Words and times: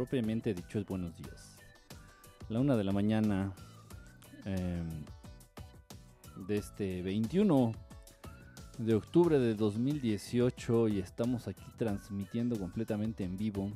propiamente 0.00 0.54
dicho 0.54 0.78
es 0.78 0.86
buenos 0.86 1.14
días. 1.14 1.58
La 2.48 2.58
una 2.58 2.74
de 2.74 2.84
la 2.84 2.90
mañana 2.90 3.52
em, 4.46 4.88
de 6.46 6.56
este 6.56 7.02
21 7.02 7.72
de 8.78 8.94
octubre 8.94 9.38
de 9.38 9.54
2018 9.54 10.88
y 10.88 11.00
estamos 11.00 11.48
aquí 11.48 11.66
transmitiendo 11.76 12.58
completamente 12.58 13.24
en 13.24 13.36
vivo 13.36 13.70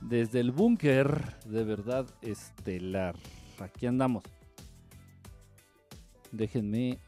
desde 0.00 0.38
el 0.38 0.52
búnker 0.52 1.38
de 1.46 1.64
verdad 1.64 2.06
estelar. 2.22 3.16
Aquí 3.58 3.86
andamos. 3.86 4.22
Déjenme 6.30 7.00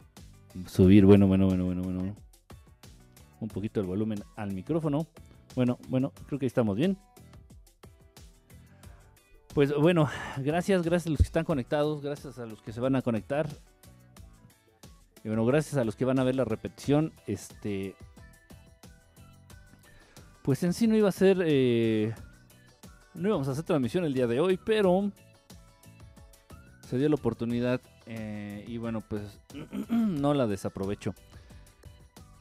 subir, 0.66 1.06
bueno, 1.06 1.28
bueno, 1.28 1.46
bueno, 1.46 1.66
bueno, 1.66 1.82
bueno. 1.84 2.16
Un 3.38 3.48
poquito 3.48 3.80
el 3.80 3.86
volumen 3.86 4.24
al 4.34 4.52
micrófono. 4.52 5.06
Bueno, 5.54 5.78
bueno, 5.88 6.12
creo 6.26 6.38
que 6.38 6.46
estamos 6.46 6.76
bien. 6.76 6.98
Pues 9.54 9.74
bueno, 9.74 10.08
gracias, 10.38 10.82
gracias 10.82 11.06
a 11.08 11.10
los 11.10 11.18
que 11.18 11.24
están 11.24 11.44
conectados, 11.44 12.00
gracias 12.02 12.38
a 12.38 12.46
los 12.46 12.62
que 12.62 12.72
se 12.72 12.80
van 12.80 12.96
a 12.96 13.02
conectar. 13.02 13.46
Y 15.24 15.28
bueno, 15.28 15.44
gracias 15.44 15.76
a 15.76 15.84
los 15.84 15.94
que 15.94 16.04
van 16.04 16.18
a 16.18 16.24
ver 16.24 16.34
la 16.34 16.44
repetición. 16.44 17.12
Este. 17.26 17.94
Pues 20.42 20.62
en 20.62 20.72
sí 20.72 20.86
no 20.86 20.96
iba 20.96 21.08
a 21.08 21.12
ser. 21.12 21.42
Eh, 21.44 22.14
no 23.14 23.28
íbamos 23.28 23.46
a 23.48 23.52
hacer 23.52 23.64
transmisión 23.64 24.04
el 24.04 24.14
día 24.14 24.26
de 24.26 24.40
hoy, 24.40 24.58
pero. 24.64 25.12
Se 26.88 26.98
dio 26.98 27.08
la 27.08 27.14
oportunidad. 27.14 27.80
Eh, 28.06 28.64
y 28.66 28.78
bueno, 28.78 29.00
pues. 29.00 29.38
no 29.90 30.32
la 30.34 30.46
desaprovecho. 30.46 31.14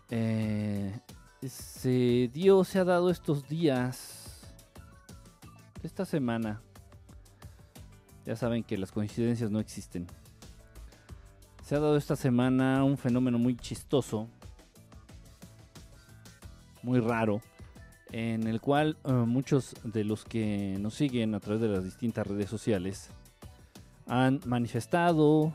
Eh, 0.10 0.98
se 1.50 2.30
dio, 2.34 2.64
se 2.64 2.80
ha 2.80 2.84
dado 2.84 3.10
estos 3.10 3.48
días. 3.48 4.42
Esta 5.84 6.06
semana 6.06 6.62
ya 8.26 8.36
saben 8.36 8.64
que 8.64 8.78
las 8.78 8.92
coincidencias 8.92 9.50
no 9.50 9.60
existen. 9.60 10.08
Se 11.64 11.76
ha 11.76 11.80
dado 11.80 11.98
esta 11.98 12.16
semana 12.16 12.84
un 12.84 12.98
fenómeno 12.98 13.40
muy 13.40 13.56
chistoso, 13.56 14.28
muy 16.84 17.00
raro, 17.00 17.42
en 18.12 18.46
el 18.48 18.62
cual 18.62 18.98
eh, 19.06 19.12
muchos 19.12 19.76
de 19.84 20.04
los 20.04 20.26
que 20.26 20.78
nos 20.80 20.96
siguen 20.96 21.34
a 21.34 21.40
través 21.40 21.62
de 21.62 21.70
las 21.70 21.84
distintas 21.84 22.28
redes 22.28 22.50
sociales 22.50 23.10
han 24.06 24.42
manifestado, 24.46 25.54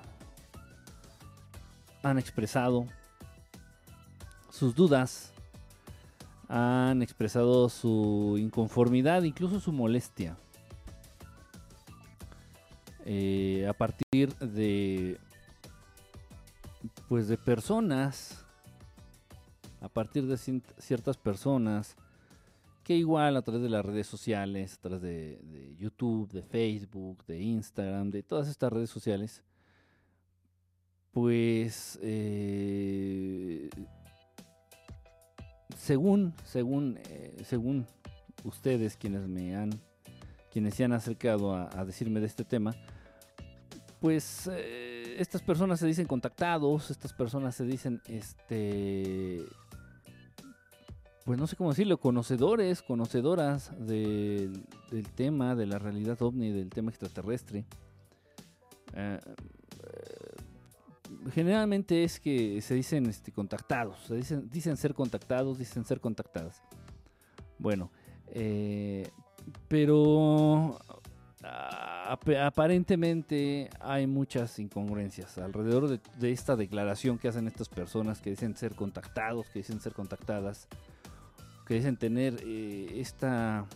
han 2.03 2.19
expresado 2.19 2.87
sus 4.51 4.75
dudas, 4.75 5.33
han 6.49 7.03
expresado 7.03 7.69
su 7.69 8.37
inconformidad, 8.39 9.23
incluso 9.23 9.61
su 9.61 9.73
molestia 9.73 10.37
eh, 13.05 13.67
a 13.69 13.73
partir 13.73 14.35
de 14.39 15.19
pues 17.09 17.29
de 17.29 17.37
personas 17.37 18.45
a 19.81 19.89
partir 19.89 20.27
de 20.27 20.37
ciertas 20.79 21.17
personas 21.17 21.97
que 22.83 22.97
igual 22.97 23.37
a 23.37 23.43
través 23.43 23.63
de 23.63 23.69
las 23.69 23.85
redes 23.85 24.07
sociales, 24.07 24.75
a 24.75 24.81
través 24.81 25.03
de, 25.03 25.77
YouTube, 25.79 26.31
de 26.33 26.43
Facebook, 26.43 27.25
de 27.27 27.41
Instagram, 27.41 28.11
de 28.11 28.23
todas 28.23 28.49
estas 28.49 28.73
redes 28.73 28.91
sociales, 28.91 29.43
pues 31.13 31.99
eh, 32.03 33.71
según, 35.77 36.35
según, 36.45 36.99
eh, 37.09 37.37
según 37.45 37.87
ustedes 38.45 38.97
quienes 38.97 39.29
me 39.29 39.55
han, 39.55 39.71
quienes 40.51 40.75
se 40.75 40.85
han 40.85 40.93
acercado 40.93 41.55
a 41.55 41.85
decirme 41.85 42.21
de 42.21 42.27
este 42.27 42.45
tema, 42.45 42.75
pues 44.01 44.49
eh, 44.53 45.17
estas 45.19 45.43
personas 45.43 45.81
se 45.81 45.87
dicen 45.87 46.07
contactados, 46.07 46.91
estas 46.91 47.13
personas 47.13 47.55
se 47.55 47.65
dicen, 47.65 48.01
este, 48.07 49.45
pues 51.25 51.39
no 51.39 51.47
sé 51.47 51.57
cómo 51.57 51.71
decirlo, 51.71 51.99
conocedores, 51.99 52.83
conocedoras 52.83 53.73
del 53.79 54.63
tema, 55.15 55.55
de 55.55 55.67
la 55.67 55.79
realidad 55.79 56.21
ovni, 56.23 56.53
del 56.53 56.69
tema 56.69 56.91
extraterrestre. 56.91 57.65
Eh, 58.95 59.21
generalmente 61.33 62.05
es 62.05 62.21
que 62.21 62.61
se 62.63 62.75
dicen 62.75 63.07
este, 63.07 63.33
contactados, 63.33 64.09
dicen, 64.51 64.77
ser 64.77 64.95
contactados, 64.95 65.59
dicen 65.59 65.85
ser 65.85 66.01
contactadas. 66.01 66.63
Bueno, 67.59 67.91
pero 69.69 70.79
aparentemente 72.41 73.71
hay 73.81 74.07
muchas 74.07 74.59
incongruencias 74.59 75.39
alrededor 75.39 76.01
de, 76.01 76.33
esta 76.33 76.57
declaración 76.57 77.19
que 77.19 77.29
hacen 77.29 77.47
estas 77.47 77.69
personas 77.69 78.21
que 78.21 78.31
dicen 78.31 78.57
ser 78.57 78.75
contactados, 78.75 79.47
que 79.49 79.61
dicen 79.61 79.81
ser 79.81 79.93
contactadas, 79.93 80.69
que 81.67 81.75
dicen 81.75 81.97
tener 81.97 82.41
eh, 82.45 83.01
esta, 83.01 83.67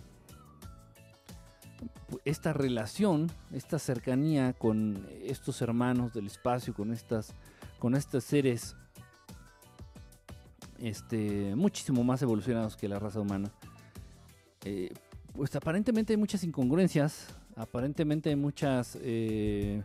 esta 2.25 2.53
relación, 2.53 3.31
esta 3.53 3.79
cercanía 3.79 4.53
con 4.53 5.07
estos 5.23 5.63
hermanos 5.63 6.13
del 6.13 6.27
espacio, 6.27 6.75
con 6.75 6.93
estas, 6.93 7.33
con 7.79 7.95
estos 7.95 8.25
seres 8.25 8.77
este, 10.79 11.55
muchísimo 11.57 12.05
más 12.05 12.23
evolucionados 12.23 12.77
que 12.77 12.89
la 12.89 12.99
raza 12.99 13.21
humana. 13.21 13.51
Eh, 14.65 14.93
pues 15.33 15.55
aparentemente 15.57 16.13
hay 16.13 16.17
muchas 16.17 16.45
incongruencias 16.45 17.29
aparentemente 17.61 18.31
hay 18.31 18.37
muchas 18.37 18.99
eh, 19.03 19.83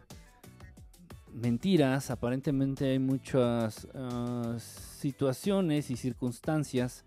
mentiras, 1.34 2.10
aparentemente 2.10 2.86
hay 2.86 3.00
muchas 3.00 3.88
ah, 3.94 4.56
situaciones 4.60 5.92
y 5.92 5.98
circunstancias 5.98 7.04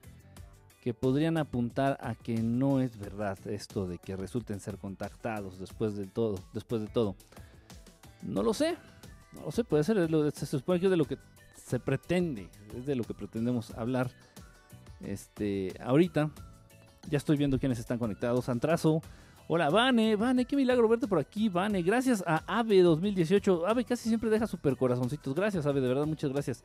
que 0.83 0.95
podrían 0.95 1.37
apuntar 1.37 1.99
a 2.01 2.15
que 2.15 2.43
no 2.43 2.81
es 2.81 2.99
verdad 2.99 3.39
esto 3.47 3.87
de 3.87 3.99
que 3.99 4.17
resulten 4.17 4.61
ser 4.61 4.79
contactados 4.79 5.59
después 5.59 5.97
de 5.97 6.07
todo, 6.07 6.37
después 6.53 6.83
de 6.83 6.89
todo. 6.89 7.17
No 8.23 8.43
lo 8.43 8.55
sé, 8.55 8.77
no 9.33 9.43
lo 9.47 9.51
sé, 9.51 9.65
puede 9.65 9.85
ser, 9.85 10.09
se 10.33 10.47
supone 10.47 10.81
que 10.81 10.87
es 10.87 10.91
de 10.91 10.97
lo 10.97 11.05
que 11.05 11.19
se 11.57 11.81
pretende, 11.81 12.49
es 12.77 12.87
de 12.87 12.95
lo 12.95 13.05
que 13.05 13.15
pretendemos 13.15 13.73
hablar. 13.73 14.11
Este, 15.01 15.75
ahorita 15.81 16.31
ya 17.09 17.19
estoy 17.19 17.37
viendo 17.37 17.59
quiénes 17.59 17.79
están 17.79 17.99
conectados. 17.99 18.49
Antrazo, 18.49 19.03
Hola, 19.51 19.71
Vane, 19.71 20.15
Vane, 20.15 20.45
qué 20.45 20.57
milagro 20.57 20.87
verte 20.89 21.09
por 21.09 21.19
aquí, 21.19 21.49
Vane. 21.49 21.81
Gracias 21.81 22.23
a 22.27 22.43
Ave 22.47 22.83
2018. 22.83 23.67
Ave 23.67 23.83
casi 23.83 24.11
siempre 24.11 24.29
deja 24.29 24.47
super 24.47 24.77
corazoncitos. 24.77 25.35
Gracias, 25.35 25.65
Ave, 25.65 25.81
de 25.81 25.89
verdad, 25.89 26.05
muchas 26.05 26.31
gracias. 26.31 26.63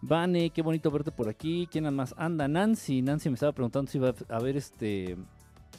Vane, 0.00 0.50
qué 0.50 0.62
bonito 0.62 0.90
verte 0.90 1.10
por 1.10 1.28
aquí. 1.28 1.68
¿Quién 1.70 1.92
más 1.94 2.14
anda? 2.16 2.46
Nancy. 2.48 3.02
Nancy 3.02 3.28
me 3.28 3.34
estaba 3.34 3.52
preguntando 3.52 3.90
si 3.90 3.98
iba 3.98 4.14
a 4.28 4.36
haber 4.36 4.56
este 4.56 5.16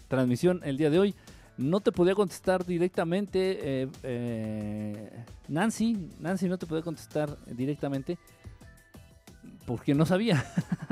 transmisión 0.08 0.62
el 0.64 0.78
día 0.78 0.90
de 0.90 1.00
hoy. 1.00 1.16
No 1.58 1.80
te 1.80 1.92
podía 1.92 2.16
contestar 2.16 2.66
directamente. 2.66 3.60
Eh, 3.62 3.88
eh, 4.04 5.24
Nancy, 5.48 6.10
Nancy 6.20 6.48
no 6.48 6.58
te 6.58 6.66
podía 6.66 6.84
contestar 6.84 7.38
directamente 7.48 8.18
porque 9.66 9.94
no 9.94 10.06
sabía. 10.06 10.46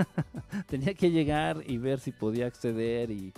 Tenía 0.68 0.94
que 0.94 1.12
llegar 1.12 1.64
y 1.66 1.78
ver 1.78 2.00
si 2.00 2.12
podía 2.12 2.48
acceder 2.48 3.12
y 3.12 3.34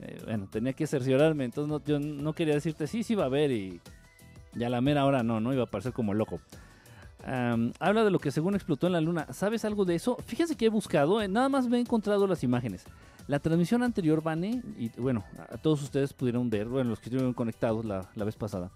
eh, 0.00 0.20
bueno, 0.24 0.48
tenía 0.50 0.72
que 0.72 0.86
cerciorarme, 0.86 1.44
entonces 1.44 1.82
yo 1.86 1.98
no 1.98 2.32
quería 2.32 2.54
decirte 2.54 2.86
sí, 2.86 3.02
sí 3.02 3.14
va 3.14 3.24
a 3.24 3.26
haber 3.26 3.52
y 3.52 3.80
ya 4.54 4.68
la 4.68 4.80
mera 4.80 5.04
hora 5.04 5.22
no, 5.22 5.40
no 5.40 5.52
iba 5.52 5.64
a 5.64 5.70
parecer 5.70 5.92
como 5.92 6.14
loco. 6.14 6.40
Habla 7.78 8.04
de 8.04 8.10
lo 8.10 8.18
que 8.18 8.30
según 8.30 8.54
explotó 8.54 8.86
en 8.86 8.92
la 8.92 9.00
luna. 9.00 9.26
¿Sabes 9.32 9.64
algo 9.64 9.84
de 9.84 9.94
eso? 9.94 10.16
Fíjense 10.26 10.56
que 10.56 10.66
he 10.66 10.70
buscado, 10.70 11.22
eh, 11.22 11.28
nada 11.28 11.48
más 11.48 11.68
me 11.68 11.78
he 11.78 11.80
encontrado 11.80 12.26
las 12.26 12.42
imágenes. 12.44 12.84
La 13.26 13.38
transmisión 13.38 13.82
anterior, 13.82 14.22
Vane, 14.22 14.62
y 14.78 14.90
bueno, 15.00 15.24
a 15.50 15.56
todos 15.56 15.82
ustedes 15.82 16.12
pudieron 16.12 16.50
ver, 16.50 16.68
bueno, 16.68 16.90
los 16.90 17.00
que 17.00 17.04
estuvieron 17.04 17.32
conectados 17.32 17.84
la, 17.84 18.06
vez 18.14 18.36
pasada. 18.36 18.70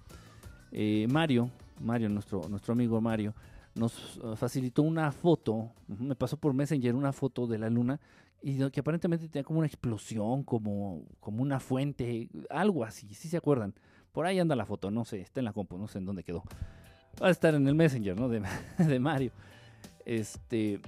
Eh, 0.73 1.07
Mario, 1.11 1.51
Mario, 1.81 2.09
nuestro, 2.09 2.49
nuestro 2.49 2.73
amigo 2.73 2.99
Mario, 3.01 3.35
nos 3.75 4.19
facilitó 4.37 4.83
una 4.83 5.13
foto, 5.13 5.71
me 5.87 6.15
pasó 6.15 6.37
por 6.37 6.55
Messenger 6.55 6.95
una 6.95 7.13
foto 7.13 7.47
de 7.47 7.59
la 7.59 7.69
luna 7.69 8.01
y 8.43 8.59
que 8.71 8.81
aparentemente 8.81 9.29
tenía 9.29 9.45
como 9.45 9.59
una 9.59 9.67
explosión, 9.67 10.45
como, 10.45 11.03
como 11.21 11.43
una 11.43 11.61
fuente, 11.61 12.29
algo 12.51 12.85
así, 12.85 13.13
si 13.15 13.29
se 13.29 13.37
acuerdan. 13.37 13.75
Por 14.13 14.27
ahí 14.27 14.39
anda 14.39 14.57
la 14.57 14.65
foto, 14.65 14.91
no 14.91 15.05
sé, 15.05 15.21
está 15.21 15.41
en 15.41 15.45
la 15.45 15.53
compu, 15.53 15.77
no 15.77 15.89
sé 15.89 15.99
en 15.99 16.07
dónde 16.07 16.23
quedó. 16.23 16.43
Va 17.23 17.29
a 17.29 17.31
estar 17.31 17.55
en 17.55 17.67
el 17.67 17.75
Messenger, 17.75 18.19
¿no? 18.19 18.29
De, 18.79 19.01
Mario. 19.01 19.33
Este, 20.05 20.81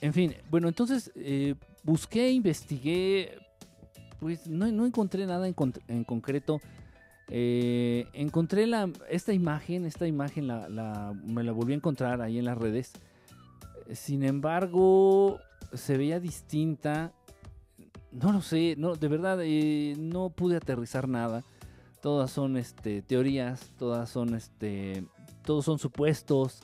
en 0.00 0.12
fin, 0.12 0.34
bueno, 0.50 0.68
entonces 0.68 1.10
eh, 1.14 1.54
busqué, 1.82 2.30
investigué, 2.30 3.38
pues 4.18 4.46
no, 4.46 4.66
encontré 4.84 5.26
nada 5.26 5.46
en, 5.46 6.04
concreto. 6.04 6.60
Eh, 7.28 8.06
encontré 8.12 8.66
la, 8.66 8.90
esta 9.08 9.32
imagen, 9.32 9.86
esta 9.86 10.06
imagen 10.06 10.46
la, 10.46 11.14
me 11.24 11.42
la 11.42 11.52
volví 11.52 11.72
a 11.72 11.76
encontrar 11.76 12.20
ahí 12.20 12.38
en 12.38 12.44
las 12.44 12.58
redes. 12.58 12.92
Sin 13.92 14.22
embargo, 14.22 15.40
se 15.72 15.96
veía 15.96 16.20
distinta. 16.20 17.12
no 18.10 18.32
lo 18.32 18.42
sé, 18.42 18.74
no, 18.76 18.94
de 18.96 19.08
verdad 19.08 19.38
eh, 19.42 19.94
no 19.98 20.30
pude 20.30 20.56
aterrizar 20.56 21.08
nada. 21.08 21.44
Todas 22.00 22.32
son 22.32 22.56
este, 22.56 23.00
teorías, 23.02 23.70
todas 23.78 24.10
son 24.10 24.34
este, 24.34 25.04
todos 25.42 25.64
son 25.64 25.78
supuestos. 25.78 26.60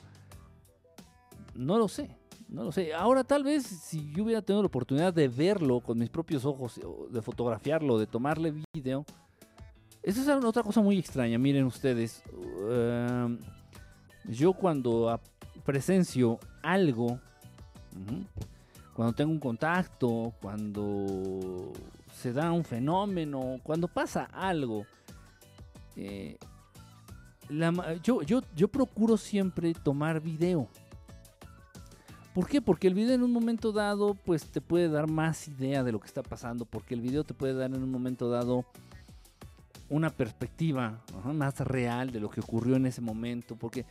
No 1.53 1.77
lo 1.77 1.87
sé, 1.87 2.17
no 2.47 2.63
lo 2.63 2.71
sé. 2.71 2.93
Ahora 2.93 3.23
tal 3.23 3.43
vez 3.43 3.65
si 3.65 4.11
yo 4.11 4.23
hubiera 4.23 4.41
tenido 4.41 4.63
la 4.63 4.67
oportunidad 4.67 5.13
de 5.13 5.27
verlo 5.27 5.81
con 5.81 5.97
mis 5.97 6.09
propios 6.09 6.45
ojos, 6.45 6.79
de 7.09 7.21
fotografiarlo, 7.21 7.97
de 7.97 8.07
tomarle 8.07 8.53
video. 8.73 9.05
Esa 10.01 10.21
es 10.21 10.45
otra 10.45 10.63
cosa 10.63 10.81
muy 10.81 10.97
extraña, 10.97 11.37
miren 11.37 11.65
ustedes. 11.65 12.23
Em, 12.69 13.37
yo 14.25 14.53
cuando 14.53 15.19
presencio 15.65 16.39
algo, 16.63 17.19
cuando 18.93 19.13
tengo 19.13 19.31
un 19.31 19.39
contacto, 19.39 20.33
cuando 20.41 21.73
se 22.13 22.33
da 22.33 22.51
un 22.51 22.63
fenómeno, 22.63 23.59
cuando 23.63 23.87
pasa 23.87 24.25
algo, 24.25 24.85
eh, 25.95 26.37
yo, 28.03 28.21
yo, 28.21 28.41
yo 28.55 28.67
procuro 28.67 29.17
siempre 29.17 29.73
tomar 29.73 30.21
video. 30.21 30.67
¿Por 32.33 32.47
qué? 32.47 32.61
Porque 32.61 32.87
el 32.87 32.93
video 32.93 33.15
en 33.15 33.23
un 33.23 33.33
momento 33.33 33.71
dado, 33.71 34.13
pues 34.13 34.45
te 34.45 34.61
puede 34.61 34.87
dar 34.87 35.09
más 35.09 35.47
idea 35.47 35.83
de 35.83 35.91
lo 35.91 35.99
que 35.99 36.07
está 36.07 36.23
pasando, 36.23 36.65
porque 36.65 36.93
el 36.93 37.01
video 37.01 37.23
te 37.23 37.33
puede 37.33 37.53
dar 37.53 37.71
en 37.71 37.83
un 37.83 37.91
momento 37.91 38.29
dado 38.29 38.65
una 39.89 40.11
perspectiva 40.11 41.01
más 41.25 41.59
real 41.61 42.11
de 42.11 42.19
lo 42.19 42.29
que 42.29 42.41
ocurrió 42.41 42.75
en 42.75 42.85
ese 42.85 43.01
momento, 43.01 43.55
porque 43.55 43.85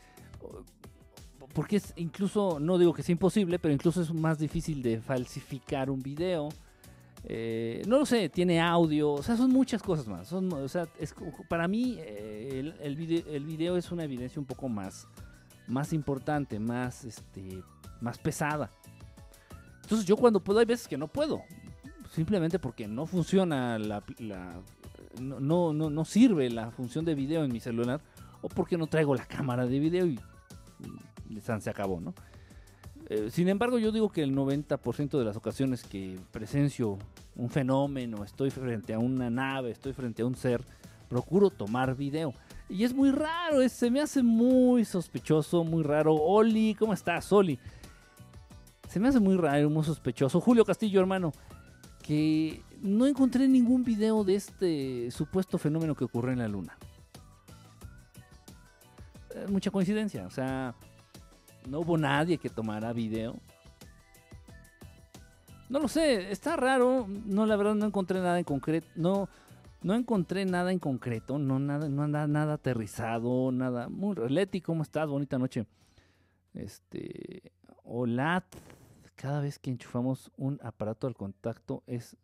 porque 1.52 1.76
es 1.76 1.92
incluso, 1.96 2.60
no 2.60 2.78
digo 2.78 2.92
que 2.92 3.02
sea 3.02 3.12
imposible, 3.12 3.58
pero 3.58 3.74
incluso 3.74 4.00
es 4.00 4.12
más 4.14 4.38
difícil 4.38 4.80
de 4.80 5.00
falsificar 5.00 5.90
un 5.90 6.00
video. 6.00 6.50
Eh, 7.24 7.82
no 7.86 7.98
lo 7.98 8.06
sé, 8.06 8.28
tiene 8.28 8.60
audio, 8.60 9.12
o 9.12 9.22
sea, 9.22 9.36
son 9.36 9.50
muchas 9.50 9.82
cosas 9.82 10.06
más. 10.06 10.32
o 10.32 10.68
sea, 10.68 10.86
para 11.48 11.66
mí 11.68 11.96
eh, 11.98 12.72
el, 12.80 12.96
video, 13.44 13.76
es 13.76 13.90
una 13.90 14.04
evidencia 14.04 14.40
un 14.40 14.46
poco 14.46 14.68
más, 14.68 15.06
más 15.66 15.92
importante, 15.92 16.58
más, 16.58 17.04
este, 17.04 17.62
más 18.00 18.18
pesada. 18.18 18.70
Entonces 19.82 20.06
yo 20.06 20.16
cuando 20.16 20.40
puedo 20.40 20.60
hay 20.60 20.66
veces 20.66 20.86
que 20.86 20.98
no 20.98 21.08
puedo, 21.08 21.42
simplemente 22.12 22.58
porque 22.58 22.86
no 22.86 23.06
funciona 23.06 23.78
la, 23.78 24.02
no, 25.20 25.72
no, 25.72 25.90
no, 25.90 26.04
sirve 26.04 26.50
la 26.50 26.70
función 26.70 27.04
de 27.04 27.14
video 27.14 27.44
en 27.44 27.52
mi 27.52 27.58
celular 27.58 28.00
o 28.42 28.48
porque 28.48 28.76
no 28.76 28.86
traigo 28.86 29.14
la 29.14 29.24
cámara 29.26 29.66
de 29.66 29.78
video 29.78 30.06
y 30.06 30.20
se 31.40 31.70
acabó, 31.70 32.00
¿no? 32.00 32.14
Eh, 33.10 33.30
sin 33.30 33.48
embargo, 33.48 33.78
yo 33.78 33.90
digo 33.90 34.10
que 34.10 34.22
el 34.22 34.34
90% 34.34 35.18
de 35.18 35.24
las 35.24 35.36
ocasiones 35.36 35.82
que 35.82 36.18
presencio 36.30 36.98
un 37.36 37.48
fenómeno, 37.48 38.22
estoy 38.24 38.50
frente 38.50 38.92
a 38.92 38.98
una 38.98 39.30
nave, 39.30 39.70
estoy 39.70 39.92
frente 39.94 40.22
a 40.22 40.26
un 40.26 40.34
ser, 40.34 40.62
procuro 41.08 41.48
tomar 41.48 41.96
video. 41.96 42.34
Y 42.68 42.84
es 42.84 42.92
muy 42.92 43.10
raro, 43.10 43.66
se 43.68 43.90
me 43.90 44.02
hace 44.02 44.22
muy 44.22 44.84
sospechoso, 44.84 45.64
muy 45.64 45.82
raro. 45.82 46.14
Oli, 46.14 46.74
¿cómo 46.74 46.92
estás, 46.92 47.32
Oli? 47.32 47.58
Se 48.88 49.00
me 49.00 49.08
hace 49.08 49.20
muy 49.20 49.36
raro, 49.36 49.70
muy 49.70 49.84
sospechoso. 49.84 50.40
Julio 50.40 50.66
Castillo, 50.66 51.00
hermano, 51.00 51.32
que 52.02 52.62
no 52.82 53.06
encontré 53.06 53.48
ningún 53.48 53.84
video 53.84 54.22
de 54.22 54.34
este 54.34 55.10
supuesto 55.10 55.56
fenómeno 55.56 55.94
que 55.94 56.04
ocurrió 56.04 56.32
en 56.32 56.40
la 56.40 56.48
Luna. 56.48 56.76
Eh, 59.34 59.46
mucha 59.48 59.70
coincidencia, 59.70 60.26
o 60.26 60.30
sea, 60.30 60.74
no 61.68 61.80
hubo 61.80 61.98
nadie 61.98 62.38
que 62.38 62.48
tomara 62.48 62.92
video. 62.92 63.36
No 65.68 65.80
lo 65.80 65.88
sé, 65.88 66.30
está 66.30 66.56
raro. 66.56 67.06
No, 67.08 67.44
la 67.44 67.56
verdad 67.56 67.74
no 67.74 67.86
encontré 67.86 68.20
nada 68.20 68.38
en 68.38 68.44
concreto. 68.44 68.88
No, 68.96 69.28
no 69.82 69.94
encontré 69.94 70.44
nada 70.46 70.72
en 70.72 70.78
concreto. 70.78 71.38
No 71.38 71.58
nada, 71.58 71.88
no 71.88 72.08
nada, 72.08 72.26
nada 72.26 72.54
aterrizado, 72.54 73.52
nada. 73.52 73.88
Muy 73.88 74.16
Leti, 74.28 74.60
¿cómo 74.60 74.82
estás? 74.82 75.08
Bonita 75.08 75.38
noche. 75.38 75.66
Este, 76.54 77.52
hola. 77.84 78.44
Cada 79.14 79.40
vez 79.40 79.58
que 79.58 79.70
enchufamos 79.70 80.30
un 80.36 80.60
aparato 80.62 81.06
al 81.06 81.14
contacto 81.14 81.82
es 81.86 82.16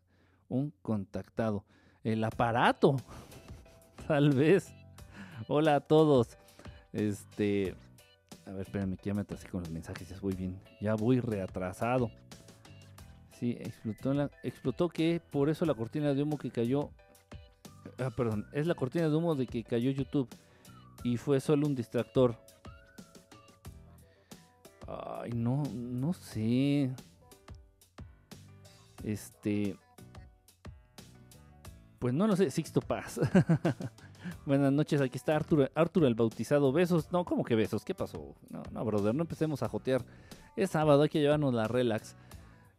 un 0.48 0.72
contactado. 0.80 1.64
El 2.02 2.24
aparato. 2.24 2.96
Tal 4.08 4.30
vez. 4.30 4.72
Hola 5.48 5.76
a 5.76 5.80
todos. 5.80 6.38
Este, 6.92 7.74
a 8.46 8.50
ver, 8.52 8.62
espérame, 8.62 8.96
que 8.96 9.10
ya 9.10 9.14
me 9.14 9.22
atrasé 9.22 9.48
con 9.48 9.60
los 9.60 9.70
mensajes, 9.70 10.08
ya 10.08 10.18
voy 10.20 10.34
bien, 10.34 10.60
ya 10.80 10.94
voy 10.94 11.20
reatrasado. 11.20 12.10
Sí, 13.38 13.56
explotó, 13.58 14.14
la, 14.14 14.30
explotó 14.42 14.88
que 14.88 15.20
por 15.30 15.48
eso 15.48 15.64
la 15.64 15.74
cortina 15.74 16.14
de 16.14 16.22
humo 16.22 16.38
que 16.38 16.50
cayó, 16.50 16.90
ah, 17.98 18.10
perdón, 18.16 18.46
es 18.52 18.66
la 18.66 18.74
cortina 18.74 19.08
de 19.08 19.14
humo 19.14 19.34
de 19.34 19.46
que 19.46 19.64
cayó 19.64 19.90
YouTube 19.90 20.28
y 21.02 21.16
fue 21.16 21.40
solo 21.40 21.66
un 21.66 21.74
distractor. 21.74 22.36
Ay, 24.86 25.32
no, 25.32 25.62
no 25.72 26.12
sé. 26.12 26.90
Este, 29.02 29.76
pues 31.98 32.12
no 32.14 32.26
lo 32.26 32.36
sé, 32.36 32.50
Sixto 32.50 32.80
Paz. 32.80 33.20
Buenas 34.46 34.72
noches, 34.74 35.00
aquí 35.00 35.16
está 35.16 35.36
Arturo, 35.36 35.70
Arturo 35.74 36.06
el 36.06 36.14
bautizado. 36.14 36.70
Besos. 36.70 37.10
No, 37.10 37.24
¿cómo 37.24 37.44
que 37.44 37.54
besos? 37.54 37.82
¿Qué 37.82 37.94
pasó? 37.94 38.34
No, 38.50 38.62
no, 38.72 38.84
brother, 38.84 39.14
no 39.14 39.22
empecemos 39.22 39.62
a 39.62 39.70
jotear. 39.70 40.04
Es 40.54 40.70
sábado, 40.70 41.02
hay 41.02 41.08
que 41.08 41.20
llevarnos 41.20 41.54
la 41.54 41.66
relax. 41.66 42.14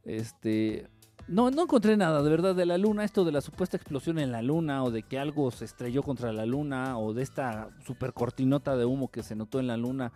Este. 0.03 0.87
No, 1.27 1.49
no 1.49 1.63
encontré 1.63 1.97
nada, 1.97 2.21
de 2.21 2.29
verdad, 2.29 2.53
de 2.53 2.67
la 2.67 2.77
luna. 2.77 3.03
Esto 3.03 3.25
de 3.25 3.31
la 3.31 3.41
supuesta 3.41 3.77
explosión 3.77 4.19
en 4.19 4.31
la 4.31 4.43
luna, 4.43 4.83
o 4.83 4.91
de 4.91 5.01
que 5.01 5.17
algo 5.17 5.49
se 5.49 5.65
estrelló 5.65 6.03
contra 6.03 6.31
la 6.31 6.45
luna, 6.45 6.99
o 6.99 7.15
de 7.15 7.23
esta 7.23 7.69
super 7.83 8.13
cortinota 8.13 8.77
de 8.77 8.85
humo 8.85 9.09
que 9.09 9.23
se 9.23 9.35
notó 9.35 9.59
en 9.59 9.65
la 9.65 9.75
luna. 9.75 10.11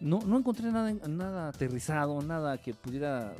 No, 0.00 0.18
no 0.26 0.36
encontré 0.36 0.70
nada, 0.70 0.92
nada 1.08 1.48
aterrizado, 1.48 2.20
nada 2.20 2.58
que 2.58 2.74
pudiera. 2.74 3.32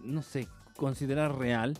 No 0.00 0.20
sé, 0.20 0.48
considerar 0.76 1.38
real. 1.38 1.78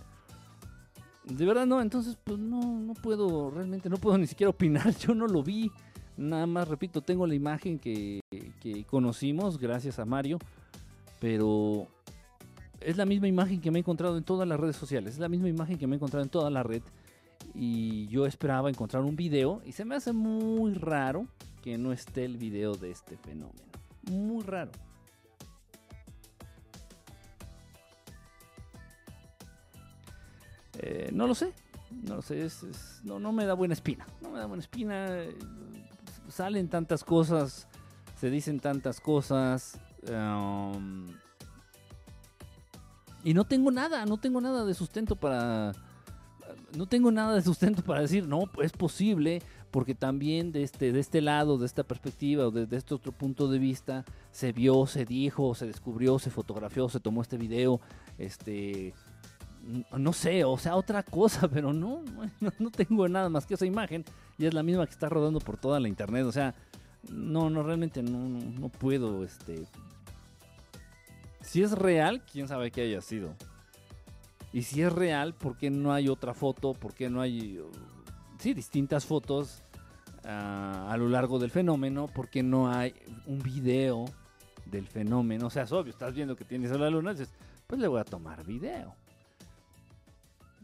De 1.28 1.44
verdad 1.44 1.66
no, 1.66 1.80
entonces 1.82 2.16
pues 2.24 2.38
no, 2.38 2.80
no 2.80 2.94
puedo, 2.94 3.50
realmente 3.50 3.90
no 3.90 3.96
puedo 3.98 4.16
ni 4.16 4.26
siquiera 4.26 4.50
opinar, 4.50 4.94
yo 4.98 5.14
no 5.14 5.26
lo 5.26 5.42
vi. 5.42 5.70
Nada 6.16 6.46
más, 6.46 6.66
repito, 6.66 7.00
tengo 7.00 7.26
la 7.26 7.34
imagen 7.34 7.78
que, 7.78 8.20
que 8.60 8.84
conocimos 8.84 9.58
gracias 9.58 10.00
a 10.00 10.04
Mario, 10.04 10.38
pero 11.20 11.86
es 12.80 12.96
la 12.96 13.06
misma 13.06 13.28
imagen 13.28 13.60
que 13.60 13.70
me 13.70 13.78
he 13.78 13.80
encontrado 13.80 14.16
en 14.16 14.24
todas 14.24 14.48
las 14.48 14.58
redes 14.58 14.76
sociales, 14.76 15.14
es 15.14 15.20
la 15.20 15.28
misma 15.28 15.48
imagen 15.48 15.78
que 15.78 15.86
me 15.86 15.94
he 15.94 15.98
encontrado 15.98 16.24
en 16.24 16.30
toda 16.30 16.50
la 16.50 16.62
red 16.62 16.82
y 17.54 18.06
yo 18.08 18.26
esperaba 18.26 18.68
encontrar 18.68 19.04
un 19.04 19.16
video 19.16 19.62
y 19.64 19.72
se 19.72 19.84
me 19.84 19.94
hace 19.94 20.12
muy 20.12 20.74
raro 20.74 21.26
que 21.62 21.78
no 21.78 21.92
esté 21.92 22.24
el 22.24 22.36
video 22.36 22.74
de 22.74 22.90
este 22.90 23.16
fenómeno. 23.16 23.68
Muy 24.10 24.42
raro. 24.42 24.70
Eh, 30.78 31.10
no 31.12 31.26
lo 31.26 31.34
sé, 31.34 31.52
no 31.90 32.16
lo 32.16 32.22
sé, 32.22 32.48
no, 33.04 33.18
no 33.18 33.32
me 33.32 33.44
da 33.44 33.54
buena 33.54 33.74
espina, 33.74 34.06
no 34.20 34.30
me 34.30 34.38
da 34.38 34.46
buena 34.46 34.62
espina. 34.62 35.06
Eh, 35.08 35.36
salen 36.28 36.68
tantas 36.68 37.04
cosas, 37.04 37.66
se 38.16 38.30
dicen 38.30 38.60
tantas 38.60 39.00
cosas. 39.00 39.80
Um, 40.08 41.08
y 43.24 43.34
no 43.34 43.44
tengo 43.44 43.70
nada, 43.70 44.06
no 44.06 44.18
tengo 44.18 44.40
nada 44.40 44.64
de 44.64 44.74
sustento 44.74 45.16
para... 45.16 45.72
No 46.76 46.86
tengo 46.86 47.10
nada 47.10 47.34
de 47.34 47.42
sustento 47.42 47.82
para 47.82 48.02
decir, 48.02 48.26
no, 48.26 48.44
es 48.62 48.72
posible, 48.72 49.42
porque 49.70 49.94
también 49.94 50.52
de 50.52 50.62
este, 50.62 50.92
de 50.92 51.00
este 51.00 51.20
lado, 51.20 51.58
de 51.58 51.66
esta 51.66 51.82
perspectiva 51.82 52.46
o 52.46 52.50
desde 52.50 52.76
este 52.76 52.94
otro 52.94 53.12
punto 53.12 53.48
de 53.48 53.58
vista, 53.58 54.04
se 54.30 54.52
vio, 54.52 54.86
se 54.86 55.04
dijo, 55.04 55.54
se 55.54 55.66
descubrió, 55.66 56.18
se 56.18 56.30
fotografió, 56.30 56.88
se 56.88 57.00
tomó 57.00 57.22
este 57.22 57.38
video, 57.38 57.80
este, 58.18 58.94
no 59.96 60.12
sé, 60.12 60.44
o 60.44 60.56
sea, 60.56 60.76
otra 60.76 61.02
cosa, 61.02 61.48
pero 61.52 61.72
no, 61.72 62.02
no, 62.40 62.70
tengo 62.70 63.08
nada 63.08 63.28
más 63.28 63.46
que 63.46 63.54
esa 63.54 63.66
imagen 63.66 64.04
y 64.38 64.46
es 64.46 64.54
la 64.54 64.62
misma 64.62 64.86
que 64.86 64.92
está 64.92 65.08
rodando 65.08 65.40
por 65.40 65.58
toda 65.58 65.78
la 65.80 65.88
internet, 65.88 66.24
o 66.24 66.32
sea, 66.32 66.54
no, 67.10 67.50
no, 67.50 67.62
realmente 67.62 68.02
no, 68.02 68.18
no, 68.28 68.68
puedo, 68.68 69.24
este... 69.24 69.66
Si 71.40 71.62
es 71.62 71.72
real, 71.72 72.22
quién 72.30 72.46
sabe 72.46 72.70
qué 72.70 72.82
haya 72.82 73.00
sido. 73.00 73.34
Y 74.52 74.62
si 74.62 74.82
es 74.82 74.92
real, 74.92 75.34
¿por 75.34 75.56
qué 75.56 75.70
no 75.70 75.94
hay 75.94 76.08
otra 76.08 76.34
foto? 76.34 76.74
¿Por 76.74 76.92
qué 76.92 77.08
no 77.08 77.22
hay, 77.22 77.62
sí, 78.38 78.52
distintas 78.52 79.06
fotos 79.06 79.62
ah, 80.24 80.88
a 80.90 80.96
lo 80.98 81.08
largo 81.08 81.38
del 81.38 81.50
fenómeno? 81.50 82.06
¿Por 82.06 82.28
qué 82.28 82.42
no 82.42 82.70
hay 82.70 82.92
un 83.26 83.38
video 83.38 84.04
del 84.66 84.86
fenómeno? 84.88 85.46
O 85.46 85.50
sea, 85.50 85.62
es 85.62 85.72
obvio, 85.72 85.90
estás 85.90 86.12
viendo 86.12 86.36
que 86.36 86.44
tienes 86.44 86.70
a 86.72 86.76
la 86.76 86.90
luna, 86.90 87.12
dices, 87.12 87.32
pues 87.66 87.80
le 87.80 87.88
voy 87.88 88.00
a 88.00 88.04
tomar 88.04 88.44
video 88.44 88.94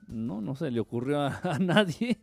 no, 0.08 0.40
no 0.40 0.54
se 0.54 0.70
le 0.70 0.80
ocurrió 0.80 1.20
a, 1.22 1.58
nadie. 1.58 2.20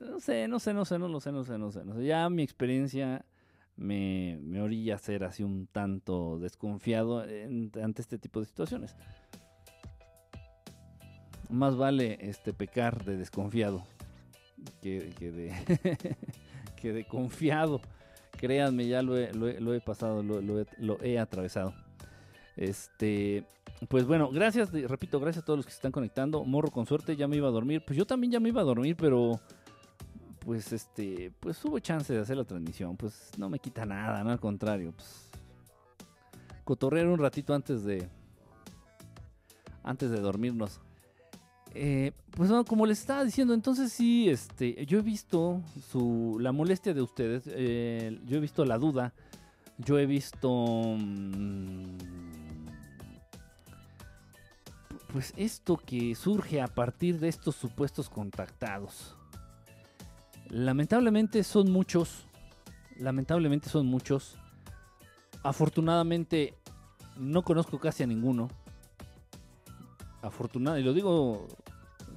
No 0.00 0.20
sé, 0.20 0.48
no 0.48 0.58
sé, 0.58 0.72
no 0.74 0.84
sé, 0.84 0.98
no 0.98 1.08
lo 1.08 1.20
sé, 1.20 1.32
no 1.32 1.44
sé, 1.44 1.58
no 1.58 1.72
sé, 1.72 1.84
no 1.84 1.94
sé. 1.94 2.04
Ya 2.04 2.28
mi 2.30 2.42
experiencia 2.42 3.24
me, 3.76 4.38
me 4.42 4.60
orilla 4.60 4.94
a 4.94 4.98
ser 4.98 5.24
así 5.24 5.42
un 5.42 5.66
tanto 5.66 6.38
desconfiado 6.38 7.20
ante 7.20 8.02
este 8.02 8.18
tipo 8.18 8.40
de 8.40 8.46
situaciones. 8.46 8.96
más 11.48 11.76
vale 11.76 12.18
este 12.20 12.52
pecar 12.52 13.04
de 13.04 13.16
desconfiado 13.16 13.84
que, 14.80 15.12
de, 15.20 16.16
que 16.76 16.92
de 16.92 17.04
confiado. 17.04 17.80
Créanme, 18.36 18.86
ya 18.86 19.02
lo 19.02 19.18
he, 19.18 19.80
pasado, 19.80 20.22
lo, 20.22 21.02
he, 21.02 21.18
atravesado. 21.18 21.74
Este, 22.60 23.46
pues 23.88 24.06
bueno, 24.06 24.30
gracias, 24.30 24.70
repito, 24.70 25.18
gracias 25.18 25.42
a 25.42 25.46
todos 25.46 25.58
los 25.58 25.66
que 25.66 25.72
se 25.72 25.78
están 25.78 25.92
conectando. 25.92 26.44
Morro 26.44 26.70
con 26.70 26.86
suerte, 26.86 27.16
ya 27.16 27.26
me 27.26 27.36
iba 27.36 27.48
a 27.48 27.50
dormir. 27.50 27.82
Pues 27.84 27.96
yo 27.96 28.06
también 28.06 28.30
ya 28.30 28.38
me 28.38 28.50
iba 28.50 28.60
a 28.60 28.64
dormir, 28.64 28.96
pero 28.96 29.40
pues 30.40 30.70
este, 30.72 31.32
pues 31.40 31.64
hubo 31.64 31.78
chance 31.78 32.12
de 32.12 32.20
hacer 32.20 32.36
la 32.36 32.44
transmisión. 32.44 32.98
Pues 32.98 33.30
no 33.38 33.48
me 33.48 33.58
quita 33.58 33.86
nada, 33.86 34.22
no 34.22 34.30
al 34.30 34.38
contrario. 34.38 34.92
Pues 34.92 35.30
cotorrear 36.64 37.08
un 37.08 37.18
ratito 37.18 37.54
antes 37.54 37.82
de 37.82 38.06
antes 39.82 40.10
de 40.10 40.20
dormirnos. 40.20 40.80
Eh, 41.72 42.12
pues 42.32 42.50
como 42.66 42.84
les 42.84 43.00
estaba 43.00 43.24
diciendo, 43.24 43.54
entonces 43.54 43.90
sí, 43.92 44.28
este, 44.28 44.84
yo 44.86 44.98
he 44.98 45.02
visto 45.02 45.62
su, 45.90 46.36
la 46.40 46.52
molestia 46.52 46.92
de 46.92 47.00
ustedes, 47.00 47.44
eh, 47.46 48.20
yo 48.26 48.36
he 48.36 48.40
visto 48.40 48.64
la 48.64 48.76
duda, 48.76 49.14
yo 49.78 49.98
he 49.98 50.06
visto, 50.06 50.96
mm, 50.98 52.19
pues 55.12 55.32
esto 55.36 55.76
que 55.76 56.14
surge 56.14 56.60
a 56.60 56.68
partir 56.68 57.18
de 57.18 57.28
estos 57.28 57.56
supuestos 57.56 58.08
contactados. 58.08 59.16
Lamentablemente 60.48 61.44
son 61.44 61.70
muchos, 61.70 62.26
lamentablemente 62.96 63.68
son 63.68 63.86
muchos. 63.86 64.36
Afortunadamente 65.42 66.54
no 67.16 67.42
conozco 67.42 67.78
casi 67.78 68.02
a 68.02 68.06
ninguno 68.06 68.48
afortunado, 70.22 70.78
y 70.78 70.82
lo 70.82 70.92
digo 70.92 71.46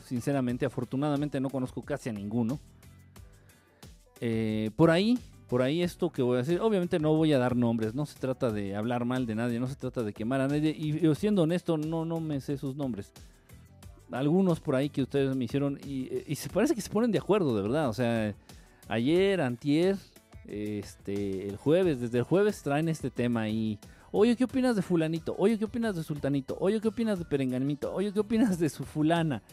sinceramente, 0.06 0.66
afortunadamente 0.66 1.40
no 1.40 1.50
conozco 1.50 1.82
casi 1.84 2.10
a 2.10 2.14
ninguno. 2.14 2.60
Eh, 4.20 4.72
por 4.76 4.90
ahí, 4.90 5.18
por 5.54 5.62
ahí 5.62 5.84
esto 5.84 6.12
que 6.12 6.24
voy 6.24 6.34
a 6.34 6.38
decir, 6.40 6.60
obviamente 6.62 6.98
no 6.98 7.14
voy 7.14 7.32
a 7.32 7.38
dar 7.38 7.56
nombres, 7.56 7.94
no 7.94 8.08
se 8.08 8.18
trata 8.18 8.50
de 8.50 8.76
hablar 8.76 9.06
mal 9.06 9.28
de 9.28 9.36
nadie, 9.36 9.60
no 9.60 9.68
se 9.68 9.76
trata 9.76 10.02
de 10.02 10.12
quemar 10.12 10.42
a 10.42 10.48
nadie, 10.48 10.72
y, 10.72 11.14
siendo 11.14 11.44
honesto, 11.44 11.78
no, 11.78 12.06
no 12.06 12.20
me 12.20 12.42
sé 12.42 12.58
sus 12.58 12.76
nombres. 12.76 13.14
Algunos 14.12 14.60
por 14.60 14.76
ahí 14.76 14.90
que 14.90 15.04
ustedes 15.04 15.36
me 15.36 15.46
hicieron, 15.46 15.80
y, 15.86 16.10
y 16.26 16.34
se 16.38 16.50
parece 16.50 16.74
que 16.74 16.82
se 16.82 16.90
ponen 16.90 17.12
de 17.12 17.20
acuerdo, 17.20 17.56
de 17.56 17.62
verdad, 17.62 17.88
o 17.88 17.94
sea, 17.94 18.34
ayer, 18.88 19.42
antier, 19.42 19.96
este, 20.48 21.48
el 21.50 21.58
jueves, 21.58 22.02
desde 22.02 22.18
el 22.18 22.24
jueves 22.24 22.64
traen 22.64 22.90
este 22.90 23.12
tema 23.12 23.48
y 23.48 23.78
Oye, 24.12 24.36
¿qué 24.36 24.46
opinas 24.46 24.76
de 24.76 24.82
fulanito? 24.82 25.36
Oye, 25.38 25.60
¿qué 25.60 25.66
opinas 25.66 25.96
de 25.96 26.02
sultanito? 26.02 26.58
Oye, 26.60 26.82
¿qué 26.82 26.88
opinas 26.88 27.20
de 27.20 27.26
perenganito? 27.26 27.94
Oye, 27.94 28.12
¿qué 28.12 28.20
opinas 28.20 28.58
de 28.58 28.70
su 28.70 28.86
fulana? 28.86 29.44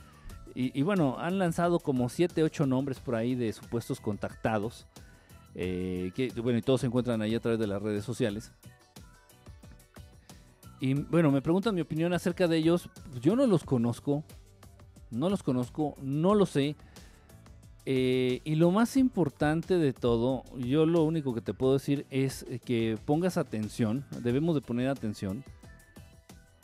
Y, 0.54 0.80
bueno, 0.80 1.16
han 1.18 1.38
lanzado 1.38 1.78
como 1.78 2.08
7, 2.08 2.42
8 2.42 2.66
nombres 2.66 3.00
por 3.00 3.16
ahí 3.16 3.34
de 3.34 3.52
supuestos 3.52 4.00
contactados. 4.00 4.86
Eh, 5.54 6.12
bueno, 6.42 6.58
y 6.58 6.62
todos 6.62 6.80
se 6.80 6.86
encuentran 6.86 7.22
ahí 7.22 7.34
a 7.34 7.40
través 7.40 7.58
de 7.58 7.66
las 7.66 7.82
redes 7.82 8.04
sociales. 8.04 8.52
Y 10.80 10.94
bueno, 10.94 11.30
me 11.30 11.42
preguntan 11.42 11.74
mi 11.74 11.82
opinión 11.82 12.12
acerca 12.12 12.48
de 12.48 12.56
ellos. 12.56 12.88
Yo 13.20 13.36
no 13.36 13.46
los 13.46 13.64
conozco. 13.64 14.24
No 15.10 15.28
los 15.28 15.42
conozco, 15.42 15.94
no 16.00 16.34
lo 16.34 16.46
sé. 16.46 16.76
Eh, 17.86 18.40
y 18.44 18.54
lo 18.54 18.70
más 18.70 18.96
importante 18.96 19.78
de 19.78 19.92
todo, 19.92 20.44
yo 20.56 20.86
lo 20.86 21.02
único 21.02 21.34
que 21.34 21.40
te 21.40 21.54
puedo 21.54 21.72
decir 21.72 22.06
es 22.10 22.46
que 22.64 22.98
pongas 23.04 23.36
atención, 23.36 24.04
debemos 24.22 24.54
de 24.54 24.60
poner 24.60 24.88
atención 24.88 25.42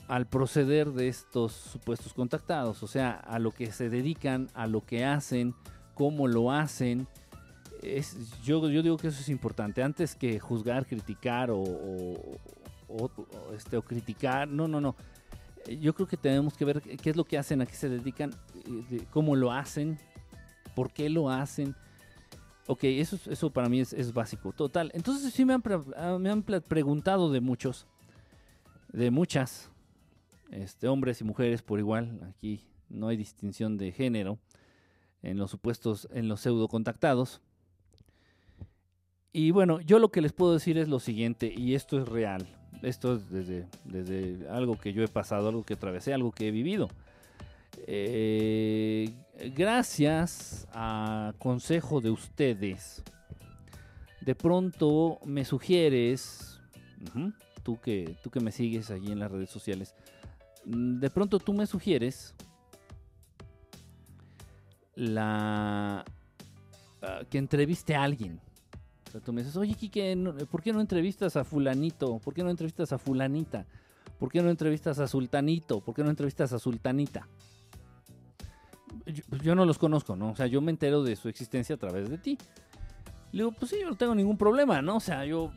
al 0.09 0.27
proceder 0.27 0.93
de 0.93 1.09
estos 1.09 1.53
supuestos 1.53 2.15
contactados, 2.15 2.83
o 2.83 2.87
sea, 2.87 3.13
a 3.13 3.39
lo 3.39 3.51
que 3.51 3.73
se 3.73 3.89
dedican, 3.89 4.49
a 4.55 4.67
lo 4.67 4.85
que 4.85 5.05
hacen, 5.05 5.55
cómo 5.95 6.29
lo 6.29 6.53
hacen. 6.53 7.09
Es, 7.87 8.41
yo, 8.43 8.67
digo 8.69 8.97
que 8.97 9.09
eso 9.09 9.21
es 9.21 9.29
importante, 9.29 9.83
antes 9.83 10.15
que 10.15 10.39
juzgar, 10.41 10.87
criticar 10.87 11.51
o, 11.51 11.63
este, 13.55 13.77
o 13.77 13.83
criticar, 13.83 14.49
no, 14.49 14.67
no, 14.67 14.81
no. 14.81 14.97
Yo 15.81 15.95
creo 15.95 16.07
que 16.07 16.17
tenemos 16.17 16.57
que 16.57 16.65
ver 16.65 16.81
qué 16.81 17.11
es 17.11 17.17
lo 17.17 17.25
que 17.25 17.39
hacen, 17.39 17.61
a 17.61 17.67
qué 17.67 17.75
se 17.75 17.89
dedican, 17.89 18.33
cómo 19.11 19.35
lo 19.35 19.53
hacen, 19.53 19.99
por 20.75 20.93
qué 20.93 21.09
lo 21.09 21.31
hacen. 21.31 21.75
Ok, 22.69 22.85
eso, 22.85 23.19
eso 23.31 23.51
para 23.51 23.69
mí 23.69 23.81
es, 23.81 24.13
básico. 24.13 24.53
Total. 24.53 24.91
Entonces 24.95 25.33
sí 25.33 25.45
me 25.45 25.55
han, 25.55 25.63
ah, 25.97 26.19
me 26.21 26.31
han 26.31 26.43
preguntado 26.43 27.31
de 27.31 27.41
muchos, 27.41 27.87
de 28.93 29.11
muchas, 29.11 29.71
este, 30.51 30.89
hombres 30.89 31.21
y 31.21 31.25
mujeres 31.25 31.63
por 31.63 31.79
igual. 31.79 32.21
Aquí 32.29 32.65
no 32.89 33.09
hay 33.09 33.17
distinción 33.17 33.77
de 33.77 33.93
género 33.93 34.39
en 35.23 35.39
los 35.39 35.51
supuestos, 35.51 36.09
en 36.13 36.29
los 36.29 36.41
pseudo 36.41 36.69
contactados. 36.69 37.41
Y 39.33 39.51
bueno, 39.51 39.81
yo 39.81 39.99
lo 39.99 40.11
que 40.11 40.21
les 40.21 40.33
puedo 40.33 40.55
decir 40.55 40.79
es 40.79 40.89
lo 40.89 41.01
siguiente, 41.01 41.53
y 41.55 41.75
esto 41.75 41.99
es 41.99 42.09
real. 42.09 42.47
Esto 42.83 43.15
es 43.15 43.31
desde, 43.31 43.67
desde 43.85 44.49
algo 44.49 44.79
que 44.79 44.93
yo 44.93 45.03
he 45.03 45.09
pasado, 45.09 45.49
algo 45.49 45.65
que 45.65 45.75
atravesé, 45.75 46.13
algo 46.13 46.33
que 46.33 46.49
he 46.49 46.51
vivido. 46.51 46.89
Eh, 47.87 49.13
gracias 49.55 50.67
a 50.73 51.35
consejo 51.39 52.01
de 52.01 52.11
ustedes, 52.11 53.03
de 54.21 54.35
pronto 54.35 55.19
me 55.25 55.45
sugieres, 55.45 56.61
tú, 57.63 57.79
que, 57.81 58.17
tú 58.23 58.31
que 58.31 58.41
me 58.41 58.51
sigues 58.51 58.91
allí 58.91 59.13
en 59.13 59.19
las 59.19 59.31
redes 59.31 59.51
sociales, 59.51 59.95
mm, 60.65 60.99
de 60.99 61.11
pronto 61.11 61.39
tú 61.39 61.53
me 61.53 61.67
sugieres 61.67 62.35
la 64.95 66.05
ah, 67.03 67.21
que 67.31 67.39
entreviste 67.39 67.95
a 67.95 68.03
alguien. 68.03 68.41
Tú 69.25 69.33
me 69.33 69.43
dices, 69.43 69.57
oye, 69.57 69.75
Kike, 69.75 70.17
¿por 70.51 70.63
qué 70.63 70.73
no 70.73 70.81
entrevistas 70.81 71.37
a 71.37 71.45
fulanito? 71.45 72.19
¿Por 72.19 72.35
qué 72.35 72.43
no 72.43 72.51
entrevistas 72.51 72.93
a 72.93 72.99
fulanita? 72.99 73.67
¿Por 74.19 74.31
qué 74.31 74.43
no 74.43 74.51
entrevistas 74.51 74.99
a 74.99 75.07
sultanito? 75.07 75.81
¿Por 75.81 75.95
qué 75.95 76.03
no 76.03 76.11
entrevistas 76.11 76.53
a 76.53 76.59
sultanita? 76.59 77.29
Pues, 79.29 79.43
yo, 79.43 79.55
no 79.55 79.65
los 79.65 79.79
conozco, 79.79 80.17
¿no? 80.17 80.31
O 80.31 80.37
sea, 80.37 80.47
yo 80.47 80.61
me 80.61 80.71
entero 80.71 81.03
de 81.03 81.17
su 81.17 81.29
existencia 81.29 81.75
a 81.75 81.79
través 81.79 82.09
de 82.09 82.19
ti. 82.19 82.39
Le 83.33 83.43
digo, 83.43 83.53
pues 83.53 83.71
sí, 83.71 83.79
yo 83.81 83.91
no 83.91 83.97
tengo 83.97 84.15
ningún 84.15 84.39
problema, 84.39 84.81
¿no? 84.81 84.97
O 84.97 85.01
sea, 85.01 85.25
yo, 85.25 85.53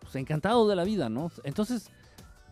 pues 0.00 0.16
encantado 0.16 0.66
de 0.68 0.76
la 0.76 0.84
vida, 0.84 1.08
¿no? 1.08 1.30
Entonces, 1.44 1.90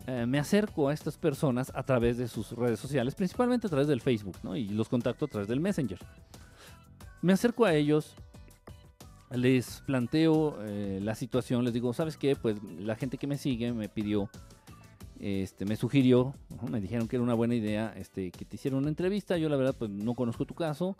eh, 0.05 0.25
me 0.25 0.39
acerco 0.39 0.89
a 0.89 0.93
estas 0.93 1.17
personas 1.17 1.71
a 1.75 1.83
través 1.83 2.17
de 2.17 2.27
sus 2.27 2.51
redes 2.51 2.79
sociales, 2.79 3.15
principalmente 3.15 3.67
a 3.67 3.69
través 3.69 3.87
del 3.87 4.01
Facebook, 4.01 4.37
¿no? 4.43 4.55
Y 4.55 4.69
los 4.69 4.87
contacto 4.87 5.25
a 5.25 5.27
través 5.27 5.47
del 5.47 5.59
Messenger. 5.59 5.99
Me 7.21 7.33
acerco 7.33 7.65
a 7.65 7.73
ellos, 7.73 8.15
les 9.31 9.81
planteo 9.85 10.57
eh, 10.61 10.99
la 11.01 11.15
situación, 11.15 11.63
les 11.63 11.73
digo, 11.73 11.93
¿sabes 11.93 12.17
qué? 12.17 12.35
Pues 12.35 12.61
la 12.79 12.95
gente 12.95 13.17
que 13.17 13.27
me 13.27 13.37
sigue 13.37 13.73
me 13.73 13.89
pidió 13.89 14.29
este, 15.19 15.65
me 15.65 15.75
sugirió, 15.75 16.35
me 16.69 16.79
dijeron 16.79 17.07
que 17.07 17.15
era 17.15 17.23
una 17.23 17.33
buena 17.33 17.55
idea 17.55 17.93
este, 17.97 18.31
que 18.31 18.45
te 18.45 18.55
hiciera 18.55 18.77
una 18.77 18.89
entrevista. 18.89 19.37
Yo 19.37 19.49
la 19.49 19.55
verdad 19.55 19.75
pues 19.77 19.89
no 19.89 20.13
conozco 20.13 20.45
tu 20.45 20.53
caso. 20.53 20.95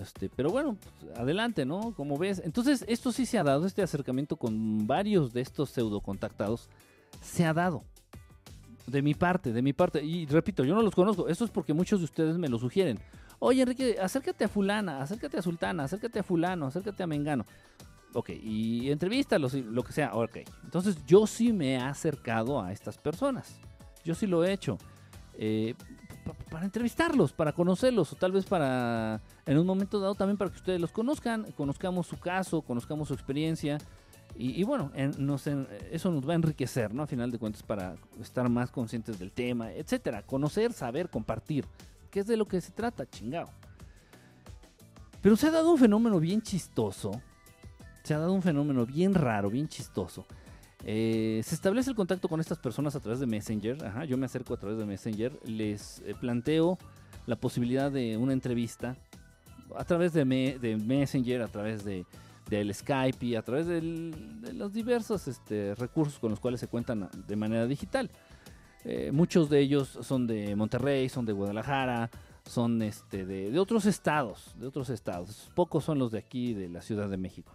Este, 0.00 0.28
pero 0.28 0.50
bueno, 0.50 0.76
pues, 1.00 1.18
adelante, 1.18 1.64
¿no? 1.64 1.92
Como 1.94 2.16
ves. 2.18 2.40
Entonces, 2.44 2.84
esto 2.86 3.10
sí 3.10 3.26
se 3.26 3.38
ha 3.38 3.42
dado, 3.42 3.66
este 3.66 3.82
acercamiento 3.82 4.36
con 4.36 4.86
varios 4.86 5.32
de 5.32 5.40
estos 5.40 5.70
pseudo 5.70 6.00
contactados, 6.00 6.68
se 7.20 7.44
ha 7.44 7.52
dado. 7.52 7.84
De 8.86 9.00
mi 9.00 9.14
parte, 9.14 9.52
de 9.52 9.62
mi 9.62 9.72
parte. 9.72 10.04
Y 10.04 10.26
repito, 10.26 10.64
yo 10.64 10.74
no 10.74 10.82
los 10.82 10.94
conozco. 10.94 11.28
Esto 11.28 11.44
es 11.44 11.50
porque 11.50 11.72
muchos 11.72 12.00
de 12.00 12.04
ustedes 12.04 12.36
me 12.36 12.48
lo 12.48 12.58
sugieren. 12.58 12.98
Oye, 13.44 13.62
Enrique, 13.62 13.96
acércate 14.00 14.44
a 14.44 14.48
fulana, 14.48 15.02
acércate 15.02 15.36
a 15.36 15.42
sultana, 15.42 15.82
acércate 15.82 16.20
a 16.20 16.22
fulano, 16.22 16.66
acércate 16.66 17.02
a 17.02 17.08
mengano. 17.08 17.44
Ok, 18.14 18.30
y 18.30 18.88
entrevistas, 18.88 19.40
lo 19.40 19.82
que 19.82 19.92
sea. 19.92 20.14
Ok, 20.14 20.36
entonces 20.62 21.04
yo 21.06 21.26
sí 21.26 21.52
me 21.52 21.72
he 21.72 21.76
acercado 21.76 22.62
a 22.62 22.70
estas 22.70 22.98
personas. 22.98 23.58
Yo 24.04 24.14
sí 24.14 24.28
lo 24.28 24.44
he 24.44 24.52
hecho. 24.52 24.78
Eh, 25.34 25.74
para 26.52 26.64
entrevistarlos, 26.64 27.32
para 27.32 27.52
conocerlos, 27.52 28.12
o 28.12 28.16
tal 28.16 28.30
vez 28.30 28.44
para, 28.44 29.20
en 29.44 29.58
un 29.58 29.66
momento 29.66 29.98
dado 29.98 30.14
también 30.14 30.36
para 30.36 30.52
que 30.52 30.58
ustedes 30.58 30.80
los 30.80 30.92
conozcan, 30.92 31.50
conozcamos 31.56 32.06
su 32.06 32.20
caso, 32.20 32.62
conozcamos 32.62 33.08
su 33.08 33.14
experiencia. 33.14 33.78
Y, 34.36 34.62
bueno, 34.62 34.92
eso 34.94 36.12
nos 36.12 36.28
va 36.28 36.32
a 36.32 36.36
enriquecer, 36.36 36.94
¿no? 36.94 37.02
A 37.02 37.06
final 37.08 37.32
de 37.32 37.38
cuentas, 37.38 37.64
para 37.64 37.96
estar 38.20 38.48
más 38.48 38.70
conscientes 38.70 39.18
del 39.18 39.32
tema, 39.32 39.72
etcétera. 39.72 40.22
Conocer, 40.22 40.72
saber, 40.72 41.10
compartir. 41.10 41.66
¿Qué 42.12 42.20
es 42.20 42.28
de 42.28 42.36
lo 42.36 42.46
que 42.46 42.60
se 42.60 42.70
trata? 42.70 43.04
Chingado. 43.10 43.50
Pero 45.20 45.34
se 45.34 45.48
ha 45.48 45.50
dado 45.50 45.72
un 45.72 45.78
fenómeno 45.78 46.20
bien 46.20 46.40
chistoso 46.40 47.20
se 48.02 48.14
ha 48.14 48.18
dado 48.18 48.32
un 48.32 48.42
fenómeno 48.42 48.84
bien 48.84 49.14
raro, 49.14 49.50
bien 49.50 49.68
chistoso. 49.68 50.26
Eh, 50.84 51.40
se 51.44 51.54
establece 51.54 51.90
el 51.90 51.96
contacto 51.96 52.28
con 52.28 52.40
estas 52.40 52.58
personas 52.58 52.96
a 52.96 53.00
través 53.00 53.20
de 53.20 53.26
Messenger. 53.26 53.84
Ajá, 53.84 54.04
yo 54.04 54.18
me 54.18 54.26
acerco 54.26 54.54
a 54.54 54.56
través 54.56 54.78
de 54.78 54.84
Messenger. 54.84 55.38
Les 55.44 56.00
eh, 56.04 56.14
planteo 56.18 56.78
la 57.26 57.36
posibilidad 57.36 57.90
de 57.90 58.16
una 58.16 58.32
entrevista 58.32 58.96
a 59.76 59.84
través 59.84 60.12
de, 60.12 60.24
Messenger, 60.24 61.42
a 61.42 61.48
través 61.48 61.84
de, 61.84 62.04
del 62.50 62.74
Skype 62.74 63.24
y 63.24 63.36
a 63.36 63.42
través 63.42 63.66
de 63.66 63.80
los 64.52 64.72
diversos 64.72 65.28
este, 65.28 65.74
recursos 65.76 66.18
con 66.18 66.30
los 66.30 66.40
cuales 66.40 66.60
se 66.60 66.66
cuentan 66.66 67.08
de 67.26 67.36
manera 67.36 67.66
digital. 67.66 68.10
Eh, 68.84 69.10
muchos 69.12 69.48
de 69.48 69.60
ellos 69.60 69.98
son 70.02 70.26
de 70.26 70.56
Monterrey, 70.56 71.08
son 71.08 71.24
de 71.24 71.32
Guadalajara, 71.32 72.10
son 72.44 72.82
este, 72.82 73.24
de, 73.24 73.58
otros 73.58 73.86
estados, 73.86 74.54
de 74.58 74.66
otros 74.66 74.90
estados. 74.90 75.50
Pocos 75.54 75.84
son 75.84 75.98
los 75.98 76.10
de 76.10 76.18
aquí, 76.18 76.54
de 76.54 76.68
la 76.68 76.80
Ciudad 76.80 77.08
de 77.08 77.16
México. 77.16 77.52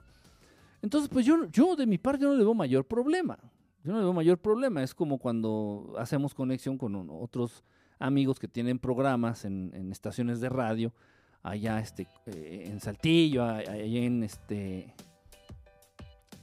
Entonces, 0.81 1.09
pues 1.09 1.25
yo, 1.25 1.45
yo 1.51 1.75
de 1.75 1.85
mi 1.85 1.97
parte 1.97 2.23
no 2.23 2.33
le 2.33 2.43
veo 2.43 2.53
mayor 2.53 2.85
problema. 2.85 3.37
Yo 3.83 3.91
no 3.91 3.97
le 3.97 4.03
veo 4.03 4.13
mayor 4.13 4.37
problema. 4.37 4.83
Es 4.83 4.93
como 4.93 5.17
cuando 5.17 5.93
hacemos 5.97 6.33
conexión 6.33 6.77
con 6.77 7.09
otros 7.09 7.63
amigos 7.99 8.39
que 8.39 8.47
tienen 8.47 8.79
programas 8.79 9.43
en, 9.43 9.91
estaciones 9.91 10.39
de 10.39 10.49
radio, 10.49 10.93
allá 11.43 11.79
este, 11.79 12.07
eh, 12.27 12.67
en 12.67 12.79
Saltillo, 12.79 13.43
allá 13.43 13.65
en 13.83 14.23
este, 14.23 14.93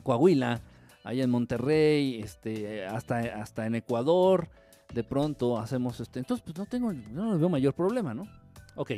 Coahuila, 0.02 0.60
allá 1.04 1.24
en 1.24 1.30
Monterrey, 1.30 2.20
este, 2.20 2.84
hasta, 2.86 3.18
hasta 3.40 3.66
en 3.66 3.76
Ecuador 3.76 4.50
de 4.94 5.04
pronto 5.04 5.58
hacemos 5.58 6.00
este. 6.00 6.20
Entonces, 6.20 6.42
pues 6.44 6.56
no 6.56 6.66
tengo, 6.66 6.92
no 6.92 7.38
veo 7.38 7.48
mayor 7.48 7.74
problema, 7.74 8.14
¿no? 8.14 8.28
Ok. 8.76 8.92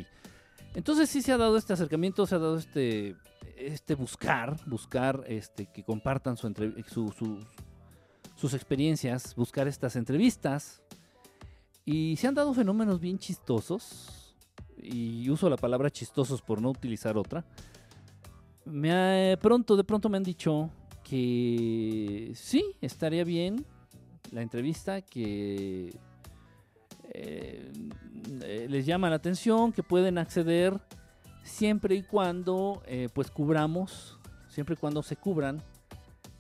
Entonces 0.75 1.09
sí 1.09 1.23
se 1.23 1.33
ha 1.33 1.39
dado 1.39 1.57
este 1.57 1.73
acercamiento, 1.73 2.27
se 2.27 2.35
ha 2.35 2.39
dado 2.39 2.59
este, 2.59 3.17
este 3.57 3.95
buscar, 3.95 4.57
buscar 4.67 5.25
este, 5.27 5.67
que 5.67 5.83
compartan 5.83 6.37
su, 6.37 6.53
sus 8.37 8.55
experiencias, 8.55 9.35
buscar 9.35 9.67
estas 9.67 9.97
entrevistas. 9.97 10.83
Y 11.87 12.17
se 12.17 12.27
han 12.27 12.35
dado 12.35 12.53
fenómenos 12.53 13.01
bien 13.01 13.19
chistosos, 13.19 14.37
y 14.79 15.29
uso 15.31 15.49
la 15.49 15.57
palabra 15.57 15.91
chistosos 15.91 16.43
por 16.43 16.61
no 16.61 16.71
utilizar 16.71 17.17
otra. 17.17 17.45
Me 18.65 19.39
pronto, 19.41 19.77
de 19.77 19.85
pronto 19.85 20.09
me 20.09 20.17
han 20.17 20.25
dicho 20.25 20.71
que 21.05 22.33
sí, 22.35 22.77
estaría 22.81 23.25
bien 23.25 23.65
la 24.33 24.43
entrevista 24.43 25.01
que 25.01 25.97
eh, 27.11 27.73
les 28.69 28.87
llama 28.87 29.11
la 29.11 29.17
atención, 29.17 29.73
que 29.73 29.83
pueden 29.83 30.19
acceder 30.19 30.81
siempre 31.43 31.95
y 31.95 32.03
cuando 32.03 32.83
eh, 32.87 33.09
pues 33.13 33.31
cubramos, 33.31 34.19
siempre 34.49 34.75
y 34.75 34.77
cuando 34.77 35.03
se 35.03 35.17
cubran 35.17 35.63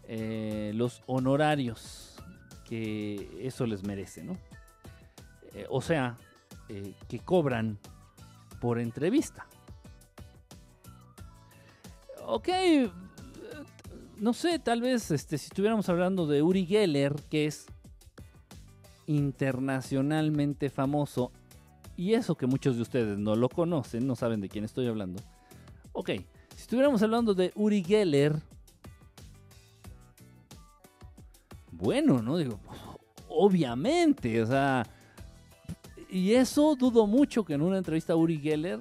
eh, 0.08 0.72
los 0.74 1.02
honorarios 1.06 2.16
que 2.64 3.30
eso 3.40 3.66
les 3.66 3.84
merece, 3.84 4.24
¿no? 4.24 4.36
o 5.70 5.80
sea, 5.80 6.18
que 7.08 7.18
cobran 7.20 7.78
por 8.60 8.78
entrevista. 8.78 9.46
Ok, 12.26 12.48
no 14.18 14.32
sé, 14.32 14.58
tal 14.58 14.80
vez 14.80 15.10
este, 15.10 15.38
si 15.38 15.46
estuviéramos 15.46 15.88
hablando 15.88 16.26
de 16.26 16.42
Uri 16.42 16.66
Geller, 16.66 17.14
que 17.30 17.46
es 17.46 17.66
internacionalmente 19.06 20.70
famoso, 20.70 21.32
y 21.96 22.14
eso 22.14 22.34
que 22.34 22.46
muchos 22.46 22.76
de 22.76 22.82
ustedes 22.82 23.18
no 23.18 23.34
lo 23.34 23.48
conocen, 23.48 24.06
no 24.06 24.16
saben 24.16 24.40
de 24.40 24.48
quién 24.48 24.64
estoy 24.64 24.86
hablando. 24.86 25.22
Ok, 25.92 26.10
si 26.54 26.62
estuviéramos 26.62 27.02
hablando 27.02 27.34
de 27.34 27.52
Uri 27.54 27.82
Geller, 27.82 28.40
bueno, 31.72 32.22
¿no? 32.22 32.36
Digo, 32.36 32.58
obviamente, 33.28 34.42
o 34.42 34.46
sea, 34.46 34.86
y 36.10 36.32
eso 36.32 36.76
dudo 36.76 37.06
mucho 37.06 37.44
que 37.44 37.54
en 37.54 37.62
una 37.62 37.78
entrevista 37.78 38.12
a 38.12 38.16
Uri 38.16 38.38
Geller 38.38 38.80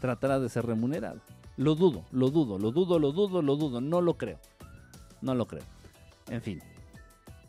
tratara 0.00 0.40
de 0.40 0.48
ser 0.48 0.66
remunerado. 0.66 1.20
Lo 1.56 1.74
dudo, 1.74 2.04
lo 2.10 2.30
dudo, 2.30 2.58
lo 2.58 2.72
dudo, 2.72 2.98
lo 2.98 3.12
dudo, 3.12 3.42
lo 3.42 3.56
dudo, 3.56 3.80
no 3.80 4.00
lo 4.00 4.16
creo. 4.16 4.38
No 5.20 5.34
lo 5.34 5.46
creo. 5.46 5.62
En 6.28 6.42
fin. 6.42 6.60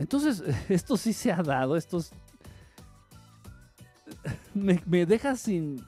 Entonces, 0.04 0.44
esto 0.70 0.98
sí 0.98 1.14
se 1.14 1.32
ha 1.32 1.42
dado, 1.42 1.78
estos... 1.78 2.12
Me, 4.54 4.82
me 4.86 5.06
deja 5.06 5.36
sin, 5.36 5.84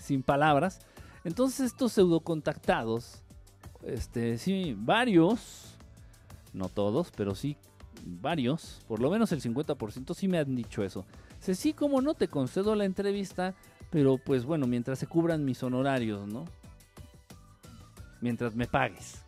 sin 0.00 0.22
palabras. 0.22 0.80
Entonces 1.24 1.66
estos 1.66 1.92
pseudo 1.92 2.20
contactados, 2.20 3.22
este, 3.84 4.38
sí, 4.38 4.76
varios, 4.76 5.76
no 6.52 6.68
todos, 6.68 7.12
pero 7.16 7.36
sí 7.36 7.56
varios, 8.04 8.80
por 8.88 9.00
lo 9.00 9.08
menos 9.08 9.30
el 9.30 9.40
50% 9.40 10.14
sí 10.14 10.26
me 10.26 10.38
han 10.38 10.56
dicho 10.56 10.82
eso. 10.82 11.06
Sé, 11.38 11.54
sí, 11.54 11.72
como 11.72 12.02
no, 12.02 12.14
te 12.14 12.26
concedo 12.26 12.74
la 12.74 12.84
entrevista, 12.84 13.54
pero 13.90 14.18
pues 14.18 14.44
bueno, 14.44 14.66
mientras 14.66 14.98
se 14.98 15.06
cubran 15.06 15.44
mis 15.44 15.62
honorarios, 15.62 16.26
¿no? 16.26 16.44
Mientras 18.20 18.56
me 18.56 18.66
pagues. 18.66 19.22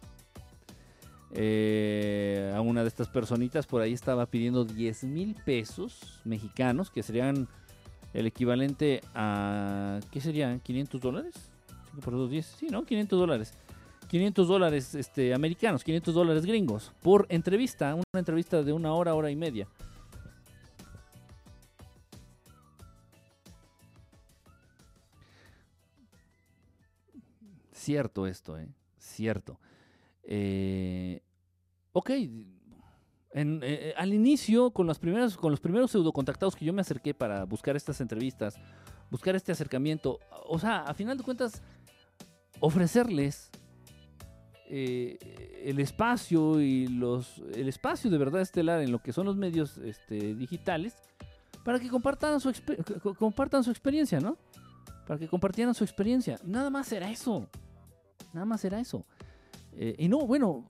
Eh, 1.36 2.52
a 2.54 2.60
una 2.60 2.82
de 2.82 2.88
estas 2.88 3.08
personitas 3.08 3.66
por 3.66 3.82
ahí 3.82 3.92
estaba 3.92 4.26
pidiendo 4.26 4.64
10 4.64 5.04
mil 5.04 5.34
pesos 5.44 6.20
mexicanos, 6.24 6.90
que 6.90 7.02
serían 7.02 7.48
el 8.12 8.26
equivalente 8.26 9.00
a, 9.14 9.98
¿qué 10.12 10.20
serían? 10.20 10.62
¿500 10.62 11.00
dólares? 11.00 11.34
5 11.90 12.00
por 12.00 12.14
2, 12.14 12.30
10, 12.30 12.46
sí, 12.46 12.66
¿no? 12.70 12.84
500 12.84 13.18
dólares. 13.18 13.54
500 14.08 14.46
dólares 14.46 14.94
este, 14.94 15.34
americanos, 15.34 15.82
500 15.82 16.14
dólares 16.14 16.46
gringos, 16.46 16.92
por 17.02 17.26
entrevista, 17.30 17.94
una 17.94 18.04
entrevista 18.14 18.62
de 18.62 18.72
una 18.72 18.94
hora, 18.94 19.14
hora 19.14 19.28
y 19.28 19.34
media. 19.34 19.66
Cierto 27.72 28.28
esto, 28.28 28.56
¿eh? 28.56 28.68
Cierto. 28.98 29.58
Eh, 30.26 31.22
ok, 31.92 32.10
eh, 32.10 32.28
eh, 33.32 33.94
al 33.96 34.14
inicio, 34.14 34.70
con, 34.70 34.86
las 34.86 34.98
primeras, 34.98 35.36
con 35.36 35.50
los 35.50 35.60
primeros 35.60 35.90
pseudocontactados 35.90 36.56
que 36.56 36.64
yo 36.64 36.72
me 36.72 36.80
acerqué 36.80 37.14
para 37.14 37.44
buscar 37.44 37.76
estas 37.76 38.00
entrevistas, 38.00 38.56
buscar 39.10 39.36
este 39.36 39.52
acercamiento, 39.52 40.18
o 40.46 40.58
sea, 40.58 40.82
a 40.82 40.94
final 40.94 41.18
de 41.18 41.24
cuentas, 41.24 41.62
ofrecerles 42.60 43.50
el 44.66 45.78
espacio 45.78 46.58
y 46.60 46.88
los 46.88 47.38
el 47.54 47.68
espacio 47.68 48.10
de 48.10 48.18
verdad 48.18 48.40
estelar 48.40 48.80
en 48.80 48.90
lo 48.90 48.98
que 48.98 49.12
son 49.12 49.26
los 49.26 49.36
medios 49.36 49.76
este, 49.78 50.34
digitales 50.34 50.96
para 51.64 51.78
que 51.78 51.88
compartan 51.88 52.40
su 52.40 52.52
compartan 53.18 53.62
su 53.62 53.70
experiencia, 53.70 54.20
¿no? 54.20 54.36
Para 55.06 55.18
que 55.18 55.28
compartieran 55.28 55.74
su 55.74 55.84
experiencia. 55.84 56.38
Nada 56.44 56.70
más 56.70 56.90
era 56.92 57.10
eso. 57.10 57.46
Nada 58.32 58.46
más 58.46 58.64
era 58.64 58.80
eso. 58.80 59.04
Eh, 59.76 59.96
y 59.98 60.08
no, 60.08 60.18
bueno, 60.26 60.64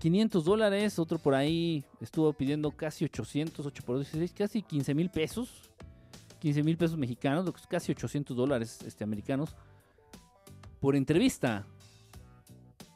500 0.00 0.44
dólares, 0.44 0.98
otro 0.98 1.18
por 1.18 1.34
ahí 1.34 1.84
estuvo 2.00 2.32
pidiendo 2.32 2.70
casi 2.70 3.04
800, 3.04 3.64
8 3.66 3.82
por 3.84 3.96
16, 3.96 4.32
casi 4.32 4.62
15 4.62 4.94
mil 4.94 5.10
pesos. 5.10 5.70
15 6.40 6.62
mil 6.62 6.76
pesos 6.76 6.98
mexicanos, 6.98 7.50
casi 7.68 7.92
800 7.92 8.36
dólares 8.36 8.80
este, 8.86 9.04
americanos. 9.04 9.54
Por 10.80 10.96
entrevista. 10.96 11.64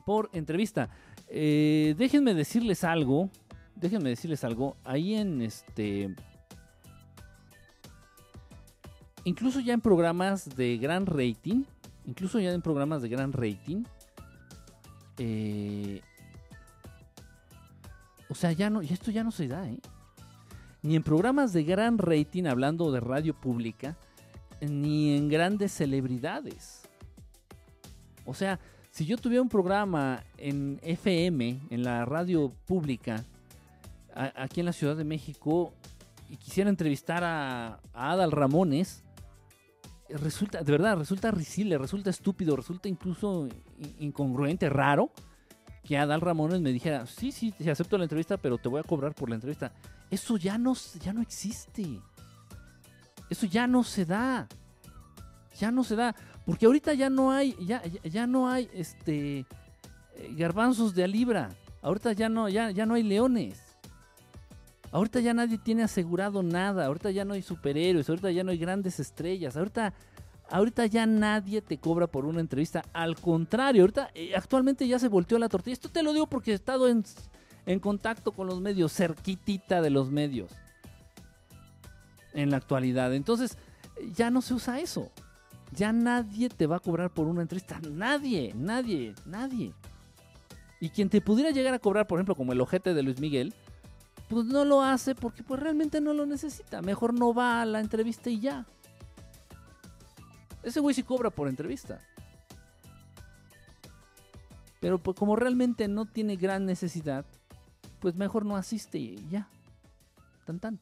Por 0.05 0.29
entrevista. 0.33 0.90
Eh, 1.29 1.94
déjenme 1.96 2.35
decirles 2.35 2.85
algo. 2.85 3.31
Déjenme 3.74 4.11
decirles 4.11 4.44
algo. 4.44 4.77
Ahí 4.85 5.14
en 5.14 5.40
este. 5.40 6.14
Incluso 9.24 9.61
ya 9.61 9.72
en 9.72 9.81
programas 9.81 10.57
de 10.57 10.77
gran 10.77 11.07
rating. 11.07 11.64
Incluso 12.07 12.40
ya 12.40 12.53
en 12.53 12.62
programas 12.62 13.03
de 13.03 13.09
gran 13.09 13.33
rating 13.33 13.85
eh, 15.18 16.00
o 18.28 18.35
sea, 18.35 18.52
ya 18.52 18.70
no, 18.70 18.83
y 18.83 18.92
esto 18.92 19.11
ya 19.11 19.24
no 19.24 19.31
se 19.31 19.48
da, 19.48 19.68
¿eh? 19.68 19.81
Ni 20.83 20.94
en 20.94 21.02
programas 21.02 21.52
de 21.52 21.64
gran 21.64 21.98
rating, 21.98 22.44
hablando 22.44 22.92
de 22.92 23.00
radio 23.00 23.35
pública, 23.35 23.96
ni 24.61 25.16
en 25.16 25.28
grandes 25.28 25.72
celebridades. 25.72 26.83
O 28.24 28.35
sea, 28.35 28.61
si 28.90 29.07
yo 29.07 29.16
tuviera 29.16 29.42
un 29.42 29.48
programa 29.48 30.22
en 30.37 30.78
FM, 30.83 31.61
en 31.70 31.83
la 31.83 32.04
radio 32.04 32.52
pública, 32.66 33.24
aquí 34.14 34.61
en 34.61 34.66
la 34.66 34.72
Ciudad 34.72 34.96
de 34.96 35.04
México, 35.04 35.72
y 36.28 36.37
quisiera 36.37 36.70
entrevistar 36.70 37.24
a, 37.24 37.81
a 37.92 38.12
Adal 38.12 38.31
Ramones, 38.31 39.02
resulta, 40.09 40.62
de 40.62 40.72
verdad, 40.72 40.96
resulta 40.96 41.31
risible, 41.31 41.78
resulta 41.78 42.11
estúpido, 42.11 42.54
resulta 42.57 42.88
incluso 42.88 43.48
incongruente, 43.98 44.68
raro, 44.68 45.10
que 45.84 45.96
Adal 45.96 46.20
Ramones 46.20 46.60
me 46.60 46.72
dijera, 46.72 47.06
sí, 47.06 47.32
sí, 47.32 47.52
te 47.52 47.70
acepto 47.70 47.96
la 47.96 48.04
entrevista, 48.04 48.36
pero 48.36 48.58
te 48.58 48.68
voy 48.68 48.80
a 48.80 48.82
cobrar 48.82 49.14
por 49.14 49.28
la 49.28 49.36
entrevista. 49.36 49.72
Eso 50.10 50.36
ya 50.36 50.58
no, 50.58 50.74
ya 51.00 51.12
no 51.12 51.22
existe. 51.22 52.00
Eso 53.30 53.46
ya 53.46 53.66
no 53.66 53.84
se 53.84 54.04
da. 54.04 54.48
Ya 55.58 55.70
no 55.70 55.84
se 55.84 55.96
da. 55.96 56.14
Porque 56.44 56.66
ahorita 56.66 56.94
ya 56.94 57.10
no 57.10 57.32
hay, 57.32 57.54
ya, 57.60 57.82
ya 58.04 58.26
no 58.26 58.48
hay 58.48 58.70
este 58.72 59.40
eh, 59.40 60.34
garbanzos 60.36 60.94
de 60.94 61.04
a. 61.04 61.50
Ahorita 61.82 62.12
ya 62.12 62.28
no, 62.28 62.48
ya, 62.48 62.70
ya 62.70 62.86
no 62.86 62.94
hay 62.94 63.02
leones. 63.02 63.68
Ahorita 64.90 65.20
ya 65.20 65.34
nadie 65.34 65.58
tiene 65.58 65.82
asegurado 65.82 66.42
nada, 66.42 66.86
ahorita 66.86 67.10
ya 67.10 67.24
no 67.24 67.34
hay 67.34 67.42
superhéroes, 67.42 68.08
ahorita 68.08 68.30
ya 68.30 68.42
no 68.42 68.52
hay 68.52 68.58
grandes 68.58 68.98
estrellas, 68.98 69.56
ahorita, 69.56 69.92
ahorita 70.50 70.87
ya 70.87 71.06
nadie 71.06 71.62
te 71.62 71.78
cobra 71.78 72.06
por 72.06 72.24
una 72.24 72.40
entrevista. 72.40 72.84
Al 72.92 73.16
contrario, 73.16 73.82
ahorita 73.82 74.11
eh, 74.14 74.34
actualmente 74.37 74.87
ya 74.87 74.98
se 74.98 75.08
volteó 75.08 75.38
la 75.38 75.48
tortilla. 75.48 75.74
Esto 75.74 75.88
te 75.88 76.02
lo 76.02 76.12
digo 76.12 76.26
porque 76.26 76.52
he 76.52 76.54
estado 76.54 76.88
en, 76.88 77.04
contacto 77.80 78.32
con 78.32 78.46
los 78.46 78.61
medios, 78.61 78.92
cerquitita 78.92 79.82
de 79.82 79.90
los 79.90 80.11
medios. 80.11 80.50
en 82.34 82.50
la 82.50 82.56
actualidad. 82.58 83.14
Entonces, 83.14 83.58
ya 84.14 84.30
no 84.30 84.42
se 84.42 84.54
usa 84.54 84.80
eso. 84.80 85.11
Ya 85.72 85.92
nadie 85.92 86.48
te 86.48 86.66
va 86.66 86.76
a 86.76 86.80
cobrar 86.80 87.11
por 87.11 87.26
una 87.26 87.42
entrevista. 87.42 87.80
Nadie, 87.90 88.52
nadie, 88.54 89.14
nadie. 89.26 89.72
Y 90.80 90.90
quien 90.90 91.08
te 91.08 91.20
pudiera 91.20 91.50
llegar 91.50 91.74
a 91.74 91.78
cobrar, 91.78 92.06
por 92.06 92.18
ejemplo, 92.18 92.37
como 92.37 92.52
el 92.52 92.61
ojete 92.61 92.94
de 92.94 93.02
Luis 93.02 93.20
Miguel, 93.20 93.54
pues 94.28 94.46
no 94.46 94.64
lo 94.64 94.82
hace 94.82 95.14
porque 95.14 95.42
pues 95.42 95.61
realmente 95.61 96.00
no 96.00 96.14
lo 96.14 96.26
necesita. 96.26 96.80
Mejor 96.82 97.12
no 97.12 97.34
va 97.34 97.62
a 97.62 97.66
la 97.66 97.80
entrevista 97.80 98.30
y 98.30 98.40
ya. 98.40 98.66
Ese 100.62 100.80
güey 100.80 100.94
sí 100.94 101.02
cobra 101.02 101.30
por 101.30 101.48
entrevista. 101.48 102.00
Pero 104.80 104.98
pues 104.98 105.16
como 105.16 105.36
realmente 105.36 105.88
no 105.88 106.06
tiene 106.06 106.36
gran 106.36 106.66
necesidad, 106.66 107.24
pues 108.00 108.14
mejor 108.14 108.44
no 108.44 108.56
asiste 108.56 108.98
y 108.98 109.28
ya. 109.28 109.48
Tan 110.44 110.60
tan. 110.60 110.80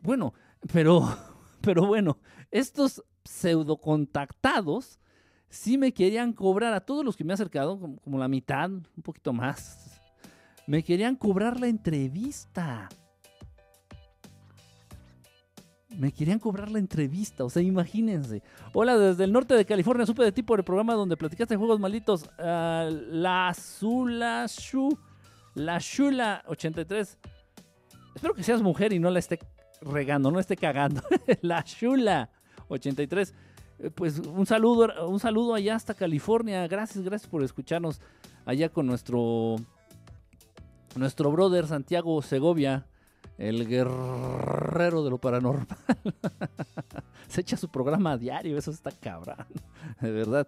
Bueno, 0.00 0.34
pero, 0.72 1.16
pero 1.60 1.86
bueno, 1.86 2.18
estos 2.50 3.02
pseudo 3.24 3.78
contactados 3.78 4.98
sí 5.48 5.78
me 5.78 5.92
querían 5.92 6.32
cobrar 6.32 6.74
a 6.74 6.80
todos 6.80 7.04
los 7.04 7.16
que 7.16 7.24
me 7.24 7.32
han 7.32 7.34
acercado, 7.34 7.78
como, 7.78 8.18
la 8.18 8.28
mitad, 8.28 8.70
un 8.70 9.02
poquito 9.02 9.32
más. 9.32 10.00
Me 10.66 10.82
querían 10.82 11.16
cobrar 11.16 11.60
la 11.60 11.68
entrevista. 11.68 12.88
Me 15.98 16.12
querían 16.12 16.38
cobrar 16.38 16.70
la 16.70 16.78
entrevista, 16.78 17.44
o 17.44 17.50
sea, 17.50 17.62
imagínense. 17.62 18.42
Hola, 18.72 18.98
desde 18.98 19.24
el 19.24 19.32
norte 19.32 19.54
de 19.54 19.64
California, 19.64 20.06
supe 20.06 20.24
de 20.24 20.32
ti 20.32 20.42
por 20.42 20.58
el 20.58 20.64
programa 20.64 20.94
donde 20.94 21.16
platicaste 21.16 21.56
juegos 21.56 21.78
malditos. 21.78 22.28
Ah, 22.38 22.88
la 22.90 23.54
Zula 23.54 24.46
Shu, 24.48 24.96
la 25.54 25.78
Shula 25.78 26.42
83. 26.48 27.18
Espero 28.14 28.34
que 28.34 28.42
seas 28.42 28.62
mujer 28.62 28.92
y 28.92 28.98
no 28.98 29.10
la 29.10 29.18
esté 29.18 29.38
regando, 29.80 30.30
no 30.30 30.40
esté 30.40 30.56
cagando. 30.56 31.02
la 31.42 31.62
Shula 31.62 32.30
83. 32.68 33.34
Eh, 33.78 33.90
pues 33.90 34.18
un 34.18 34.46
saludo, 34.46 35.08
un 35.08 35.20
saludo 35.20 35.54
allá 35.54 35.76
hasta 35.76 35.94
California. 35.94 36.66
Gracias, 36.66 37.04
gracias 37.04 37.30
por 37.30 37.42
escucharnos 37.42 38.00
allá 38.44 38.68
con 38.68 38.86
nuestro 38.86 39.56
nuestro 40.96 41.30
brother 41.32 41.66
Santiago 41.66 42.20
Segovia, 42.22 42.86
el 43.38 43.66
guerrero 43.66 45.02
de 45.02 45.10
lo 45.10 45.18
paranormal. 45.18 45.66
Se 47.28 47.40
echa 47.40 47.56
su 47.56 47.68
programa 47.68 48.12
a 48.12 48.18
diario, 48.18 48.56
eso 48.56 48.70
está 48.70 48.90
cabrón. 48.92 49.36
De 50.00 50.10
verdad. 50.10 50.46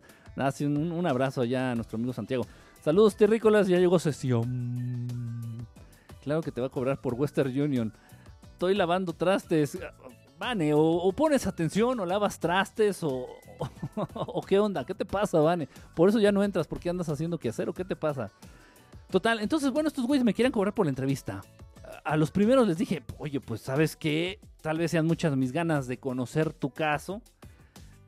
un, 0.60 0.92
un, 0.92 1.06
abrazo 1.06 1.40
allá 1.40 1.72
a 1.72 1.74
nuestro 1.74 1.96
amigo 1.96 2.12
Santiago. 2.12 2.46
Saludos, 2.82 3.16
terrícolas, 3.16 3.66
ya 3.66 3.78
llegó 3.78 3.98
sesión. 3.98 5.66
Claro 6.22 6.42
que 6.42 6.52
te 6.52 6.60
va 6.60 6.68
a 6.68 6.70
cobrar 6.70 7.00
por 7.00 7.14
Western 7.14 7.50
Union. 7.60 7.92
Estoy 8.52 8.74
lavando 8.74 9.12
trastes. 9.12 9.78
Vane, 10.38 10.72
o, 10.74 11.12
pones 11.12 11.46
atención, 11.46 11.98
o 11.98 12.04
lavas 12.04 12.38
trastes, 12.38 13.02
o, 13.02 13.26
o, 14.14 14.42
qué 14.42 14.58
onda, 14.58 14.84
¿qué 14.84 14.94
te 14.94 15.06
pasa, 15.06 15.40
Vane? 15.40 15.68
Por 15.94 16.10
eso 16.10 16.18
ya 16.18 16.30
no 16.30 16.44
entras, 16.44 16.66
porque 16.66 16.90
andas 16.90 17.08
haciendo 17.08 17.38
qué 17.38 17.48
hacer, 17.48 17.68
o 17.68 17.72
qué 17.72 17.84
te 17.84 17.96
pasa. 17.96 18.30
Total, 19.10 19.40
entonces, 19.40 19.70
bueno, 19.70 19.88
estos 19.88 20.06
güeyes 20.06 20.24
me 20.24 20.34
quieren 20.34 20.52
cobrar 20.52 20.74
por 20.74 20.84
la 20.86 20.90
entrevista. 20.90 21.40
A 22.04 22.16
los 22.16 22.30
primeros 22.30 22.66
les 22.66 22.78
dije, 22.78 23.02
oye, 23.18 23.40
pues 23.40 23.61
sabes 23.61 23.96
qué, 23.96 24.40
tal 24.62 24.78
vez 24.78 24.90
sean 24.90 25.06
muchas 25.06 25.37
mis 25.37 25.52
ganas 25.52 25.87
de 25.87 25.98
conocer 25.98 26.52
tu 26.52 26.70
caso. 26.70 27.22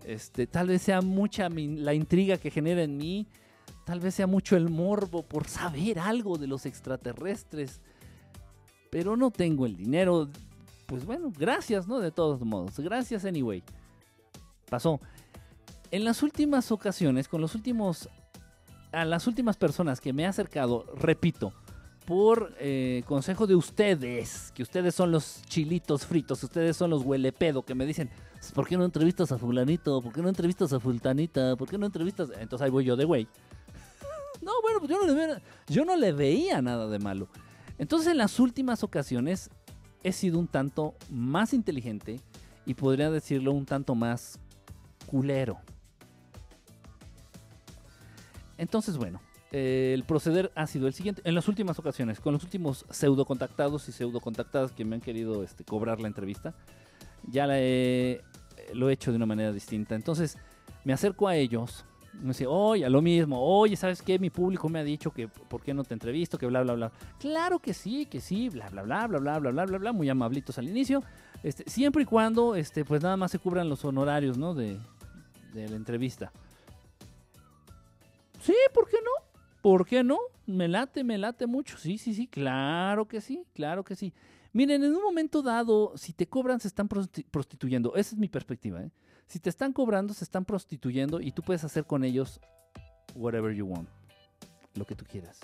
Este, 0.05 0.47
tal 0.47 0.69
vez 0.69 0.83
sea 0.83 1.01
mucha 1.01 1.49
la 1.49 1.95
intriga 1.95 2.39
que 2.39 2.51
genera 2.51 2.83
en 2.83 2.97
mí. 2.97 3.27
Tal 3.85 4.01
vez 4.01 4.15
sea 4.15 4.27
mucho 4.27 4.57
el 4.57 4.69
morbo 4.69 5.23
por 5.23 5.47
saber 5.47 5.99
algo 5.99 6.37
de 6.39 6.47
los 6.47 6.67
extraterrestres. 6.67 7.81
Pero 8.91 9.17
no 9.17 9.31
tengo 9.31 9.67
el 9.67 9.77
dinero 9.77 10.29
pues 10.89 11.05
bueno, 11.05 11.31
gracias, 11.39 11.87
¿no? 11.87 12.01
De 12.01 12.11
todos 12.11 12.41
modos, 12.41 12.81
gracias 12.81 13.27
anyway. 13.27 13.63
Pasó. 14.71 15.01
En 15.91 16.03
las 16.03 16.23
últimas 16.23 16.73
ocasiones, 16.73 17.29
con 17.29 17.43
los 17.43 17.55
últimos, 17.55 18.09
a 18.91 19.05
las 19.05 19.27
últimas 19.27 19.59
personas 19.59 20.01
que 20.01 20.15
me 20.15 20.23
he 20.23 20.27
acercado, 20.27 20.87
repito, 20.97 21.53
por 22.09 22.55
eh, 22.59 23.03
consejo 23.05 23.47
de 23.47 23.55
ustedes, 23.55 24.51
que 24.55 24.63
ustedes 24.63 24.95
son 24.95 25.13
los 25.13 25.43
chilitos 25.43 26.07
fritos, 26.07 26.43
ustedes 26.43 26.75
son 26.75 26.89
los 26.89 27.03
huelepedo, 27.03 27.67
que 27.67 27.75
me 27.75 27.85
dicen, 27.85 28.09
pues, 28.33 28.51
¿por 28.51 28.67
qué 28.67 28.79
no 28.79 28.87
entrevistas 28.87 29.31
a 29.31 29.37
fulanito? 29.37 30.01
¿Por 30.01 30.15
qué 30.15 30.23
no 30.23 30.31
entrevistas 30.31 30.73
a 30.73 30.81
fultanita? 30.81 31.55
¿Por 31.57 31.69
qué 31.69 31.77
no 31.77 31.85
entrevistas? 31.85 32.31
Entonces 32.41 32.65
ahí 32.65 32.71
voy 32.71 32.87
yo 32.87 32.97
de 32.97 33.05
güey. 33.05 33.29
no, 34.41 34.53
bueno, 34.63 34.79
pues 34.79 34.91
yo 34.91 35.05
no, 35.05 35.15
le 35.15 35.43
yo 35.67 35.85
no 35.85 35.97
le 35.97 36.13
veía 36.13 36.63
nada 36.63 36.89
de 36.89 36.99
malo. 36.99 37.29
Entonces 37.77 38.11
en 38.11 38.17
las 38.17 38.41
últimas 38.41 38.83
ocasiones 38.83 39.51
he 40.03 40.13
sido 40.13 40.39
un 40.39 40.47
tanto 40.47 40.95
más 41.11 41.53
inteligente 41.53 42.23
y 42.65 42.73
podría 42.73 43.11
decirlo 43.11 43.53
un 43.53 43.67
tanto 43.67 43.95
más 43.95 44.41
culero. 45.05 45.59
Entonces, 48.57 48.97
bueno, 48.97 49.21
el 49.51 50.05
proceder 50.05 50.53
ha 50.55 50.67
sido 50.67 50.87
el 50.87 50.93
siguiente. 50.93 51.23
En 51.25 51.35
las 51.35 51.49
últimas 51.49 51.79
ocasiones, 51.79 52.21
con 52.21 52.33
los 52.33 52.43
últimos 52.43 52.85
pseudo 52.91 53.25
contactados 53.25 53.89
y 53.89 53.93
pseudo 53.93 54.21
contactadas 54.21 54.73
que 54.73 54.85
me 54.85 54.97
han 54.97 55.01
querido 55.01 55.43
este, 55.43 55.65
cobrar 55.65 56.01
la 56.01 56.09
entrevista, 56.09 56.55
ya 57.27 57.47
lo 57.47 57.55
he 57.55 58.23
hecho 58.91 59.11
de 59.11 59.17
una 59.17 59.27
manera 59.27 59.53
distinta. 59.53 59.95
Entonces, 59.95 60.37
me 60.85 60.93
acerco 60.93 61.29
a 61.29 61.37
ellos 61.37 61.85
me 62.21 62.29
dice, 62.29 62.47
oye, 62.47 62.85
a 62.85 62.91
lo 62.91 63.01
mismo, 63.01 63.41
oye, 63.41 63.77
¿sabes 63.77 64.03
qué? 64.03 64.19
Mi 64.19 64.31
público 64.31 64.69
me 64.69 64.81
ha 64.81 64.85
dicho 64.85 65.13
que 65.13 65.29
por 65.29 65.63
qué 65.63 65.73
no 65.73 65.85
te 65.85 65.95
entrevisto, 65.95 66.39
que 66.39 66.47
bla, 66.47 66.63
bla, 66.63 66.75
bla. 66.75 66.93
Claro 67.19 67.59
que 67.59 67.75
sí, 67.75 68.07
que 68.07 68.21
sí, 68.21 68.49
bla, 68.49 68.69
bla, 68.71 68.83
bla, 68.83 69.07
bla, 69.07 69.19
bla, 69.19 69.39
bla, 69.39 69.51
bla, 69.51 69.65
bla, 69.65 69.79
bla, 69.79 69.93
muy 69.93 70.09
amablitos 70.09 70.59
al 70.59 70.69
inicio. 70.69 71.03
Este, 71.43 71.69
siempre 71.71 72.03
y 72.03 72.07
cuando, 72.07 72.57
este, 72.57 72.85
pues 72.85 73.03
nada 73.03 73.17
más 73.17 73.31
se 73.31 73.39
cubran 73.39 73.69
los 73.69 73.85
honorarios, 73.85 74.37
¿no? 74.37 74.55
De, 74.55 74.79
de 75.53 75.69
la 75.69 75.77
entrevista. 75.77 76.33
Sí, 78.41 78.55
¿por 78.75 78.89
qué 78.89 78.97
no? 79.03 79.28
¿Por 79.69 79.85
qué 79.85 80.03
no? 80.03 80.19
Me 80.47 80.67
late, 80.67 81.05
me 81.05 81.19
late 81.19 81.47
mucho. 81.47 81.77
Sí, 81.77 81.99
sí, 81.99 82.15
sí, 82.15 82.27
claro 82.27 83.07
que 83.07 83.21
sí, 83.21 83.45
claro 83.53 83.85
que 83.85 83.97
sí. 83.97 84.15
Miren, 84.55 84.83
en 84.83 84.95
un 84.95 85.03
momento 85.03 85.43
dado, 85.43 85.93
si 85.95 86.15
te 86.15 86.27
cobran, 86.27 86.59
se 86.59 86.69
están 86.69 86.89
prostituyendo. 86.89 87.95
Esa 87.95 88.15
es 88.15 88.19
mi 88.19 88.29
perspectiva, 88.29 88.81
¿eh? 88.83 88.91
Si 89.27 89.39
te 89.41 89.51
están 89.51 89.75
cobrando, 89.75 90.15
se 90.15 90.25
están 90.25 90.47
prostituyendo 90.47 91.21
y 91.21 91.33
tú 91.33 91.43
puedes 91.43 91.65
hacer 91.65 91.85
con 91.85 92.03
ellos 92.03 92.41
whatever 93.15 93.55
you 93.55 93.67
want. 93.67 93.91
Lo 94.75 94.87
que 94.87 94.95
tú 94.95 95.05
quieras. 95.05 95.39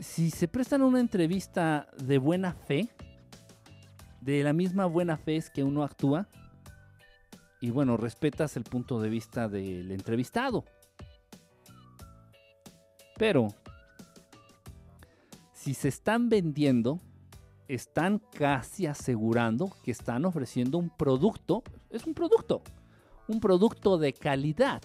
Si 0.00 0.30
se 0.30 0.48
prestan 0.48 0.80
una 0.80 0.98
entrevista 0.98 1.88
de 2.02 2.16
buena 2.16 2.54
fe, 2.54 2.88
de 4.22 4.42
la 4.42 4.54
misma 4.54 4.86
buena 4.86 5.18
fe 5.18 5.36
es 5.36 5.50
que 5.50 5.62
uno 5.62 5.82
actúa, 5.82 6.26
y 7.60 7.68
bueno, 7.68 7.98
respetas 7.98 8.56
el 8.56 8.64
punto 8.64 8.98
de 8.98 9.10
vista 9.10 9.46
del 9.46 9.90
entrevistado. 9.92 10.64
Pero, 13.22 13.46
si 15.52 15.74
se 15.74 15.86
están 15.86 16.28
vendiendo, 16.28 16.98
están 17.68 18.18
casi 18.18 18.86
asegurando 18.86 19.70
que 19.84 19.92
están 19.92 20.24
ofreciendo 20.24 20.76
un 20.76 20.90
producto, 20.90 21.62
es 21.90 22.04
un 22.04 22.14
producto, 22.14 22.62
un 23.28 23.38
producto 23.38 23.96
de 23.96 24.12
calidad. 24.12 24.82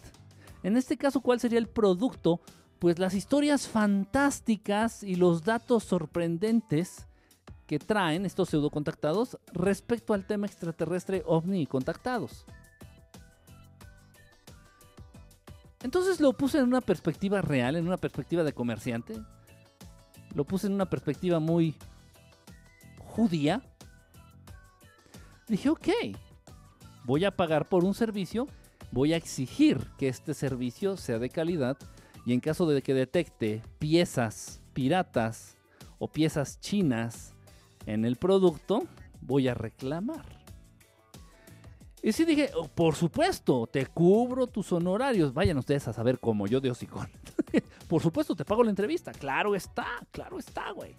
En 0.61 0.77
este 0.77 0.97
caso, 0.97 1.21
¿cuál 1.21 1.39
sería 1.39 1.57
el 1.57 1.67
producto? 1.67 2.39
Pues 2.77 2.99
las 2.99 3.15
historias 3.15 3.67
fantásticas 3.67 5.01
y 5.01 5.15
los 5.15 5.43
datos 5.43 5.85
sorprendentes 5.85 7.07
que 7.65 7.79
traen 7.79 8.23
estos 8.23 8.49
pseudo 8.49 8.69
contactados 8.69 9.39
respecto 9.51 10.13
al 10.13 10.27
tema 10.27 10.45
extraterrestre 10.45 11.23
ovni 11.25 11.61
y 11.61 11.65
contactados. 11.65 12.45
Entonces 15.83 16.19
lo 16.19 16.33
puse 16.33 16.57
en 16.59 16.65
una 16.65 16.81
perspectiva 16.81 17.41
real, 17.41 17.75
en 17.75 17.87
una 17.87 17.97
perspectiva 17.97 18.43
de 18.43 18.53
comerciante. 18.53 19.15
Lo 20.33 20.45
puse 20.45 20.67
en 20.67 20.73
una 20.73 20.89
perspectiva 20.89 21.39
muy 21.39 21.75
judía, 22.99 23.63
dije, 25.47 25.69
ok, 25.69 25.87
voy 27.03 27.25
a 27.25 27.35
pagar 27.35 27.67
por 27.67 27.83
un 27.83 27.93
servicio, 27.93 28.47
voy 28.91 29.13
a 29.13 29.17
exigir 29.17 29.87
que 29.97 30.07
este 30.07 30.33
servicio 30.33 30.97
sea 30.97 31.17
de 31.17 31.29
calidad 31.29 31.77
y 32.25 32.33
en 32.33 32.39
caso 32.39 32.67
de 32.67 32.81
que 32.81 32.93
detecte 32.93 33.63
piezas 33.79 34.61
piratas 34.73 35.57
o 35.97 36.07
piezas 36.07 36.59
chinas 36.59 37.33
en 37.85 38.05
el 38.05 38.17
producto, 38.17 38.83
voy 39.21 39.47
a 39.47 39.53
reclamar. 39.53 40.46
Y 42.07 42.13
sí 42.13 42.23
dije, 42.23 42.51
oh, 42.55 42.67
por 42.67 42.95
supuesto, 42.95 43.67
te 43.67 43.85
cubro 43.85 44.47
tus 44.47 44.71
honorarios. 44.71 45.33
Vayan 45.33 45.57
ustedes 45.57 45.87
a 45.87 45.93
saber 45.93 46.19
cómo, 46.19 46.47
yo 46.47 46.61
de 46.61 46.71
hocicón. 46.71 47.09
por 47.89 48.01
supuesto, 48.01 48.35
te 48.35 48.45
pago 48.45 48.63
la 48.63 48.69
entrevista. 48.69 49.11
Claro 49.11 49.55
está, 49.55 49.87
claro 50.11 50.39
está, 50.39 50.71
güey 50.71 50.95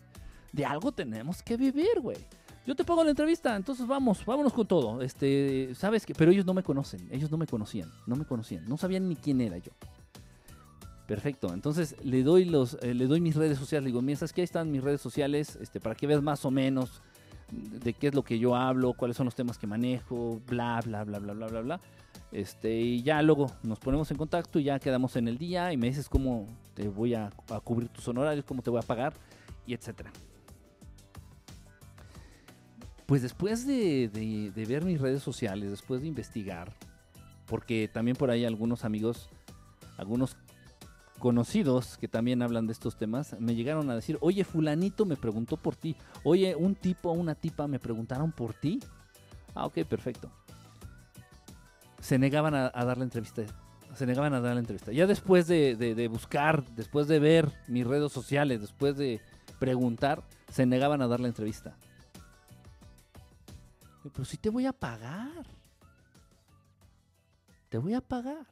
de 0.52 0.64
algo 0.64 0.92
tenemos 0.92 1.42
que 1.42 1.56
vivir, 1.56 2.00
güey. 2.00 2.18
Yo 2.66 2.74
te 2.74 2.84
pago 2.84 3.02
la 3.02 3.10
entrevista, 3.10 3.56
entonces 3.56 3.86
vamos, 3.86 4.24
vámonos 4.26 4.52
con 4.52 4.66
todo. 4.66 5.00
Este, 5.00 5.74
sabes 5.74 6.04
que, 6.04 6.14
pero 6.14 6.30
ellos 6.30 6.44
no 6.44 6.52
me 6.52 6.62
conocen, 6.62 7.08
ellos 7.10 7.30
no 7.30 7.38
me 7.38 7.46
conocían, 7.46 7.90
no 8.06 8.14
me 8.14 8.26
conocían, 8.26 8.68
no 8.68 8.76
sabían 8.76 9.08
ni 9.08 9.16
quién 9.16 9.40
era 9.40 9.56
yo. 9.56 9.72
Perfecto, 11.06 11.54
entonces 11.54 11.96
le 12.04 12.22
doy 12.22 12.44
los, 12.44 12.76
eh, 12.82 12.92
le 12.92 13.06
doy 13.06 13.22
mis 13.22 13.34
redes 13.34 13.56
sociales, 13.56 13.84
le 13.84 13.88
digo, 13.88 14.02
mira, 14.02 14.18
¿sabes 14.18 14.34
qué? 14.34 14.42
Ahí 14.42 14.44
están 14.44 14.70
mis 14.70 14.82
redes 14.82 15.00
sociales, 15.00 15.56
este, 15.62 15.80
para 15.80 15.94
que 15.94 16.06
veas 16.06 16.22
más 16.22 16.44
o 16.44 16.50
menos 16.50 17.00
de 17.50 17.94
qué 17.94 18.08
es 18.08 18.14
lo 18.14 18.22
que 18.22 18.38
yo 18.38 18.54
hablo, 18.54 18.92
cuáles 18.92 19.16
son 19.16 19.24
los 19.24 19.34
temas 19.34 19.58
que 19.58 19.66
manejo, 19.66 20.40
bla, 20.46 20.80
bla, 20.84 21.04
bla, 21.04 21.18
bla, 21.18 21.32
bla, 21.32 21.46
bla, 21.46 21.60
bla. 21.60 21.80
Este, 22.30 22.78
y 22.78 23.02
ya 23.02 23.22
luego 23.22 23.50
nos 23.62 23.78
ponemos 23.78 24.10
en 24.10 24.18
contacto 24.18 24.58
y 24.58 24.64
ya 24.64 24.78
quedamos 24.78 25.16
en 25.16 25.28
el 25.28 25.38
día 25.38 25.72
y 25.72 25.76
me 25.76 25.86
dices 25.86 26.08
cómo 26.08 26.46
te 26.74 26.88
voy 26.88 27.14
a, 27.14 27.30
cubrir 27.64 27.88
tus 27.88 28.06
honorarios, 28.08 28.44
cómo 28.44 28.62
te 28.62 28.70
voy 28.70 28.80
a 28.80 28.82
pagar 28.82 29.14
y 29.66 29.74
etcétera. 29.74 30.12
Pues 33.06 33.22
después 33.22 33.66
de, 33.66 34.08
de, 34.08 34.64
ver 34.66 34.84
mis 34.84 35.00
redes 35.00 35.22
sociales, 35.22 35.70
después 35.70 36.02
de 36.02 36.08
investigar, 36.08 36.74
porque 37.46 37.88
también 37.88 38.16
por 38.16 38.30
ahí 38.30 38.44
algunos 38.44 38.84
amigos, 38.84 39.30
algunos 39.96 40.36
conocidos 41.18 41.98
que 41.98 42.08
también 42.08 42.42
hablan 42.42 42.66
de 42.66 42.72
estos 42.72 42.96
temas, 42.96 43.36
me 43.40 43.54
llegaron 43.54 43.90
a 43.90 43.94
decir, 43.94 44.18
oye, 44.20 44.44
fulanito 44.44 45.04
me 45.04 45.16
preguntó 45.16 45.56
por 45.56 45.76
ti, 45.76 45.96
oye, 46.24 46.54
un 46.54 46.74
tipo 46.74 47.10
o 47.10 47.12
una 47.12 47.34
tipa 47.34 47.66
me 47.66 47.78
preguntaron 47.78 48.32
por 48.32 48.54
ti. 48.54 48.80
Ah, 49.54 49.66
ok, 49.66 49.84
perfecto 49.84 50.30
se 52.00 52.18
negaban 52.18 52.54
a, 52.54 52.70
dar 52.70 52.98
la 52.98 53.04
entrevista. 53.04 53.42
Se 53.94 54.06
negaban 54.06 54.32
a 54.34 54.40
dar 54.40 54.54
la 54.54 54.60
entrevista. 54.60 54.92
Ya 54.92 55.06
después 55.06 55.46
de, 55.46 56.08
buscar, 56.10 56.64
después 56.74 57.08
de 57.08 57.18
ver 57.18 57.52
mis 57.66 57.86
redes 57.86 58.12
sociales, 58.12 58.60
después 58.60 58.96
de 58.96 59.20
preguntar, 59.58 60.22
se 60.50 60.66
negaban 60.66 61.02
a 61.02 61.08
dar 61.08 61.20
la 61.20 61.28
entrevista. 61.28 61.76
Pero 64.02 64.24
si 64.24 64.36
te 64.36 64.50
voy 64.50 64.66
a 64.66 64.72
pagar. 64.72 65.46
Te 67.68 67.78
voy 67.78 67.94
a 67.94 68.00
pagar. 68.00 68.46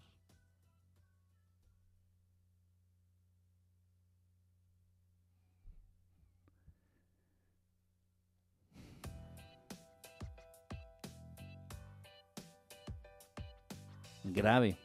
Grave. 14.33 14.77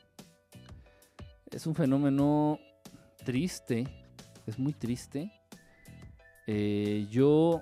Es 1.51 1.67
un 1.67 1.75
fenómeno 1.75 2.59
triste, 3.23 3.85
es 4.45 4.57
muy 4.57 4.73
triste. 4.73 5.31
Eh, 6.47 7.07
yo, 7.09 7.61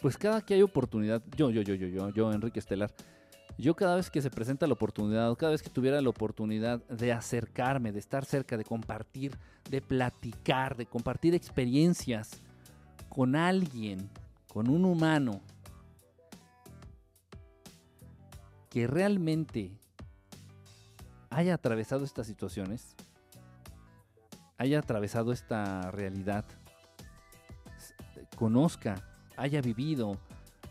pues 0.00 0.16
cada 0.16 0.40
que 0.42 0.54
hay 0.54 0.62
oportunidad, 0.62 1.22
yo, 1.36 1.50
yo, 1.50 1.62
yo, 1.62 1.74
yo, 1.74 1.88
yo, 1.88 2.10
yo, 2.10 2.32
Enrique 2.32 2.58
Estelar, 2.58 2.92
yo 3.56 3.74
cada 3.74 3.96
vez 3.96 4.10
que 4.10 4.22
se 4.22 4.30
presenta 4.30 4.66
la 4.66 4.74
oportunidad, 4.74 5.34
cada 5.34 5.52
vez 5.52 5.62
que 5.62 5.70
tuviera 5.70 6.00
la 6.00 6.08
oportunidad 6.08 6.84
de 6.86 7.12
acercarme, 7.12 7.90
de 7.90 7.98
estar 7.98 8.24
cerca, 8.24 8.56
de 8.56 8.64
compartir, 8.64 9.36
de 9.68 9.80
platicar, 9.80 10.76
de 10.76 10.86
compartir 10.86 11.34
experiencias 11.34 12.40
con 13.08 13.34
alguien, 13.34 14.08
con 14.46 14.68
un 14.68 14.84
humano, 14.84 15.40
que 18.78 18.86
realmente 18.86 19.72
haya 21.30 21.54
atravesado 21.54 22.04
estas 22.04 22.28
situaciones, 22.28 22.94
haya 24.56 24.78
atravesado 24.78 25.32
esta 25.32 25.90
realidad, 25.90 26.44
conozca, 28.36 29.02
haya 29.36 29.60
vivido, 29.60 30.16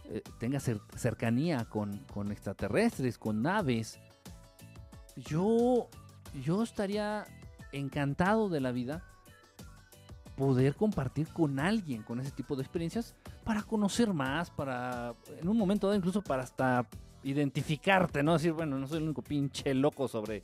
eh, 0.06 0.24
tenga 0.40 0.62
cercanía 0.62 1.66
con, 1.66 2.32
extraterrestres, 2.32 3.18
con 3.18 3.42
naves, 3.42 4.00
yo, 5.18 5.90
yo 6.46 6.64
estaría 6.64 7.26
encantado 7.74 8.48
de 8.48 8.62
la 8.62 8.72
vida 8.72 9.04
poder 10.38 10.76
compartir 10.78 11.28
con 11.34 11.60
alguien 11.60 12.04
con 12.04 12.22
ese 12.22 12.32
tipo 12.32 12.56
de 12.56 12.62
experiencias 12.62 13.16
para 13.44 13.64
conocer 13.64 14.14
más, 14.14 14.50
para 14.50 15.14
en 15.42 15.50
un 15.50 15.58
momento 15.58 15.88
dado 15.88 15.98
incluso 15.98 16.22
para 16.22 16.44
hasta 16.44 16.88
identificarte, 17.24 18.24
¿no? 18.24 18.34
Decir, 18.34 18.54
bueno, 18.54 18.78
no 18.78 18.88
soy 18.88 18.98
el 18.98 19.04
único 19.04 19.22
pinche 19.22 19.74
loco 19.74 20.08
sobre 20.08 20.44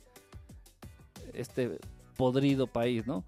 este 1.32 1.78
podrido 2.16 2.66
país, 2.66 3.06
¿no? 3.06 3.24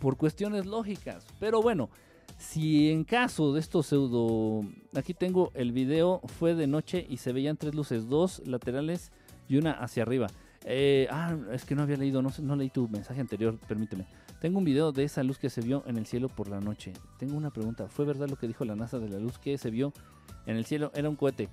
Por 0.00 0.16
cuestiones 0.16 0.66
lógicas. 0.66 1.26
Pero 1.38 1.62
bueno, 1.62 1.90
si 2.38 2.90
en 2.90 3.04
caso 3.04 3.52
de 3.52 3.60
estos 3.60 3.86
pseudo... 3.86 4.64
Aquí 4.94 5.14
tengo 5.14 5.50
el 5.54 5.72
video, 5.72 6.20
fue 6.38 6.54
de 6.54 6.66
noche 6.66 7.06
y 7.08 7.18
se 7.18 7.32
veían 7.32 7.56
tres 7.56 7.74
luces, 7.74 8.08
dos 8.08 8.42
laterales 8.46 9.12
y 9.48 9.56
una 9.56 9.72
hacia 9.72 10.02
arriba. 10.02 10.28
Eh, 10.64 11.06
ah, 11.10 11.36
es 11.52 11.64
que 11.64 11.74
no 11.74 11.82
había 11.82 11.96
leído, 11.96 12.22
no, 12.22 12.30
no 12.40 12.56
leí 12.56 12.70
tu 12.70 12.88
mensaje 12.88 13.20
anterior, 13.20 13.58
permíteme. 13.66 14.06
Tengo 14.40 14.58
un 14.58 14.64
video 14.64 14.90
de 14.90 15.04
esa 15.04 15.22
luz 15.22 15.38
que 15.38 15.50
se 15.50 15.60
vio 15.60 15.82
en 15.86 15.98
el 15.98 16.06
cielo 16.06 16.28
por 16.28 16.48
la 16.48 16.60
noche. 16.60 16.94
Tengo 17.18 17.36
una 17.36 17.50
pregunta, 17.50 17.88
¿fue 17.88 18.06
verdad 18.06 18.28
lo 18.28 18.36
que 18.36 18.48
dijo 18.48 18.64
la 18.64 18.74
NASA 18.74 18.98
de 18.98 19.10
la 19.10 19.18
luz 19.18 19.38
que 19.38 19.58
se 19.58 19.70
vio 19.70 19.92
en 20.50 20.56
el 20.56 20.64
cielo 20.64 20.90
era 20.94 21.08
un 21.08 21.16
cohete. 21.16 21.48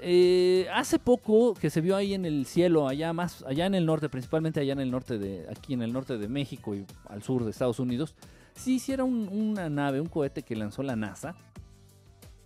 Eh, 0.00 0.66
hace 0.72 0.98
poco 0.98 1.54
que 1.54 1.70
se 1.70 1.80
vio 1.80 1.96
ahí 1.96 2.14
en 2.14 2.24
el 2.24 2.46
cielo, 2.46 2.88
allá 2.88 3.12
más, 3.12 3.42
allá 3.44 3.66
en 3.66 3.74
el 3.74 3.86
norte, 3.86 4.08
principalmente 4.08 4.60
allá 4.60 4.72
en 4.72 4.80
el 4.80 4.90
norte 4.90 5.18
de, 5.18 5.46
aquí 5.50 5.72
en 5.72 5.82
el 5.82 5.92
norte 5.92 6.18
de 6.18 6.28
México 6.28 6.74
y 6.74 6.84
al 7.08 7.22
sur 7.22 7.44
de 7.44 7.50
Estados 7.50 7.78
Unidos, 7.78 8.14
sí 8.54 8.74
hiciera 8.74 9.04
una 9.04 9.68
nave, 9.70 10.00
un 10.00 10.08
cohete 10.08 10.42
que 10.42 10.56
lanzó 10.56 10.82
la 10.82 10.96
NASA. 10.96 11.34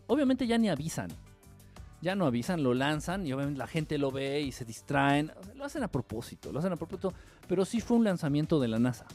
Obviamente 0.06 0.46
ya 0.46 0.56
ni 0.56 0.68
avisan, 0.68 1.08
ya 2.00 2.14
no 2.14 2.26
avisan, 2.26 2.62
lo 2.62 2.74
lanzan 2.74 3.26
y 3.26 3.32
obviamente 3.32 3.58
la 3.58 3.66
gente 3.66 3.98
lo 3.98 4.10
ve 4.10 4.40
y 4.40 4.52
se 4.52 4.64
distraen. 4.64 5.32
lo 5.56 5.64
hacen 5.64 5.82
a 5.82 5.88
propósito, 5.88 6.52
lo 6.52 6.60
hacen 6.60 6.72
a 6.72 6.76
propósito, 6.76 7.12
pero 7.48 7.64
sí 7.64 7.80
fue 7.80 7.96
un 7.96 8.04
lanzamiento 8.04 8.60
de 8.60 8.68
la 8.68 8.78
NASA. 8.78 9.06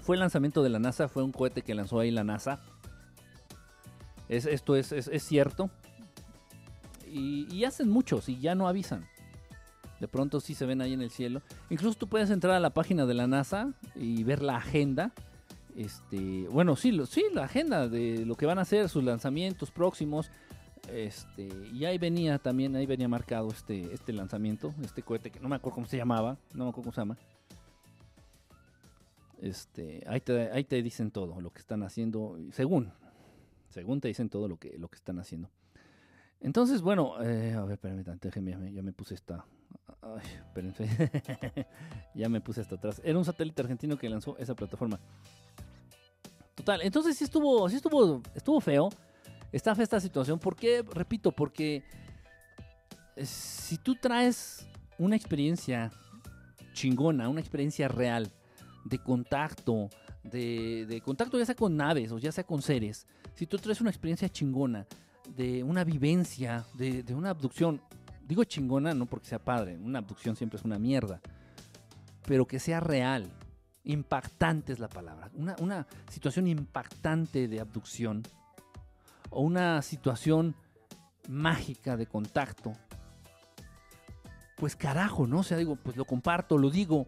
Fue 0.00 0.16
el 0.16 0.20
lanzamiento 0.20 0.64
de 0.64 0.68
la 0.68 0.80
NASA, 0.80 1.08
fue 1.08 1.22
un 1.22 1.30
cohete 1.30 1.62
que 1.62 1.74
lanzó 1.74 2.00
ahí 2.00 2.10
la 2.10 2.24
NASA 2.24 2.60
esto 4.28 4.76
es, 4.76 4.92
cierto. 5.22 5.70
Y, 7.06 7.64
hacen 7.64 7.90
muchos 7.90 8.28
y 8.28 8.38
ya 8.40 8.54
no 8.54 8.68
avisan. 8.68 9.06
De 10.00 10.08
pronto 10.08 10.40
sí 10.40 10.54
se 10.54 10.66
ven 10.66 10.80
ahí 10.80 10.94
en 10.94 11.02
el 11.02 11.10
cielo. 11.10 11.42
Incluso 11.70 11.96
tú 11.96 12.08
puedes 12.08 12.30
entrar 12.30 12.54
a 12.54 12.60
la 12.60 12.70
página 12.70 13.06
de 13.06 13.14
la 13.14 13.26
NASA 13.26 13.72
y 13.94 14.24
ver 14.24 14.42
la 14.42 14.56
agenda. 14.56 15.12
Este, 15.76 16.48
bueno, 16.48 16.76
sí, 16.76 16.98
sí, 17.08 17.24
la 17.32 17.44
agenda 17.44 17.88
de 17.88 18.26
lo 18.26 18.34
que 18.34 18.46
van 18.46 18.58
a 18.58 18.62
hacer, 18.62 18.88
sus 18.88 19.04
lanzamientos 19.04 19.70
próximos. 19.70 20.30
Este, 20.90 21.48
y 21.72 21.84
ahí 21.84 21.98
venía 21.98 22.38
también, 22.38 22.74
ahí 22.74 22.86
venía 22.86 23.08
marcado 23.08 23.48
este, 23.48 23.94
este 23.94 24.12
lanzamiento, 24.12 24.74
este 24.82 25.02
cohete 25.02 25.30
que 25.30 25.38
no 25.38 25.48
me 25.48 25.56
acuerdo 25.56 25.76
cómo 25.76 25.86
se 25.86 25.96
llamaba, 25.96 26.36
no 26.54 26.64
me 26.64 26.70
acuerdo 26.70 26.90
cómo 26.90 26.92
se 26.92 27.00
llama. 27.00 27.16
Este, 29.40 30.04
ahí 30.06 30.20
te, 30.20 30.50
ahí 30.52 30.64
te 30.64 30.82
dicen 30.82 31.10
todo 31.10 31.40
lo 31.40 31.52
que 31.52 31.60
están 31.60 31.82
haciendo, 31.82 32.38
según, 32.52 32.92
según 33.72 34.00
te 34.00 34.08
dicen 34.08 34.28
todo 34.28 34.48
lo 34.48 34.56
que, 34.56 34.78
lo 34.78 34.88
que 34.88 34.96
están 34.96 35.18
haciendo. 35.18 35.50
Entonces, 36.42 36.82
bueno, 36.82 37.22
eh, 37.22 37.54
a 37.54 37.62
ver, 37.62 37.74
espérame, 37.74 38.04
déjeme, 38.20 38.72
ya 38.72 38.82
me 38.82 38.92
puse 38.92 39.14
esta. 39.14 39.44
Ya 42.14 42.28
me 42.28 42.40
puse 42.40 42.60
hasta 42.60 42.74
atrás. 42.74 43.00
Era 43.04 43.16
un 43.16 43.24
satélite 43.24 43.62
argentino 43.62 43.96
que 43.96 44.08
lanzó 44.08 44.36
esa 44.38 44.54
plataforma. 44.54 44.98
Total, 46.54 46.82
entonces 46.82 47.16
sí 47.16 47.24
estuvo, 47.24 47.68
sí 47.68 47.76
estuvo, 47.76 48.20
estuvo 48.34 48.60
feo. 48.60 48.90
Está 49.52 49.74
fea 49.74 49.84
esta 49.84 50.00
situación. 50.00 50.38
¿Por 50.38 50.56
qué? 50.56 50.82
Repito, 50.82 51.32
porque 51.32 51.84
eh, 53.16 53.24
si 53.24 53.78
tú 53.78 53.94
traes 53.94 54.66
una 54.98 55.16
experiencia 55.16 55.90
chingona, 56.72 57.28
una 57.28 57.40
experiencia 57.40 57.88
real 57.88 58.30
de 58.84 58.98
contacto, 58.98 59.88
de 60.24 61.00
contacto 61.04 61.38
ya 61.38 61.46
sea 61.46 61.54
con 61.54 61.76
naves 61.76 62.10
o 62.12 62.18
ya 62.18 62.32
sea 62.32 62.44
con 62.44 62.60
seres, 62.62 63.06
si 63.34 63.46
tú 63.46 63.58
traes 63.58 63.80
una 63.80 63.90
experiencia 63.90 64.28
chingona, 64.28 64.86
de 65.36 65.62
una 65.62 65.84
vivencia, 65.84 66.64
de, 66.74 67.04
una 67.14 67.30
abducción, 67.30 67.80
digo 68.26 68.44
chingona 68.44 68.94
no 68.94 69.06
porque 69.06 69.28
sea 69.28 69.38
padre, 69.38 69.78
una 69.78 70.00
abducción 70.00 70.36
siempre 70.36 70.58
es 70.58 70.64
una 70.64 70.78
mierda, 70.78 71.20
pero 72.26 72.46
que 72.46 72.58
sea 72.58 72.80
real, 72.80 73.30
impactante 73.84 74.72
es 74.72 74.78
la 74.78 74.88
palabra, 74.88 75.30
una, 75.34 75.56
una 75.60 75.86
situación 76.10 76.46
impactante 76.46 77.48
de 77.48 77.60
abducción 77.60 78.22
o 79.30 79.42
una 79.42 79.80
situación 79.82 80.54
mágica 81.28 81.96
de 81.96 82.06
contacto, 82.06 82.72
pues 84.56 84.76
carajo, 84.76 85.26
¿no? 85.26 85.40
O 85.40 85.42
sea, 85.42 85.56
digo, 85.56 85.76
pues 85.76 85.96
lo 85.96 86.04
comparto, 86.04 86.58
lo 86.58 86.70
digo, 86.70 87.06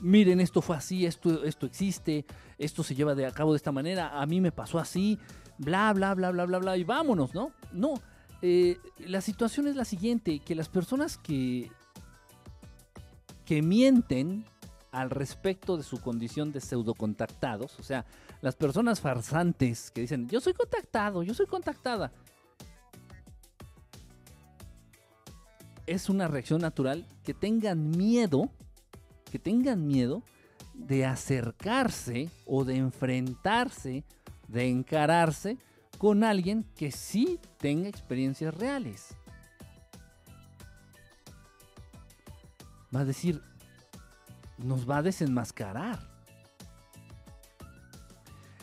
miren, 0.00 0.40
esto 0.40 0.60
fue 0.60 0.76
así, 0.76 1.06
esto, 1.06 1.44
esto 1.44 1.66
existe, 1.66 2.26
esto 2.58 2.82
se 2.82 2.94
lleva 2.94 3.14
de 3.14 3.26
a 3.26 3.30
cabo 3.30 3.52
de 3.52 3.56
esta 3.56 3.72
manera, 3.72 4.20
a 4.20 4.26
mí 4.26 4.40
me 4.40 4.52
pasó 4.52 4.78
así, 4.78 5.18
bla, 5.60 5.92
bla, 5.92 6.14
bla, 6.14 6.30
bla, 6.30 6.46
bla, 6.46 6.58
bla, 6.58 6.76
y 6.76 6.84
vámonos, 6.84 7.34
¿no? 7.34 7.52
No, 7.72 7.94
eh, 8.42 8.78
la 8.98 9.20
situación 9.20 9.68
es 9.68 9.76
la 9.76 9.84
siguiente, 9.84 10.40
que 10.40 10.54
las 10.54 10.68
personas 10.68 11.18
que, 11.18 11.70
que 13.44 13.62
mienten 13.62 14.44
al 14.90 15.10
respecto 15.10 15.76
de 15.76 15.82
su 15.82 16.00
condición 16.00 16.50
de 16.50 16.60
pseudocontactados, 16.60 17.78
o 17.78 17.82
sea, 17.82 18.06
las 18.40 18.56
personas 18.56 19.00
farsantes 19.00 19.90
que 19.90 20.00
dicen, 20.00 20.28
yo 20.28 20.40
soy 20.40 20.54
contactado, 20.54 21.22
yo 21.22 21.34
soy 21.34 21.46
contactada, 21.46 22.10
es 25.86 26.08
una 26.08 26.26
reacción 26.26 26.62
natural 26.62 27.06
que 27.22 27.34
tengan 27.34 27.90
miedo, 27.90 28.48
que 29.30 29.38
tengan 29.38 29.86
miedo 29.86 30.22
de 30.72 31.04
acercarse 31.04 32.30
o 32.46 32.64
de 32.64 32.76
enfrentarse, 32.76 34.04
de 34.50 34.68
encararse 34.68 35.58
con 35.98 36.24
alguien 36.24 36.64
que 36.76 36.90
sí 36.90 37.38
tenga 37.58 37.88
experiencias 37.88 38.54
reales. 38.54 39.14
Va 42.94 43.00
a 43.00 43.04
decir, 43.04 43.42
nos 44.58 44.88
va 44.88 44.98
a 44.98 45.02
desenmascarar. 45.02 46.08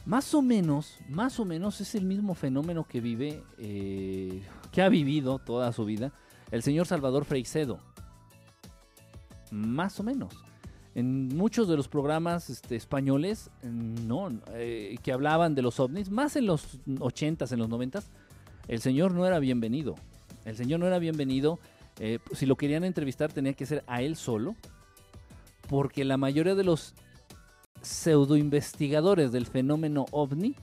Más 0.05 0.33
o 0.33 0.41
menos, 0.41 0.97
más 1.09 1.39
o 1.39 1.45
menos 1.45 1.81
es 1.81 1.95
el 1.95 2.05
mismo 2.05 2.33
fenómeno 2.33 2.85
que 2.87 3.01
vive, 3.01 3.43
eh, 3.57 4.41
que 4.71 4.81
ha 4.81 4.89
vivido 4.89 5.39
toda 5.39 5.71
su 5.73 5.85
vida 5.85 6.13
el 6.51 6.63
señor 6.63 6.87
Salvador 6.87 7.25
Freixedo. 7.25 7.79
Más 9.51 9.99
o 9.99 10.03
menos. 10.03 10.46
En 10.97 11.27
muchos 11.27 11.67
de 11.67 11.77
los 11.77 11.87
programas 11.87 12.49
este, 12.49 12.75
españoles, 12.75 13.51
no, 13.61 14.31
eh, 14.53 14.97
que 15.03 15.11
hablaban 15.11 15.53
de 15.53 15.61
los 15.61 15.79
ovnis, 15.79 16.09
más 16.09 16.35
en 16.35 16.47
los 16.47 16.79
80s, 16.87 17.51
en 17.51 17.59
los 17.59 17.69
90s, 17.69 18.01
el 18.67 18.81
señor 18.81 19.11
no 19.13 19.23
era 19.27 19.37
bienvenido. 19.37 19.93
El 20.43 20.57
señor 20.57 20.79
no 20.79 20.87
era 20.87 20.97
bienvenido. 20.97 21.59
Eh, 21.99 22.17
si 22.33 22.47
lo 22.47 22.55
querían 22.55 22.83
entrevistar 22.83 23.31
tenía 23.31 23.53
que 23.53 23.67
ser 23.67 23.83
a 23.85 24.01
él 24.01 24.15
solo, 24.15 24.55
porque 25.69 26.03
la 26.03 26.17
mayoría 26.17 26.55
de 26.55 26.63
los 26.63 26.95
pseudo 27.83 28.35
investigadores 28.35 29.31
del 29.31 29.45
fenómeno 29.45 30.07
ovni 30.09 30.55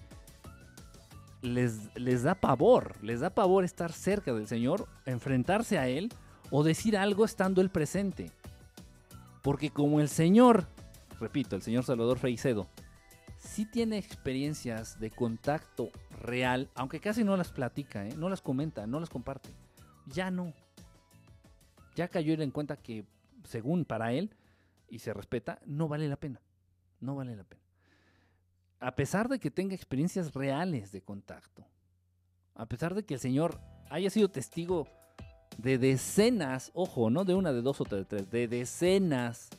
les, 1.42 1.94
les 1.94 2.24
da 2.24 2.34
pavor, 2.34 2.96
les 3.02 3.20
da 3.20 3.30
pavor 3.30 3.62
estar 3.62 3.92
cerca 3.92 4.34
del 4.34 4.48
Señor, 4.48 4.88
enfrentarse 5.06 5.78
a 5.78 5.86
Él 5.86 6.12
o 6.50 6.64
decir 6.64 6.96
algo 6.96 7.24
estando 7.24 7.60
Él 7.60 7.70
presente. 7.70 8.32
Porque 9.44 9.70
como 9.70 10.00
el 10.00 10.08
Señor, 10.08 10.66
repito, 11.20 11.54
el 11.54 11.62
Señor 11.62 11.84
Salvador 11.84 12.18
Freicedo, 12.18 12.66
sí 13.38 13.64
tiene 13.64 13.98
experiencias 13.98 14.98
de 14.98 15.12
contacto 15.12 15.90
real, 16.20 16.68
aunque 16.74 16.98
casi 16.98 17.22
no 17.22 17.36
las 17.36 17.52
platica, 17.52 18.04
¿eh? 18.08 18.14
no 18.16 18.28
las 18.28 18.42
comenta, 18.42 18.88
no 18.88 18.98
las 18.98 19.08
comparte. 19.08 19.50
Ya 20.06 20.32
no. 20.32 20.52
Ya 21.94 22.08
cayó 22.08 22.34
en 22.34 22.50
cuenta 22.50 22.76
que, 22.76 23.04
según 23.44 23.84
para 23.84 24.12
él, 24.12 24.34
y 24.88 24.98
se 24.98 25.14
respeta, 25.14 25.60
no 25.64 25.86
vale 25.86 26.08
la 26.08 26.16
pena. 26.16 26.40
No 26.98 27.14
vale 27.14 27.36
la 27.36 27.44
pena 27.44 27.64
a 28.84 28.94
pesar 28.94 29.30
de 29.30 29.38
que 29.38 29.50
tenga 29.50 29.74
experiencias 29.74 30.34
reales 30.34 30.92
de 30.92 31.00
contacto, 31.00 31.64
a 32.54 32.66
pesar 32.66 32.94
de 32.94 33.02
que 33.02 33.14
el 33.14 33.20
Señor 33.20 33.58
haya 33.88 34.10
sido 34.10 34.30
testigo 34.30 34.86
de 35.58 35.78
decenas, 35.78 36.70
ojo, 36.74 37.10
no 37.10 37.24
de 37.24 37.34
una, 37.34 37.52
de 37.52 37.62
dos 37.62 37.80
o 37.80 37.84
de 37.84 38.04
tres, 38.04 38.30
de 38.30 38.48
decenas 38.48 39.50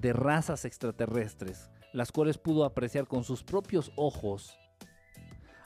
de 0.00 0.12
razas 0.12 0.64
extraterrestres, 0.64 1.70
las 1.92 2.12
cuales 2.12 2.38
pudo 2.38 2.64
apreciar 2.64 3.06
con 3.06 3.24
sus 3.24 3.42
propios 3.42 3.92
ojos, 3.96 4.58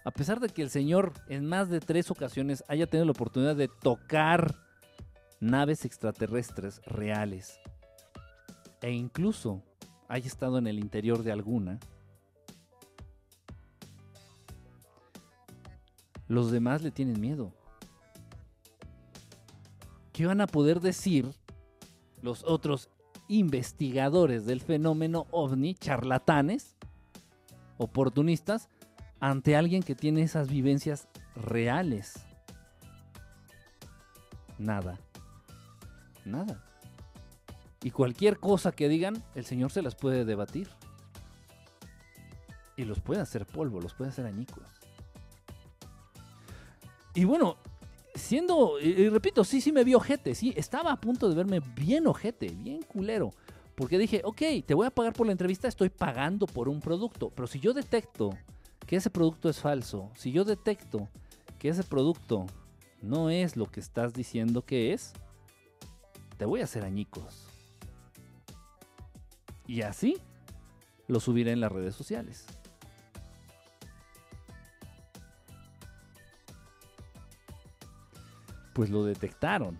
a 0.04 0.10
pesar 0.10 0.40
de 0.40 0.48
que 0.48 0.62
el 0.62 0.70
Señor 0.70 1.12
en 1.28 1.46
más 1.46 1.68
de 1.68 1.80
tres 1.80 2.10
ocasiones 2.10 2.64
haya 2.68 2.86
tenido 2.86 3.06
la 3.06 3.12
oportunidad 3.12 3.56
de 3.56 3.68
tocar 3.68 4.54
naves 5.40 5.84
extraterrestres 5.84 6.80
reales, 6.86 7.60
e 8.82 8.90
incluso 8.90 9.62
haya 10.08 10.26
estado 10.26 10.58
en 10.58 10.66
el 10.66 10.78
interior 10.78 11.22
de 11.22 11.32
alguna, 11.32 11.78
los 16.28 16.50
demás 16.50 16.82
le 16.82 16.90
tienen 16.90 17.20
miedo. 17.20 17.52
¿Qué 20.14 20.26
van 20.26 20.40
a 20.40 20.46
poder 20.46 20.80
decir 20.80 21.28
los 22.22 22.44
otros 22.44 22.88
investigadores 23.26 24.46
del 24.46 24.60
fenómeno 24.60 25.26
ovni, 25.32 25.74
charlatanes, 25.74 26.76
oportunistas, 27.78 28.68
ante 29.18 29.56
alguien 29.56 29.82
que 29.82 29.96
tiene 29.96 30.22
esas 30.22 30.48
vivencias 30.48 31.08
reales? 31.34 32.24
Nada. 34.56 35.00
Nada. 36.24 36.64
Y 37.82 37.90
cualquier 37.90 38.38
cosa 38.38 38.70
que 38.70 38.88
digan, 38.88 39.20
el 39.34 39.44
Señor 39.44 39.72
se 39.72 39.82
las 39.82 39.96
puede 39.96 40.24
debatir. 40.24 40.68
Y 42.76 42.84
los 42.84 43.00
puede 43.00 43.20
hacer 43.20 43.46
polvo, 43.46 43.80
los 43.80 43.94
puede 43.94 44.10
hacer 44.10 44.26
añicos. 44.26 44.62
Y 47.14 47.24
bueno, 47.24 47.56
siendo, 48.14 48.78
y, 48.80 49.08
repito, 49.08 49.44
sí, 49.44 49.60
sí 49.60 49.72
me 49.72 49.84
vi 49.84 49.94
ojete, 49.94 50.34
sí, 50.34 50.54
estaba 50.56 50.92
a 50.92 51.00
punto 51.00 51.28
de 51.28 51.34
verme 51.34 51.60
bien 51.76 52.06
ojete, 52.06 52.48
bien 52.48 52.82
culero. 52.82 53.30
Porque 53.74 53.98
dije, 53.98 54.22
ok, 54.24 54.42
te 54.64 54.74
voy 54.74 54.86
a 54.86 54.90
pagar 54.90 55.12
por 55.12 55.26
la 55.26 55.32
entrevista, 55.32 55.66
estoy 55.66 55.88
pagando 55.88 56.46
por 56.46 56.68
un 56.68 56.80
producto. 56.80 57.30
Pero 57.30 57.48
si 57.48 57.58
yo 57.58 57.74
detecto 57.74 58.30
que 58.86 58.96
ese 58.96 59.10
producto 59.10 59.48
es 59.48 59.58
falso, 59.58 60.10
si 60.16 60.30
yo 60.30 60.44
detecto 60.44 61.08
que 61.58 61.70
ese 61.70 61.82
producto 61.82 62.46
no 63.02 63.30
es 63.30 63.56
lo 63.56 63.66
que 63.66 63.80
estás 63.80 64.14
diciendo 64.14 64.62
que 64.64 64.92
es, 64.92 65.12
te 66.36 66.44
voy 66.44 66.60
a 66.60 66.64
hacer 66.64 66.84
añicos. 66.84 67.46
Y 69.66 69.82
así 69.82 70.18
lo 71.08 71.18
subiré 71.18 71.52
en 71.52 71.60
las 71.60 71.72
redes 71.72 71.94
sociales. 71.94 72.46
Pues 78.74 78.90
lo 78.90 79.04
detectaron. 79.04 79.78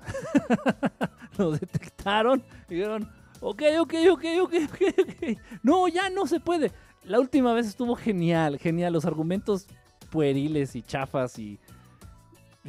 lo 1.37 1.51
detectaron 1.51 2.43
y 2.71 2.77
dijeron, 2.77 3.11
ok, 3.41 3.63
ok, 3.81 3.95
ok, 4.13 4.25
ok, 4.43 4.55
ok, 4.65 5.39
No, 5.63 5.89
ya 5.89 6.09
no 6.09 6.27
se 6.27 6.41
puede. 6.41 6.73
La 7.03 7.21
última 7.21 7.53
vez 7.53 7.67
estuvo 7.67 7.97
genial, 7.97 8.59
genial. 8.59 8.95
Los 8.95 9.05
argumentos 9.05 9.67
pueriles 10.11 10.75
y 10.77 10.83
chafas 10.83 11.39
y... 11.39 11.59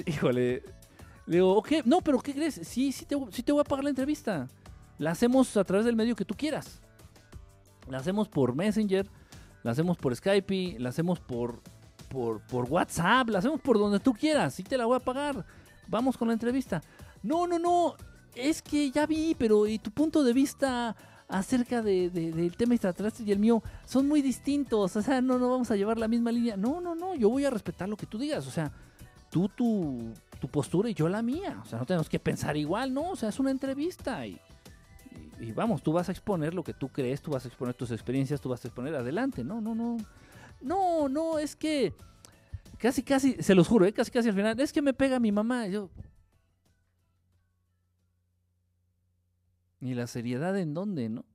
Híjole. 0.06 0.64
Le 1.28 1.38
digo, 1.38 1.56
ok, 1.56 1.72
no, 1.86 2.02
pero 2.02 2.20
¿qué 2.20 2.34
crees? 2.34 2.56
Sí, 2.64 2.92
sí 2.92 3.06
te, 3.06 3.16
sí 3.32 3.42
te 3.44 3.52
voy 3.52 3.62
a 3.62 3.64
pagar 3.64 3.86
la 3.86 3.92
entrevista. 3.92 4.48
La 4.98 5.12
hacemos 5.12 5.56
a 5.58 5.64
través 5.64 5.86
del 5.86 5.96
medio 5.96 6.16
que 6.16 6.26
tú 6.26 6.36
quieras. 6.36 6.82
La 7.88 7.98
hacemos 7.98 8.28
por 8.28 8.56
Messenger, 8.56 9.08
la 9.64 9.72
hacemos 9.72 9.98
por 9.98 10.16
Skype, 10.16 10.78
la 10.80 10.90
hacemos 10.90 11.20
por, 11.20 11.62
por, 12.10 12.42
por 12.48 12.66
WhatsApp, 12.66 13.30
la 13.30 13.40
hacemos 13.40 13.62
por 13.62 13.78
donde 13.78 14.00
tú 14.00 14.14
quieras. 14.14 14.56
Sí 14.56 14.64
te 14.64 14.78
la 14.78 14.86
voy 14.86 14.98
a 14.98 15.00
pagar 15.00 15.46
vamos 15.88 16.18
con 16.18 16.28
la 16.28 16.34
entrevista. 16.34 16.82
No, 17.24 17.48
no, 17.48 17.60
no, 17.60 17.96
es 18.36 18.62
que 18.62 18.92
ya 18.92 19.06
vi, 19.06 19.36
pero 19.38 19.68
¿y 19.68 19.80
tu 19.80 19.92
punto 19.92 20.24
de 20.24 20.34
vista 20.34 20.96
acerca 21.28 21.82
de, 21.82 22.10
del 22.10 22.56
tema 22.56 22.76
extraterrestre 22.76 23.26
y 23.26 23.32
el 23.32 23.40
mío 23.40 23.64
son 23.86 24.08
muy 24.08 24.22
distintos? 24.22 24.96
O 24.96 25.02
sea, 25.02 25.22
no, 25.22 25.40
no 25.40 25.50
vamos 25.50 25.72
a 25.72 25.76
llevar 25.76 25.98
la 25.98 26.08
misma 26.08 26.32
línea. 26.32 26.58
No, 26.58 26.82
no, 26.82 26.96
no, 26.96 27.16
yo 27.16 27.30
voy 27.30 27.46
a 27.46 27.50
respetar 27.50 27.90
lo 27.90 27.98
que 27.98 28.06
tú 28.06 28.18
digas. 28.18 28.46
O 28.46 28.52
sea, 28.52 28.72
tú 29.32 29.50
tu, 29.50 30.14
tu 30.40 30.48
postura 30.48 30.90
y 30.90 30.94
yo 30.94 31.10
la 31.10 31.22
mía. 31.22 31.62
O 31.64 31.66
sea, 31.66 31.80
no 31.80 31.86
tenemos 31.86 32.10
que 32.10 32.20
pensar 32.20 32.56
igual, 32.58 32.94
¿no? 32.94 33.12
O 33.12 33.16
sea, 33.16 33.30
es 33.30 33.40
una 33.40 33.52
entrevista 33.52 34.26
y, 34.28 34.40
y, 35.40 35.52
vamos, 35.52 35.82
tú 35.82 35.94
vas 35.94 36.10
a 36.10 36.12
exponer 36.12 36.54
lo 36.54 36.64
que 36.64 36.74
tú 36.74 36.90
crees, 36.90 37.22
tú 37.22 37.32
vas 37.32 37.46
a 37.46 37.48
exponer 37.48 37.74
tus 37.74 37.92
experiencias, 37.92 38.42
tú 38.42 38.50
vas 38.50 38.64
a 38.64 38.68
exponer 38.68 38.96
adelante. 38.96 39.44
No, 39.44 39.62
no, 39.62 39.74
no. 39.74 39.98
No, 40.62 41.10
no, 41.10 41.38
es 41.38 41.56
que 41.56 41.94
Casi, 42.78 43.04
casi, 43.04 43.34
se 43.42 43.56
los 43.56 43.68
juro, 43.68 43.86
¿eh? 43.86 43.94
casi, 43.94 44.12
casi 44.12 44.30
al 44.30 44.36
final, 44.36 44.60
es 44.60 44.74
que 44.74 44.82
me 44.82 44.94
pega 44.94 45.20
mi 45.20 45.32
mamá. 45.32 45.68
Yo... 45.68 45.90
¿Y 49.82 49.94
la 49.94 50.08
seriedad 50.08 50.58
en 50.58 50.74
dónde, 50.74 51.10
no? 51.10 51.26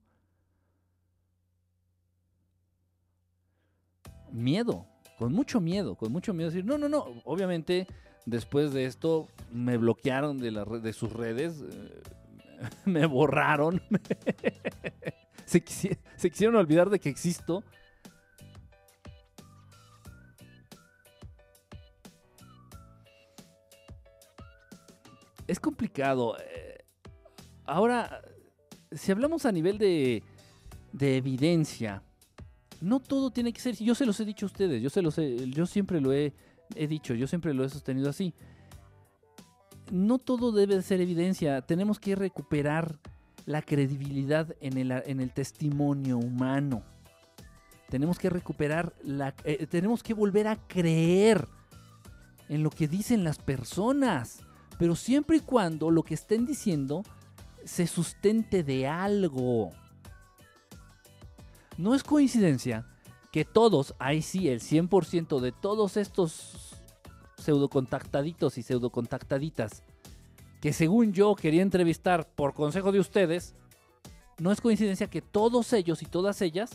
Miedo, 4.33 4.87
con 5.19 5.33
mucho 5.33 5.61
miedo, 5.61 5.97
con 5.97 6.13
mucho 6.13 6.35
miedo. 6.35 6.51
Decir, 6.51 6.65
no, 6.65 6.79
no, 6.79 6.89
no. 6.89 7.05
Obviamente, 7.25 7.87
después 8.27 8.73
de 8.73 8.87
esto, 8.87 9.29
me 9.53 9.77
bloquearon 9.77 10.39
de, 10.39 10.51
de 10.83 10.93
sus 10.93 11.13
redes, 11.13 11.63
eh, 11.63 12.03
me 12.85 13.07
borraron, 13.07 13.83
se, 15.45 15.63
se 15.65 16.31
quisieron 16.31 16.57
olvidar 16.57 16.91
de 16.91 16.99
que 16.99 17.09
existo. 17.09 17.65
Es 25.51 25.61
complicado. 25.61 26.37
Eh, 26.39 26.79
ahora, 27.67 28.23
si 28.93 29.13
hablamos 29.13 29.45
a 29.47 29.53
nivel 29.53 29.79
de, 29.79 30.23
de 30.93 31.17
evidencia, 31.17 32.03
no 32.81 33.01
todo 33.01 33.31
tiene 33.31 33.53
que 33.53 33.61
ser. 33.61 33.77
Yo 33.77 33.95
se 33.95 34.07
los 34.07 34.19
he 34.21 34.25
dicho 34.25 34.47
a 34.47 34.49
ustedes, 34.49 34.83
yo 34.83 34.91
se 34.91 35.03
los 35.03 35.19
he, 35.19 35.51
yo 35.51 35.67
siempre 35.67 36.01
lo 36.01 36.13
he, 36.13 36.33
he 36.75 36.87
dicho, 36.87 37.15
yo 37.15 37.27
siempre 37.27 37.53
lo 37.53 37.65
he 37.65 37.69
sostenido 37.69 38.09
así. 38.09 38.35
No 39.91 40.19
todo 40.19 40.53
debe 40.53 40.81
ser 40.83 41.01
evidencia. 41.01 41.63
Tenemos 41.63 41.99
que 41.99 42.15
recuperar 42.15 42.99
la 43.45 43.63
credibilidad 43.63 44.55
en 44.61 44.79
el, 44.79 44.93
en 44.93 45.21
el 45.21 45.33
testimonio 45.33 46.19
humano. 46.19 46.85
Tenemos 47.89 48.21
que 48.21 48.31
recuperar 48.31 48.95
la. 49.03 49.35
Eh, 49.43 49.67
tenemos 49.67 50.05
que 50.05 50.15
volver 50.15 50.47
a 50.47 50.57
creer 50.69 51.49
en 52.49 52.63
lo 52.63 52.71
que 52.71 52.87
dicen 52.87 53.25
las 53.25 53.39
personas 53.39 54.45
pero 54.81 54.97
siempre 54.97 55.37
y 55.37 55.41
cuando 55.41 55.91
lo 55.91 56.03
que 56.03 56.15
estén 56.15 56.47
diciendo 56.47 57.03
se 57.67 57.87
sustente 57.87 58.65
de 58.65 58.89
algo. 58.89 59.73
no 61.77 61.95
es 61.95 62.03
coincidencia 62.03 62.87
que 63.31 63.45
todos, 63.45 63.95
ahí 63.99 64.23
sí, 64.23 64.49
el 64.49 64.61
100% 64.61 65.41
de 65.41 65.53
todos 65.53 65.99
estos 65.99 66.81
pseudocontactaditos 67.37 68.57
y 68.57 68.63
pseudocontactaditas 68.63 69.83
que 70.63 70.73
según 70.73 71.13
yo 71.13 71.35
quería 71.35 71.61
entrevistar 71.61 72.27
por 72.35 72.55
consejo 72.55 72.91
de 72.91 73.01
ustedes, 73.01 73.55
no 74.39 74.51
es 74.51 74.63
coincidencia 74.63 75.11
que 75.11 75.21
todos 75.21 75.75
ellos 75.75 76.01
y 76.01 76.07
todas 76.07 76.41
ellas, 76.41 76.71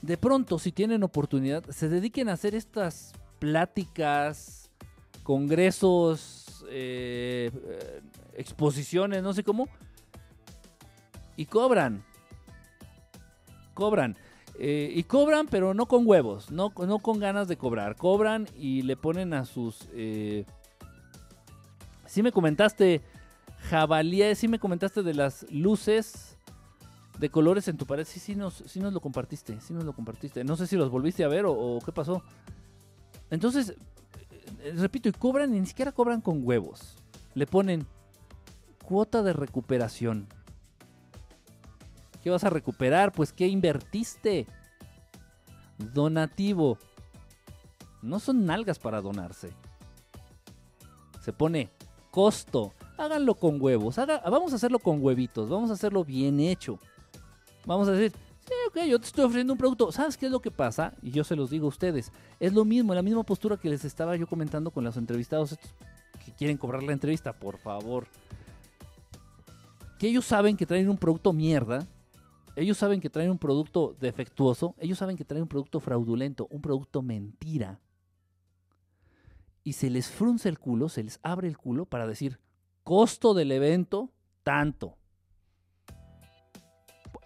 de 0.00 0.16
pronto, 0.16 0.58
si 0.58 0.72
tienen 0.72 1.02
oportunidad, 1.02 1.68
se 1.68 1.90
dediquen 1.90 2.30
a 2.30 2.32
hacer 2.32 2.54
estas 2.54 3.12
pláticas, 3.40 4.70
congresos, 5.26 6.35
eh, 6.70 7.50
eh, 7.52 8.02
exposiciones, 8.34 9.22
no 9.22 9.32
sé 9.32 9.42
cómo, 9.42 9.68
y 11.36 11.46
cobran. 11.46 12.04
Cobran. 13.74 14.16
Eh, 14.58 14.90
y 14.94 15.02
cobran, 15.02 15.48
pero 15.48 15.74
no 15.74 15.86
con 15.86 16.06
huevos, 16.06 16.50
no, 16.50 16.72
no, 16.86 16.98
con 16.98 17.18
ganas 17.18 17.46
de 17.48 17.56
cobrar. 17.56 17.96
Cobran 17.96 18.46
y 18.56 18.82
le 18.82 18.96
ponen 18.96 19.34
a 19.34 19.44
sus... 19.44 19.88
Eh... 19.92 20.44
Sí 22.06 22.22
me 22.22 22.32
comentaste, 22.32 23.02
jabalí, 23.68 24.34
sí 24.34 24.48
me 24.48 24.58
comentaste 24.58 25.02
de 25.02 25.12
las 25.12 25.44
luces 25.50 26.36
de 27.18 27.30
colores 27.30 27.68
en 27.68 27.76
tu 27.76 27.86
pared. 27.86 28.04
Sí, 28.04 28.20
sí 28.20 28.34
nos, 28.34 28.62
sí 28.66 28.80
nos 28.80 28.92
lo 28.92 29.00
compartiste, 29.00 29.60
sí 29.60 29.72
nos 29.72 29.84
lo 29.84 29.92
compartiste. 29.92 30.44
No 30.44 30.56
sé 30.56 30.66
si 30.66 30.76
los 30.76 30.90
volviste 30.90 31.24
a 31.24 31.28
ver 31.28 31.44
o, 31.46 31.78
qué 31.84 31.92
pasó. 31.92 32.22
Entonces, 33.30 33.74
repito, 34.74 35.08
y 35.08 35.12
cobran, 35.12 35.52
ni 35.52 35.66
siquiera 35.66 35.92
cobran 35.92 36.20
con 36.20 36.40
huevos. 36.46 36.96
Le 37.34 37.46
ponen 37.46 37.86
cuota 38.84 39.22
de 39.22 39.32
recuperación. 39.32 40.26
¿Qué 42.22 42.30
vas 42.30 42.44
a 42.44 42.50
recuperar? 42.50 43.12
Pues 43.12 43.32
¿qué 43.32 43.46
invertiste? 43.46 44.46
Donativo. 45.78 46.78
No 48.02 48.18
son 48.18 48.46
nalgas 48.46 48.78
para 48.78 49.00
donarse. 49.00 49.52
Se 51.20 51.32
pone 51.32 51.70
costo. 52.10 52.72
Háganlo 52.98 53.34
con 53.34 53.60
huevos. 53.60 53.96
vamos 53.96 54.52
a 54.52 54.56
hacerlo 54.56 54.78
con 54.78 55.02
huevitos. 55.02 55.48
Vamos 55.48 55.70
a 55.70 55.74
hacerlo 55.74 56.04
bien 56.04 56.40
hecho. 56.40 56.78
Vamos 57.64 57.88
a 57.88 57.92
decir, 57.92 58.18
sí, 58.46 58.54
ok, 58.68 58.86
yo 58.88 58.98
te 58.98 59.06
estoy 59.06 59.24
ofreciendo 59.24 59.52
un 59.52 59.58
producto. 59.58 59.92
¿Sabes 59.92 60.16
qué 60.16 60.26
es 60.26 60.32
lo 60.32 60.40
que 60.40 60.50
pasa? 60.50 60.94
Y 61.02 61.10
yo 61.10 61.24
se 61.24 61.36
los 61.36 61.50
digo 61.50 61.66
a 61.66 61.68
ustedes. 61.68 62.12
Es 62.40 62.52
lo 62.52 62.64
mismo, 62.64 62.94
la 62.94 63.02
misma 63.02 63.22
postura 63.22 63.56
que 63.56 63.68
les 63.68 63.84
estaba 63.84 64.16
yo 64.16 64.26
comentando 64.26 64.70
con 64.70 64.84
los 64.84 64.96
entrevistados 64.96 65.52
estos 65.52 65.70
que 66.24 66.32
quieren 66.32 66.56
cobrar 66.56 66.82
la 66.82 66.92
entrevista. 66.92 67.32
Por 67.32 67.58
favor. 67.58 68.06
Que 69.98 70.08
ellos 70.08 70.24
saben 70.24 70.56
que 70.56 70.66
traen 70.66 70.88
un 70.88 70.98
producto 70.98 71.32
mierda 71.32 71.86
ellos 72.56 72.78
saben 72.78 73.02
que 73.02 73.10
traen 73.10 73.30
un 73.30 73.38
producto 73.38 73.94
defectuoso, 74.00 74.74
ellos 74.78 74.96
saben 74.96 75.18
que 75.18 75.26
traen 75.26 75.42
un 75.42 75.48
producto 75.48 75.78
fraudulento, 75.78 76.48
un 76.50 76.62
producto 76.62 77.02
mentira. 77.02 77.80
Y 79.62 79.74
se 79.74 79.90
les 79.90 80.08
frunce 80.08 80.48
el 80.48 80.58
culo, 80.58 80.88
se 80.88 81.04
les 81.04 81.20
abre 81.22 81.48
el 81.48 81.58
culo 81.58 81.84
para 81.84 82.06
decir, 82.06 82.40
costo 82.82 83.34
del 83.34 83.52
evento, 83.52 84.10
tanto. 84.42 84.96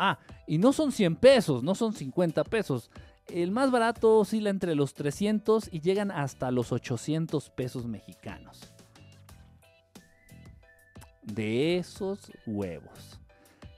Ah, 0.02 0.18
y 0.46 0.56
no 0.56 0.72
son 0.72 0.92
100 0.92 1.16
pesos, 1.16 1.62
no 1.62 1.74
son 1.74 1.92
50 1.92 2.42
pesos. 2.44 2.90
El 3.26 3.50
más 3.50 3.70
barato 3.70 4.20
oscila 4.20 4.48
entre 4.48 4.74
los 4.74 4.94
300 4.94 5.68
y 5.70 5.80
llegan 5.80 6.10
hasta 6.10 6.50
los 6.50 6.72
800 6.72 7.50
pesos 7.50 7.84
mexicanos. 7.86 8.72
De 11.22 11.76
esos 11.76 12.32
huevos 12.46 13.20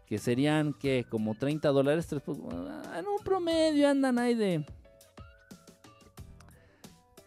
que 0.07 0.19
serían 0.19 0.75
que 0.75 1.05
como 1.11 1.35
30 1.35 1.71
dólares, 1.71 2.07
pues, 2.25 2.39
en 2.39 3.09
un 3.09 3.19
promedio 3.25 3.89
andan 3.89 4.21
ahí 4.21 4.35
de 4.35 4.65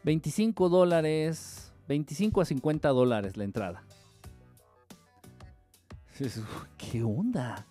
25 0.04 0.70
dólares, 0.70 1.74
25 1.90 2.40
a 2.40 2.46
50 2.46 2.88
dólares 2.90 3.36
la 3.36 3.44
entrada. 3.44 3.84
¿Qué 6.78 7.04
onda? 7.04 7.68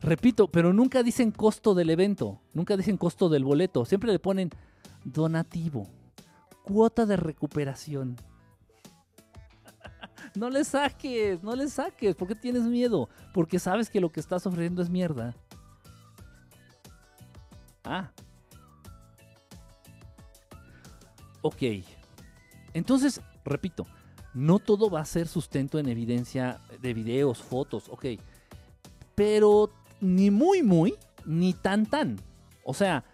Repito, 0.00 0.48
pero 0.48 0.72
nunca 0.72 1.02
dicen 1.02 1.30
costo 1.30 1.74
del 1.74 1.90
evento, 1.90 2.40
nunca 2.52 2.76
dicen 2.76 2.96
costo 2.96 3.28
del 3.28 3.44
boleto, 3.44 3.84
siempre 3.84 4.12
le 4.12 4.18
ponen 4.18 4.50
donativo, 5.04 5.88
cuota 6.62 7.06
de 7.06 7.16
recuperación. 7.16 8.16
No 10.34 10.50
le 10.50 10.64
saques, 10.64 11.42
no 11.42 11.56
le 11.56 11.66
saques. 11.66 12.14
¿Por 12.14 12.28
qué 12.28 12.34
tienes 12.34 12.64
miedo? 12.64 13.08
Porque 13.32 13.58
sabes 13.58 13.88
que 13.88 14.02
lo 14.02 14.12
que 14.12 14.20
estás 14.20 14.46
ofreciendo 14.46 14.82
es 14.82 14.90
mierda. 14.90 15.34
Ah. 17.84 18.10
Ok. 21.40 21.62
Entonces, 22.74 23.22
repito, 23.46 23.86
no 24.34 24.58
todo 24.58 24.90
va 24.90 25.00
a 25.00 25.06
ser 25.06 25.26
sustento 25.26 25.78
en 25.78 25.88
evidencia 25.88 26.60
de 26.82 26.92
videos, 26.92 27.42
fotos, 27.42 27.88
ok. 27.88 28.04
Pero 29.14 29.70
ni 30.00 30.30
muy, 30.30 30.62
muy, 30.62 30.94
ni 31.24 31.52
tan, 31.52 31.86
tan. 31.86 32.16
O 32.64 32.74
sea, 32.74 33.04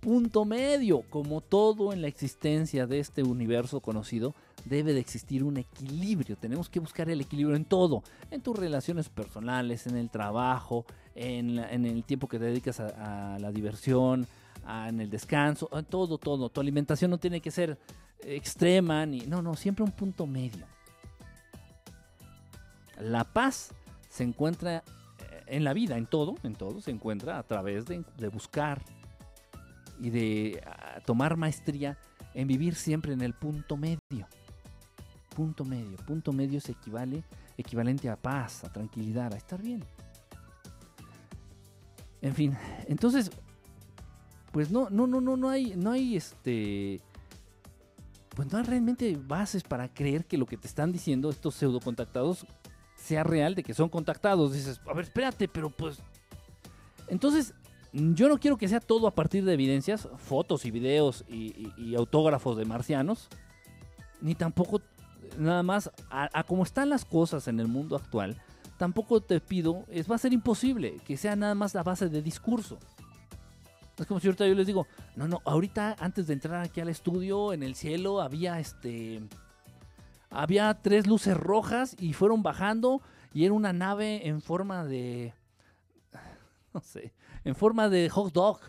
punto 0.00 0.44
medio, 0.44 1.02
como 1.10 1.40
todo 1.40 1.92
en 1.92 2.00
la 2.02 2.08
existencia 2.08 2.86
de 2.86 3.00
este 3.00 3.22
universo 3.22 3.80
conocido, 3.80 4.34
debe 4.64 4.92
de 4.92 5.00
existir 5.00 5.42
un 5.42 5.56
equilibrio. 5.56 6.36
Tenemos 6.36 6.68
que 6.68 6.80
buscar 6.80 7.08
el 7.10 7.20
equilibrio 7.20 7.56
en 7.56 7.64
todo, 7.64 8.02
en 8.30 8.40
tus 8.40 8.56
relaciones 8.56 9.08
personales, 9.08 9.86
en 9.86 9.96
el 9.96 10.10
trabajo, 10.10 10.84
en, 11.14 11.58
el 11.58 12.04
tiempo 12.04 12.28
que 12.28 12.38
te 12.38 12.44
dedicas 12.44 12.80
a, 12.80 13.38
la 13.40 13.50
diversión, 13.50 14.26
en 14.68 15.00
el 15.00 15.10
descanso, 15.10 15.68
en 15.72 15.84
todo, 15.84 16.18
todo. 16.18 16.48
Tu 16.50 16.60
alimentación 16.60 17.10
no 17.10 17.18
tiene 17.18 17.40
que 17.40 17.50
ser 17.50 17.78
extrema, 18.24 19.06
ni 19.06 19.20
no, 19.20 19.42
no, 19.42 19.54
siempre 19.54 19.84
un 19.84 19.92
punto 19.92 20.26
medio. 20.26 20.66
La 23.00 23.24
paz 23.24 23.72
se 24.08 24.24
encuentra 24.24 24.82
en 25.46 25.64
la 25.64 25.72
vida, 25.72 25.96
en 25.96 26.06
todo, 26.06 26.34
en 26.42 26.54
todo 26.54 26.80
se 26.80 26.90
encuentra 26.90 27.38
a 27.38 27.42
través 27.42 27.86
de, 27.86 28.04
buscar 28.28 28.82
y 30.00 30.10
de 30.10 30.62
ah, 30.66 31.00
tomar 31.04 31.36
maestría 31.36 31.98
en 32.34 32.48
vivir 32.48 32.74
siempre 32.74 33.12
en 33.12 33.22
el 33.22 33.32
punto 33.32 33.76
medio 33.76 34.26
punto 35.36 35.66
medio. 35.66 35.96
Punto 35.98 36.32
medio 36.32 36.60
se 36.60 36.72
equivale, 36.72 37.22
equivalente 37.58 38.08
a 38.08 38.16
paz, 38.16 38.64
a 38.64 38.72
tranquilidad, 38.72 39.34
a 39.34 39.36
estar 39.36 39.60
bien. 39.60 39.84
En 42.22 42.34
fin, 42.34 42.56
entonces, 42.88 43.30
pues 44.50 44.70
no, 44.70 44.88
no, 44.88 45.06
no, 45.06 45.20
no, 45.20 45.36
no 45.36 45.50
hay, 45.50 45.76
no 45.76 45.92
hay 45.92 46.16
este, 46.16 47.02
pues 48.30 48.50
no 48.50 48.58
hay 48.58 48.64
realmente 48.64 49.16
bases 49.22 49.62
para 49.62 49.92
creer 49.92 50.24
que 50.24 50.38
lo 50.38 50.46
que 50.46 50.56
te 50.56 50.66
están 50.66 50.90
diciendo 50.90 51.28
estos 51.28 51.54
pseudo 51.54 51.80
contactados 51.80 52.46
sea 53.06 53.24
real, 53.24 53.54
de 53.54 53.62
que 53.62 53.74
son 53.74 53.88
contactados. 53.88 54.52
Dices, 54.52 54.80
a 54.86 54.92
ver, 54.92 55.04
espérate, 55.04 55.48
pero 55.48 55.70
pues, 55.70 55.98
entonces, 57.08 57.54
yo 57.92 58.28
no 58.28 58.38
quiero 58.38 58.58
que 58.58 58.68
sea 58.68 58.80
todo 58.80 59.06
a 59.06 59.14
partir 59.14 59.44
de 59.44 59.54
evidencias, 59.54 60.08
fotos 60.18 60.66
y 60.66 60.70
videos 60.70 61.24
y 61.28 61.94
autógrafos 61.94 62.56
de 62.58 62.64
marcianos, 62.66 63.28
ni 64.20 64.34
tampoco 64.34 64.82
nada 65.38 65.62
más 65.62 65.90
a, 66.10 66.42
como 66.44 66.62
están 66.62 66.88
las 66.88 67.04
cosas 67.04 67.48
en 67.48 67.60
el 67.60 67.68
mundo 67.68 67.96
actual, 67.96 68.36
tampoco 68.76 69.20
te 69.20 69.40
pido, 69.40 69.84
es, 69.90 70.10
va 70.10 70.16
a 70.16 70.18
ser 70.18 70.32
imposible 70.32 70.98
que 71.06 71.16
sea 71.16 71.36
nada 71.36 71.54
más 71.54 71.74
la 71.74 71.82
base 71.82 72.08
de 72.08 72.22
discurso. 72.22 72.78
Es 73.98 74.06
como 74.06 74.20
si 74.20 74.26
ahorita 74.26 74.46
yo 74.46 74.54
les 74.54 74.66
digo, 74.66 74.86
no, 75.14 75.26
no, 75.26 75.40
ahorita 75.44 75.96
antes 75.98 76.26
de 76.26 76.34
entrar 76.34 76.62
aquí 76.62 76.80
al 76.80 76.90
estudio, 76.90 77.52
en 77.54 77.62
el 77.62 77.74
cielo 77.74 78.20
había 78.20 78.60
este. 78.60 79.22
Había 80.38 80.74
tres 80.82 81.06
luces 81.06 81.34
rojas 81.34 81.96
y 81.98 82.12
fueron 82.12 82.42
bajando 82.42 83.00
y 83.32 83.46
era 83.46 83.54
una 83.54 83.72
nave 83.72 84.28
en 84.28 84.42
forma 84.42 84.84
de. 84.84 85.32
No 86.74 86.80
sé, 86.82 87.14
en 87.42 87.54
forma 87.54 87.88
de 87.88 88.10
hot 88.10 88.34
dog. 88.34 88.60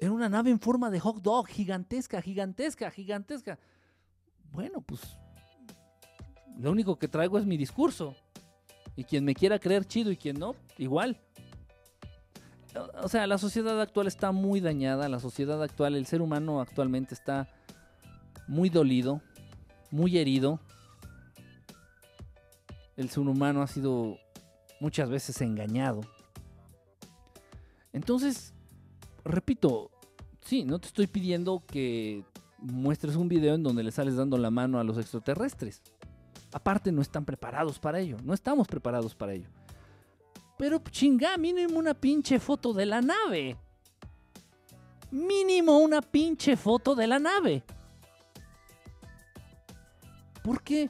Era 0.00 0.10
una 0.10 0.28
nave 0.28 0.50
en 0.50 0.58
forma 0.58 0.90
de 0.90 0.98
hot 0.98 1.22
dog, 1.22 1.46
gigantesca, 1.46 2.20
gigantesca, 2.20 2.90
gigantesca. 2.90 3.60
Bueno, 4.50 4.80
pues 4.80 5.02
lo 6.58 6.72
único 6.72 6.98
que 6.98 7.06
traigo 7.06 7.38
es 7.38 7.46
mi 7.46 7.56
discurso. 7.56 8.16
Y 8.96 9.04
quien 9.04 9.24
me 9.24 9.36
quiera 9.36 9.60
creer 9.60 9.84
chido 9.84 10.10
y 10.10 10.16
quien 10.16 10.36
no, 10.36 10.56
igual. 10.78 11.16
O 13.04 13.08
sea, 13.08 13.28
la 13.28 13.38
sociedad 13.38 13.80
actual 13.80 14.08
está 14.08 14.32
muy 14.32 14.60
dañada, 14.60 15.08
la 15.08 15.20
sociedad 15.20 15.62
actual, 15.62 15.94
el 15.94 16.06
ser 16.06 16.20
humano 16.22 16.60
actualmente 16.60 17.14
está 17.14 17.48
muy 18.48 18.68
dolido, 18.68 19.22
muy 19.90 20.18
herido. 20.18 20.60
El 22.96 23.10
ser 23.10 23.20
humano 23.20 23.62
ha 23.62 23.66
sido 23.66 24.18
muchas 24.80 25.08
veces 25.08 25.40
engañado. 25.40 26.00
Entonces, 27.92 28.52
repito, 29.24 29.90
sí, 30.42 30.64
no 30.64 30.78
te 30.78 30.88
estoy 30.88 31.06
pidiendo 31.06 31.62
que 31.66 32.24
muestres 32.58 33.16
un 33.16 33.28
video 33.28 33.54
en 33.54 33.62
donde 33.62 33.82
le 33.82 33.92
sales 33.92 34.16
dando 34.16 34.38
la 34.38 34.50
mano 34.50 34.78
a 34.78 34.84
los 34.84 34.98
extraterrestres. 34.98 35.82
Aparte 36.52 36.92
no 36.92 37.02
están 37.02 37.24
preparados 37.24 37.78
para 37.78 38.00
ello, 38.00 38.16
no 38.22 38.32
estamos 38.32 38.66
preparados 38.68 39.14
para 39.14 39.34
ello. 39.34 39.48
Pero 40.56 40.78
chinga, 40.90 41.36
mínimo 41.36 41.78
una 41.78 41.94
pinche 41.94 42.38
foto 42.40 42.72
de 42.72 42.86
la 42.86 43.02
nave. 43.02 43.56
Mínimo 45.10 45.78
una 45.78 46.00
pinche 46.00 46.56
foto 46.56 46.94
de 46.94 47.06
la 47.06 47.18
nave. 47.18 47.62
¿Por 50.46 50.62
qué? 50.62 50.88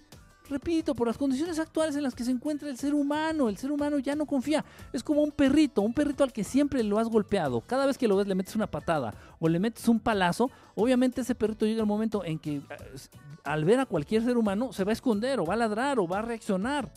Repito, 0.50 0.94
por 0.94 1.06
las 1.06 1.16
condiciones 1.16 1.58
actuales 1.58 1.96
en 1.96 2.02
las 2.02 2.14
que 2.14 2.24
se 2.24 2.30
encuentra 2.30 2.68
el 2.68 2.76
ser 2.76 2.92
humano, 2.92 3.48
el 3.48 3.56
ser 3.56 3.72
humano 3.72 3.98
ya 3.98 4.14
no 4.14 4.26
confía. 4.26 4.62
Es 4.92 5.02
como 5.02 5.22
un 5.22 5.32
perrito, 5.32 5.80
un 5.80 5.94
perrito 5.94 6.22
al 6.22 6.30
que 6.30 6.44
siempre 6.44 6.82
lo 6.82 6.98
has 6.98 7.08
golpeado. 7.08 7.62
Cada 7.62 7.86
vez 7.86 7.96
que 7.96 8.06
lo 8.06 8.16
ves 8.16 8.26
le 8.26 8.34
metes 8.34 8.54
una 8.54 8.66
patada 8.66 9.14
o 9.40 9.48
le 9.48 9.58
metes 9.58 9.88
un 9.88 9.98
palazo, 9.98 10.50
obviamente 10.74 11.22
ese 11.22 11.34
perrito 11.34 11.64
llega 11.64 11.80
el 11.80 11.86
momento 11.86 12.22
en 12.22 12.38
que 12.38 12.56
eh, 12.56 12.62
al 13.44 13.64
ver 13.64 13.80
a 13.80 13.86
cualquier 13.86 14.22
ser 14.22 14.36
humano 14.36 14.74
se 14.74 14.84
va 14.84 14.90
a 14.90 14.92
esconder 14.92 15.40
o 15.40 15.46
va 15.46 15.54
a 15.54 15.56
ladrar 15.56 15.98
o 15.98 16.06
va 16.06 16.18
a 16.18 16.22
reaccionar 16.22 16.92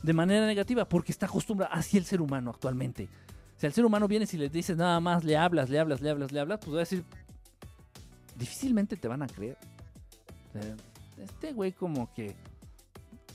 de 0.00 0.12
manera 0.12 0.46
negativa 0.46 0.88
porque 0.88 1.10
está 1.10 1.26
acostumbrado 1.26 1.74
así 1.74 1.98
el 1.98 2.04
ser 2.04 2.22
humano 2.22 2.50
actualmente. 2.50 3.08
Si 3.56 3.66
el 3.66 3.72
ser 3.72 3.84
humano 3.84 4.06
viene 4.06 4.26
y 4.32 4.36
le 4.36 4.48
dices 4.48 4.76
nada 4.76 5.00
más, 5.00 5.24
le 5.24 5.36
hablas, 5.36 5.68
le 5.68 5.80
hablas, 5.80 6.00
le 6.00 6.10
hablas, 6.10 6.30
le 6.30 6.38
hablas, 6.38 6.60
pues 6.60 6.70
va 6.70 6.76
a 6.76 6.80
decir, 6.80 7.02
difícilmente 8.36 8.96
te 8.96 9.08
van 9.08 9.24
a 9.24 9.26
creer. 9.26 9.58
Este 11.18 11.52
güey 11.52 11.72
como 11.72 12.12
que 12.12 12.36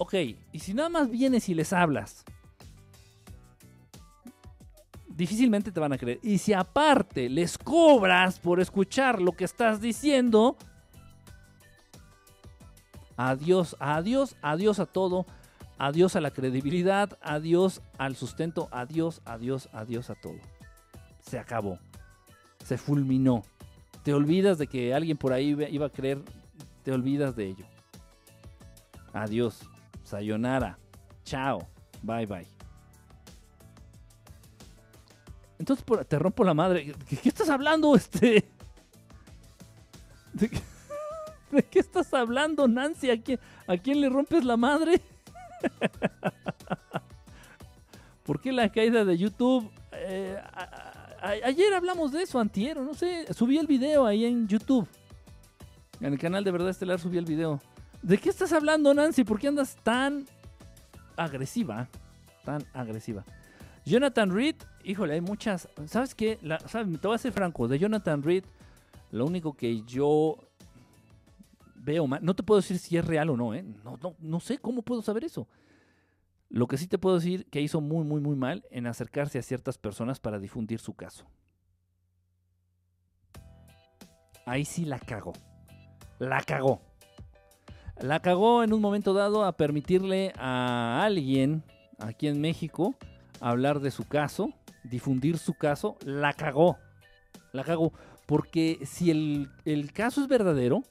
Ok, 0.04 0.16
y 0.52 0.58
si 0.58 0.74
nada 0.74 0.90
más 0.90 1.12
vienes 1.12 1.48
y 1.48 1.54
les 1.54 1.72
hablas, 1.72 2.26
difícilmente 5.08 5.72
te 5.72 5.80
van 5.80 5.94
a 5.94 5.98
creer. 6.00 6.20
Y 6.24 6.40
si 6.40 6.54
aparte 6.54 7.30
les 7.30 7.56
cobras 7.56 8.40
por 8.40 8.60
escuchar 8.60 9.22
lo 9.22 9.34
que 9.34 9.44
estás 9.44 9.80
diciendo, 9.80 10.58
adiós, 13.16 13.76
adiós, 13.80 14.36
adiós 14.42 14.80
a 14.80 14.88
todo, 14.88 15.28
adiós 15.78 16.16
a 16.16 16.22
la 16.22 16.32
credibilidad, 16.32 17.16
adiós 17.22 17.84
al 18.00 18.16
sustento, 18.16 18.70
adiós, 18.72 19.22
adiós, 19.24 19.70
adiós 19.72 20.10
a 20.10 20.16
todo. 20.16 20.40
Se 21.22 21.38
acabó, 21.38 21.78
se 22.66 22.80
fulminó. 22.80 23.44
Te 24.02 24.16
olvidas 24.16 24.58
de 24.58 24.66
que 24.66 24.96
alguien 24.96 25.16
por 25.16 25.32
ahí 25.32 25.56
iba 25.70 25.86
a 25.86 25.92
creer, 25.92 26.24
te 26.84 26.92
olvidas 26.92 27.36
de 27.36 27.50
ello. 27.50 27.71
Adiós. 29.14 29.62
Sayonara. 30.04 30.78
Chao. 31.24 31.68
Bye 32.02 32.26
bye. 32.26 32.48
Entonces 35.60 35.86
te 36.08 36.18
rompo 36.18 36.44
la 36.44 36.54
madre. 36.54 36.94
¿De 37.10 37.18
qué 37.18 37.30
estás 37.30 37.50
hablando, 37.50 37.96
este? 37.96 38.50
¿De 40.34 40.50
qué, 41.70 41.80
estás 41.80 42.14
hablando, 42.14 42.68
Nancy? 42.68 43.12
¿A 43.12 43.22
quién, 43.22 43.40
¿A 43.68 43.78
quién 43.78 44.02
le 44.02 44.10
rompes 44.10 44.44
la 44.44 44.58
madre? 44.58 45.02
¿Por 48.24 48.42
qué 48.42 48.52
la 48.52 48.72
caída 48.72 49.06
de 49.06 49.18
YouTube? 49.18 49.70
Eh, 49.92 50.42
ayer 51.22 51.74
hablamos 51.74 52.12
de 52.12 52.24
eso, 52.24 52.40
antiero, 52.40 52.84
no 52.84 52.94
sé. 52.94 53.32
Subí 53.34 53.58
el 53.58 53.68
video 53.68 54.06
ahí 54.06 54.26
en 54.26 54.48
YouTube. 54.48 54.88
En 56.00 56.14
el 56.14 56.20
canal 56.20 56.44
de 56.44 56.52
Verdad 56.52 56.70
Estelar 56.70 57.00
subí 57.00 57.18
el 57.18 57.26
video. 57.26 57.62
¿De 58.02 58.18
qué 58.18 58.30
estás 58.30 58.52
hablando, 58.52 58.94
Nancy? 58.94 59.24
¿Por 59.24 59.40
qué 59.40 59.48
andas 59.48 59.76
tan 59.84 60.26
agresiva? 61.16 61.88
Tan 62.44 62.64
agresiva. 62.74 63.24
Jonathan 63.86 64.32
Reed, 64.32 64.56
híjole, 64.84 65.14
hay 65.14 65.22
muchas. 65.22 65.70
¿Sabes 65.86 66.16
qué? 66.16 66.40
¿sabes? 66.66 67.00
Te 67.00 67.08
voy 67.08 67.16
a 67.16 67.20
ser 67.20 67.32
franco. 67.32 67.68
De 67.68 67.78
Jonathan 67.78 68.24
Reed, 68.24 68.44
lo 69.12 69.26
único 69.26 69.54
que 69.54 69.84
yo 69.84 70.38
veo 71.76 72.08
mal. 72.08 72.24
No 72.24 72.36
te 72.36 72.42
puedo 72.42 72.60
decir 72.60 72.80
si 72.80 72.98
es 72.98 73.06
real 73.06 73.30
o 73.30 73.38
no, 73.38 73.54
¿eh? 73.54 73.64
No, 73.84 73.98
no, 74.02 74.16
no 74.20 74.40
sé 74.40 74.58
cómo 74.58 74.82
puedo 74.82 75.04
saber 75.04 75.24
eso. 75.24 75.48
Lo 76.50 76.68
que 76.68 76.78
sí 76.78 76.88
te 76.88 76.98
puedo 76.98 77.18
decir 77.18 77.46
que 77.46 77.62
hizo 77.62 77.82
muy, 77.82 78.04
muy, 78.04 78.20
muy 78.20 78.36
mal 78.36 78.66
en 78.72 78.88
acercarse 78.88 79.38
a 79.38 79.44
ciertas 79.44 79.78
personas 79.78 80.20
para 80.20 80.40
difundir 80.40 80.80
su 80.80 80.96
caso. 80.96 81.28
Ahí 84.48 84.66
sí 84.66 84.86
la 84.86 84.98
cagó. 84.98 85.34
La 86.18 86.42
cagó 86.42 86.91
la 88.02 88.20
cagó 88.20 88.64
en 88.64 88.74
un 88.74 88.82
momento 88.82 89.14
dado 89.14 89.46
a 89.46 89.56
permitirle 89.58 90.34
a 90.38 91.04
alguien 91.04 91.64
aquí 92.00 92.28
en 92.28 92.42
México 92.42 92.96
hablar 93.40 93.80
de 93.80 93.92
su 93.92 94.06
caso, 94.06 94.54
difundir 94.84 95.38
su 95.38 95.54
caso, 95.54 95.98
la 96.04 96.34
cagó. 96.34 96.78
La 97.54 97.64
cagó. 97.64 97.94
Porque 98.26 98.80
si 98.86 99.12
el, 99.12 99.92
caso 99.94 100.22
es 100.22 100.28
verdadero, 100.28 100.84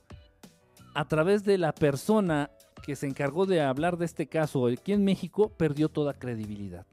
a 0.95 1.07
través 1.07 1.45
de 1.45 1.59
la 1.59 1.73
persona 1.73 2.51
que 2.83 2.97
se 2.97 3.07
encargó 3.07 3.47
de 3.47 3.61
hablar 3.61 3.97
de 3.97 4.05
este 4.05 4.27
caso 4.27 4.67
aquí 4.67 4.93
en 4.93 5.05
México, 5.05 5.51
perdió 5.57 5.89
toda 5.89 6.15
credibilidad. 6.15 6.87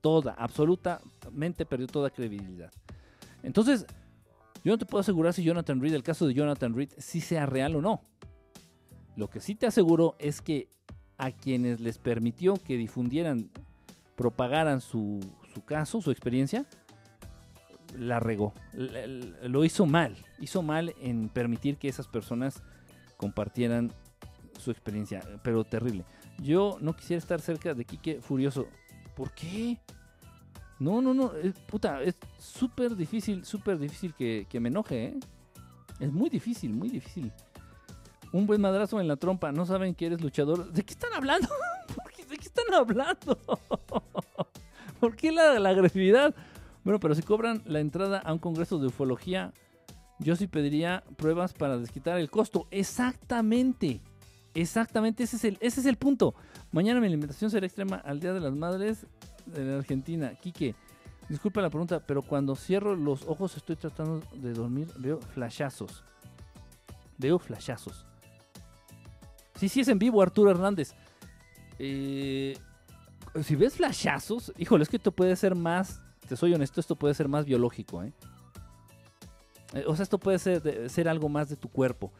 Toda, 0.00 0.32
absolutamente 0.32 1.64
perdió 1.64 1.86
toda 1.86 2.10
credibilidad. 2.10 2.72
Entonces, 3.42 3.86
yo 4.64 4.72
no 4.72 4.78
te 4.78 4.86
puedo 4.86 5.00
asegurar 5.00 5.32
si 5.32 5.42
Jonathan 5.42 5.80
Reed, 5.80 5.94
el 5.94 6.02
caso 6.02 6.26
de 6.26 6.34
Jonathan 6.34 6.74
Reed, 6.74 6.90
sí 6.98 7.20
sea 7.20 7.46
real 7.46 7.76
o 7.76 7.82
no. 7.82 8.11
Lo 9.16 9.28
que 9.28 9.40
sí 9.40 9.54
te 9.54 9.66
aseguro 9.66 10.16
es 10.18 10.40
que 10.40 10.68
a 11.18 11.30
quienes 11.30 11.80
les 11.80 11.98
permitió 11.98 12.54
que 12.54 12.76
difundieran, 12.76 13.50
propagaran 14.16 14.80
su, 14.80 15.20
caso, 15.66 16.00
su 16.00 16.10
experiencia, 16.10 16.66
la 17.96 18.20
regó. 18.20 18.54
Lo 18.72 19.64
hizo 19.64 19.86
mal. 19.86 20.16
Hizo 20.40 20.62
mal 20.62 20.94
en 21.00 21.28
permitir 21.28 21.76
que 21.76 21.88
esas 21.88 22.08
personas 22.08 22.62
compartieran 23.16 23.92
su 24.58 24.70
experiencia. 24.70 25.20
Pero 25.44 25.64
terrible. 25.64 26.04
Yo 26.38 26.78
no 26.80 26.96
quisiera 26.96 27.18
estar 27.18 27.40
cerca 27.40 27.74
de 27.74 27.84
Quique 27.84 28.20
Furioso. 28.20 28.66
¿Por 29.14 29.32
qué? 29.32 29.78
No, 30.78 31.02
no, 31.02 31.12
no. 31.12 31.34
Es, 31.34 31.52
puta, 31.66 32.02
es 32.02 32.16
súper 32.38 32.96
difícil, 32.96 33.44
súper 33.44 33.78
difícil 33.78 34.14
que, 34.14 34.46
que 34.48 34.58
me 34.58 34.70
enoje. 34.70 35.04
¿eh? 35.04 35.20
Es 36.00 36.10
muy 36.10 36.30
difícil, 36.30 36.72
muy 36.72 36.88
difícil 36.88 37.30
un 38.32 38.46
buen 38.46 38.60
madrazo 38.60 39.00
en 39.00 39.08
la 39.08 39.16
trompa. 39.16 39.52
No 39.52 39.66
saben 39.66 39.94
que 39.94 40.06
eres 40.06 40.20
luchador. 40.20 40.72
¿De 40.72 40.82
qué 40.82 40.92
están 40.92 41.12
hablando? 41.14 41.48
¿De 42.30 42.36
qué 42.38 42.44
están 42.44 42.72
hablando? 42.74 43.38
¿Por 45.00 45.16
qué 45.16 45.32
la, 45.32 45.68
agresividad? 45.68 46.34
Bueno, 46.84 46.98
pero 46.98 47.14
si 47.14 47.22
cobran 47.22 47.62
la 47.66 47.80
entrada 47.80 48.18
a 48.18 48.32
un 48.32 48.38
congreso 48.38 48.78
de 48.78 48.86
ufología, 48.86 49.52
yo 50.18 50.34
sí 50.36 50.46
pediría 50.46 51.04
pruebas 51.16 51.52
para 51.52 51.76
desquitar 51.76 52.18
el 52.18 52.30
costo. 52.30 52.66
Exactamente. 52.70 54.00
Exactamente, 54.54 55.22
ese 55.22 55.36
es 55.36 55.44
el, 55.44 55.58
ese 55.60 55.80
es 55.80 55.86
el 55.86 55.96
punto. 55.96 56.34
Mañana 56.72 57.00
mi 57.00 57.06
alimentación 57.06 57.50
será 57.50 57.66
extrema 57.66 57.96
al 57.96 58.20
Día 58.20 58.32
de 58.32 58.40
las 58.40 58.54
Madres 58.54 59.06
de 59.46 59.64
la 59.64 59.78
Argentina. 59.78 60.34
Quique, 60.40 60.74
disculpa 61.28 61.62
la 61.62 61.70
pregunta, 61.70 62.00
pero 62.06 62.22
cuando 62.22 62.54
cierro 62.54 62.94
los 62.94 63.26
ojos 63.26 63.56
estoy 63.56 63.76
tratando 63.76 64.22
de 64.34 64.52
dormir, 64.52 64.88
veo 64.98 65.20
flashazos. 65.20 66.04
Veo 67.18 67.38
flashazos. 67.38 68.06
Sí, 69.62 69.68
sí 69.68 69.78
es 69.78 69.86
en 69.86 70.00
vivo, 70.00 70.20
Arturo 70.20 70.50
Hernández. 70.50 70.92
Eh, 71.78 72.58
si 73.44 73.54
ves 73.54 73.76
flashazos, 73.76 74.52
híjole, 74.58 74.82
es 74.82 74.88
que 74.88 74.96
esto 74.96 75.12
puede 75.12 75.36
ser 75.36 75.54
más, 75.54 76.00
te 76.28 76.34
soy 76.34 76.52
honesto, 76.52 76.80
esto 76.80 76.96
puede 76.96 77.14
ser 77.14 77.28
más 77.28 77.44
biológico, 77.44 78.02
¿eh? 78.02 78.12
eh 79.74 79.84
o 79.86 79.94
sea, 79.94 80.02
esto 80.02 80.18
puede 80.18 80.40
ser, 80.40 81.08
algo 81.08 81.28
más 81.28 81.48
de 81.48 81.54
tu 81.54 81.68
cuerpo. 81.68 82.10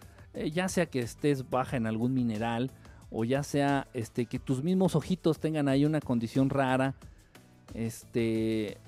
Ya 0.53 0.69
sea 0.69 0.87
que 0.87 1.01
estés 1.01 1.51
baja 1.51 1.77
en 1.77 1.89
algún 1.89 2.15
mineral, 2.15 2.71
o 3.11 3.25
ya 3.25 3.43
sea 3.43 3.89
este, 3.93 4.27
que 4.27 4.39
tus 4.39 4.63
mismos 4.63 4.95
ojitos 4.95 5.41
tengan 5.41 5.67
ahí 5.67 5.85
una 5.85 5.99
condición 5.99 6.49
rara. 6.49 6.95
Este, 7.75 8.79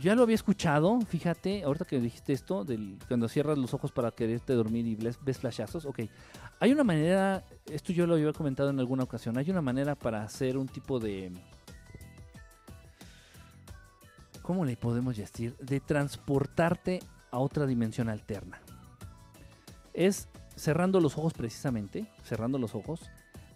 ya 0.00 0.14
lo 0.14 0.22
había 0.22 0.34
escuchado, 0.34 1.00
fíjate, 1.00 1.62
ahorita 1.64 1.84
que 1.84 2.00
dijiste 2.00 2.32
esto, 2.32 2.66
cuando 3.06 3.28
cierras 3.28 3.58
los 3.58 3.72
ojos 3.74 3.92
para 3.92 4.10
quererte 4.10 4.52
dormir 4.52 4.86
y 4.86 4.94
ves, 4.94 5.18
ves 5.22 5.38
flashazos, 5.38 5.86
ok. 5.86 6.00
Hay 6.60 6.72
una 6.72 6.84
manera, 6.84 7.44
esto 7.66 7.92
yo 7.92 8.06
lo 8.06 8.14
había 8.14 8.32
comentado 8.32 8.70
en 8.70 8.78
alguna 8.78 9.04
ocasión, 9.04 9.38
hay 9.38 9.50
una 9.50 9.62
manera 9.62 9.94
para 9.94 10.22
hacer 10.22 10.58
un 10.58 10.68
tipo 10.68 10.98
de... 10.98 11.32
¿Cómo 14.42 14.64
le 14.64 14.76
podemos 14.76 15.16
decir? 15.16 15.56
De 15.58 15.80
transportarte 15.80 17.00
a 17.30 17.38
otra 17.38 17.66
dimensión 17.66 18.08
alterna. 18.08 18.60
Es 19.92 20.28
cerrando 20.56 21.00
los 21.00 21.18
ojos 21.18 21.34
precisamente, 21.34 22.10
cerrando 22.24 22.58
los 22.58 22.74
ojos, 22.74 23.00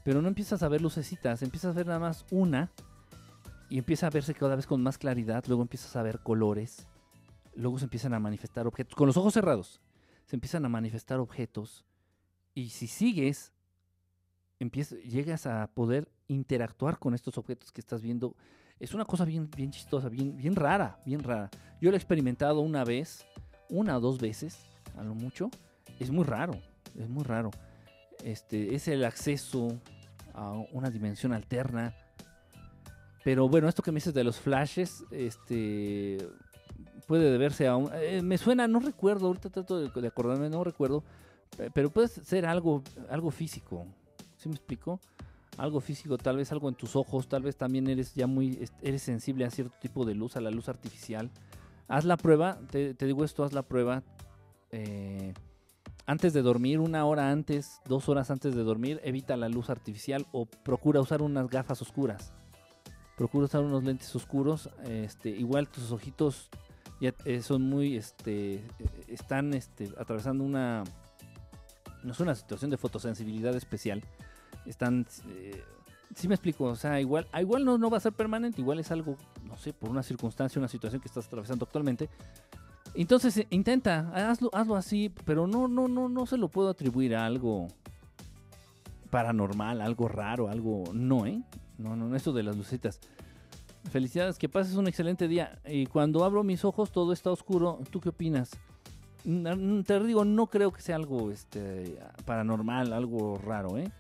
pero 0.05 0.21
no 0.21 0.29
empiezas 0.29 0.63
a 0.63 0.69
ver 0.69 0.81
lucecitas, 0.81 1.43
empiezas 1.43 1.75
a 1.75 1.79
ver 1.79 1.87
nada 1.87 1.99
más 1.99 2.27
una 2.31 2.71
y 3.73 3.79
empieza 3.79 4.07
a 4.07 4.11
verse 4.11 4.35
cada 4.35 4.55
vez 4.55 4.67
con 4.67 4.83
más 4.83 4.99
claridad, 4.99 5.43
luego 5.47 5.63
empiezas 5.63 5.97
a 5.97 6.03
ver 6.03 6.21
colores, 6.21 6.87
luego 7.55 7.79
se 7.79 7.85
empiezan 7.85 8.13
a 8.13 8.21
manifestar 8.21 8.67
objetos, 8.67 8.95
con 8.95 9.07
los 9.07 9.17
ojos 9.17 9.33
cerrados, 9.33 9.81
se 10.27 10.37
empiezan 10.37 10.67
a 10.67 10.69
manifestar 10.69 11.21
objetos 11.21 11.87
y 12.53 12.69
si 12.69 12.87
sigues, 12.87 13.55
llegas 14.59 15.47
a 15.47 15.71
poder 15.73 16.13
interactuar 16.29 16.99
con 16.99 17.15
estos 17.15 17.39
objetos 17.39 17.73
que 17.73 17.81
estás 17.81 18.03
viendo. 18.03 18.37
Es 18.79 18.93
una 18.93 19.07
cosa 19.07 19.25
bien, 19.25 19.49
bien 19.57 19.71
chistosa, 19.71 20.11
bien, 20.11 20.37
bien 20.37 20.55
rara, 20.55 21.01
bien 21.07 21.23
rara. 21.23 21.49
Yo 21.81 21.89
lo 21.89 21.97
he 21.97 21.99
experimentado 21.99 22.61
una 22.61 22.85
vez, 22.85 23.25
una 23.71 23.97
o 23.97 24.01
dos 24.01 24.19
veces, 24.19 24.69
a 24.99 25.03
lo 25.03 25.15
mucho. 25.15 25.51
Es 25.99 26.11
muy 26.11 26.25
raro, 26.25 26.61
es 26.95 27.09
muy 27.09 27.25
raro. 27.25 27.51
Este, 28.23 28.75
es 28.75 28.87
el 28.89 29.03
acceso 29.07 29.81
a 30.35 30.51
una 30.73 30.91
dimensión 30.91 31.33
alterna 31.33 31.95
Pero 33.25 33.49
bueno, 33.49 33.69
esto 33.69 33.83
que 33.83 33.93
me 33.93 33.97
dices 33.97 34.15
de 34.15 34.25
los 34.25 34.41
flashes, 34.41 35.05
este 35.11 36.19
puede 37.07 37.31
deberse 37.31 37.67
a 37.69 37.77
un... 37.77 37.91
eh, 37.95 38.23
me 38.23 38.39
suena, 38.39 38.67
no 38.69 38.81
recuerdo, 38.81 39.27
ahorita 39.27 39.51
trato 39.51 39.79
de, 39.79 40.09
acordarme, 40.09 40.49
no 40.49 40.65
recuerdo, 40.65 41.05
pero 41.75 41.91
puede 41.91 42.09
ser 42.09 42.47
algo, 42.47 42.83
algo 43.11 43.31
físico. 43.31 43.87
¿Sí 44.37 44.49
me 44.49 44.55
explico? 44.55 45.01
Algo 45.59 45.81
físico, 45.81 46.17
tal 46.17 46.39
vez 46.39 46.51
algo 46.53 46.69
en 46.69 46.75
tus 46.75 46.97
ojos, 46.97 47.29
tal 47.29 47.43
vez 47.43 47.57
también 47.57 47.87
eres 47.89 48.15
ya 48.15 48.27
muy, 48.27 48.59
es- 48.61 48.73
eres 48.83 49.03
sensible 49.03 49.45
a 49.45 49.51
cierto 49.51 49.75
tipo 49.81 50.05
de 50.05 50.15
luz, 50.15 50.37
a 50.37 50.41
la 50.41 50.51
luz 50.51 50.69
artificial. 50.69 51.31
Haz 51.89 52.05
la 52.05 52.17
prueba, 52.17 52.59
te, 52.71 52.95
te 52.95 53.07
digo 53.07 53.25
esto, 53.25 53.45
haz 53.45 53.53
la 53.53 53.63
prueba. 53.63 54.03
eh, 54.71 55.35
antes 56.07 56.33
de 56.33 56.43
dormir, 56.43 56.81
una 56.81 57.05
hora 57.05 57.31
antes, 57.31 57.81
dos 57.85 58.09
horas 58.09 58.31
antes 58.31 58.55
de 58.57 58.63
dormir, 58.63 59.01
evita 59.05 59.37
la 59.37 59.49
luz 59.49 59.71
artificial 59.71 60.27
o 60.33 60.47
procura 60.47 61.01
usar 61.01 61.23
unas 61.23 61.49
gafas 61.49 61.81
oscuras. 61.83 62.33
Procura 63.17 63.45
usar 63.45 63.63
unos 63.63 63.85
lentes 63.85 64.15
oscuros. 64.15 64.71
Este, 64.85 65.31
igual 65.31 65.69
tus 65.69 65.91
ojitos 65.93 66.49
ya 67.01 67.15
eh, 67.25 67.43
son 67.43 67.63
muy, 67.63 67.97
este, 67.97 68.55
eh, 68.55 68.63
están 69.09 69.55
este, 69.55 69.93
atravesando 69.99 70.45
una, 70.45 70.85
no 72.03 72.13
es 72.13 72.21
una 72.21 72.35
situación 72.35 72.71
de 72.71 72.77
fotosensibilidad 72.77 73.55
especial. 73.57 74.03
Están, 74.67 75.07
eh, 75.29 75.63
sí 76.15 76.29
me 76.29 76.35
explico, 76.35 76.65
o 76.65 76.77
sea, 76.77 77.01
igual, 77.01 77.27
ah, 77.33 77.41
igual 77.41 77.65
no, 77.65 77.79
no 77.79 77.91
va 77.91 77.97
a 77.97 78.01
ser 78.01 78.13
permanente, 78.13 78.61
igual 78.61 78.79
es 78.79 78.91
algo, 78.91 79.17
no 79.45 79.57
sé, 79.57 79.73
por 79.73 79.91
una 79.91 80.03
circunstancia, 80.03 80.59
una 80.59 80.69
situación 80.69 81.01
que 81.01 81.09
estás 81.09 81.27
atravesando 81.27 81.65
actualmente. 81.65 82.09
Entonces 82.95 83.37
eh, 83.39 83.47
intenta, 83.51 84.11
hazlo, 84.31 84.51
hazlo 84.53 84.77
así, 84.77 85.13
pero 85.25 85.47
no, 85.47 85.69
no, 85.69 85.89
no, 85.89 86.09
no 86.09 86.27
se 86.27 86.37
lo 86.37 86.49
puedo 86.49 86.69
atribuir 86.71 87.17
a 87.17 87.27
algo 87.27 87.69
paranormal, 89.11 89.81
algo 89.81 90.09
raro, 90.09 90.49
algo, 90.49 90.85
no, 90.93 91.27
¿eh? 91.27 91.43
No, 91.79 91.97
no, 91.97 92.09
no, 92.09 92.17
eso 92.17 92.33
de 92.33 92.43
las 92.43 92.57
lucecitas. 92.57 93.01
Felicidades, 93.91 94.39
que 94.39 94.49
pases 94.49 94.77
un 94.77 94.87
excelente 94.87 95.29
día. 95.29 95.59
Y 95.67 95.87
cuando 95.87 96.25
abro 96.25 96.45
mis 96.45 96.65
ojos 96.65 96.93
todo 96.93 97.13
está 97.13 97.31
oscuro. 97.31 97.81
¿Tú 97.91 98.01
qué 98.01 98.11
opinas? 98.11 98.51
Te 99.25 100.01
digo, 100.01 100.25
no 100.25 100.47
creo 100.49 100.73
que 100.73 100.83
sea 100.83 100.97
algo 100.97 101.31
este, 101.31 101.99
paranormal, 102.25 102.93
algo 102.93 103.39
raro, 103.39 103.79
¿eh? 103.79 103.91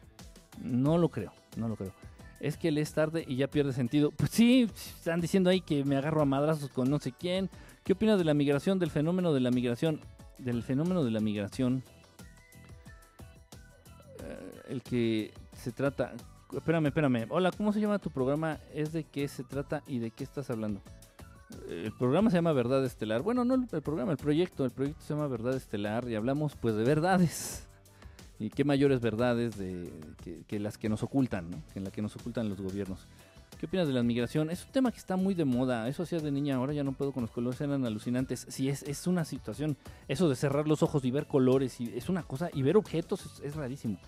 No 0.62 0.99
lo 0.99 1.11
creo, 1.11 1.33
no 1.57 1.68
lo 1.68 1.77
creo. 1.77 1.93
Es 2.41 2.57
que 2.57 2.73
lees 2.73 2.93
tarde 2.93 3.25
y 3.27 3.37
ya 3.37 3.47
pierde 3.47 3.73
sentido. 3.73 4.11
Pues 4.11 4.31
sí, 4.31 4.68
están 4.75 5.20
diciendo 5.20 5.49
ahí 5.49 5.61
que 5.61 5.85
me 5.85 5.97
agarro 5.97 6.23
a 6.23 6.25
madrazos 6.25 6.70
con 6.70 6.91
no 6.91 6.99
sé 6.99 7.12
quién. 7.12 7.51
¿Qué 7.85 7.93
opinas 7.93 8.18
de 8.18 8.25
la 8.25 8.35
migración, 8.35 8.79
del 8.79 8.91
fenómeno 8.91 9.33
de 9.33 9.41
la 9.41 9.51
migración? 9.51 10.01
Del 10.39 10.62
fenómeno 10.62 11.05
de 11.05 11.11
la 11.12 11.20
migración. 11.20 11.85
Eh, 14.25 14.62
el 14.70 14.83
que 14.83 15.33
se 15.57 15.70
trata... 15.70 16.14
Espérame, 16.55 16.86
espérame. 16.86 17.26
Hola, 17.30 17.50
¿cómo 17.50 17.72
se 17.72 17.80
llama 17.80 17.98
tu 17.98 18.11
programa? 18.11 18.59
¿Es 18.74 18.92
de 18.92 19.05
qué 19.05 19.26
se 19.26 19.42
trata 19.42 19.82
y 19.86 19.98
de 19.98 20.11
qué 20.11 20.22
estás 20.22 20.50
hablando? 20.50 20.80
Eh, 21.68 21.84
El 21.86 21.92
programa 21.92 22.30
se 22.30 22.36
llama 22.36 22.53
Verdad 22.53 22.84
Estelar. 22.84 23.22
Bueno, 23.22 23.44
no 23.44 23.55
el 23.55 23.82
programa, 23.82 24.12
el 24.12 24.18
proyecto. 24.18 24.64
El 24.64 24.70
proyecto 24.70 25.00
se 25.03 25.14
llama 25.14 25.28
Verdad 25.28 25.55
Estelar 25.55 26.09
y 26.09 26.14
hablamos 26.14 26.55
pues 26.57 26.74
de 26.74 26.84
verdades. 26.84 27.66
Y 28.38 28.50
qué 28.50 28.64
mayores 28.64 29.00
verdades 29.00 29.57
de, 29.57 29.90
que, 30.22 30.42
que 30.46 30.59
las 30.59 30.76
que 30.76 30.88
nos 30.88 31.03
ocultan, 31.03 31.50
¿no? 31.50 31.62
Que 31.72 31.80
las 31.80 31.92
que 31.92 32.03
nos 32.03 32.16
ocultan 32.16 32.48
los 32.48 32.61
gobiernos. 32.61 33.07
¿Qué 33.59 33.66
opinas 33.66 33.86
de 33.86 33.94
la 33.94 34.03
migración? 34.03 34.50
Es 34.50 34.64
un 34.64 34.72
tema 34.72 34.90
que 34.90 34.98
está 34.98 35.16
muy 35.16 35.34
de 35.34 35.44
moda. 35.44 35.86
Eso 35.88 36.03
hacía 36.03 36.18
de 36.18 36.32
niña, 36.32 36.57
ahora 36.57 36.72
ya 36.72 36.82
no 36.82 36.92
puedo 36.92 37.12
con 37.12 37.22
los 37.22 37.30
colores, 37.30 37.61
eran 37.61 37.86
alucinantes. 37.86 38.44
Sí, 38.48 38.68
es, 38.68 38.82
es 38.82 39.07
una 39.07 39.24
situación. 39.24 39.76
Eso 40.09 40.28
de 40.28 40.34
cerrar 40.34 40.66
los 40.66 40.82
ojos 40.82 41.05
y 41.05 41.11
ver 41.12 41.26
colores, 41.26 41.80
y 41.80 41.92
es 41.96 42.09
una 42.09 42.24
cosa. 42.24 42.50
Y 42.53 42.62
ver 42.62 42.76
objetos 42.76 43.24
es, 43.24 43.40
es 43.40 43.55
rarísimo. 43.55 43.98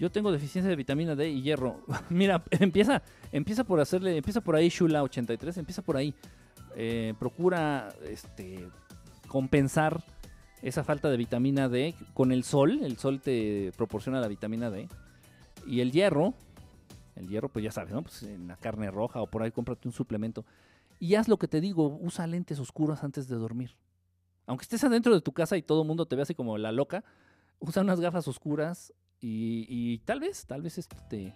Yo 0.00 0.10
tengo 0.10 0.32
deficiencia 0.32 0.70
de 0.70 0.76
vitamina 0.76 1.14
D 1.14 1.28
y 1.28 1.42
hierro. 1.42 1.82
Mira, 2.08 2.42
empieza, 2.52 3.02
empieza 3.32 3.64
por 3.64 3.80
hacerle, 3.80 4.16
empieza 4.16 4.40
por 4.40 4.56
ahí 4.56 4.68
Shula83, 4.68 5.58
empieza 5.58 5.82
por 5.82 5.98
ahí. 5.98 6.14
Eh, 6.74 7.12
procura 7.18 7.94
este, 8.08 8.66
compensar 9.28 10.02
esa 10.62 10.84
falta 10.84 11.10
de 11.10 11.18
vitamina 11.18 11.68
D 11.68 11.94
con 12.14 12.32
el 12.32 12.44
sol. 12.44 12.80
El 12.82 12.96
sol 12.96 13.20
te 13.20 13.72
proporciona 13.76 14.20
la 14.20 14.28
vitamina 14.28 14.70
D. 14.70 14.88
Y 15.66 15.80
el 15.80 15.92
hierro, 15.92 16.32
el 17.14 17.28
hierro, 17.28 17.50
pues 17.50 17.62
ya 17.62 17.70
sabes, 17.70 17.92
¿no? 17.92 18.00
Pues 18.00 18.22
en 18.22 18.48
la 18.48 18.56
carne 18.56 18.90
roja 18.90 19.20
o 19.20 19.26
por 19.26 19.42
ahí 19.42 19.50
cómprate 19.50 19.86
un 19.86 19.92
suplemento. 19.92 20.46
Y 20.98 21.16
haz 21.16 21.28
lo 21.28 21.38
que 21.38 21.46
te 21.46 21.60
digo, 21.60 21.98
usa 22.00 22.26
lentes 22.26 22.58
oscuros 22.58 23.04
antes 23.04 23.28
de 23.28 23.36
dormir. 23.36 23.76
Aunque 24.46 24.62
estés 24.62 24.82
adentro 24.82 25.12
de 25.12 25.20
tu 25.20 25.32
casa 25.32 25.58
y 25.58 25.62
todo 25.62 25.82
el 25.82 25.88
mundo 25.88 26.06
te 26.06 26.16
ve 26.16 26.22
así 26.22 26.34
como 26.34 26.56
la 26.56 26.72
loca, 26.72 27.04
usa 27.58 27.82
unas 27.82 28.00
gafas 28.00 28.26
oscuras 28.28 28.94
y, 29.20 29.66
y 29.68 29.98
tal 29.98 30.20
vez, 30.20 30.46
tal 30.46 30.62
vez 30.62 30.78
esto 30.78 30.96
te, 31.08 31.34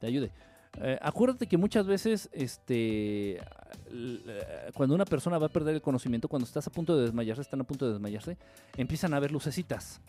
te 0.00 0.06
ayude. 0.06 0.32
Eh, 0.80 0.98
acuérdate 1.00 1.46
que 1.46 1.56
muchas 1.56 1.86
veces, 1.86 2.28
este, 2.32 3.36
eh, 3.36 4.70
cuando 4.74 4.94
una 4.94 5.06
persona 5.06 5.38
va 5.38 5.46
a 5.46 5.50
perder 5.50 5.74
el 5.74 5.82
conocimiento, 5.82 6.28
cuando 6.28 6.46
estás 6.46 6.66
a 6.66 6.70
punto 6.70 6.96
de 6.96 7.04
desmayarse, 7.04 7.42
están 7.42 7.60
a 7.60 7.64
punto 7.64 7.86
de 7.86 7.92
desmayarse, 7.92 8.36
empiezan 8.76 9.14
a 9.14 9.20
ver 9.20 9.32
lucecitas. 9.32 10.00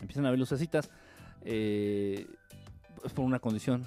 Empiezan 0.00 0.26
a 0.26 0.30
ver 0.30 0.38
lucecitas 0.38 0.90
eh, 1.42 2.26
pues 3.00 3.12
por 3.12 3.24
una 3.24 3.38
condición, 3.38 3.86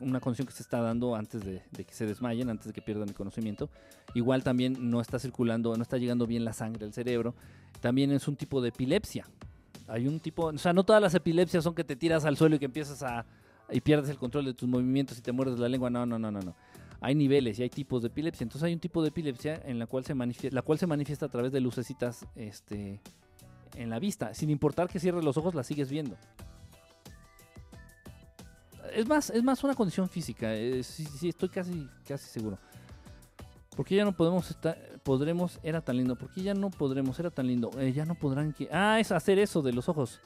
una 0.00 0.20
condición 0.20 0.46
que 0.46 0.52
se 0.52 0.62
está 0.62 0.80
dando 0.80 1.14
antes 1.14 1.44
de 1.44 1.62
que 1.84 1.92
se 1.92 2.06
desmayen, 2.06 2.48
antes 2.48 2.66
de 2.66 2.72
que 2.72 2.80
pierdan 2.80 3.08
el 3.08 3.14
conocimiento. 3.14 3.68
Igual 4.14 4.42
también 4.42 4.90
no 4.90 5.00
está 5.00 5.18
circulando, 5.18 5.76
no 5.76 5.82
está 5.82 5.98
llegando 5.98 6.26
bien 6.26 6.44
la 6.44 6.52
sangre 6.52 6.86
al 6.86 6.92
cerebro. 6.92 7.34
También 7.80 8.10
es 8.12 8.26
un 8.28 8.36
tipo 8.36 8.62
de 8.62 8.70
epilepsia. 8.70 9.26
Hay 9.86 10.06
un 10.08 10.20
tipo, 10.20 10.46
o 10.46 10.58
sea, 10.58 10.72
no 10.72 10.84
todas 10.84 11.02
las 11.02 11.14
epilepsias 11.14 11.62
son 11.64 11.74
que 11.74 11.84
te 11.84 11.96
tiras 11.96 12.24
al 12.24 12.36
suelo 12.36 12.56
y 12.56 12.58
que 12.58 12.64
empiezas 12.64 13.02
a 13.02 13.26
y 13.70 13.80
pierdes 13.80 14.10
el 14.10 14.18
control 14.18 14.44
de 14.44 14.54
tus 14.54 14.68
movimientos 14.68 15.18
y 15.18 15.22
te 15.22 15.32
muerdes 15.32 15.58
la 15.58 15.68
lengua. 15.68 15.90
No, 15.90 16.04
no, 16.06 16.18
no, 16.18 16.30
no, 16.30 16.40
no. 16.40 16.54
Hay 17.00 17.14
niveles 17.14 17.58
y 17.58 17.62
hay 17.62 17.70
tipos 17.70 18.02
de 18.02 18.08
epilepsia. 18.08 18.44
Entonces 18.44 18.64
hay 18.64 18.72
un 18.72 18.80
tipo 18.80 19.02
de 19.02 19.08
epilepsia 19.08 19.60
en 19.64 19.78
la 19.78 19.86
cual 19.86 20.04
se 20.04 20.14
manifiesta, 20.14 20.54
la 20.54 20.62
cual 20.62 20.78
se 20.78 20.86
manifiesta 20.86 21.26
a 21.26 21.28
través 21.28 21.52
de 21.52 21.60
lucecitas, 21.60 22.26
este, 22.34 23.00
en 23.74 23.90
la 23.90 23.98
vista. 23.98 24.34
Sin 24.34 24.50
importar 24.50 24.88
que 24.88 24.98
cierres 24.98 25.24
los 25.24 25.36
ojos, 25.36 25.54
la 25.54 25.64
sigues 25.64 25.90
viendo. 25.90 26.16
Es 28.94 29.08
más, 29.08 29.30
es 29.30 29.42
más 29.42 29.64
una 29.64 29.74
condición 29.74 30.08
física. 30.08 30.54
eh, 30.54 30.82
sí, 30.82 31.04
sí, 31.04 31.28
estoy 31.28 31.48
casi, 31.48 31.88
casi 32.06 32.28
seguro. 32.28 32.58
Porque 33.76 33.96
ya 33.96 34.04
no 34.04 34.12
podemos 34.12 34.50
estar, 34.50 34.78
podremos, 35.02 35.58
era 35.62 35.80
tan 35.80 35.96
lindo. 35.96 36.16
Porque 36.16 36.42
ya 36.42 36.54
no 36.54 36.70
podremos, 36.70 37.18
era 37.18 37.30
tan 37.30 37.46
lindo. 37.46 37.70
Eh, 37.78 37.92
ya 37.92 38.04
no 38.04 38.14
podrán 38.14 38.52
que, 38.52 38.68
ah, 38.72 38.98
es 39.00 39.12
hacer 39.12 39.38
eso 39.38 39.62
de 39.62 39.72
los 39.72 39.88
ojos. 39.88 40.20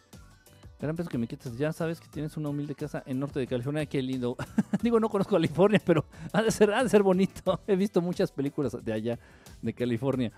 Gran 0.80 0.94
peso 0.94 1.08
que 1.08 1.18
me 1.18 1.26
quitas. 1.26 1.56
Ya 1.56 1.72
sabes 1.72 2.00
que 2.00 2.08
tienes 2.08 2.36
una 2.36 2.50
humilde 2.50 2.74
casa 2.74 3.02
en 3.06 3.18
norte 3.18 3.40
de 3.40 3.46
California. 3.46 3.84
Qué 3.86 4.00
lindo. 4.00 4.36
Digo, 4.82 5.00
no 5.00 5.08
conozco 5.08 5.34
California, 5.34 5.80
pero 5.84 6.04
ha 6.32 6.42
de 6.42 6.50
ser, 6.50 6.72
ha 6.72 6.82
de 6.82 6.88
ser 6.88 7.02
bonito. 7.02 7.60
He 7.66 7.74
visto 7.74 8.00
muchas 8.00 8.30
películas 8.30 8.76
de 8.84 8.92
allá, 8.92 9.18
de 9.60 9.72
California. 9.72 10.30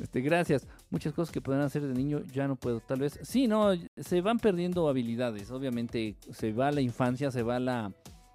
Este, 0.00 0.20
gracias. 0.20 0.66
Muchas 0.90 1.12
cosas 1.12 1.32
que 1.32 1.40
podrán 1.40 1.62
hacer 1.62 1.82
de 1.82 1.94
niño 1.94 2.22
ya 2.32 2.48
no 2.48 2.56
puedo. 2.56 2.80
Tal 2.80 2.98
vez. 2.98 3.20
Sí, 3.22 3.46
no, 3.46 3.70
se 3.96 4.20
van 4.20 4.38
perdiendo 4.38 4.88
habilidades. 4.88 5.50
Obviamente 5.52 6.16
se 6.30 6.52
va 6.52 6.72
la 6.72 6.80
infancia, 6.80 7.30
se 7.30 7.42
va 7.42 7.60
la 7.60 7.92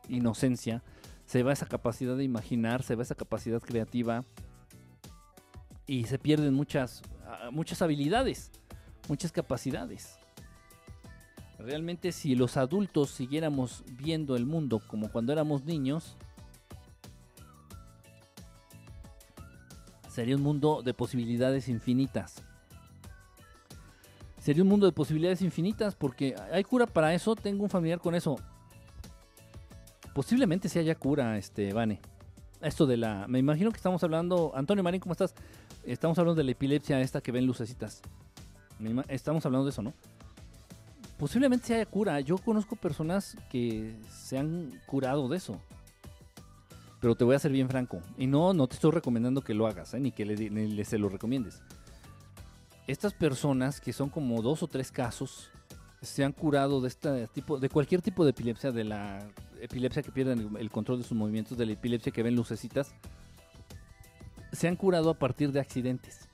inocencia, 0.08 0.82
se 1.30 1.44
va 1.44 1.54
esa 1.54 1.68
capacidad 1.68 2.18
de 2.18 2.24
imaginar, 2.24 2.82
se 2.82 2.96
va 2.96 3.04
esa 3.04 3.14
capacidad 3.14 3.62
creativa 3.62 4.26
y 5.86 6.06
se 6.06 6.18
pierden 6.18 6.56
muchas, 6.56 7.04
ah, 7.24 7.50
muchas 7.52 7.84
habilidades, 7.84 8.50
muchas 9.08 9.32
capacidades. 9.32 10.18
Realmente 11.60 12.14
si 12.14 12.34
los 12.34 12.58
adultos 12.58 13.12
siguiéramos 13.12 13.84
viendo 14.02 14.36
el 14.36 14.48
mundo 14.48 14.82
como 14.88 15.12
cuando 15.12 15.32
éramos 15.32 15.66
niños, 15.66 16.18
sería 20.10 20.36
un 20.36 20.42
mundo 20.42 20.82
de 20.82 20.96
posibilidades 20.96 21.70
infinitas. 21.70 22.44
Sería 24.40 24.64
un 24.64 24.70
mundo 24.70 24.88
de 24.88 24.94
posibilidades 24.94 25.44
infinitas 25.44 25.94
porque 25.94 26.34
hay 26.52 26.64
cura 26.64 26.88
para 26.88 27.14
eso. 27.14 27.36
Tengo 27.36 27.62
un 27.62 27.70
familiar 27.70 28.00
con 28.00 28.16
eso. 28.16 28.38
Posiblemente 30.14 30.70
si 30.70 30.80
haya 30.80 30.96
cura, 30.96 31.38
este, 31.38 31.74
Vane. 31.74 32.00
Esto 32.62 32.86
de 32.86 32.98
la. 32.98 33.26
Me 33.28 33.40
imagino 33.40 33.72
que 33.72 33.78
estamos 33.78 34.04
hablando. 34.04 34.52
Antonio 34.54 34.84
Marín, 34.84 35.00
¿cómo 35.00 35.14
estás? 35.14 35.34
Estamos 35.86 36.18
hablando 36.20 36.36
de 36.38 36.44
la 36.44 36.52
epilepsia 36.52 37.00
esta 37.00 37.22
que 37.22 37.32
ven 37.32 37.46
lucecitas. 37.46 38.02
Estamos 39.08 39.46
hablando 39.46 39.66
de 39.66 39.72
eso, 39.72 39.82
¿no? 39.82 39.94
Posiblemente 41.18 41.68
si 41.68 41.74
haya 41.74 41.86
cura. 41.86 42.20
Yo 42.20 42.38
conozco 42.38 42.76
personas 42.76 43.38
que 43.50 43.96
se 44.10 44.38
han 44.38 44.72
curado 44.88 45.30
de 45.30 45.38
eso. 45.38 45.60
Pero 47.00 47.16
te 47.16 47.24
voy 47.24 47.36
a 47.36 47.40
ser 47.40 47.52
bien 47.54 47.70
franco. 47.70 48.02
Y 48.18 48.28
no, 48.28 48.54
no 48.54 48.68
te 48.68 48.76
estoy 48.76 48.92
recomendando 48.92 49.42
que 49.42 49.54
lo 49.54 49.68
hagas, 49.68 49.94
¿eh? 49.94 50.00
ni 50.02 50.12
que 50.12 50.26
le, 50.26 50.50
ni 50.50 50.68
le- 50.68 50.84
se 50.86 50.98
lo 50.98 51.08
recomiendes. 51.08 51.62
Estas 52.88 53.14
personas, 53.14 53.80
que 53.80 53.94
son 53.94 54.10
como 54.10 54.42
dos 54.42 54.64
o 54.64 54.68
tres 54.68 54.92
casos, 54.92 55.50
se 56.02 56.26
han 56.26 56.34
curado 56.34 56.82
de 56.82 56.90
este 56.90 57.28
tipo, 57.28 57.58
de 57.58 57.70
cualquier 57.70 58.02
tipo 58.02 58.26
de 58.26 58.32
epilepsia, 58.32 58.72
de 58.74 58.84
la 58.84 59.20
epilepsia 59.62 60.02
que 60.02 60.12
pierden 60.12 60.56
el, 60.58 60.70
control 60.70 61.00
de 61.00 61.04
sus 61.04 61.18
movimientos, 61.18 61.58
de 61.58 61.66
la 61.66 61.74
epilepsia 61.74 62.12
que 62.12 62.24
ven 62.24 62.36
lucecitas, 62.36 62.94
se 64.52 64.68
han 64.68 64.76
curado 64.76 65.10
a 65.10 65.14
partir 65.14 65.52
de 65.52 65.60
accidentes. 65.60 66.28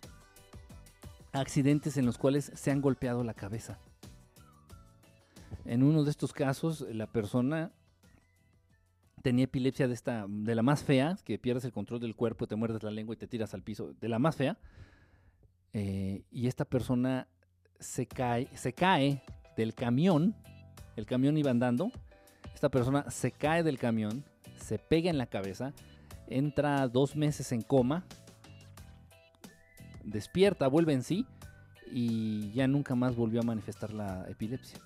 Accidentes 1.31 1.97
en 1.97 2.05
los 2.05 2.17
cuales 2.17 2.51
se 2.53 2.71
han 2.71 2.81
golpeado 2.81 3.23
la 3.23 3.33
cabeza. 3.33 3.77
En 5.65 5.83
uno 5.83 6.03
de 6.03 6.11
estos 6.11 6.31
casos, 6.31 6.85
la 6.91 7.07
persona 7.07 7.71
tenía 9.21 9.45
epilepsia 9.45 9.87
de 9.87 9.95
esta, 9.95 10.27
de 10.29 10.53
la 10.53 10.61
más 10.61 10.83
fea, 10.83 11.17
que 11.25 11.39
pierdes 11.39 11.65
el 11.65 11.71
control 11.71 11.99
del 11.99 12.15
cuerpo, 12.15 12.45
te 12.45 12.55
muerdes 12.55 12.83
la 12.83 12.91
lengua 12.91 13.15
y 13.15 13.17
te 13.17 13.27
tiras 13.27 13.55
al 13.55 13.63
piso, 13.63 13.93
de 13.99 14.07
la 14.07 14.19
más 14.19 14.35
fea. 14.35 14.57
Eh, 15.73 16.23
y 16.31 16.45
esta 16.47 16.63
persona 16.63 17.27
se 17.79 18.05
cae, 18.05 18.47
se 18.55 18.73
cae 18.73 19.23
del 19.57 19.73
camión, 19.73 20.35
el 20.95 21.05
camión 21.05 21.37
iba 21.37 21.51
andando, 21.51 21.91
esta 22.55 22.69
persona 22.69 23.11
se 23.11 23.31
cae 23.31 23.63
del 23.63 23.77
camión, 23.77 24.23
se 24.57 24.79
pega 24.79 25.09
en 25.09 25.17
la 25.17 25.27
cabeza, 25.27 25.73
entra 26.27 26.87
dos 26.87 27.15
meses 27.15 27.51
en 27.51 27.61
coma, 27.61 28.05
despierta, 30.03 30.67
vuelve 30.67 30.93
en 30.93 31.03
sí 31.03 31.25
y 31.91 32.51
ya 32.53 32.67
nunca 32.67 32.95
más 32.95 33.15
volvió 33.15 33.41
a 33.41 33.43
manifestar 33.43 33.93
la 33.93 34.25
epilepsia. 34.29 34.79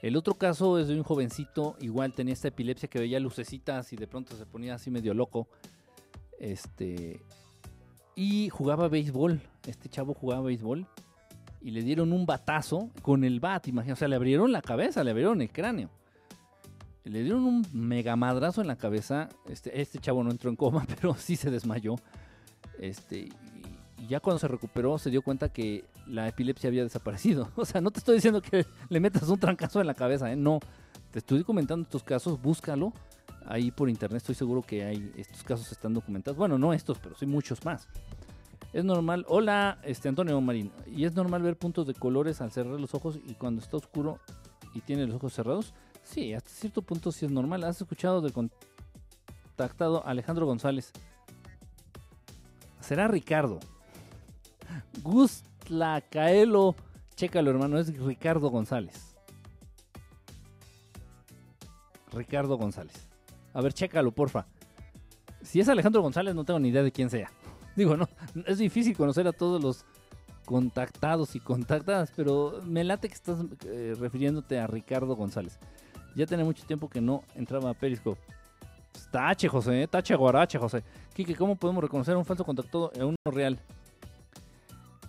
El 0.00 0.16
otro 0.16 0.34
caso 0.34 0.78
es 0.78 0.88
de 0.88 0.96
un 0.96 1.02
jovencito, 1.02 1.76
igual 1.80 2.12
tenía 2.12 2.34
esta 2.34 2.48
epilepsia 2.48 2.88
que 2.88 2.98
veía 2.98 3.20
lucecitas 3.20 3.92
y 3.92 3.96
de 3.96 4.06
pronto 4.06 4.36
se 4.36 4.44
ponía 4.44 4.74
así 4.74 4.90
medio 4.90 5.14
loco. 5.14 5.48
Este. 6.38 7.20
Y 8.14 8.50
jugaba 8.50 8.88
béisbol. 8.88 9.40
Este 9.66 9.88
chavo 9.88 10.12
jugaba 10.12 10.42
béisbol. 10.42 10.86
Y 11.64 11.70
le 11.70 11.82
dieron 11.82 12.12
un 12.12 12.26
batazo 12.26 12.90
con 13.00 13.24
el 13.24 13.40
bat, 13.40 13.66
imagínate. 13.68 13.94
O 13.94 13.96
sea, 13.96 14.08
le 14.08 14.16
abrieron 14.16 14.52
la 14.52 14.60
cabeza, 14.60 15.02
le 15.02 15.12
abrieron 15.12 15.40
el 15.40 15.50
cráneo. 15.50 15.88
Le 17.04 17.22
dieron 17.22 17.42
un 17.42 17.66
mega 17.72 18.16
madrazo 18.16 18.60
en 18.60 18.66
la 18.66 18.76
cabeza. 18.76 19.30
Este, 19.48 19.80
este 19.80 19.98
chavo 19.98 20.22
no 20.22 20.30
entró 20.30 20.50
en 20.50 20.56
coma, 20.56 20.86
pero 21.00 21.14
sí 21.14 21.36
se 21.36 21.50
desmayó. 21.50 21.96
Este, 22.78 23.30
y 23.98 24.06
ya 24.06 24.20
cuando 24.20 24.38
se 24.38 24.46
recuperó 24.46 24.98
se 24.98 25.08
dio 25.08 25.22
cuenta 25.22 25.48
que 25.48 25.86
la 26.06 26.28
epilepsia 26.28 26.68
había 26.68 26.82
desaparecido. 26.82 27.50
O 27.56 27.64
sea, 27.64 27.80
no 27.80 27.90
te 27.90 28.00
estoy 28.00 28.16
diciendo 28.16 28.42
que 28.42 28.66
le 28.90 29.00
metas 29.00 29.26
un 29.30 29.38
trancazo 29.38 29.80
en 29.80 29.86
la 29.86 29.94
cabeza, 29.94 30.30
¿eh? 30.30 30.36
no. 30.36 30.60
Te 31.12 31.20
estoy 31.20 31.44
comentando 31.44 31.84
estos 31.84 32.02
casos, 32.02 32.42
búscalo. 32.42 32.92
Ahí 33.46 33.70
por 33.70 33.88
internet 33.88 34.18
estoy 34.18 34.34
seguro 34.34 34.60
que 34.60 34.84
hay 34.84 35.12
estos 35.16 35.42
casos 35.44 35.72
están 35.72 35.94
documentados. 35.94 36.36
Bueno, 36.36 36.58
no 36.58 36.74
estos, 36.74 36.98
pero 36.98 37.14
sí 37.14 37.24
muchos 37.24 37.64
más. 37.64 37.88
Es 38.74 38.84
normal, 38.84 39.24
hola, 39.28 39.78
este 39.84 40.08
Antonio 40.08 40.40
Marín, 40.40 40.72
y 40.84 41.04
es 41.04 41.14
normal 41.14 41.42
ver 41.42 41.56
puntos 41.56 41.86
de 41.86 41.94
colores 41.94 42.40
al 42.40 42.50
cerrar 42.50 42.80
los 42.80 42.92
ojos 42.92 43.20
y 43.24 43.34
cuando 43.34 43.62
está 43.62 43.76
oscuro 43.76 44.18
y 44.74 44.80
tiene 44.80 45.06
los 45.06 45.14
ojos 45.14 45.32
cerrados. 45.32 45.72
Sí, 46.02 46.34
hasta 46.34 46.50
cierto 46.50 46.82
punto 46.82 47.12
sí 47.12 47.24
es 47.24 47.30
normal. 47.30 47.62
¿Has 47.62 47.80
escuchado 47.80 48.20
del 48.20 48.32
contactado 48.32 50.04
Alejandro 50.04 50.46
González? 50.46 50.90
Será 52.80 53.06
Ricardo. 53.06 53.60
Gustlacaelo. 55.04 56.74
Chécalo, 57.14 57.52
hermano, 57.52 57.78
es 57.78 57.96
Ricardo 57.96 58.50
González. 58.50 59.14
Ricardo 62.12 62.56
González. 62.56 63.06
A 63.52 63.60
ver, 63.60 63.72
chécalo, 63.72 64.10
porfa. 64.10 64.46
Si 65.42 65.60
es 65.60 65.68
Alejandro 65.68 66.02
González, 66.02 66.34
no 66.34 66.44
tengo 66.44 66.58
ni 66.58 66.70
idea 66.70 66.82
de 66.82 66.90
quién 66.90 67.08
sea. 67.08 67.30
Digo, 67.76 67.96
no, 67.96 68.08
es 68.46 68.58
difícil 68.58 68.96
conocer 68.96 69.26
a 69.26 69.32
todos 69.32 69.62
los 69.62 69.84
contactados 70.44 71.34
y 71.34 71.40
contactadas, 71.40 72.12
pero 72.14 72.60
me 72.64 72.84
late 72.84 73.08
que 73.08 73.14
estás 73.14 73.38
eh, 73.66 73.94
refiriéndote 73.98 74.58
a 74.58 74.66
Ricardo 74.66 75.16
González. 75.16 75.58
Ya 76.14 76.26
tiene 76.26 76.44
mucho 76.44 76.64
tiempo 76.64 76.88
que 76.88 77.00
no 77.00 77.24
entraba 77.34 77.70
a 77.70 77.74
Periscope. 77.74 78.20
Tache, 79.10 79.48
José, 79.48 79.88
tache 79.88 80.14
guarache, 80.14 80.58
José. 80.58 80.84
Kike, 81.14 81.34
¿cómo 81.34 81.56
podemos 81.56 81.82
reconocer 81.82 82.16
un 82.16 82.24
falso 82.24 82.44
contactado 82.44 82.92
en 82.94 83.04
uno 83.04 83.16
real? 83.26 83.58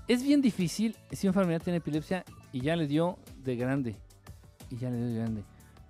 Es 0.07 0.24
bien 0.24 0.41
difícil 0.41 0.95
si 1.11 1.28
un 1.28 1.34
familiar 1.34 1.61
tiene 1.61 1.78
epilepsia 1.78 2.24
y 2.51 2.61
ya 2.61 2.76
le 2.76 2.88
dio 2.88 3.18
de 3.43 3.55
grande. 3.55 3.95
Y 4.70 4.78
ya 4.78 4.89
le 4.89 4.97
dio 4.97 5.07
de 5.07 5.16
grande. 5.16 5.43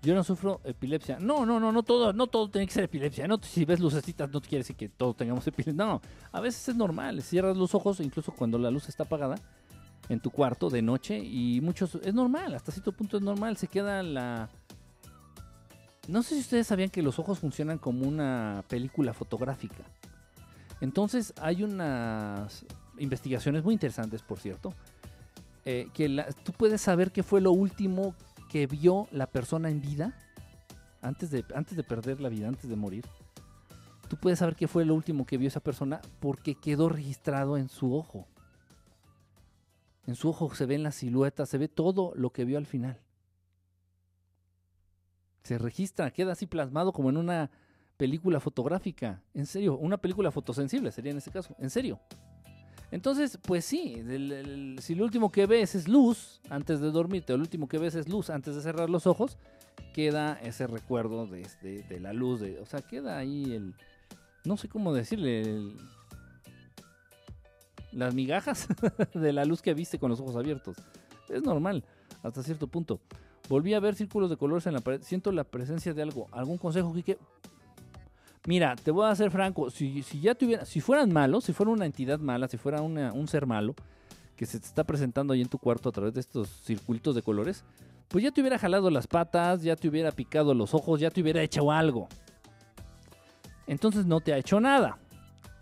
Yo 0.05 0.13
no 0.13 0.23
sufro 0.23 0.61
epilepsia. 0.63 1.17
No, 1.19 1.45
no, 1.45 1.59
no, 1.59 1.71
no 1.71 1.81
todo, 1.81 2.13
no 2.13 2.27
todo 2.27 2.47
tiene 2.49 2.67
que 2.67 2.73
ser 2.73 2.83
epilepsia. 2.83 3.27
No, 3.27 3.39
si 3.41 3.65
ves 3.65 3.79
lucecitas 3.79 4.31
no 4.31 4.39
quiere 4.39 4.59
decir 4.59 4.75
que 4.75 4.87
todos 4.87 5.17
tengamos 5.17 5.47
epilepsia. 5.47 5.73
No, 5.73 5.99
a 6.31 6.39
veces 6.39 6.69
es 6.69 6.75
normal. 6.75 7.23
Cierras 7.23 7.57
los 7.57 7.73
ojos, 7.73 7.99
incluso 7.99 8.31
cuando 8.31 8.59
la 8.59 8.69
luz 8.69 8.87
está 8.87 9.03
apagada 9.03 9.35
en 10.07 10.19
tu 10.19 10.29
cuarto 10.29 10.69
de 10.69 10.83
noche 10.83 11.17
y 11.17 11.59
muchos 11.61 11.95
es 11.95 12.13
normal, 12.13 12.53
hasta 12.53 12.71
cierto 12.71 12.91
punto 12.91 13.17
es 13.17 13.23
normal. 13.23 13.57
Se 13.57 13.67
queda 13.67 14.03
la 14.03 14.47
no 16.07 16.21
sé 16.21 16.35
si 16.35 16.41
ustedes 16.41 16.67
sabían 16.67 16.89
que 16.89 17.01
los 17.01 17.17
ojos 17.17 17.39
funcionan 17.39 17.79
como 17.79 18.07
una 18.07 18.63
película 18.67 19.13
fotográfica. 19.13 19.83
Entonces 20.81 21.33
hay 21.41 21.63
unas 21.63 22.65
investigaciones 22.99 23.63
muy 23.63 23.73
interesantes, 23.73 24.21
por 24.21 24.39
cierto, 24.39 24.73
eh, 25.65 25.87
que 25.93 26.23
tú 26.43 26.51
puedes 26.51 26.81
saber 26.81 27.11
qué 27.11 27.23
fue 27.23 27.41
lo 27.41 27.51
último 27.51 28.13
que 28.49 28.67
vio 28.67 29.07
la 29.11 29.27
persona 29.27 29.69
en 29.69 29.81
vida 29.81 30.17
antes 31.01 31.31
de, 31.31 31.45
antes 31.53 31.75
de 31.75 31.83
perder 31.83 32.21
la 32.21 32.29
vida, 32.29 32.47
antes 32.47 32.69
de 32.69 32.75
morir. 32.75 33.05
Tú 34.09 34.17
puedes 34.17 34.39
saber 34.39 34.55
qué 34.55 34.67
fue 34.67 34.85
lo 34.85 34.93
último 34.95 35.25
que 35.25 35.37
vio 35.37 35.47
esa 35.47 35.59
persona 35.59 36.01
porque 36.19 36.55
quedó 36.55 36.89
registrado 36.89 37.57
en 37.57 37.69
su 37.69 37.95
ojo. 37.95 38.27
En 40.05 40.15
su 40.15 40.29
ojo 40.29 40.53
se 40.53 40.65
ven 40.65 40.83
las 40.83 40.95
siluetas, 40.95 41.49
se 41.49 41.57
ve 41.57 41.67
todo 41.67 42.13
lo 42.15 42.31
que 42.31 42.45
vio 42.45 42.57
al 42.57 42.67
final 42.67 42.99
se 45.45 45.59
registra, 45.59 46.09
queda 46.11 46.31
así 46.31 46.47
plasmado 46.47 46.91
como 46.91 47.11
en 47.11 47.17
una 47.17 47.51
película 47.97 48.39
fotográfica. 48.39 49.21
En 49.35 49.45
serio, 49.45 49.77
una 49.77 49.97
película 49.97 50.31
fotosensible 50.31 50.91
sería 50.91 51.11
en 51.11 51.19
ese 51.19 51.29
caso. 51.29 51.55
En 51.59 51.69
serio. 51.69 51.99
Entonces, 52.91 53.39
pues 53.41 53.65
sí, 53.65 54.03
si 54.79 54.95
lo 54.95 55.03
último 55.03 55.31
que 55.31 55.45
ves 55.45 55.75
es 55.75 55.87
luz 55.87 56.39
antes 56.49 56.79
de 56.79 56.91
dormirte, 56.91 57.33
o 57.33 57.37
lo 57.37 57.43
último 57.43 57.67
que 57.67 57.77
ves 57.77 57.95
es 57.95 58.07
luz 58.07 58.29
antes 58.29 58.55
de 58.55 58.61
cerrar 58.61 58.89
los 58.89 59.07
ojos, 59.07 59.37
queda 59.93 60.33
ese 60.41 60.67
recuerdo 60.67 61.27
de, 61.27 61.99
la 61.99 62.13
luz. 62.13 62.41
De, 62.41 62.59
o 62.59 62.65
sea, 62.65 62.81
queda 62.81 63.17
ahí 63.17 63.53
el. 63.53 63.73
No 64.43 64.57
sé 64.57 64.69
cómo 64.69 64.93
decirle. 64.93 65.73
las 67.91 68.13
migajas 68.13 68.67
de 69.13 69.33
la 69.33 69.45
luz 69.45 69.61
que 69.61 69.73
viste 69.73 69.97
con 69.97 70.11
los 70.11 70.19
ojos 70.19 70.35
abiertos. 70.35 70.77
Es 71.29 71.41
normal, 71.43 71.83
hasta 72.23 72.43
cierto 72.43 72.67
punto. 72.67 72.99
Volví 73.49 73.73
a 73.73 73.79
ver 73.79 73.95
círculos 73.95 74.29
de 74.29 74.37
colores 74.37 74.67
en 74.67 74.73
la 74.73 74.81
pared. 74.81 75.01
Siento 75.01 75.31
la 75.31 75.43
presencia 75.43 75.93
de 75.93 76.01
algo. 76.01 76.27
¿Algún 76.31 76.57
consejo, 76.57 76.93
Kike? 76.93 77.17
Mira, 78.45 78.75
te 78.75 78.91
voy 78.91 79.07
a 79.07 79.15
ser 79.15 79.31
franco. 79.31 79.69
Si, 79.69 80.03
ya 80.21 80.35
tuviera, 80.35 80.65
si 80.65 80.81
fueran 80.81 81.11
malos, 81.11 81.45
si 81.45 81.53
fuera 81.53 81.71
una 81.71 81.85
entidad 81.85 82.19
mala, 82.19 82.47
si 82.47 82.57
fuera 82.57 82.81
un 82.81 83.27
ser 83.27 83.45
malo 83.45 83.75
que 84.35 84.45
se 84.45 84.59
te 84.59 84.65
está 84.65 84.83
presentando 84.83 85.33
ahí 85.33 85.41
en 85.41 85.47
tu 85.47 85.57
cuarto 85.57 85.89
a 85.89 85.91
través 85.91 86.13
de 86.13 86.19
estos 86.19 86.49
circulitos 86.63 87.15
de 87.15 87.21
colores, 87.21 87.63
pues 88.09 88.23
ya 88.23 88.31
te 88.31 88.41
hubiera 88.41 88.59
jalado 88.59 88.89
las 88.89 89.07
patas, 89.07 89.63
ya 89.63 89.75
te 89.75 89.87
hubiera 89.87 90.11
picado 90.11 90.53
los 90.53 90.73
ojos, 90.73 90.99
ya 90.99 91.09
te 91.09 91.21
hubiera 91.21 91.41
hecho 91.41 91.71
algo. 91.71 92.07
Entonces 93.65 94.05
no 94.05 94.19
te 94.19 94.33
ha 94.33 94.37
hecho 94.37 94.59
nada. 94.59 94.99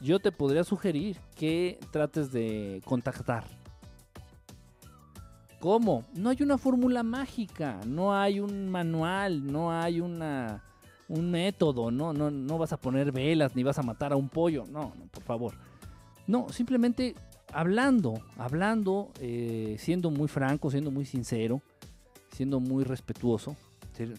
Yo 0.02 0.20
te 0.20 0.32
podría 0.32 0.64
sugerir 0.64 1.18
que 1.36 1.80
trates 1.92 2.32
de 2.32 2.82
contactar 2.84 3.46
¿Cómo? 5.64 6.04
No 6.14 6.30
hay 6.30 6.38
una 6.42 6.58
fórmula 6.58 7.04
mágica, 7.04 7.80
no 7.88 8.14
hay 8.14 8.42
un 8.42 8.70
manual, 8.70 9.48
no 9.50 9.72
hay 9.72 10.02
una, 10.02 10.62
un 11.14 11.32
método, 11.32 11.92
no, 11.92 12.12
no, 12.12 12.32
no 12.32 12.58
vas 12.58 12.74
a 12.74 12.78
poner 12.78 13.12
velas 13.12 13.56
ni 13.56 13.64
vas 13.64 13.78
a 13.78 13.84
matar 13.84 14.14
a 14.14 14.16
un 14.16 14.30
pollo, 14.30 14.66
no, 14.70 14.94
por 15.12 15.24
favor. 15.24 15.54
No, 16.26 16.50
simplemente 16.50 17.16
hablando, 17.52 18.16
hablando, 18.38 19.12
eh, 19.20 19.76
siendo 19.80 20.10
muy 20.10 20.28
franco, 20.28 20.72
siendo 20.72 20.90
muy 20.90 21.06
sincero, 21.06 21.62
siendo 22.32 22.60
muy 22.60 22.84
respetuoso. 22.84 23.56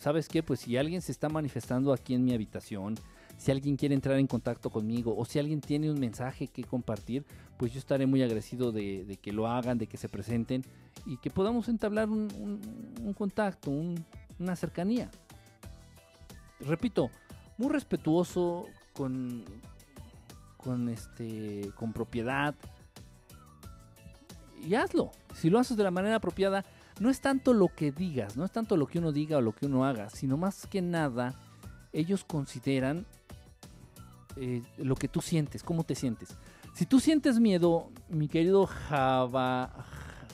¿Sabes 0.00 0.28
qué? 0.28 0.42
Pues 0.44 0.60
si 0.60 0.76
alguien 0.76 1.02
se 1.02 1.10
está 1.10 1.28
manifestando 1.28 1.92
aquí 1.92 2.14
en 2.14 2.24
mi 2.24 2.32
habitación, 2.32 2.94
si 3.36 3.50
alguien 3.50 3.76
quiere 3.76 3.96
entrar 3.96 4.16
en 4.20 4.28
contacto 4.28 4.70
conmigo 4.70 5.16
o 5.16 5.24
si 5.24 5.40
alguien 5.40 5.60
tiene 5.60 5.90
un 5.90 5.98
mensaje 5.98 6.46
que 6.46 6.62
compartir, 6.62 7.24
pues 7.56 7.72
yo 7.72 7.80
estaré 7.80 8.06
muy 8.06 8.22
agradecido 8.22 8.70
de, 8.70 9.04
de 9.04 9.16
que 9.16 9.32
lo 9.32 9.48
hagan, 9.48 9.78
de 9.78 9.88
que 9.88 9.96
se 9.96 10.08
presenten 10.08 10.64
y 11.06 11.16
que 11.16 11.30
podamos 11.30 11.68
entablar 11.68 12.08
un, 12.08 13.14
contacto, 13.16 13.72
una 14.38 14.56
cercanía. 14.56 15.10
Repito, 16.60 17.10
muy 17.58 17.70
respetuoso, 17.70 18.66
con, 18.94 19.44
con, 20.56 20.88
este, 20.88 21.70
con 21.74 21.92
propiedad. 21.92 22.54
Y 24.62 24.74
hazlo. 24.74 25.12
Si 25.34 25.50
lo 25.50 25.58
haces 25.58 25.76
de 25.76 25.84
la 25.84 25.90
manera 25.90 26.16
apropiada, 26.16 26.64
no 27.00 27.10
es 27.10 27.20
tanto 27.20 27.52
lo 27.52 27.68
que 27.68 27.92
digas, 27.92 28.36
no 28.36 28.44
es 28.44 28.52
tanto 28.52 28.76
lo 28.76 28.86
que 28.86 28.98
uno 28.98 29.12
diga 29.12 29.38
o 29.38 29.40
lo 29.40 29.52
que 29.52 29.66
uno 29.66 29.84
haga, 29.84 30.08
sino 30.10 30.36
más 30.36 30.66
que 30.66 30.80
nada, 30.80 31.34
ellos 31.92 32.24
consideran 32.24 33.04
eh, 34.36 34.62
lo 34.78 34.94
que 34.94 35.08
tú 35.08 35.20
sientes, 35.20 35.62
cómo 35.62 35.84
te 35.84 35.94
sientes. 35.94 36.36
Si 36.72 36.86
tú 36.86 37.00
sientes 37.00 37.38
miedo, 37.38 37.90
mi 38.08 38.28
querido 38.28 38.66
Java, 38.66 39.70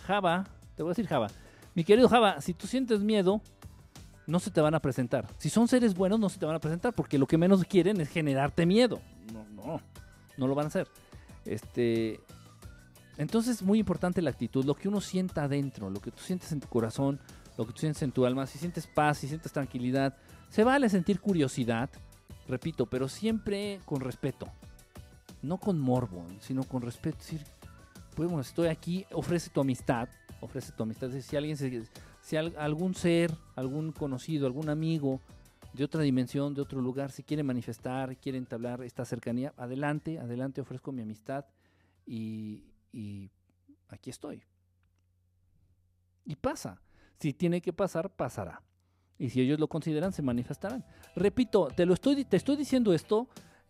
Java, 0.06 0.44
te 0.74 0.82
voy 0.82 0.90
a 0.90 0.92
decir 0.92 1.06
Java. 1.06 1.28
Mi 1.74 1.84
querido 1.84 2.08
Java, 2.08 2.40
si 2.40 2.54
tú 2.54 2.66
sientes 2.66 3.00
miedo, 3.00 3.42
no 4.26 4.38
se 4.38 4.50
te 4.50 4.60
van 4.60 4.74
a 4.74 4.80
presentar. 4.80 5.26
Si 5.38 5.50
son 5.50 5.68
seres 5.68 5.94
buenos, 5.94 6.20
no 6.20 6.28
se 6.28 6.38
te 6.38 6.46
van 6.46 6.56
a 6.56 6.60
presentar, 6.60 6.94
porque 6.94 7.18
lo 7.18 7.26
que 7.26 7.38
menos 7.38 7.64
quieren 7.64 8.00
es 8.00 8.08
generarte 8.08 8.66
miedo. 8.66 9.00
No, 9.32 9.44
no, 9.50 9.80
no 10.36 10.46
lo 10.46 10.54
van 10.54 10.66
a 10.66 10.68
hacer. 10.68 10.88
Este, 11.44 12.20
entonces 13.16 13.56
es 13.56 13.62
muy 13.62 13.78
importante 13.78 14.22
la 14.22 14.30
actitud, 14.30 14.64
lo 14.64 14.74
que 14.74 14.88
uno 14.88 15.00
sienta 15.00 15.44
adentro, 15.44 15.90
lo 15.90 16.00
que 16.00 16.10
tú 16.10 16.22
sientes 16.22 16.52
en 16.52 16.60
tu 16.60 16.68
corazón, 16.68 17.20
lo 17.58 17.66
que 17.66 17.72
tú 17.72 17.80
sientes 17.80 18.02
en 18.02 18.12
tu 18.12 18.24
alma, 18.24 18.46
si 18.46 18.58
sientes 18.58 18.86
paz, 18.86 19.18
si 19.18 19.28
sientes 19.28 19.52
tranquilidad, 19.52 20.16
se 20.48 20.64
vale 20.64 20.88
sentir 20.88 21.20
curiosidad, 21.20 21.90
repito, 22.48 22.86
pero 22.86 23.08
siempre 23.08 23.80
con 23.84 24.00
respeto. 24.00 24.46
No 25.42 25.58
con 25.58 25.78
morbo, 25.78 26.24
sino 26.40 26.64
con 26.64 26.82
respeto. 26.82 27.18
decir, 27.18 27.44
pues 28.14 28.28
bueno, 28.28 28.42
estoy 28.42 28.68
aquí, 28.68 29.06
ofrece 29.12 29.50
tu 29.50 29.60
amistad, 29.60 30.08
ofrece 30.40 30.72
tu 30.72 30.82
amistad. 30.82 31.10
Si 31.10 31.36
alguien, 31.36 31.56
si 32.20 32.36
algún 32.36 32.94
ser, 32.94 33.32
algún 33.56 33.92
conocido, 33.92 34.46
algún 34.46 34.68
amigo 34.68 35.20
de 35.72 35.84
otra 35.84 36.02
dimensión, 36.02 36.54
de 36.54 36.62
otro 36.62 36.80
lugar, 36.80 37.12
si 37.12 37.22
quiere 37.22 37.42
manifestar, 37.42 38.16
quiere 38.16 38.38
entablar 38.38 38.82
esta 38.82 39.04
cercanía, 39.04 39.52
adelante, 39.56 40.18
adelante, 40.18 40.60
ofrezco 40.60 40.92
mi 40.92 41.02
amistad 41.02 41.44
y, 42.06 42.64
aquí 43.88 44.10
estoy. 44.10 44.42
Y 46.24 46.36
pasa. 46.36 46.80
Si 47.18 47.32
tiene 47.32 47.60
que 47.60 47.72
pasar, 47.72 48.10
pasará. 48.10 48.62
Y 49.18 49.30
si 49.30 49.40
ellos 49.40 49.60
lo 49.60 49.68
consideran, 49.68 50.12
se 50.12 50.22
manifestarán. 50.22 50.84
Repito, 51.14 51.68
te 51.68 51.84
lo 51.84 51.94
estoy, 51.94 52.24
te 52.24 52.36
estoy 52.36 52.56
diciendo 52.56 52.94
esto 52.94 53.28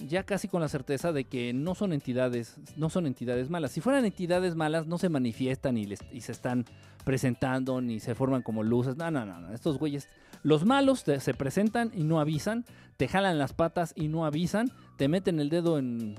ya 0.09 0.24
casi 0.24 0.48
con 0.48 0.61
la 0.61 0.68
certeza 0.68 1.12
de 1.12 1.24
que 1.24 1.53
no 1.53 1.74
son 1.74 1.92
entidades, 1.92 2.57
no 2.76 2.90
son 2.90 3.07
entidades 3.07 3.51
malas. 3.51 3.72
Si 3.72 3.80
fueran 3.80 4.05
entidades 4.05 4.55
malas, 4.55 4.86
no 4.86 4.98
se 4.98 5.09
manifiestan 5.09 5.76
y, 5.76 5.88
y 6.12 6.20
se 6.20 6.32
están 6.32 6.64
presentando, 7.05 7.80
ni 7.80 8.01
se 8.01 8.14
forman 8.14 8.42
como 8.42 8.62
luces. 8.62 8.96
No, 8.96 9.11
no, 9.11 9.24
no, 9.24 9.40
no. 9.40 9.53
Estos 9.53 9.78
güeyes, 9.78 10.09
los 10.42 10.64
malos 10.64 11.01
se 11.01 11.34
presentan 11.34 11.92
y 11.94 12.03
no 12.03 12.20
avisan, 12.20 12.64
te 12.96 13.09
jalan 13.09 13.38
las 13.38 13.53
patas 13.53 13.92
y 13.94 14.09
no 14.09 14.24
avisan, 14.24 14.70
te 14.96 15.09
meten 15.09 15.40
el 15.40 15.51
dedo 15.51 15.78
en 15.78 16.18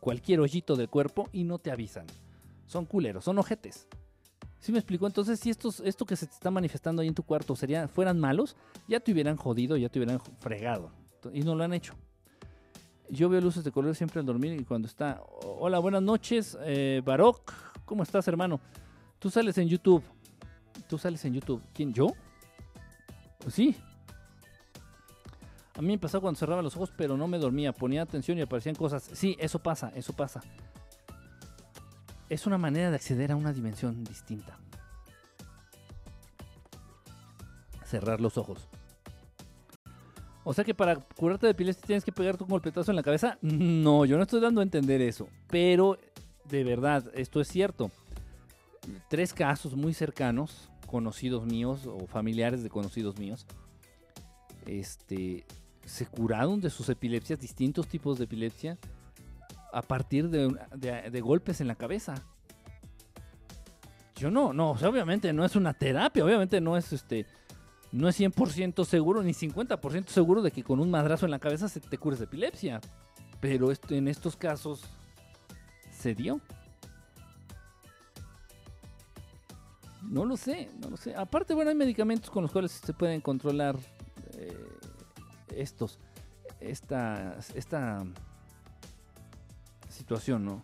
cualquier 0.00 0.40
hoyito 0.40 0.76
del 0.76 0.88
cuerpo 0.88 1.28
y 1.32 1.44
no 1.44 1.58
te 1.58 1.70
avisan. 1.70 2.06
Son 2.66 2.86
culeros, 2.86 3.24
son 3.24 3.38
ojetes. 3.38 3.86
¿Sí 4.58 4.70
me 4.70 4.78
explico? 4.78 5.06
Entonces, 5.06 5.40
si 5.40 5.50
estos, 5.50 5.80
esto 5.80 6.06
que 6.06 6.14
se 6.16 6.26
te 6.26 6.32
está 6.32 6.50
manifestando 6.50 7.02
ahí 7.02 7.08
en 7.08 7.14
tu 7.14 7.24
cuarto 7.24 7.56
sería, 7.56 7.88
fueran 7.88 8.20
malos, 8.20 8.56
ya 8.86 9.00
te 9.00 9.12
hubieran 9.12 9.36
jodido, 9.36 9.76
ya 9.76 9.88
te 9.88 9.98
hubieran 9.98 10.20
fregado. 10.38 10.92
Y 11.32 11.42
no 11.42 11.54
lo 11.54 11.64
han 11.64 11.72
hecho. 11.72 11.94
Yo 13.10 13.28
veo 13.28 13.40
luces 13.40 13.64
de 13.64 13.72
color 13.72 13.94
siempre 13.94 14.20
al 14.20 14.26
dormir 14.26 14.58
y 14.58 14.64
cuando 14.64 14.86
está. 14.88 15.22
Hola, 15.42 15.78
buenas 15.78 16.02
noches, 16.02 16.56
eh, 16.62 17.02
Barok. 17.04 17.52
¿Cómo 17.84 18.02
estás, 18.02 18.26
hermano? 18.28 18.60
Tú 19.18 19.30
sales 19.30 19.58
en 19.58 19.68
YouTube. 19.68 20.02
Tú 20.88 20.98
sales 20.98 21.24
en 21.24 21.34
YouTube. 21.34 21.62
¿Quién? 21.74 21.92
¿Yo? 21.92 22.08
Pues 23.38 23.54
sí. 23.54 23.76
A 25.74 25.80
mí 25.80 25.88
me 25.88 25.98
pasaba 25.98 26.22
cuando 26.22 26.38
cerraba 26.38 26.62
los 26.62 26.76
ojos, 26.76 26.92
pero 26.96 27.16
no 27.16 27.28
me 27.28 27.38
dormía. 27.38 27.72
Ponía 27.72 28.02
atención 28.02 28.38
y 28.38 28.42
aparecían 28.42 28.74
cosas. 28.74 29.08
Sí, 29.12 29.36
eso 29.38 29.58
pasa, 29.58 29.92
eso 29.94 30.12
pasa 30.12 30.42
es 32.32 32.46
una 32.46 32.56
manera 32.56 32.88
de 32.88 32.96
acceder 32.96 33.30
a 33.30 33.36
una 33.36 33.52
dimensión 33.52 34.04
distinta. 34.04 34.58
Cerrar 37.84 38.22
los 38.22 38.38
ojos. 38.38 38.68
O 40.44 40.52
sea 40.52 40.64
que 40.64 40.74
para 40.74 40.96
curarte 40.96 41.46
de 41.46 41.52
epilepsia 41.52 41.86
tienes 41.86 42.04
que 42.04 42.12
pegarte 42.12 42.42
un 42.42 42.50
golpetazo 42.50 42.90
en 42.90 42.96
la 42.96 43.02
cabeza. 43.02 43.38
No, 43.42 44.04
yo 44.04 44.16
no 44.16 44.22
estoy 44.22 44.40
dando 44.40 44.60
a 44.60 44.64
entender 44.64 45.00
eso. 45.00 45.28
Pero 45.48 45.98
de 46.48 46.64
verdad, 46.64 47.10
esto 47.14 47.40
es 47.40 47.48
cierto. 47.48 47.90
Tres 49.08 49.32
casos 49.32 49.76
muy 49.76 49.94
cercanos, 49.94 50.68
conocidos 50.86 51.46
míos 51.46 51.86
o 51.86 52.06
familiares 52.06 52.62
de 52.62 52.70
conocidos 52.70 53.18
míos, 53.18 53.46
este, 54.66 55.44
se 55.84 56.06
curaron 56.06 56.60
de 56.60 56.70
sus 56.70 56.88
epilepsias, 56.88 57.38
distintos 57.38 57.86
tipos 57.86 58.18
de 58.18 58.24
epilepsia, 58.24 58.78
a 59.72 59.82
partir 59.82 60.28
de, 60.28 61.20
golpes 61.20 61.60
en 61.60 61.68
la 61.68 61.74
cabeza. 61.74 62.14
Yo 64.16 64.30
no, 64.30 64.52
no, 64.52 64.72
obviamente 64.72 65.32
no 65.32 65.44
es 65.44 65.56
una 65.56 65.74
terapia, 65.74 66.24
obviamente 66.24 66.60
no 66.60 66.76
es 66.76 66.92
este, 66.92 67.26
no 67.92 68.08
es 68.08 68.18
100% 68.18 68.84
seguro 68.86 69.22
ni 69.22 69.32
50% 69.32 70.08
seguro 70.08 70.40
de 70.42 70.50
que 70.50 70.64
con 70.64 70.80
un 70.80 70.90
madrazo 70.90 71.26
en 71.26 71.30
la 71.30 71.38
cabeza 71.38 71.68
se 71.68 71.78
te 71.80 71.98
cures 71.98 72.20
epilepsia. 72.20 72.80
Pero 73.40 73.70
esto, 73.70 73.94
en 73.94 74.08
estos 74.08 74.34
casos 74.34 74.82
se 75.90 76.14
dio. 76.14 76.40
No 80.02 80.24
lo 80.24 80.36
sé, 80.36 80.70
no 80.80 80.90
lo 80.90 80.96
sé. 80.96 81.14
Aparte, 81.14 81.54
bueno, 81.54 81.70
hay 81.70 81.76
medicamentos 81.76 82.30
con 82.30 82.42
los 82.42 82.50
cuales 82.50 82.72
se 82.72 82.92
pueden 82.94 83.20
controlar 83.20 83.76
eh, 84.34 84.56
estos, 85.54 85.98
esta, 86.60 87.38
esta 87.54 88.04
situación, 89.88 90.44
¿no? 90.44 90.62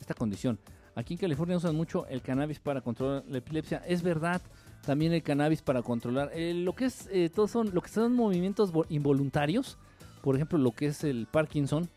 Esta 0.00 0.14
condición. 0.14 0.58
Aquí 0.94 1.14
en 1.14 1.18
California 1.18 1.56
usan 1.56 1.74
mucho 1.74 2.06
el 2.06 2.22
cannabis 2.22 2.58
para 2.58 2.80
controlar 2.80 3.24
la 3.28 3.38
epilepsia. 3.38 3.82
Es 3.86 4.02
verdad, 4.02 4.40
también 4.86 5.12
el 5.12 5.22
cannabis 5.22 5.62
para 5.62 5.82
controlar 5.82 6.30
eh, 6.32 6.54
lo 6.54 6.74
que 6.74 6.86
es 6.86 7.08
eh, 7.12 7.28
todos 7.28 7.50
son 7.50 7.74
lo 7.74 7.82
que 7.82 7.90
son 7.90 8.14
movimientos 8.14 8.72
involuntarios. 8.88 9.76
Por 10.22 10.36
ejemplo, 10.36 10.58
lo 10.58 10.70
que 10.70 10.86
es 10.86 11.04
el 11.04 11.26
Parkinson 11.26 11.88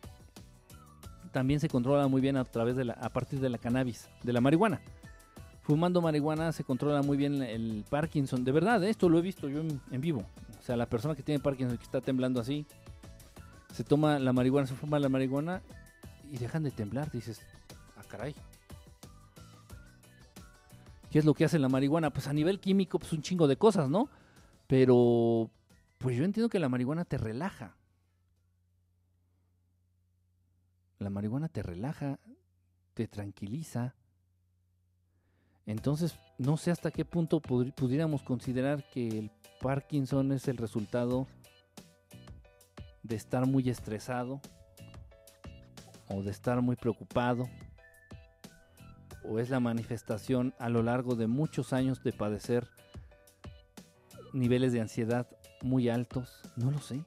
también 1.32 1.60
se 1.60 1.70
controla 1.70 2.08
muy 2.08 2.20
bien 2.20 2.36
a 2.36 2.44
través 2.44 2.76
de 2.76 2.86
la 2.86 2.94
a 2.94 3.10
partir 3.10 3.40
de 3.40 3.50
la 3.50 3.60
cannabis, 3.60 4.10
de 4.24 4.34
la 4.34 4.42
marihuana. 4.42 4.82
Fumando 5.62 6.02
marihuana 6.02 6.52
se 6.52 6.64
controla 6.64 7.04
muy 7.04 7.16
bien 7.16 7.44
el 7.44 7.86
Parkinson. 7.88 8.44
De 8.44 8.52
verdad, 8.52 8.84
esto 8.84 9.08
lo 9.08 9.20
he 9.20 9.22
visto 9.22 9.48
yo 9.48 9.62
en, 9.62 9.80
en 9.92 10.02
vivo. 10.02 10.26
O 10.60 10.64
sea, 10.64 10.76
la 10.76 10.88
persona 10.88 11.16
que 11.16 11.22
tiene 11.22 11.40
Parkinson 11.40 11.78
que 11.78 11.84
está 11.84 12.02
temblando 12.02 12.42
así, 12.42 12.66
se 13.72 13.84
toma 13.84 14.18
la 14.18 14.34
marihuana, 14.34 14.66
se 14.68 14.74
fuma 14.74 14.98
la 14.98 15.10
marihuana 15.10 15.62
y 16.32 16.38
dejan 16.38 16.64
de 16.64 16.72
temblar. 16.72 17.12
Dices, 17.12 17.40
ah, 17.98 18.04
caray. 18.08 18.34
¿Qué 21.10 21.20
es 21.20 21.26
lo 21.26 21.34
que 21.34 21.45
hace 21.45 21.60
la 21.60 21.70
marihuana? 21.70 22.12
Pues 22.12 22.28
a 22.28 22.34
nivel 22.34 22.60
químico, 22.60 22.99
pues 22.99 23.14
un 23.14 23.22
chingo 23.22 23.47
de 23.47 23.57
cosas, 23.57 23.89
¿no? 23.89 24.10
Pero, 24.68 25.49
pues 25.97 26.18
yo 26.18 26.24
entiendo 26.24 26.49
que 26.49 26.60
la 26.60 26.70
marihuana 26.70 27.05
te 27.05 27.18
relaja. 27.18 27.76
La 30.99 31.10
marihuana 31.10 31.47
te 31.47 31.64
relaja, 31.64 32.20
te 32.93 33.07
tranquiliza. 33.07 33.95
Entonces, 35.66 36.18
no 36.38 36.57
sé 36.57 36.72
hasta 36.72 36.91
qué 36.91 37.05
punto 37.05 37.39
pudiéramos 37.41 38.22
considerar 38.22 38.84
que 38.89 39.07
el 39.07 39.32
Parkinson 39.62 40.32
es 40.32 40.47
el 40.47 40.57
resultado 40.57 41.28
de 43.03 43.16
estar 43.16 43.45
muy 43.47 43.70
estresado, 43.70 44.41
o 46.10 46.24
de 46.24 46.32
estar 46.32 46.62
muy 46.62 46.76
preocupado 46.76 47.47
o 49.24 49.39
es 49.39 49.49
la 49.49 49.59
manifestación 49.59 50.53
a 50.59 50.70
lo 50.70 50.84
largo 50.84 51.15
de 51.15 51.28
muchos 51.28 51.74
años 51.74 52.03
de 52.03 52.13
padecer 52.13 52.67
niveles 54.34 54.74
de 54.74 54.82
ansiedad 54.82 55.28
muy 55.61 55.89
altos, 55.89 56.41
no 56.55 56.72
lo 56.72 56.80
sé. 56.80 57.03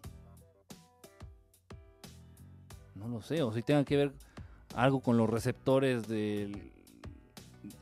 No 2.94 3.08
lo 3.08 3.22
sé, 3.22 3.42
o 3.42 3.52
si 3.52 3.62
tenga 3.62 3.84
que 3.84 3.96
ver 3.96 4.12
algo 4.74 5.00
con 5.00 5.16
los 5.16 5.28
receptores 5.28 6.06
del 6.06 6.72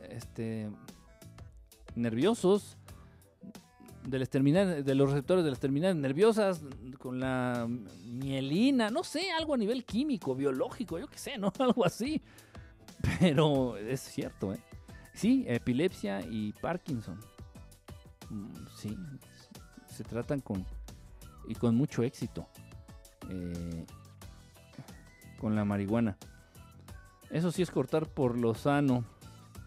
este 0.08 0.70
nerviosos 1.94 2.76
de, 4.06 4.82
de 4.82 4.94
los 4.94 5.10
receptores 5.10 5.44
de 5.44 5.50
las 5.50 5.60
terminales 5.60 5.96
nerviosas, 5.96 6.62
con 6.98 7.20
la 7.20 7.68
mielina, 8.06 8.90
no 8.90 9.04
sé, 9.04 9.30
algo 9.30 9.54
a 9.54 9.56
nivel 9.56 9.84
químico, 9.84 10.34
biológico, 10.34 10.98
yo 10.98 11.06
qué 11.06 11.18
sé, 11.18 11.38
¿no? 11.38 11.52
Algo 11.58 11.84
así. 11.84 12.20
Pero 13.20 13.76
es 13.76 14.00
cierto, 14.00 14.52
¿eh? 14.54 14.60
Sí, 15.14 15.44
epilepsia 15.48 16.20
y 16.28 16.52
Parkinson. 16.52 17.18
Mm, 18.30 18.66
sí, 18.76 18.96
se 19.86 20.04
tratan 20.04 20.40
con 20.40 20.64
y 21.48 21.54
con 21.54 21.74
mucho 21.74 22.02
éxito 22.02 22.46
eh, 23.28 23.86
con 25.38 25.56
la 25.56 25.64
marihuana. 25.64 26.16
Eso 27.30 27.50
sí 27.50 27.62
es 27.62 27.70
cortar 27.70 28.06
por 28.06 28.38
lo 28.38 28.54
sano. 28.54 29.04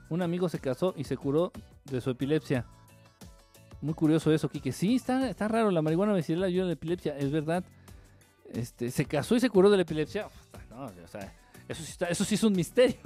Un 0.10 0.22
amigo 0.22 0.50
se 0.50 0.60
casó 0.60 0.94
y 0.98 1.04
se 1.04 1.18
curó 1.18 1.52
de 1.86 2.02
su 2.02 2.12
epilepsia. 2.12 2.66
Muy 3.82 3.94
curioso 3.94 4.32
eso, 4.32 4.50
Kike. 4.50 4.72
Sí, 4.72 4.96
está, 4.96 5.30
está 5.30 5.48
raro. 5.48 5.72
La 5.72 5.82
marihuana 5.82 6.14
medicinal 6.14 6.44
ayuda 6.44 6.64
a 6.64 6.68
la 6.68 6.74
epilepsia, 6.74 7.18
es 7.18 7.32
verdad. 7.32 7.64
Este, 8.52 8.92
se 8.92 9.06
casó 9.06 9.36
y 9.36 9.40
se 9.40 9.50
curó 9.50 9.70
de 9.70 9.78
la 9.78 9.84
epilepsia. 9.84 10.28
No, 10.70 10.86
o 10.86 11.08
sea, 11.08 11.34
eso 11.68 11.84
sí, 11.84 11.94
eso 12.10 12.24
sí 12.24 12.36
es 12.36 12.44
un 12.44 12.54
misterio. 12.54 12.98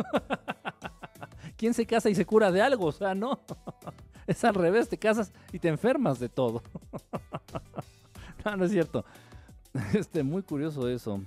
¿Quién 1.57 1.73
se 1.73 1.85
casa 1.85 2.09
y 2.09 2.15
se 2.15 2.25
cura 2.25 2.51
de 2.51 2.61
algo? 2.61 2.87
O 2.87 2.91
sea, 2.91 3.15
no. 3.15 3.41
Es 4.27 4.43
al 4.43 4.55
revés, 4.55 4.89
te 4.89 4.97
casas 4.97 5.31
y 5.53 5.59
te 5.59 5.69
enfermas 5.69 6.19
de 6.19 6.29
todo. 6.29 6.61
No, 8.45 8.55
no 8.55 8.63
es 8.63 8.71
cierto. 8.71 9.03
Este, 9.93 10.23
muy 10.23 10.41
curioso 10.41 10.87
eso. 10.87 11.21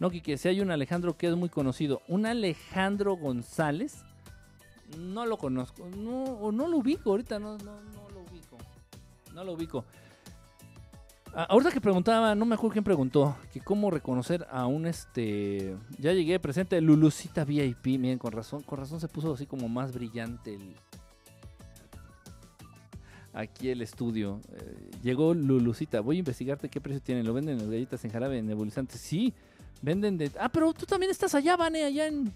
No, 0.00 0.10
Kike, 0.10 0.36
si 0.36 0.48
hay 0.48 0.60
un 0.60 0.72
Alejandro 0.72 1.16
que 1.16 1.28
es 1.28 1.36
muy 1.36 1.48
conocido. 1.48 2.02
Un 2.08 2.26
Alejandro 2.26 3.16
González. 3.16 4.02
No 4.98 5.24
lo 5.24 5.36
conozco. 5.36 5.86
No, 5.86 6.50
no 6.50 6.66
lo 6.66 6.78
ubico 6.78 7.10
ahorita. 7.10 7.38
No, 7.38 7.58
no, 7.58 7.80
no 7.80 8.08
no 9.38 9.44
lo 9.44 9.52
ubico. 9.52 9.84
Ah, 11.34 11.46
ahorita 11.50 11.70
que 11.70 11.80
preguntaba, 11.80 12.34
no 12.34 12.44
me 12.44 12.54
acuerdo 12.54 12.72
quién 12.72 12.84
preguntó, 12.84 13.36
que 13.52 13.60
cómo 13.60 13.90
reconocer 13.90 14.46
a 14.50 14.66
un 14.66 14.86
este. 14.86 15.76
Ya 15.98 16.12
llegué 16.12 16.38
presente, 16.40 16.80
Lulucita 16.80 17.44
VIP. 17.44 17.98
Miren, 17.98 18.18
con 18.18 18.32
razón, 18.32 18.62
con 18.62 18.78
razón 18.78 19.00
se 19.00 19.08
puso 19.08 19.32
así 19.34 19.46
como 19.46 19.68
más 19.68 19.92
brillante 19.92 20.54
el. 20.54 20.74
aquí 23.32 23.68
el 23.68 23.82
estudio. 23.82 24.40
Eh, 24.52 24.90
llegó 25.02 25.34
Lulucita. 25.34 26.00
Voy 26.00 26.16
a 26.16 26.18
investigarte 26.20 26.68
qué 26.68 26.80
precio 26.80 27.00
tienen. 27.00 27.26
¿Lo 27.26 27.34
venden 27.34 27.60
en 27.60 27.70
galletas 27.70 28.04
en 28.04 28.10
jarabe 28.10 28.42
nebulizantes? 28.42 29.00
Sí, 29.00 29.32
venden 29.82 30.18
de. 30.18 30.32
Ah, 30.40 30.48
pero 30.48 30.72
tú 30.72 30.86
también 30.86 31.10
estás 31.10 31.34
allá, 31.34 31.56
Vane, 31.56 31.84
allá 31.84 32.06
en, 32.06 32.32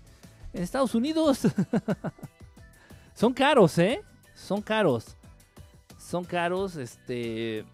en 0.53 0.62
Estados 0.62 0.95
Unidos. 0.95 1.40
Son 3.14 3.32
caros, 3.32 3.78
¿eh? 3.78 4.03
Son 4.34 4.62
caros. 4.62 5.16
Son 5.99 6.24
caros, 6.24 6.76
este. 6.76 7.64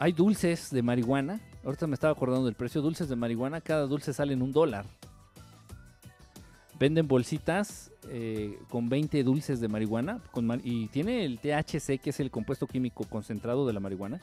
Hay 0.00 0.12
dulces 0.12 0.70
de 0.70 0.80
marihuana. 0.80 1.40
Ahorita 1.64 1.88
me 1.88 1.94
estaba 1.94 2.12
acordando 2.12 2.46
del 2.46 2.54
precio. 2.54 2.80
Dulces 2.80 3.08
de 3.08 3.16
marihuana. 3.16 3.60
Cada 3.60 3.86
dulce 3.86 4.12
sale 4.12 4.32
en 4.32 4.42
un 4.42 4.52
dólar. 4.52 4.86
Venden 6.78 7.08
bolsitas 7.08 7.90
eh, 8.08 8.56
con 8.68 8.88
20 8.88 9.24
dulces 9.24 9.60
de 9.60 9.66
marihuana. 9.66 10.22
y 10.62 10.86
tiene 10.88 11.24
el 11.24 11.40
THC, 11.40 12.00
que 12.00 12.10
es 12.10 12.20
el 12.20 12.30
compuesto 12.30 12.68
químico 12.68 13.04
concentrado 13.04 13.66
de 13.66 13.72
la 13.72 13.80
marihuana. 13.80 14.20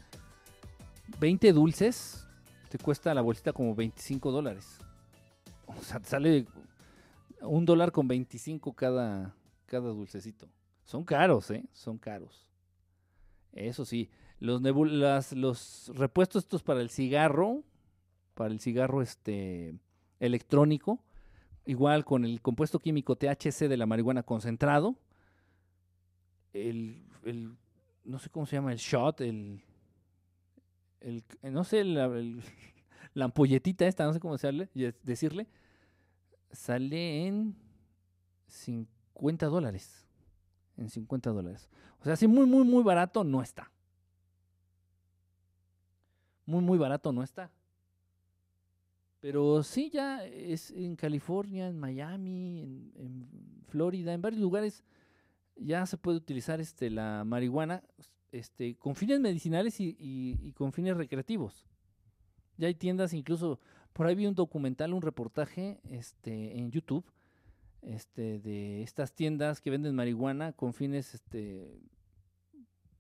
20 1.20 1.52
dulces. 1.52 2.26
Te 2.70 2.78
cuesta 2.78 3.14
la 3.14 3.22
bolsita 3.22 3.52
como 3.52 3.76
25 3.76 4.32
dólares. 4.32 4.78
O 5.68 5.82
sea, 5.82 6.00
te 6.00 6.08
sale 6.08 6.46
un 7.42 7.66
dólar 7.66 7.92
con 7.92 8.08
25 8.08 8.74
cada, 8.74 9.36
cada 9.66 9.90
dulcecito. 9.90 10.48
Son 10.86 11.04
caros, 11.04 11.52
¿eh? 11.52 11.66
Son 11.74 11.98
caros. 11.98 12.50
Eso 13.52 13.84
sí. 13.84 14.10
Los, 14.46 15.34
los 15.34 15.92
repuestos 15.96 16.44
estos 16.44 16.62
para 16.62 16.82
el 16.82 16.92
cigarro, 16.92 17.64
para 18.36 18.54
el 18.54 18.60
cigarro 18.60 19.02
este 19.02 19.74
electrónico, 20.20 21.04
igual 21.66 22.06
con 22.06 22.26
el 22.26 22.42
compuesto 22.42 22.80
químico 22.80 23.16
THC 23.16 23.68
de 23.68 23.78
la 23.78 23.88
marihuana 23.88 24.22
concentrado, 24.22 24.96
el, 26.54 27.02
no 28.04 28.20
sé 28.20 28.30
cómo 28.30 28.46
se 28.46 28.56
llama, 28.56 28.72
el 28.72 28.78
shot, 28.78 29.22
el, 29.22 29.64
el 31.02 31.24
no 31.52 31.64
sé, 31.64 31.84
la, 31.84 32.06
ampolletita 33.20 33.88
esta, 33.88 34.06
no 34.06 34.14
sé 34.14 34.20
cómo 34.20 34.38
decirle, 34.38 35.48
sale 36.52 37.26
en 37.26 37.56
50 38.48 39.48
dólares. 39.48 40.06
En 40.78 40.90
50 40.90 41.32
dólares. 41.32 41.70
O 42.02 42.04
sea, 42.04 42.16
si 42.16 42.28
muy, 42.28 42.46
muy, 42.46 42.64
muy 42.64 42.84
barato 42.84 43.24
no 43.24 43.42
está 43.42 43.72
muy, 46.46 46.62
muy 46.62 46.78
barato 46.78 47.12
no 47.12 47.24
está. 47.24 47.52
Pero 49.20 49.64
sí, 49.64 49.90
ya 49.92 50.24
es 50.24 50.70
en 50.72 50.96
California, 50.96 51.68
en 51.68 51.80
Miami, 51.80 52.92
en, 52.96 53.64
Florida, 53.68 54.14
en 54.14 54.22
varios 54.22 54.42
lugares 54.42 54.84
ya 55.56 55.86
se 55.86 55.98
puede 55.98 56.18
utilizar 56.18 56.62
este, 56.62 56.90
la 56.90 57.24
marihuana 57.24 57.82
este, 58.32 58.76
con 58.76 58.96
fines 58.96 59.20
medicinales 59.20 59.78
y, 59.80 60.54
con 60.56 60.72
fines 60.74 60.96
recreativos. 60.96 61.66
Ya 62.58 62.68
hay 62.68 62.76
tiendas, 62.76 63.14
incluso 63.14 63.60
por 63.94 64.06
ahí 64.06 64.16
vi 64.16 64.28
un 64.28 64.36
documental, 64.36 64.94
un 64.94 65.02
reportaje 65.02 65.80
este, 65.90 66.58
en 66.58 66.72
YouTube 66.72 67.06
este, 67.82 68.40
de 68.40 68.84
estas 68.84 69.14
tiendas 69.14 69.62
que 69.62 69.72
venden 69.72 69.96
marihuana 69.96 70.54
con 70.54 70.74
fines 70.74 71.14
este, 71.14 71.80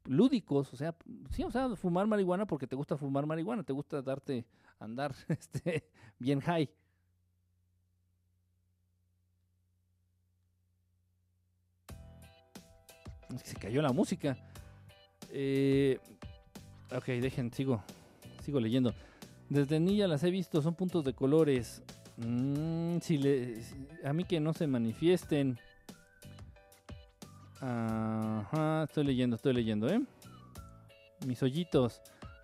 lúdicos, 0.07 0.73
o 0.73 0.77
sea, 0.77 0.95
sí, 1.31 1.43
o 1.43 1.51
sea, 1.51 1.75
fumar 1.75 2.07
marihuana 2.07 2.45
porque 2.45 2.67
te 2.67 2.75
gusta 2.75 2.97
fumar 2.97 3.25
marihuana, 3.25 3.63
te 3.63 3.73
gusta 3.73 4.01
darte 4.01 4.45
andar 4.79 5.13
este 5.27 5.85
bien 6.19 6.41
high. 6.41 6.69
Se 13.43 13.55
cayó 13.55 13.81
la 13.81 13.91
música. 13.91 14.37
Eh, 15.29 15.99
ok, 16.95 17.05
dejen, 17.05 17.51
sigo, 17.51 17.83
sigo 18.41 18.59
leyendo. 18.59 18.93
Desde 19.49 19.79
niña 19.79 20.07
las 20.07 20.23
he 20.23 20.31
visto, 20.31 20.61
son 20.61 20.75
puntos 20.75 21.03
de 21.03 21.13
colores. 21.13 21.83
Mm, 22.17 22.99
si 22.99 23.19
a 24.03 24.13
mí 24.13 24.23
que 24.23 24.39
no 24.39 24.53
se 24.53 24.67
manifiesten. 24.67 25.59
Ajá, 27.67 28.83
estoy 28.83 29.05
leyendo, 29.05 29.35
estoy 29.35 29.51
leyendo, 29.53 29.87
¿eh? 29.87 29.99
Mis 31.25 31.41
hoyitos. 31.41 31.99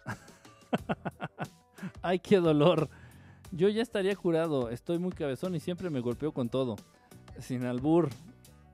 Ay, 2.01 2.17
qué 2.17 2.37
dolor. 2.37 2.89
Yo 3.51 3.69
ya 3.69 3.83
estaría 3.83 4.15
curado, 4.15 4.71
estoy 4.71 4.97
muy 4.97 5.11
cabezón 5.11 5.53
y 5.53 5.59
siempre 5.59 5.91
me 5.91 5.99
golpeo 5.99 6.31
con 6.31 6.49
todo. 6.49 6.75
Sin 7.39 7.65
albur. 7.65 8.09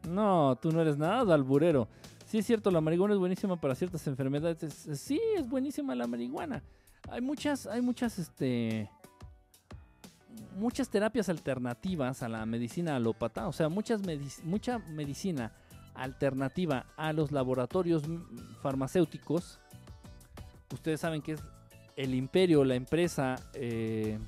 No, 0.08 0.58
tú 0.62 0.72
no 0.72 0.80
eres 0.80 0.98
nada 0.98 1.34
alburero. 1.34 1.90
Sí 2.26 2.38
es 2.38 2.46
cierto, 2.46 2.72
la 2.72 2.80
marihuana 2.80 3.14
es 3.14 3.20
buenísima 3.20 3.60
para 3.60 3.76
ciertas 3.76 4.08
enfermedades. 4.08 4.74
Sí, 4.94 5.20
es 5.36 5.50
buenísima 5.50 5.96
la 5.96 6.08
marihuana. 6.08 6.64
Hay 7.10 7.20
muchas, 7.20 7.68
hay 7.68 7.82
muchas, 7.82 8.20
este, 8.20 8.90
muchas 10.56 10.90
terapias 10.90 11.28
alternativas 11.28 12.24
a 12.24 12.30
la 12.30 12.46
medicina 12.46 12.96
alópata. 12.96 13.50
O 13.50 13.52
sea, 13.52 13.68
muchas 13.68 14.02
mucha 14.46 14.80
medicina 14.80 15.52
alternativa 15.98 16.86
a 16.96 17.14
los 17.14 17.32
laboratorios 17.32 18.04
farmacéuticos. 18.62 19.60
Ustedes 20.74 21.02
saben 21.02 21.22
que 21.22 21.34
es 21.34 21.42
el 21.96 22.14
imperio, 22.14 22.64
la 22.64 22.76
empresa, 22.76 23.36
eh, 23.54 24.20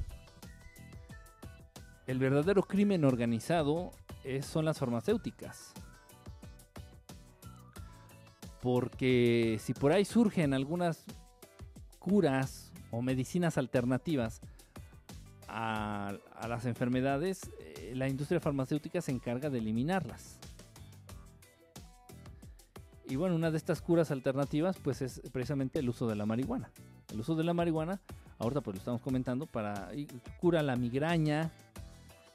el 2.07 2.19
verdadero 2.19 2.63
crimen 2.63 3.05
organizado 3.05 3.91
son 4.41 4.65
las 4.65 4.77
farmacéuticas. 4.77 5.73
Porque 8.61 9.57
si 9.61 9.73
por 9.73 9.91
ahí 9.91 10.05
surgen 10.05 10.53
algunas 10.53 11.05
curas 11.99 12.71
o 12.91 13.01
medicinas 13.01 13.57
alternativas 13.57 14.41
a, 15.47 16.17
las 16.47 16.65
enfermedades, 16.65 17.49
eh, 17.59 17.93
la 17.95 18.07
industria 18.07 18.39
farmacéutica 18.39 19.01
se 19.01 19.11
encarga 19.11 19.49
de 19.49 19.59
eliminarlas. 19.59 20.37
Y 23.09 23.15
bueno, 23.15 23.35
una 23.35 23.49
de 23.49 23.57
estas 23.57 23.81
curas 23.81 24.11
alternativas 24.11 24.77
pues 24.77 25.01
es 25.01 25.19
precisamente 25.33 25.79
el 25.79 25.89
uso 25.89 26.07
de 26.07 26.15
la 26.15 26.27
marihuana. 26.27 26.69
El 27.11 27.19
uso 27.19 27.35
de 27.35 27.43
la 27.43 27.55
marihuana, 27.55 27.99
ahorita 28.37 28.61
pues 28.61 28.75
lo 28.75 28.79
estamos 28.79 29.01
comentando, 29.01 29.47
para 29.47 29.89
cura 30.39 30.61
la 30.61 30.75
migraña, 30.75 31.51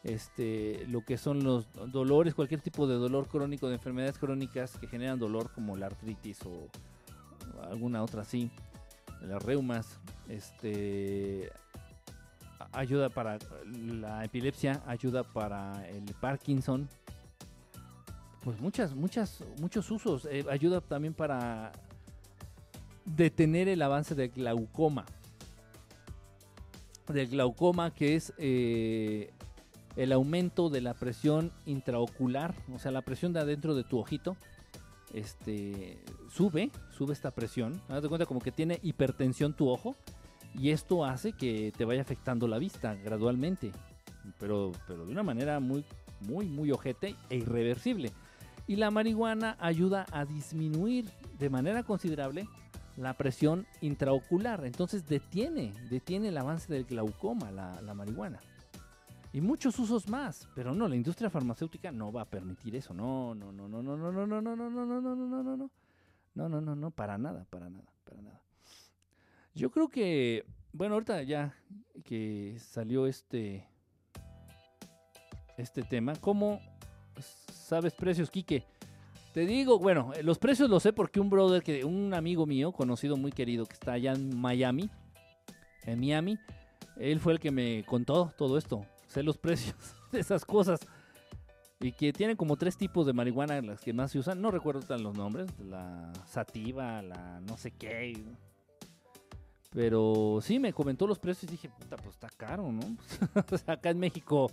este, 0.02 0.84
lo 0.88 1.04
que 1.04 1.16
son 1.16 1.44
los 1.44 1.66
dolores, 1.92 2.34
cualquier 2.34 2.60
tipo 2.60 2.88
de 2.88 2.96
dolor 2.96 3.28
crónico, 3.28 3.68
de 3.68 3.76
enfermedades 3.76 4.18
crónicas 4.18 4.76
que 4.76 4.88
generan 4.88 5.20
dolor 5.20 5.52
como 5.54 5.76
la 5.76 5.86
artritis 5.86 6.40
o 6.44 6.68
alguna 7.70 8.02
otra 8.02 8.22
así, 8.22 8.50
las 9.22 9.40
reumas, 9.44 10.00
este, 10.28 11.52
ayuda 12.72 13.10
para 13.10 13.38
la 13.64 14.24
epilepsia, 14.24 14.82
ayuda 14.86 15.22
para 15.22 15.88
el 15.88 16.04
Parkinson, 16.20 16.88
pues 18.44 18.60
muchas, 18.60 18.94
muchas, 18.94 19.42
muchos 19.58 19.90
usos. 19.90 20.26
Eh, 20.26 20.44
ayuda 20.50 20.82
también 20.82 21.14
para 21.14 21.72
detener 23.06 23.68
el 23.68 23.80
avance 23.80 24.14
del 24.14 24.28
glaucoma. 24.28 25.06
Del 27.08 27.28
glaucoma 27.28 27.92
que 27.92 28.16
es 28.16 28.34
eh, 28.36 29.30
el 29.96 30.12
aumento 30.12 30.68
de 30.68 30.82
la 30.82 30.92
presión 30.92 31.52
intraocular, 31.64 32.54
o 32.72 32.78
sea, 32.78 32.90
la 32.90 33.02
presión 33.02 33.32
de 33.32 33.40
adentro 33.40 33.74
de 33.74 33.82
tu 33.82 33.98
ojito. 33.98 34.36
Este 35.14 36.02
sube, 36.30 36.70
sube 36.90 37.14
esta 37.14 37.30
presión. 37.30 37.80
Haz 37.88 38.06
cuenta 38.08 38.26
como 38.26 38.40
que 38.40 38.52
tiene 38.52 38.78
hipertensión 38.82 39.54
tu 39.54 39.70
ojo. 39.70 39.96
Y 40.54 40.70
esto 40.70 41.04
hace 41.04 41.32
que 41.32 41.72
te 41.76 41.84
vaya 41.84 42.02
afectando 42.02 42.46
la 42.46 42.58
vista 42.58 42.94
gradualmente. 42.94 43.72
Pero, 44.38 44.72
pero 44.86 45.06
de 45.06 45.12
una 45.12 45.22
manera 45.22 45.60
muy, 45.60 45.84
muy, 46.20 46.46
muy 46.46 46.70
ojete 46.72 47.16
e 47.30 47.36
irreversible. 47.36 48.12
Y 48.66 48.76
la 48.76 48.90
marihuana 48.90 49.56
ayuda 49.60 50.06
a 50.10 50.24
disminuir 50.24 51.10
de 51.38 51.50
manera 51.50 51.82
considerable 51.82 52.48
la 52.96 53.14
presión 53.14 53.66
intraocular. 53.80 54.64
Entonces 54.64 55.06
detiene, 55.06 55.72
detiene 55.90 56.28
el 56.28 56.38
avance 56.38 56.72
del 56.72 56.84
glaucoma 56.84 57.50
la, 57.50 57.94
marihuana. 57.94 58.40
Y 59.32 59.40
muchos 59.40 59.78
usos 59.78 60.08
más. 60.08 60.48
Pero 60.54 60.74
no, 60.74 60.88
la 60.88 60.96
industria 60.96 61.28
farmacéutica 61.28 61.90
no 61.90 62.12
va 62.12 62.22
a 62.22 62.30
permitir 62.30 62.76
eso. 62.76 62.94
No, 62.94 63.34
no, 63.34 63.52
no, 63.52 63.68
no, 63.68 63.82
no, 63.82 63.96
no, 63.96 64.12
no, 64.12 64.26
no, 64.26 64.40
no, 64.40 64.56
no, 64.56 64.70
no, 64.70 64.86
no, 64.86 65.00
no, 65.00 65.16
no, 65.16 65.42
no, 65.42 65.56
no. 65.56 65.70
No, 66.34 66.48
no, 66.48 66.60
no, 66.60 66.74
no, 66.74 66.90
para 66.90 67.16
nada, 67.16 67.46
para 67.48 67.70
nada, 67.70 67.92
para 68.04 68.20
nada. 68.20 68.42
Yo 69.54 69.70
creo 69.70 69.88
que, 69.88 70.44
bueno, 70.72 70.94
ahorita 70.94 71.22
ya 71.22 71.54
que 72.04 72.56
salió 72.58 73.06
este, 73.06 73.68
este 75.56 75.82
tema, 75.82 76.14
¿cómo 76.16 76.60
¿Sabes 77.64 77.94
precios, 77.94 78.30
Quique? 78.30 78.66
Te 79.32 79.46
digo, 79.46 79.78
bueno, 79.78 80.12
los 80.22 80.38
precios 80.38 80.68
los 80.68 80.82
sé 80.82 80.92
porque 80.92 81.18
un 81.18 81.30
brother, 81.30 81.62
que 81.62 81.82
un 81.82 82.12
amigo 82.12 82.44
mío, 82.44 82.72
conocido 82.72 83.16
muy 83.16 83.32
querido, 83.32 83.64
que 83.64 83.72
está 83.72 83.92
allá 83.92 84.12
en 84.12 84.38
Miami, 84.38 84.90
en 85.84 85.98
Miami, 85.98 86.38
él 86.96 87.20
fue 87.20 87.32
el 87.32 87.40
que 87.40 87.50
me 87.50 87.82
contó 87.84 88.30
todo 88.36 88.58
esto. 88.58 88.84
Sé 89.06 89.22
los 89.22 89.38
precios 89.38 89.76
de 90.12 90.20
esas 90.20 90.44
cosas. 90.44 90.78
y 91.80 91.92
que 91.92 92.12
tienen 92.12 92.36
como 92.36 92.56
tres 92.56 92.76
tipos 92.76 93.06
de 93.06 93.14
marihuana 93.14 93.60
las 93.62 93.80
que 93.80 93.94
más 93.94 94.12
se 94.12 94.18
usan. 94.18 94.42
No 94.42 94.50
recuerdo 94.50 94.80
tan 94.82 95.02
los 95.02 95.16
nombres, 95.16 95.48
la 95.58 96.12
sativa, 96.26 97.00
la 97.00 97.40
no 97.40 97.56
sé 97.56 97.70
qué. 97.70 98.22
Pero 99.70 100.38
sí 100.42 100.58
me 100.58 100.74
comentó 100.74 101.06
los 101.06 101.18
precios 101.18 101.44
y 101.44 101.52
dije, 101.52 101.70
puta, 101.70 101.96
pues 101.96 102.10
está 102.10 102.28
caro, 102.28 102.70
¿no? 102.70 102.82
acá 103.66 103.88
en 103.88 103.98
México 103.98 104.50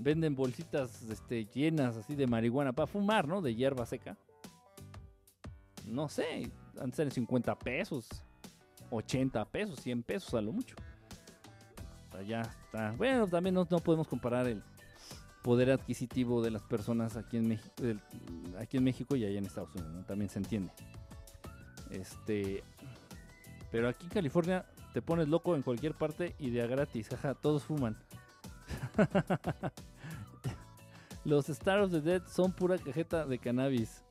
venden 0.00 0.34
bolsitas 0.34 1.02
este, 1.02 1.44
llenas 1.44 1.96
así 1.96 2.14
de 2.14 2.26
marihuana 2.26 2.72
para 2.72 2.86
fumar, 2.86 3.28
¿no? 3.28 3.42
De 3.42 3.54
hierba 3.54 3.84
seca. 3.84 4.16
No 5.86 6.08
sé, 6.08 6.50
han 6.80 6.92
ser 6.92 7.10
50 7.10 7.58
pesos, 7.58 8.08
80 8.90 9.44
pesos, 9.46 9.78
100 9.80 10.02
pesos 10.02 10.34
a 10.34 10.40
lo 10.40 10.52
mucho. 10.52 10.74
Ya 12.26 12.40
está. 12.42 12.92
Bueno, 12.92 13.26
también 13.26 13.54
no, 13.54 13.66
podemos 13.66 14.08
comparar 14.08 14.46
el 14.46 14.62
poder 15.42 15.70
adquisitivo 15.70 16.42
de 16.42 16.50
las 16.50 16.62
personas 16.62 17.16
aquí 17.16 17.36
en 17.36 17.48
México, 17.48 17.74
aquí 18.58 18.76
en 18.76 18.84
México 18.84 19.16
y 19.16 19.24
allá 19.24 19.38
en 19.38 19.46
Estados 19.46 19.74
Unidos, 19.74 20.06
también 20.06 20.30
se 20.30 20.38
entiende. 20.38 20.72
Este, 21.90 22.62
pero 23.70 23.88
aquí 23.88 24.04
en 24.04 24.10
California 24.10 24.66
te 24.92 25.02
pones 25.02 25.28
loco 25.28 25.56
en 25.56 25.62
cualquier 25.62 25.94
parte 25.94 26.34
y 26.38 26.50
de 26.50 26.62
a 26.62 26.66
gratis, 26.66 27.08
jaja, 27.08 27.34
todos 27.34 27.64
fuman. 27.64 27.96
Los 31.24 31.48
Stars 31.48 31.86
of 31.86 31.90
the 31.92 32.00
Dead 32.00 32.22
son 32.26 32.52
pura 32.52 32.78
cajeta 32.78 33.26
de 33.26 33.38
cannabis. 33.38 34.02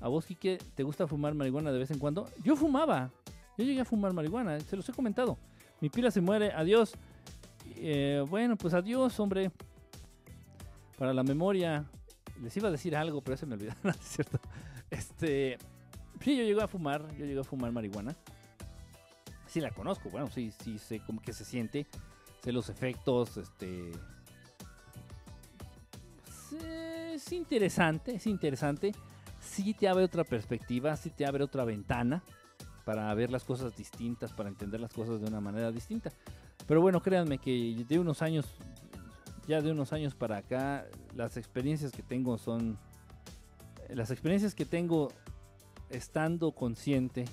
¿A 0.00 0.08
vos, 0.08 0.26
Kike, 0.26 0.58
te 0.74 0.82
gusta 0.82 1.06
fumar 1.06 1.34
marihuana 1.34 1.72
de 1.72 1.78
vez 1.78 1.90
en 1.90 1.98
cuando? 1.98 2.28
Yo 2.42 2.56
fumaba. 2.56 3.10
Yo 3.56 3.64
llegué 3.64 3.80
a 3.80 3.84
fumar 3.84 4.12
marihuana, 4.12 4.60
se 4.60 4.76
los 4.76 4.88
he 4.88 4.92
comentado. 4.92 5.38
Mi 5.80 5.88
pila 5.88 6.10
se 6.10 6.20
muere, 6.20 6.52
adiós. 6.52 6.94
Eh, 7.76 8.24
bueno, 8.28 8.56
pues 8.56 8.74
adiós, 8.74 9.18
hombre. 9.20 9.50
Para 10.98 11.12
la 11.12 11.22
memoria. 11.22 11.84
Les 12.42 12.56
iba 12.56 12.68
a 12.68 12.70
decir 12.70 12.94
algo, 12.94 13.22
pero 13.22 13.36
se 13.36 13.46
me 13.46 13.54
olvidó, 13.54 13.72
¿no 13.82 13.90
es 13.90 13.96
cierto? 13.96 14.38
Este. 14.90 15.58
Sí, 16.20 16.36
yo 16.36 16.42
llegué 16.42 16.62
a 16.62 16.68
fumar, 16.68 17.02
yo 17.16 17.24
llegué 17.24 17.40
a 17.40 17.44
fumar 17.44 17.72
marihuana. 17.72 18.16
Sí 19.46 19.60
la 19.60 19.70
conozco, 19.70 20.10
bueno, 20.10 20.28
sí, 20.28 20.50
sí 20.50 20.78
sé 20.78 21.00
cómo 21.00 21.20
que 21.22 21.32
se 21.32 21.44
siente. 21.44 21.86
Sé 22.42 22.52
los 22.52 22.68
efectos, 22.68 23.36
este. 23.36 23.92
Es 26.64 27.32
interesante, 27.32 28.16
es 28.16 28.26
interesante 28.26 28.92
sí 29.46 29.74
te 29.74 29.88
abre 29.88 30.04
otra 30.04 30.24
perspectiva, 30.24 30.96
sí 30.96 31.10
te 31.10 31.26
abre 31.26 31.44
otra 31.44 31.64
ventana 31.64 32.22
para 32.84 33.12
ver 33.14 33.30
las 33.30 33.44
cosas 33.44 33.76
distintas, 33.76 34.32
para 34.32 34.48
entender 34.48 34.80
las 34.80 34.92
cosas 34.92 35.20
de 35.20 35.26
una 35.26 35.40
manera 35.40 35.72
distinta. 35.72 36.12
Pero 36.66 36.80
bueno, 36.80 37.02
créanme 37.02 37.38
que 37.38 37.84
de 37.88 37.98
unos 37.98 38.22
años, 38.22 38.46
ya 39.46 39.60
de 39.60 39.70
unos 39.70 39.92
años 39.92 40.14
para 40.14 40.38
acá, 40.38 40.86
las 41.14 41.36
experiencias 41.36 41.92
que 41.92 42.02
tengo 42.02 42.38
son, 42.38 42.78
las 43.88 44.10
experiencias 44.10 44.54
que 44.54 44.64
tengo 44.64 45.12
estando 45.90 46.52
consciente 46.52 47.24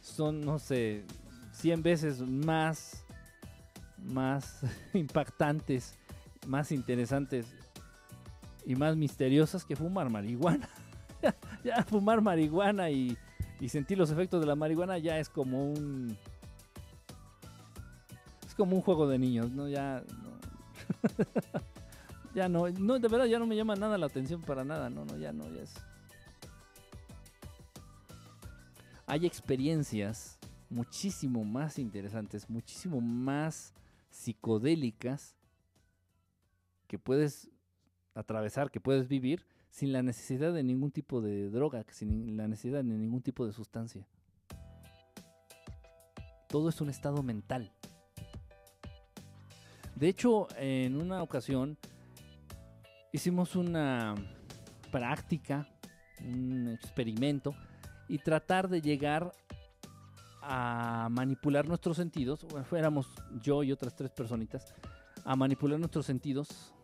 son, 0.00 0.40
no 0.40 0.58
sé, 0.58 1.04
100 1.52 1.82
veces 1.82 2.20
más, 2.20 3.04
más 3.98 4.62
impactantes, 4.94 5.96
más 6.46 6.72
interesantes 6.72 7.46
y 8.64 8.76
más 8.76 8.96
misteriosas 8.96 9.64
que 9.64 9.76
fumar 9.76 10.10
marihuana. 10.10 10.68
ya 11.64 11.82
fumar 11.84 12.20
marihuana 12.20 12.90
y, 12.90 13.16
sentir 13.68 13.96
los 13.96 14.10
efectos 14.10 14.40
de 14.40 14.46
la 14.46 14.56
marihuana 14.56 14.98
ya 14.98 15.18
es 15.18 15.28
como 15.28 15.70
un... 15.70 16.16
Es 18.46 18.54
como 18.54 18.76
un 18.76 18.82
juego 18.82 19.08
de 19.08 19.18
niños, 19.18 19.50
¿no? 19.50 19.68
Ya... 19.68 20.02
Ya 22.34 22.48
no, 22.48 22.70
no, 22.70 22.98
de 22.98 23.08
verdad 23.08 23.26
ya 23.26 23.38
no 23.38 23.46
me 23.46 23.54
llama 23.54 23.76
nada 23.76 23.98
la 23.98 24.06
atención 24.06 24.40
para 24.40 24.64
nada, 24.64 24.88
no, 24.88 25.04
no, 25.04 25.18
ya 25.18 25.32
no, 25.32 25.46
ya 25.50 25.62
es... 25.62 25.74
Hay 29.06 29.26
experiencias 29.26 30.38
muchísimo 30.70 31.44
más 31.44 31.78
interesantes, 31.78 32.48
muchísimo 32.48 33.02
más 33.02 33.74
psicodélicas 34.10 35.36
que 36.86 36.98
puedes 36.98 37.51
atravesar, 38.14 38.70
que 38.70 38.80
puedes 38.80 39.08
vivir 39.08 39.46
sin 39.70 39.92
la 39.92 40.02
necesidad 40.02 40.52
de 40.52 40.62
ningún 40.62 40.90
tipo 40.90 41.20
de 41.20 41.50
droga, 41.50 41.84
sin 41.90 42.36
la 42.36 42.46
necesidad 42.46 42.84
de 42.84 42.84
ningún 42.84 43.22
tipo 43.22 43.46
de 43.46 43.52
sustancia. 43.52 44.06
Todo 46.48 46.68
es 46.68 46.80
un 46.80 46.90
estado 46.90 47.22
mental. 47.22 47.72
De 49.96 50.08
hecho, 50.08 50.48
en 50.58 51.00
una 51.00 51.22
ocasión 51.22 51.78
hicimos 53.12 53.56
una 53.56 54.14
práctica, 54.90 55.68
un 56.20 56.68
experimento, 56.68 57.54
y 58.08 58.18
tratar 58.18 58.68
de 58.68 58.82
llegar 58.82 59.32
a 60.42 61.08
manipular 61.10 61.66
nuestros 61.66 61.96
sentidos, 61.96 62.44
fuéramos 62.68 63.08
yo 63.40 63.62
y 63.62 63.72
otras 63.72 63.94
tres 63.94 64.10
personitas, 64.10 64.74
a 65.24 65.36
manipular 65.36 65.78
nuestros 65.78 66.04
sentidos 66.04 66.74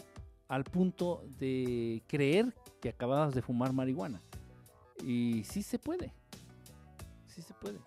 al 0.48 0.64
punto 0.64 1.22
de 1.38 2.02
creer 2.06 2.54
que 2.80 2.88
acababas 2.88 3.34
de 3.34 3.42
fumar 3.42 3.72
marihuana. 3.72 4.20
Y 5.04 5.44
sí 5.44 5.62
se 5.62 5.78
puede. 5.78 6.12
Sí 7.26 7.42
se 7.42 7.54
puede. 7.54 7.78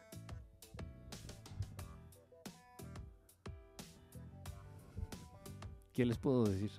¿Qué 5.92 6.06
les 6.06 6.18
puedo 6.18 6.46
decir? 6.46 6.72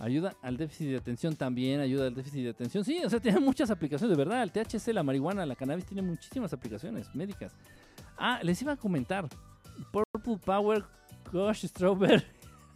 Ayuda 0.00 0.34
al 0.42 0.56
déficit 0.56 0.88
de 0.88 0.96
atención 0.96 1.36
también, 1.36 1.80
ayuda 1.80 2.06
al 2.06 2.14
déficit 2.14 2.42
de 2.42 2.50
atención. 2.50 2.84
Sí, 2.84 3.02
o 3.04 3.10
sea, 3.10 3.20
tiene 3.20 3.38
muchas 3.38 3.70
aplicaciones, 3.70 4.16
de 4.16 4.24
verdad. 4.24 4.42
El 4.42 4.50
THC, 4.50 4.94
la 4.94 5.02
marihuana, 5.02 5.44
la 5.44 5.54
cannabis 5.54 5.84
tiene 5.84 6.00
muchísimas 6.00 6.52
aplicaciones 6.54 7.14
médicas. 7.14 7.52
Ah, 8.16 8.40
les 8.42 8.60
iba 8.62 8.72
a 8.72 8.76
comentar. 8.76 9.28
Purple 9.92 10.38
Power 10.38 10.84
Gosh 11.30 11.66
Strawberry 11.66 12.24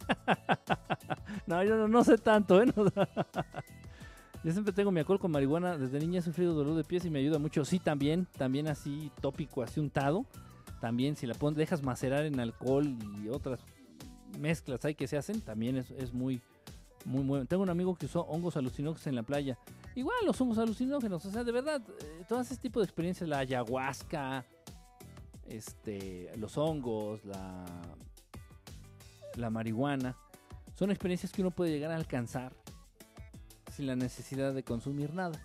no, 1.47 1.63
yo 1.63 1.87
no, 1.87 2.03
sé 2.03 2.17
tanto, 2.17 2.61
¿eh? 2.61 2.65
yo 4.43 4.51
siempre 4.51 4.73
tengo 4.73 4.91
mi 4.91 4.99
alcohol 4.99 5.19
con 5.19 5.31
marihuana. 5.31 5.77
Desde 5.77 5.99
niña 5.99 6.19
he 6.19 6.21
sufrido 6.21 6.53
dolor 6.53 6.75
de 6.75 6.83
pies 6.83 7.05
y 7.05 7.09
me 7.09 7.19
ayuda 7.19 7.39
mucho. 7.39 7.65
Sí, 7.65 7.79
también, 7.79 8.27
también 8.37 8.67
así 8.67 9.11
tópico, 9.21 9.63
así 9.63 9.79
untado. 9.79 10.25
También 10.79 11.15
si 11.15 11.25
la 11.25 11.33
pones, 11.33 11.57
dejas 11.57 11.81
macerar 11.81 12.25
en 12.25 12.39
alcohol 12.39 12.85
y 13.23 13.29
otras 13.29 13.59
mezclas 14.39 14.83
hay 14.85 14.95
que 14.95 15.07
se 15.07 15.17
hacen, 15.17 15.41
también 15.41 15.77
es, 15.77 16.13
muy, 16.13 16.41
muy 17.05 17.23
bueno. 17.23 17.45
Tengo 17.45 17.63
un 17.63 17.69
amigo 17.69 17.95
que 17.95 18.05
usó 18.05 18.21
hongos 18.21 18.57
alucinógenos 18.57 19.07
en 19.07 19.15
la 19.15 19.23
playa. 19.23 19.57
Igual 19.95 20.17
los 20.25 20.39
hongos 20.41 20.57
alucinógenos, 20.57 21.25
o 21.25 21.31
sea, 21.31 21.43
de 21.43 21.51
verdad, 21.51 21.81
eh, 22.01 22.25
todo 22.27 22.41
ese 22.41 22.57
tipo 22.57 22.79
de 22.79 22.85
experiencias, 22.85 23.29
la 23.29 23.39
ayahuasca, 23.39 24.45
este, 25.47 26.31
los 26.37 26.57
hongos, 26.57 27.23
la 27.23 27.65
la 29.35 29.49
marihuana, 29.49 30.15
son 30.75 30.91
experiencias 30.91 31.31
que 31.31 31.41
uno 31.41 31.51
puede 31.51 31.71
llegar 31.71 31.91
a 31.91 31.95
alcanzar 31.95 32.53
sin 33.71 33.87
la 33.87 33.95
necesidad 33.95 34.53
de 34.53 34.63
consumir 34.63 35.13
nada. 35.13 35.41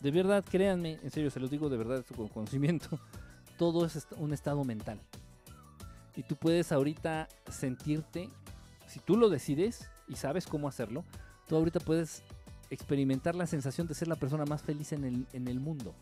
De 0.00 0.10
verdad, 0.10 0.44
créanme, 0.44 0.98
en 1.02 1.10
serio, 1.10 1.30
se 1.30 1.40
los 1.40 1.50
digo 1.50 1.68
de 1.68 1.76
verdad 1.76 2.04
con 2.16 2.28
conocimiento, 2.28 3.00
todo 3.58 3.84
es 3.84 4.06
un 4.16 4.32
estado 4.32 4.64
mental. 4.64 5.00
Y 6.16 6.22
tú 6.22 6.36
puedes 6.36 6.72
ahorita 6.72 7.28
sentirte, 7.50 8.30
si 8.86 9.00
tú 9.00 9.16
lo 9.16 9.28
decides 9.28 9.90
y 10.08 10.16
sabes 10.16 10.46
cómo 10.46 10.68
hacerlo, 10.68 11.04
tú 11.46 11.56
ahorita 11.56 11.80
puedes 11.80 12.22
experimentar 12.70 13.34
la 13.34 13.46
sensación 13.46 13.86
de 13.86 13.94
ser 13.94 14.08
la 14.08 14.16
persona 14.16 14.44
más 14.44 14.62
feliz 14.62 14.92
en 14.92 15.04
el, 15.04 15.26
en 15.32 15.48
el 15.48 15.60
mundo. 15.60 15.94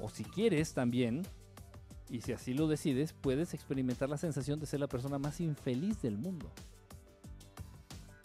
O 0.00 0.08
si 0.08 0.24
quieres 0.24 0.74
también, 0.74 1.22
y 2.12 2.20
si 2.20 2.34
así 2.34 2.52
lo 2.52 2.68
decides, 2.68 3.14
puedes 3.14 3.54
experimentar 3.54 4.06
la 4.06 4.18
sensación 4.18 4.60
de 4.60 4.66
ser 4.66 4.80
la 4.80 4.86
persona 4.86 5.18
más 5.18 5.40
infeliz 5.40 6.02
del 6.02 6.18
mundo. 6.18 6.52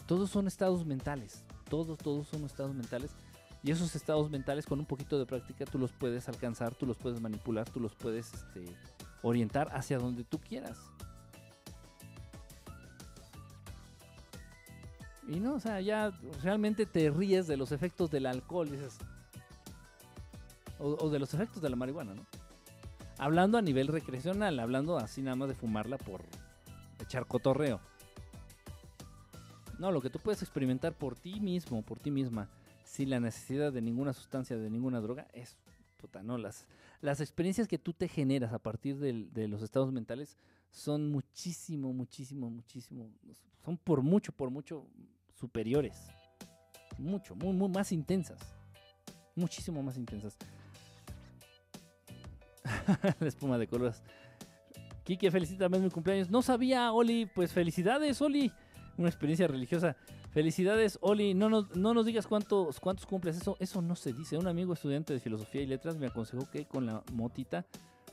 Todos 0.06 0.28
son 0.28 0.46
estados 0.46 0.84
mentales. 0.84 1.42
Todos, 1.70 1.96
todos 1.96 2.28
son 2.28 2.44
estados 2.44 2.74
mentales. 2.74 3.12
Y 3.62 3.70
esos 3.70 3.96
estados 3.96 4.30
mentales 4.30 4.66
con 4.66 4.78
un 4.78 4.84
poquito 4.84 5.18
de 5.18 5.24
práctica 5.24 5.64
tú 5.64 5.78
los 5.78 5.90
puedes 5.90 6.28
alcanzar, 6.28 6.74
tú 6.74 6.84
los 6.84 6.98
puedes 6.98 7.22
manipular, 7.22 7.66
tú 7.70 7.80
los 7.80 7.94
puedes 7.94 8.34
este, 8.34 8.66
orientar 9.22 9.70
hacia 9.72 9.98
donde 9.98 10.22
tú 10.22 10.38
quieras. 10.38 10.78
Y 15.26 15.40
no, 15.40 15.54
o 15.54 15.60
sea, 15.60 15.80
ya 15.80 16.10
realmente 16.42 16.84
te 16.84 17.08
ríes 17.08 17.46
de 17.46 17.56
los 17.56 17.72
efectos 17.72 18.10
del 18.10 18.26
alcohol, 18.26 18.70
dices, 18.70 18.98
o, 20.78 20.88
o 20.88 21.08
de 21.08 21.18
los 21.18 21.32
efectos 21.32 21.62
de 21.62 21.70
la 21.70 21.76
marihuana, 21.76 22.12
¿no? 22.14 22.26
Hablando 23.18 23.58
a 23.58 23.62
nivel 23.62 23.88
recreacional, 23.88 24.60
hablando 24.60 24.96
así 24.96 25.22
nada 25.22 25.36
más 25.36 25.48
de 25.48 25.54
fumarla 25.54 25.98
por 25.98 26.22
echar 27.00 27.26
cotorreo. 27.26 27.80
No, 29.78 29.92
lo 29.92 30.00
que 30.00 30.10
tú 30.10 30.18
puedes 30.18 30.42
experimentar 30.42 30.92
por 30.96 31.16
ti 31.16 31.40
mismo, 31.40 31.82
por 31.82 31.98
ti 31.98 32.10
misma, 32.10 32.48
sin 32.84 33.10
la 33.10 33.20
necesidad 33.20 33.72
de 33.72 33.82
ninguna 33.82 34.12
sustancia, 34.12 34.56
de 34.56 34.70
ninguna 34.70 35.00
droga, 35.00 35.26
es 35.32 35.56
puta, 35.98 36.22
no. 36.22 36.38
Las, 36.38 36.66
las 37.00 37.20
experiencias 37.20 37.68
que 37.68 37.78
tú 37.78 37.92
te 37.92 38.08
generas 38.08 38.52
a 38.52 38.58
partir 38.58 38.98
de 38.98 39.48
los 39.48 39.62
estados 39.62 39.92
mentales 39.92 40.38
son 40.70 41.10
muchísimo, 41.10 41.92
muchísimo, 41.92 42.50
muchísimo, 42.50 43.10
son 43.64 43.76
por 43.76 44.02
mucho, 44.02 44.32
por 44.32 44.50
mucho 44.50 44.86
superiores. 45.38 46.08
Mucho, 46.98 47.34
muy, 47.36 47.52
muy 47.52 47.68
más 47.68 47.92
intensas. 47.92 48.38
Muchísimo 49.36 49.82
más 49.82 49.96
intensas. 49.96 50.36
la 53.20 53.28
espuma 53.28 53.58
de 53.58 53.66
colores. 53.66 54.02
Kike, 55.04 55.30
felicítame 55.30 55.78
mi 55.78 55.90
cumpleaños. 55.90 56.30
No 56.30 56.42
sabía, 56.42 56.92
Oli. 56.92 57.26
Pues 57.26 57.52
felicidades, 57.52 58.20
Oli. 58.20 58.52
Una 58.96 59.08
experiencia 59.08 59.46
religiosa. 59.46 59.96
Felicidades, 60.30 60.98
Oli. 61.00 61.34
No 61.34 61.48
nos, 61.48 61.74
no 61.76 61.94
nos 61.94 62.04
digas 62.04 62.26
cuántos, 62.26 62.78
cuántos 62.80 63.06
cumples. 63.06 63.36
Eso, 63.36 63.56
eso 63.58 63.80
no 63.80 63.96
se 63.96 64.12
dice. 64.12 64.36
Un 64.36 64.48
amigo 64.48 64.74
estudiante 64.74 65.12
de 65.14 65.20
filosofía 65.20 65.62
y 65.62 65.66
letras 65.66 65.96
me 65.96 66.06
aconsejó 66.06 66.50
que 66.50 66.66
con 66.66 66.86
la 66.86 67.02
motita 67.12 67.64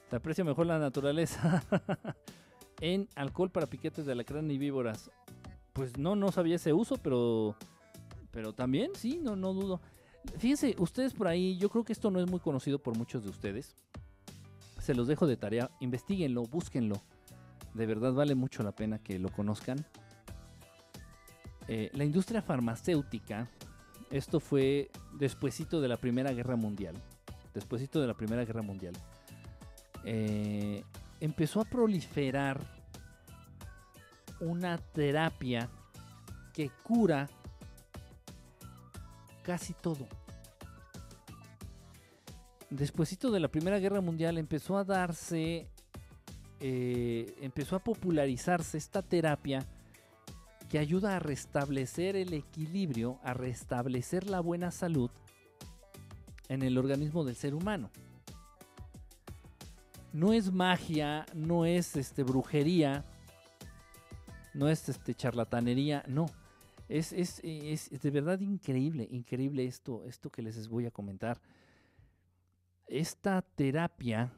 se 0.10 0.16
aprecia 0.16 0.44
mejor 0.44 0.68
la 0.68 0.80
naturaleza. 0.80 1.64
en 2.82 3.08
alcohol 3.16 3.52
para 3.52 3.68
piquetes 3.68 4.06
de 4.06 4.12
alacrán 4.12 4.50
y 4.52 4.58
víboras. 4.58 5.12
Pues 5.74 5.98
no, 5.98 6.16
no 6.16 6.32
sabía 6.32 6.56
ese 6.56 6.74
uso, 6.74 6.98
pero, 6.98 7.56
pero 8.32 8.54
también 8.54 8.92
sí, 8.96 9.20
no, 9.22 9.36
no 9.36 9.54
dudo. 9.54 9.82
Fíjense, 10.38 10.76
ustedes 10.80 11.14
por 11.14 11.28
ahí, 11.28 11.58
yo 11.58 11.70
creo 11.70 11.84
que 11.84 11.94
esto 11.94 12.10
no 12.10 12.20
es 12.20 12.30
muy 12.30 12.40
conocido 12.40 12.80
por 12.80 12.98
muchos 12.98 13.24
de 13.24 13.30
ustedes. 13.30 13.76
Se 14.86 14.94
los 14.94 15.08
dejo 15.08 15.26
de 15.26 15.36
tarea, 15.36 15.72
investiguenlo, 15.80 16.44
búsquenlo. 16.44 17.02
De 17.74 17.88
verdad 17.88 18.14
vale 18.14 18.36
mucho 18.36 18.62
la 18.62 18.72
pena 18.72 19.00
que 19.00 19.18
lo 19.18 19.30
conozcan. 19.30 19.84
Eh, 21.68 21.90
la 21.94 22.04
industria 22.04 22.44
farmacéutica, 22.44 23.50
esto 24.12 24.40
fue 24.40 24.92
despuesito 25.14 25.82
de 25.82 25.88
la 25.88 25.98
Primera 25.98 26.34
Guerra 26.34 26.56
Mundial. 26.56 26.94
Despuesito 27.52 28.00
de 28.00 28.06
la 28.06 28.14
Primera 28.14 28.46
Guerra 28.46 28.62
Mundial. 28.62 28.94
Eh, 30.04 30.84
empezó 31.20 31.62
a 31.62 31.66
proliferar 31.66 32.62
una 34.40 34.78
terapia 34.78 35.68
que 36.54 36.70
cura 36.84 37.28
casi 39.42 39.74
todo. 39.74 40.08
Despuésito 42.76 43.32
de 43.32 43.40
la 43.40 43.48
Primera 43.48 43.80
Guerra 43.80 44.02
Mundial 44.02 44.38
empezó 44.38 44.78
a 44.78 44.84
darse, 44.84 45.68
eh, 46.60 47.36
empezó 47.42 47.76
a 47.76 47.84
popularizarse 47.84 48.78
esta 48.78 49.02
terapia 49.02 49.66
que 50.70 50.80
ayuda 50.80 51.16
a 51.16 51.20
restablecer 51.20 52.16
el 52.16 52.34
equilibrio, 52.34 53.20
a 53.24 53.34
restablecer 53.34 54.28
la 54.28 54.40
buena 54.40 54.72
salud 54.72 55.12
en 56.50 56.62
el 56.62 56.78
organismo 56.78 57.24
del 57.24 57.36
ser 57.36 57.56
humano 57.56 57.90
no 60.16 60.32
es 60.32 60.50
magia, 60.50 61.26
no 61.34 61.66
es 61.66 61.98
este, 61.98 62.24
brujería, 62.24 63.04
no 64.54 64.70
es 64.70 64.88
este, 64.88 65.14
charlatanería, 65.14 66.06
no. 66.08 66.28
Es, 66.88 67.12
es, 67.12 67.42
de 67.42 68.12
verdad 68.12 68.40
increíble, 68.40 69.08
increíble 69.12 69.66
esto, 69.66 70.06
esto 70.08 70.30
que 70.30 70.42
les 70.42 70.70
voy 70.70 70.86
a 70.86 70.92
comentar. 70.92 71.38
Esta 72.88 73.42
terapia 73.42 74.32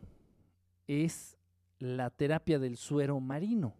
es 0.87 1.37
la 1.79 2.09
terapia 2.09 2.57
del 2.59 2.77
suero 2.77 3.19
marino. 3.19 3.75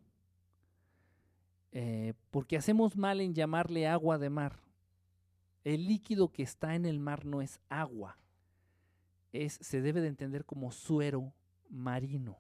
Eh, 1.72 2.14
porque 2.32 2.58
hacemos 2.58 2.98
mal 2.98 3.22
en 3.22 3.34
llamarle 3.34 3.88
agua 3.88 4.18
de 4.18 4.30
mar. 4.30 4.60
El 5.64 5.88
líquido 5.88 6.32
que 6.32 6.44
está 6.44 6.76
en 6.76 6.86
el 6.86 7.00
mar 7.00 7.26
no 7.26 7.42
es 7.42 7.62
agua. 7.70 8.18
Es, 9.32 9.58
se 9.62 9.82
debe 9.82 10.02
de 10.02 10.08
entender 10.08 10.44
como 10.46 10.72
suero 10.72 11.34
marino. 11.70 12.38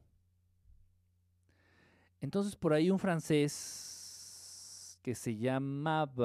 Entonces 2.19 2.55
por 2.55 2.73
ahí 2.73 2.89
un 2.89 2.97
francés 2.99 4.99
que 5.03 5.13
se 5.15 5.37
llamaba, 5.37 6.23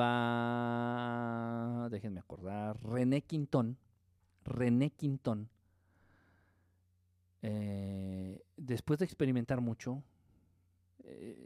déjenme 1.90 2.20
acordar, 2.20 2.82
René 2.82 3.20
Quinton, 3.22 3.76
René 4.44 4.90
Quinton, 4.90 5.48
eh, 7.42 8.40
después 8.56 9.00
de 9.00 9.04
experimentar 9.04 9.60
mucho, 9.60 10.02
eh, 11.04 11.36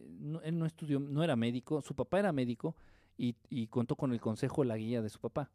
él 0.44 0.58
no 0.58 0.66
estudió, 0.66 1.00
no 1.00 1.24
era 1.24 1.36
médico, 1.36 1.80
su 1.80 1.94
papá 1.94 2.18
era 2.18 2.32
médico 2.32 2.76
y, 3.16 3.66
contó 3.68 3.96
con 3.96 4.12
el 4.12 4.20
consejo, 4.20 4.62
la 4.62 4.76
guía 4.76 5.00
de 5.00 5.08
su 5.08 5.18
papá. 5.18 5.50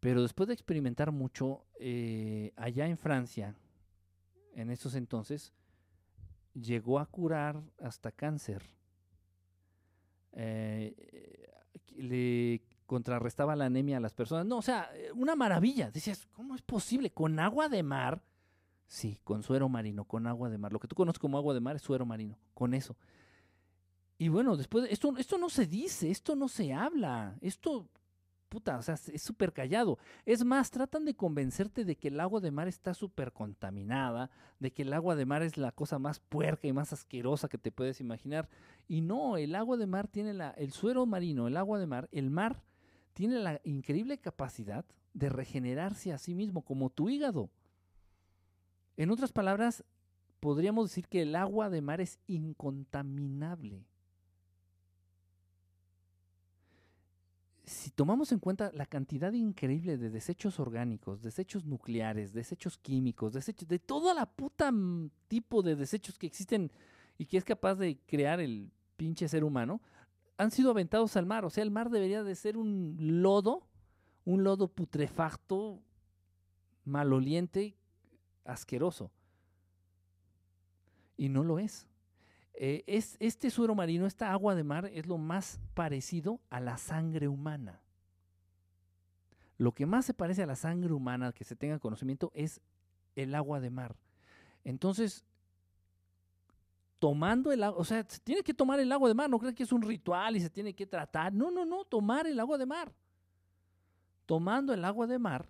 Pero 0.00 0.22
después 0.22 0.48
de 0.48 0.54
experimentar 0.54 1.12
mucho, 1.12 1.66
eh, 1.78 2.52
allá 2.56 2.86
en 2.86 2.96
Francia, 2.96 3.54
en 4.54 4.70
esos 4.70 4.94
entonces, 4.94 5.52
llegó 6.54 6.98
a 6.98 7.06
curar 7.06 7.62
hasta 7.78 8.10
cáncer. 8.10 8.62
Le 11.94 12.62
contrarrestaba 12.86 13.54
la 13.54 13.66
anemia 13.66 13.98
a 13.98 14.00
las 14.00 14.14
personas. 14.14 14.46
No, 14.46 14.56
o 14.58 14.62
sea, 14.62 14.90
una 15.14 15.36
maravilla. 15.36 15.90
Decías, 15.90 16.26
¿cómo 16.32 16.54
es 16.54 16.62
posible? 16.62 17.10
¿Con 17.10 17.38
agua 17.38 17.68
de 17.68 17.82
mar? 17.82 18.22
Sí, 18.92 19.18
con 19.24 19.42
suero 19.42 19.70
marino, 19.70 20.04
con 20.04 20.26
agua 20.26 20.50
de 20.50 20.58
mar. 20.58 20.70
Lo 20.70 20.78
que 20.78 20.86
tú 20.86 20.94
conoces 20.94 21.18
como 21.18 21.38
agua 21.38 21.54
de 21.54 21.60
mar 21.60 21.76
es 21.76 21.80
suero 21.80 22.04
marino, 22.04 22.36
con 22.52 22.74
eso. 22.74 22.94
Y 24.18 24.28
bueno, 24.28 24.54
después, 24.54 24.86
esto, 24.90 25.16
esto 25.16 25.38
no 25.38 25.48
se 25.48 25.64
dice, 25.64 26.10
esto 26.10 26.36
no 26.36 26.46
se 26.46 26.74
habla, 26.74 27.38
esto 27.40 27.88
puta, 28.50 28.76
o 28.76 28.82
sea, 28.82 28.96
es 29.10 29.22
súper 29.22 29.54
callado. 29.54 29.98
Es 30.26 30.44
más, 30.44 30.70
tratan 30.70 31.06
de 31.06 31.16
convencerte 31.16 31.86
de 31.86 31.96
que 31.96 32.08
el 32.08 32.20
agua 32.20 32.40
de 32.40 32.50
mar 32.50 32.68
está 32.68 32.92
súper 32.92 33.32
contaminada, 33.32 34.30
de 34.58 34.74
que 34.74 34.82
el 34.82 34.92
agua 34.92 35.16
de 35.16 35.24
mar 35.24 35.42
es 35.42 35.56
la 35.56 35.72
cosa 35.72 35.98
más 35.98 36.20
puerca 36.20 36.68
y 36.68 36.74
más 36.74 36.92
asquerosa 36.92 37.48
que 37.48 37.56
te 37.56 37.72
puedes 37.72 37.98
imaginar. 37.98 38.50
Y 38.88 39.00
no, 39.00 39.38
el 39.38 39.54
agua 39.54 39.78
de 39.78 39.86
mar 39.86 40.06
tiene 40.06 40.34
la, 40.34 40.50
el 40.50 40.70
suero 40.70 41.06
marino, 41.06 41.48
el 41.48 41.56
agua 41.56 41.78
de 41.78 41.86
mar, 41.86 42.10
el 42.12 42.28
mar 42.28 42.62
tiene 43.14 43.38
la 43.38 43.58
increíble 43.64 44.18
capacidad 44.18 44.84
de 45.14 45.30
regenerarse 45.30 46.12
a 46.12 46.18
sí 46.18 46.34
mismo, 46.34 46.60
como 46.60 46.90
tu 46.90 47.08
hígado. 47.08 47.48
En 48.96 49.10
otras 49.10 49.32
palabras, 49.32 49.84
podríamos 50.40 50.90
decir 50.90 51.08
que 51.08 51.22
el 51.22 51.36
agua 51.36 51.70
de 51.70 51.82
mar 51.82 52.00
es 52.00 52.18
incontaminable. 52.26 53.84
si 57.72 57.90
tomamos 57.90 58.32
en 58.32 58.38
cuenta 58.38 58.70
la 58.74 58.86
cantidad 58.86 59.32
increíble 59.32 59.96
de 59.96 60.10
desechos 60.10 60.60
orgánicos, 60.60 61.22
desechos 61.22 61.64
nucleares, 61.64 62.32
desechos 62.32 62.78
químicos, 62.78 63.32
desechos 63.32 63.68
de 63.68 63.78
toda 63.78 64.14
la 64.14 64.26
puta 64.26 64.72
tipo 65.28 65.62
de 65.62 65.76
desechos 65.76 66.18
que 66.18 66.26
existen 66.26 66.70
y 67.18 67.26
que 67.26 67.38
es 67.38 67.44
capaz 67.44 67.76
de 67.76 67.98
crear 68.06 68.40
el 68.40 68.70
pinche 68.96 69.28
ser 69.28 69.44
humano, 69.44 69.80
han 70.36 70.50
sido 70.50 70.70
aventados 70.70 71.16
al 71.16 71.26
mar. 71.26 71.44
O 71.44 71.50
sea, 71.50 71.62
el 71.62 71.70
mar 71.70 71.90
debería 71.90 72.22
de 72.22 72.34
ser 72.34 72.56
un 72.56 72.96
lodo, 72.98 73.66
un 74.24 74.44
lodo 74.44 74.68
putrefacto, 74.68 75.82
maloliente, 76.84 77.76
asqueroso. 78.44 79.10
Y 81.16 81.28
no 81.28 81.42
lo 81.44 81.58
es. 81.58 81.86
Eh, 82.54 82.84
es, 82.86 83.16
este 83.18 83.50
suero 83.50 83.74
marino, 83.74 84.06
esta 84.06 84.32
agua 84.32 84.54
de 84.54 84.64
mar, 84.64 84.90
es 84.92 85.06
lo 85.06 85.18
más 85.18 85.60
parecido 85.74 86.40
a 86.50 86.60
la 86.60 86.76
sangre 86.76 87.28
humana. 87.28 87.80
Lo 89.58 89.72
que 89.72 89.86
más 89.86 90.06
se 90.06 90.14
parece 90.14 90.42
a 90.42 90.46
la 90.46 90.56
sangre 90.56 90.92
humana, 90.92 91.32
que 91.32 91.44
se 91.44 91.56
tenga 91.56 91.78
conocimiento, 91.78 92.30
es 92.34 92.60
el 93.14 93.34
agua 93.34 93.60
de 93.60 93.70
mar. 93.70 93.96
Entonces, 94.64 95.24
tomando 96.98 97.52
el 97.52 97.62
agua, 97.62 97.80
o 97.80 97.84
sea, 97.84 98.04
se 98.08 98.20
tiene 98.20 98.42
que 98.42 98.54
tomar 98.54 98.80
el 98.80 98.92
agua 98.92 99.08
de 99.08 99.14
mar, 99.14 99.28
no 99.28 99.38
crees 99.38 99.54
que 99.54 99.64
es 99.64 99.72
un 99.72 99.82
ritual 99.82 100.36
y 100.36 100.40
se 100.40 100.50
tiene 100.50 100.74
que 100.74 100.86
tratar. 100.86 101.32
No, 101.32 101.50
no, 101.50 101.64
no, 101.64 101.84
tomar 101.84 102.26
el 102.26 102.38
agua 102.38 102.58
de 102.58 102.66
mar. 102.66 102.92
Tomando 104.26 104.72
el 104.72 104.84
agua 104.84 105.06
de 105.06 105.18
mar, 105.18 105.48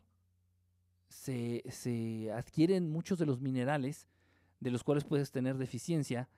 se, 1.13 1.63
se 1.71 2.33
adquieren 2.33 2.91
muchos 2.91 3.19
de 3.19 3.27
los 3.27 3.41
minerales 3.41 4.09
de 4.61 4.71
los 4.71 4.83
cuales 4.85 5.05
puedes 5.05 5.31
tener 5.31 5.59
deficiencia 5.59 6.29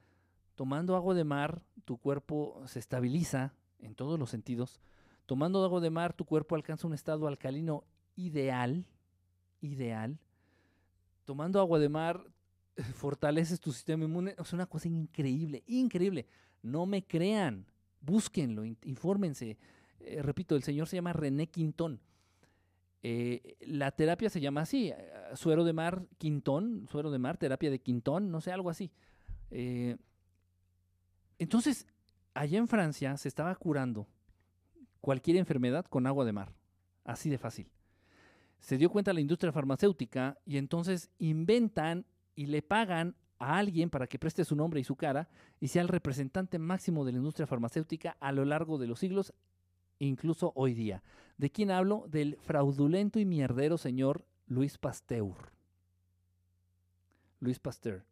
Tomando 0.54 0.94
agua 0.94 1.14
de 1.14 1.24
mar, 1.24 1.62
tu 1.84 1.98
cuerpo 1.98 2.62
se 2.66 2.78
estabiliza 2.78 3.54
en 3.80 3.94
todos 3.94 4.18
los 4.18 4.30
sentidos. 4.30 4.80
Tomando 5.26 5.64
agua 5.64 5.80
de 5.80 5.90
mar, 5.90 6.12
tu 6.12 6.24
cuerpo 6.24 6.54
alcanza 6.54 6.86
un 6.86 6.94
estado 6.94 7.26
alcalino 7.26 7.84
ideal, 8.14 8.86
ideal. 9.60 10.18
Tomando 11.24 11.58
agua 11.58 11.80
de 11.80 11.88
mar, 11.88 12.24
fortaleces 12.94 13.60
tu 13.60 13.72
sistema 13.72 14.04
inmune. 14.04 14.36
Es 14.38 14.52
una 14.52 14.66
cosa 14.66 14.86
increíble, 14.86 15.64
increíble. 15.66 16.26
No 16.62 16.86
me 16.86 17.04
crean, 17.04 17.66
búsquenlo, 18.00 18.64
infórmense. 18.64 19.58
Eh, 19.98 20.22
repito, 20.22 20.54
el 20.54 20.62
señor 20.62 20.86
se 20.86 20.96
llama 20.96 21.12
René 21.12 21.48
Quintón. 21.48 22.00
Eh, 23.06 23.58
la 23.60 23.90
terapia 23.90 24.30
se 24.30 24.40
llama 24.40 24.62
así, 24.62 24.88
eh, 24.88 24.96
suero 25.34 25.62
de 25.64 25.74
mar 25.74 26.06
Quintón, 26.16 26.88
suero 26.90 27.10
de 27.10 27.18
mar, 27.18 27.36
terapia 27.36 27.70
de 27.70 27.78
Quintón, 27.78 28.30
no 28.30 28.40
sé, 28.40 28.50
algo 28.50 28.70
así. 28.70 28.90
Entonces, 31.38 31.86
allá 32.32 32.56
en 32.56 32.66
Francia 32.66 33.14
se 33.18 33.28
estaba 33.28 33.54
curando 33.56 34.08
cualquier 35.02 35.36
enfermedad 35.36 35.84
con 35.84 36.06
agua 36.06 36.24
de 36.24 36.32
mar, 36.32 36.54
así 37.04 37.28
de 37.28 37.36
fácil. 37.36 37.70
Se 38.58 38.78
dio 38.78 38.88
cuenta 38.88 39.12
la 39.12 39.20
industria 39.20 39.52
farmacéutica 39.52 40.38
y 40.46 40.56
entonces 40.56 41.10
inventan 41.18 42.06
y 42.34 42.46
le 42.46 42.62
pagan 42.62 43.16
a 43.38 43.58
alguien 43.58 43.90
para 43.90 44.06
que 44.06 44.18
preste 44.18 44.46
su 44.46 44.56
nombre 44.56 44.80
y 44.80 44.84
su 44.84 44.96
cara 44.96 45.28
y 45.60 45.68
sea 45.68 45.82
el 45.82 45.88
representante 45.88 46.58
máximo 46.58 47.04
de 47.04 47.12
la 47.12 47.18
industria 47.18 47.46
farmacéutica 47.46 48.16
a 48.18 48.32
lo 48.32 48.46
largo 48.46 48.78
de 48.78 48.86
los 48.86 48.98
siglos, 48.98 49.34
incluso 49.98 50.52
hoy 50.54 50.74
día. 50.74 51.02
¿De 51.36 51.50
quién 51.50 51.70
hablo? 51.70 52.06
Del 52.08 52.36
fraudulento 52.36 53.18
y 53.18 53.24
mierdero 53.24 53.78
señor 53.78 54.24
Luis 54.46 54.78
Pasteur. 54.78 55.52
Luis 57.40 57.58
Pasteur. 57.58 58.04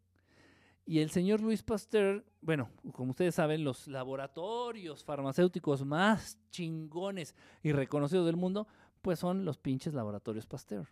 Y 0.85 0.99
el 0.99 1.11
señor 1.11 1.41
Luis 1.41 1.63
Pasteur, 1.63 2.25
bueno, 2.41 2.69
como 2.91 3.11
ustedes 3.11 3.35
saben, 3.35 3.63
los 3.63 3.87
laboratorios 3.87 5.03
farmacéuticos 5.03 5.85
más 5.85 6.37
chingones 6.51 7.35
y 7.61 7.71
reconocidos 7.71 8.25
del 8.25 8.35
mundo, 8.35 8.67
pues 9.01 9.19
son 9.19 9.45
los 9.45 9.57
pinches 9.57 9.93
laboratorios 9.93 10.45
Pasteur. 10.45 10.87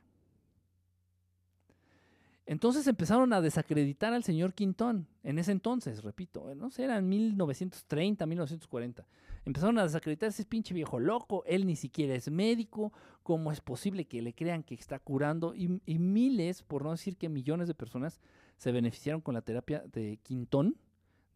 Entonces 2.46 2.88
empezaron 2.88 3.32
a 3.34 3.42
desacreditar 3.42 4.14
al 4.14 4.24
señor 4.24 4.54
Quintón, 4.54 5.08
en 5.24 5.40
ese 5.40 5.52
entonces, 5.52 6.04
repito, 6.04 6.54
no 6.56 6.70
sé, 6.70 6.84
eran 6.84 7.08
1930, 7.08 8.26
1940. 8.26 9.08
Empezaron 9.46 9.78
a 9.78 9.84
desacreditar 9.84 10.28
a 10.28 10.32
ese 10.32 10.46
pinche 10.46 10.74
viejo 10.74 11.00
loco, 11.00 11.44
él 11.46 11.66
ni 11.66 11.76
siquiera 11.76 12.16
es 12.16 12.30
médico, 12.30 12.92
¿cómo 13.24 13.52
es 13.52 13.62
posible 13.62 14.06
que 14.06 14.22
le 14.22 14.34
crean 14.34 14.64
que 14.64 14.76
está 14.76 15.00
curando? 15.00 15.54
Y, 15.56 15.82
y 15.86 16.00
miles, 16.00 16.64
por 16.64 16.84
no 16.84 16.92
decir 16.92 17.16
que 17.16 17.30
millones 17.30 17.68
de 17.68 17.76
personas, 17.76 18.20
se 18.58 18.72
beneficiaron 18.72 19.22
con 19.22 19.34
la 19.34 19.42
terapia 19.42 19.84
de 19.92 20.18
Quintón 20.24 20.78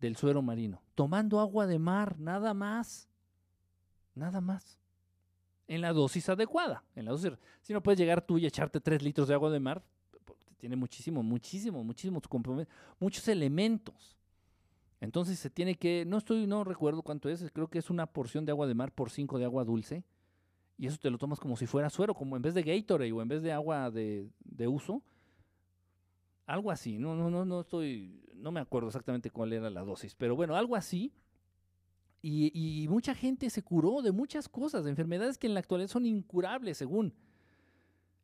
del 0.02 0.16
suero 0.16 0.42
marino, 0.42 0.82
tomando 0.96 1.40
agua 1.40 1.68
de 1.68 1.80
mar, 1.80 2.20
nada 2.20 2.54
más, 2.54 3.08
nada 4.16 4.42
más 4.42 4.80
en 5.68 5.82
la 5.82 5.94
dosis 5.94 6.30
adecuada. 6.30 6.84
En 6.96 7.06
la 7.06 7.12
dosis, 7.12 7.34
si 7.62 7.74
no 7.74 7.82
puedes 7.82 8.00
llegar 8.00 8.22
tú 8.22 8.38
y 8.38 8.46
echarte 8.46 8.80
tres 8.80 9.02
litros 9.02 9.28
de 9.28 9.34
agua 9.34 9.50
de 9.50 9.60
mar, 9.60 9.84
tiene 10.58 10.76
muchísimo, 10.76 11.24
muchísimo, 11.24 11.84
muchísimos 11.84 12.24
muchos 13.00 13.28
elementos. 13.28 14.18
Entonces 15.02 15.38
se 15.40 15.50
tiene 15.50 15.76
que, 15.76 16.06
no 16.06 16.18
estoy, 16.18 16.48
no 16.48 16.64
recuerdo 16.64 17.02
cuánto 17.02 17.30
es, 17.30 17.50
creo 17.52 17.68
que 17.68 17.80
es 17.80 17.90
una 17.90 18.06
porción 18.06 18.46
de 18.46 18.52
agua 18.52 18.68
de 18.68 18.74
mar 18.74 18.92
por 18.92 19.10
cinco 19.10 19.38
de 19.38 19.46
agua 19.46 19.64
dulce. 19.64 20.04
Y 20.78 20.88
eso 20.88 20.98
te 20.98 21.10
lo 21.10 21.18
tomas 21.18 21.40
como 21.40 21.56
si 21.56 21.66
fuera 21.68 21.90
suero, 21.90 22.14
como 22.14 22.36
en 22.36 22.42
vez 22.42 22.54
de 22.54 22.64
Gatorade 22.64 23.12
o 23.12 23.22
en 23.22 23.28
vez 23.28 23.42
de 23.42 23.52
agua 23.52 23.92
de, 23.92 24.30
de 24.44 24.68
uso. 24.68 25.02
Algo 26.46 26.72
así, 26.72 26.98
no, 26.98 27.16
no, 27.16 27.30
no, 27.30 27.46
no 27.46 27.62
estoy, 27.62 28.24
no 28.36 28.52
me 28.52 28.60
acuerdo 28.60 28.88
exactamente 28.88 29.32
cuál 29.32 29.54
era 29.54 29.70
la 29.70 29.82
dosis, 29.82 30.14
pero 30.16 30.36
bueno, 30.36 30.56
algo 30.56 30.76
así 30.76 31.12
y, 32.28 32.88
mucha 32.90 33.14
gente 33.14 33.52
se 33.52 33.62
curó 33.62 34.02
de 34.02 34.12
muchas 34.12 34.50
cosas, 34.50 34.84
de 34.84 34.90
enfermedades 34.90 35.38
que 35.38 35.46
en 35.46 35.54
la 35.54 35.60
actualidad 35.60 35.90
son 35.90 36.08
incurables, 36.08 36.78
según. 36.78 37.14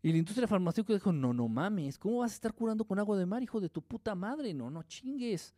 Y 0.04 0.12
la 0.12 0.18
industria 0.18 0.48
farmacéutica 0.48 0.94
dijo, 0.96 1.12
no, 1.12 1.34
no 1.34 1.48
mames, 1.48 1.98
¿cómo 2.00 2.20
vas 2.20 2.32
a 2.32 2.36
estar 2.36 2.54
curando 2.54 2.86
con 2.86 2.98
agua 2.98 3.18
de 3.18 3.26
mar, 3.26 3.44
hijo 3.44 3.60
de 3.60 3.70
tu 3.70 3.82
puta 3.82 4.16
madre? 4.16 4.54
No, 4.54 4.70
no 4.70 4.84
chingues. 4.84 5.54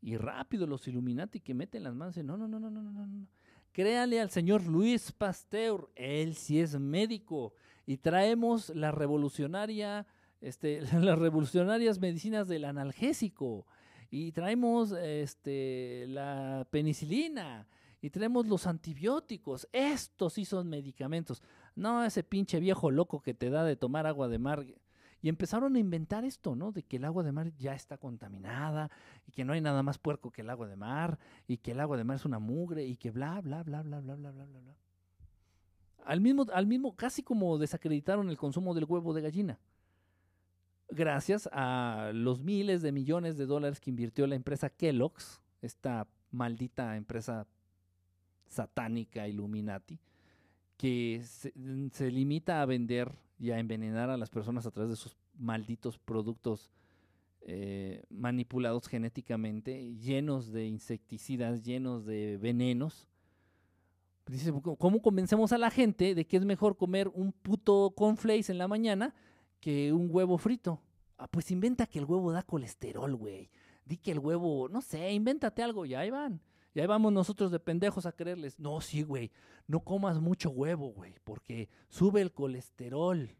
Y 0.00 0.16
rápido 0.16 0.66
los 0.66 0.86
Illuminati 0.88 1.38
que 1.38 1.54
meten 1.54 1.84
las 1.84 1.94
manos, 1.94 2.16
no, 2.16 2.36
no, 2.36 2.48
no, 2.48 2.58
no, 2.58 2.70
no, 2.70 2.82
no, 2.82 3.06
no. 3.06 3.26
Créale 3.70 4.20
al 4.20 4.30
señor 4.30 4.66
Luis 4.66 5.12
Pasteur, 5.12 5.88
él 5.94 6.34
sí 6.34 6.60
es 6.60 6.78
médico. 6.78 7.54
Y 7.86 7.98
traemos 7.98 8.70
la 8.70 8.90
revolucionaria, 8.90 10.06
este, 10.40 10.80
las 11.00 11.18
revolucionarias 11.18 12.00
medicinas 12.00 12.48
del 12.48 12.64
analgésico 12.64 13.66
y 14.10 14.30
traemos 14.32 14.92
este, 14.92 16.04
la 16.08 16.66
penicilina 16.70 17.66
y 18.02 18.10
traemos 18.10 18.46
los 18.46 18.66
antibióticos. 18.66 19.66
Estos 19.72 20.34
sí 20.34 20.44
son 20.44 20.68
medicamentos. 20.68 21.42
No 21.74 22.04
ese 22.04 22.22
pinche 22.22 22.60
viejo 22.60 22.90
loco 22.90 23.20
que 23.20 23.34
te 23.34 23.50
da 23.50 23.64
de 23.64 23.76
tomar 23.76 24.06
agua 24.06 24.28
de 24.28 24.38
mar. 24.38 24.64
Y 25.20 25.28
empezaron 25.28 25.76
a 25.76 25.78
inventar 25.78 26.24
esto, 26.24 26.56
¿no? 26.56 26.72
De 26.72 26.82
que 26.82 26.96
el 26.96 27.04
agua 27.04 27.22
de 27.22 27.32
mar 27.32 27.52
ya 27.56 27.74
está 27.74 27.96
contaminada 27.96 28.90
y 29.26 29.32
que 29.32 29.44
no 29.44 29.52
hay 29.52 29.60
nada 29.60 29.82
más 29.82 29.98
puerco 29.98 30.30
que 30.30 30.42
el 30.42 30.50
agua 30.50 30.66
de 30.66 30.76
mar 30.76 31.18
y 31.46 31.58
que 31.58 31.72
el 31.72 31.80
agua 31.80 31.96
de 31.96 32.04
mar 32.04 32.16
es 32.16 32.24
una 32.24 32.40
mugre 32.40 32.84
y 32.84 32.96
que 32.96 33.10
bla, 33.10 33.40
bla, 33.40 33.62
bla, 33.62 33.82
bla, 33.82 34.00
bla, 34.00 34.16
bla, 34.16 34.30
bla, 34.32 34.44
bla, 34.44 34.60
bla. 34.60 34.74
Al 36.04 36.20
mismo, 36.20 36.46
al 36.52 36.66
mismo, 36.66 36.96
casi 36.96 37.22
como 37.22 37.56
desacreditaron 37.58 38.28
el 38.30 38.36
consumo 38.36 38.74
del 38.74 38.84
huevo 38.84 39.14
de 39.14 39.22
gallina 39.22 39.58
gracias 40.92 41.48
a 41.52 42.10
los 42.14 42.40
miles 42.40 42.82
de 42.82 42.92
millones 42.92 43.36
de 43.36 43.46
dólares 43.46 43.80
que 43.80 43.90
invirtió 43.90 44.26
la 44.26 44.34
empresa 44.34 44.70
Kellogg's, 44.70 45.40
esta 45.62 46.06
maldita 46.30 46.96
empresa 46.96 47.46
satánica 48.46 49.26
Illuminati, 49.26 49.98
que 50.82 51.22
se, 51.22 52.10
limita 52.10 52.60
a 52.60 52.66
vender 52.66 53.12
y 53.38 53.52
a 53.52 53.60
envenenar 53.60 54.10
a 54.10 54.16
las 54.16 54.30
personas 54.30 54.66
a 54.66 54.72
través 54.72 54.90
de 54.90 54.96
sus 54.96 55.16
malditos 55.38 55.96
productos 55.96 56.72
eh, 57.42 58.02
manipulados 58.10 58.88
genéticamente, 58.88 59.94
llenos 59.94 60.50
de 60.50 60.66
insecticidas, 60.66 61.62
llenos 61.62 62.04
de 62.04 62.36
venenos. 62.36 63.06
Dice, 64.26 64.52
¿cómo 64.76 65.00
convencemos 65.00 65.52
a 65.52 65.58
la 65.58 65.70
gente 65.70 66.16
de 66.16 66.26
que 66.26 66.36
es 66.36 66.44
mejor 66.44 66.76
comer 66.76 67.06
un 67.14 67.30
puto 67.30 67.92
cornflakes 67.94 68.50
en 68.50 68.58
la 68.58 68.66
mañana 68.66 69.14
que 69.60 69.92
un 69.92 70.08
huevo 70.10 70.36
frito. 70.36 70.82
Ah, 71.16 71.28
pues 71.28 71.52
inventa 71.52 71.86
que 71.86 72.00
el 72.00 72.06
huevo 72.06 72.32
da 72.32 72.42
colesterol, 72.42 73.14
güey. 73.14 73.52
Di 73.84 73.98
que 73.98 74.10
el 74.10 74.18
huevo, 74.18 74.68
no 74.68 74.82
sé, 74.82 75.12
invéntate 75.12 75.62
algo, 75.62 75.86
y 75.86 75.94
ahí 75.94 76.10
van. 76.10 76.40
Y 76.74 76.80
ahí 76.80 76.86
vamos 76.86 77.12
nosotros 77.12 77.50
de 77.50 77.60
pendejos 77.60 78.06
a 78.06 78.12
creerles. 78.12 78.58
No, 78.58 78.80
sí, 78.80 79.02
güey, 79.02 79.30
no 79.66 79.80
comas 79.80 80.20
mucho 80.20 80.50
huevo, 80.50 80.88
güey, 80.88 81.14
porque 81.24 81.68
sube 81.88 82.20
el 82.20 82.32
colesterol. 82.32 83.36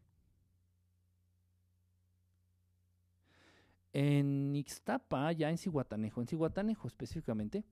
En 3.94 4.54
Ixtapa, 4.56 5.32
ya 5.32 5.50
en 5.50 5.58
Cihuatanejo, 5.58 6.20
en 6.20 6.26
Cihuatanejo 6.26 6.88
específicamente, 6.88 7.64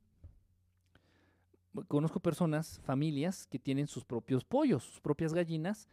conozco 1.89 2.21
personas, 2.21 2.81
familias 2.81 3.47
que 3.47 3.59
tienen 3.59 3.87
sus 3.87 4.05
propios 4.05 4.45
pollos, 4.45 4.85
sus 4.85 5.01
propias 5.01 5.33
gallinas 5.33 5.89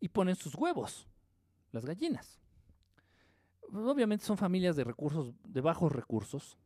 y 0.00 0.08
ponen 0.08 0.36
sus 0.36 0.54
huevos 0.54 1.06
las 1.72 1.84
gallinas. 1.84 2.40
Obviamente 3.72 4.24
son 4.24 4.36
familias 4.36 4.76
de 4.76 4.84
recursos, 4.84 5.32
de 5.44 5.60
bajos 5.60 5.92
recursos. 5.92 6.58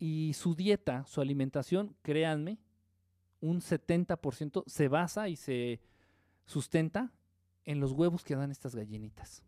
Y 0.00 0.32
su 0.32 0.56
dieta, 0.56 1.04
su 1.06 1.20
alimentación, 1.20 1.94
créanme, 2.02 2.58
un 3.40 3.60
70% 3.60 4.64
se 4.66 4.88
basa 4.88 5.28
y 5.28 5.36
se 5.36 5.80
sustenta 6.46 7.12
en 7.64 7.78
los 7.78 7.92
huevos 7.92 8.24
que 8.24 8.34
dan 8.34 8.50
estas 8.50 8.74
gallinitas. 8.74 9.44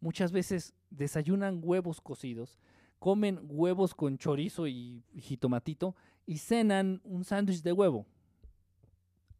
Muchas 0.00 0.32
veces 0.32 0.72
desayunan 0.88 1.60
huevos 1.62 2.00
cocidos, 2.00 2.58
comen 2.98 3.40
huevos 3.42 3.94
con 3.94 4.16
chorizo 4.16 4.66
y 4.66 5.04
jitomatito 5.18 5.94
y 6.24 6.38
cenan 6.38 7.02
un 7.04 7.24
sándwich 7.24 7.62
de 7.62 7.72
huevo. 7.72 8.06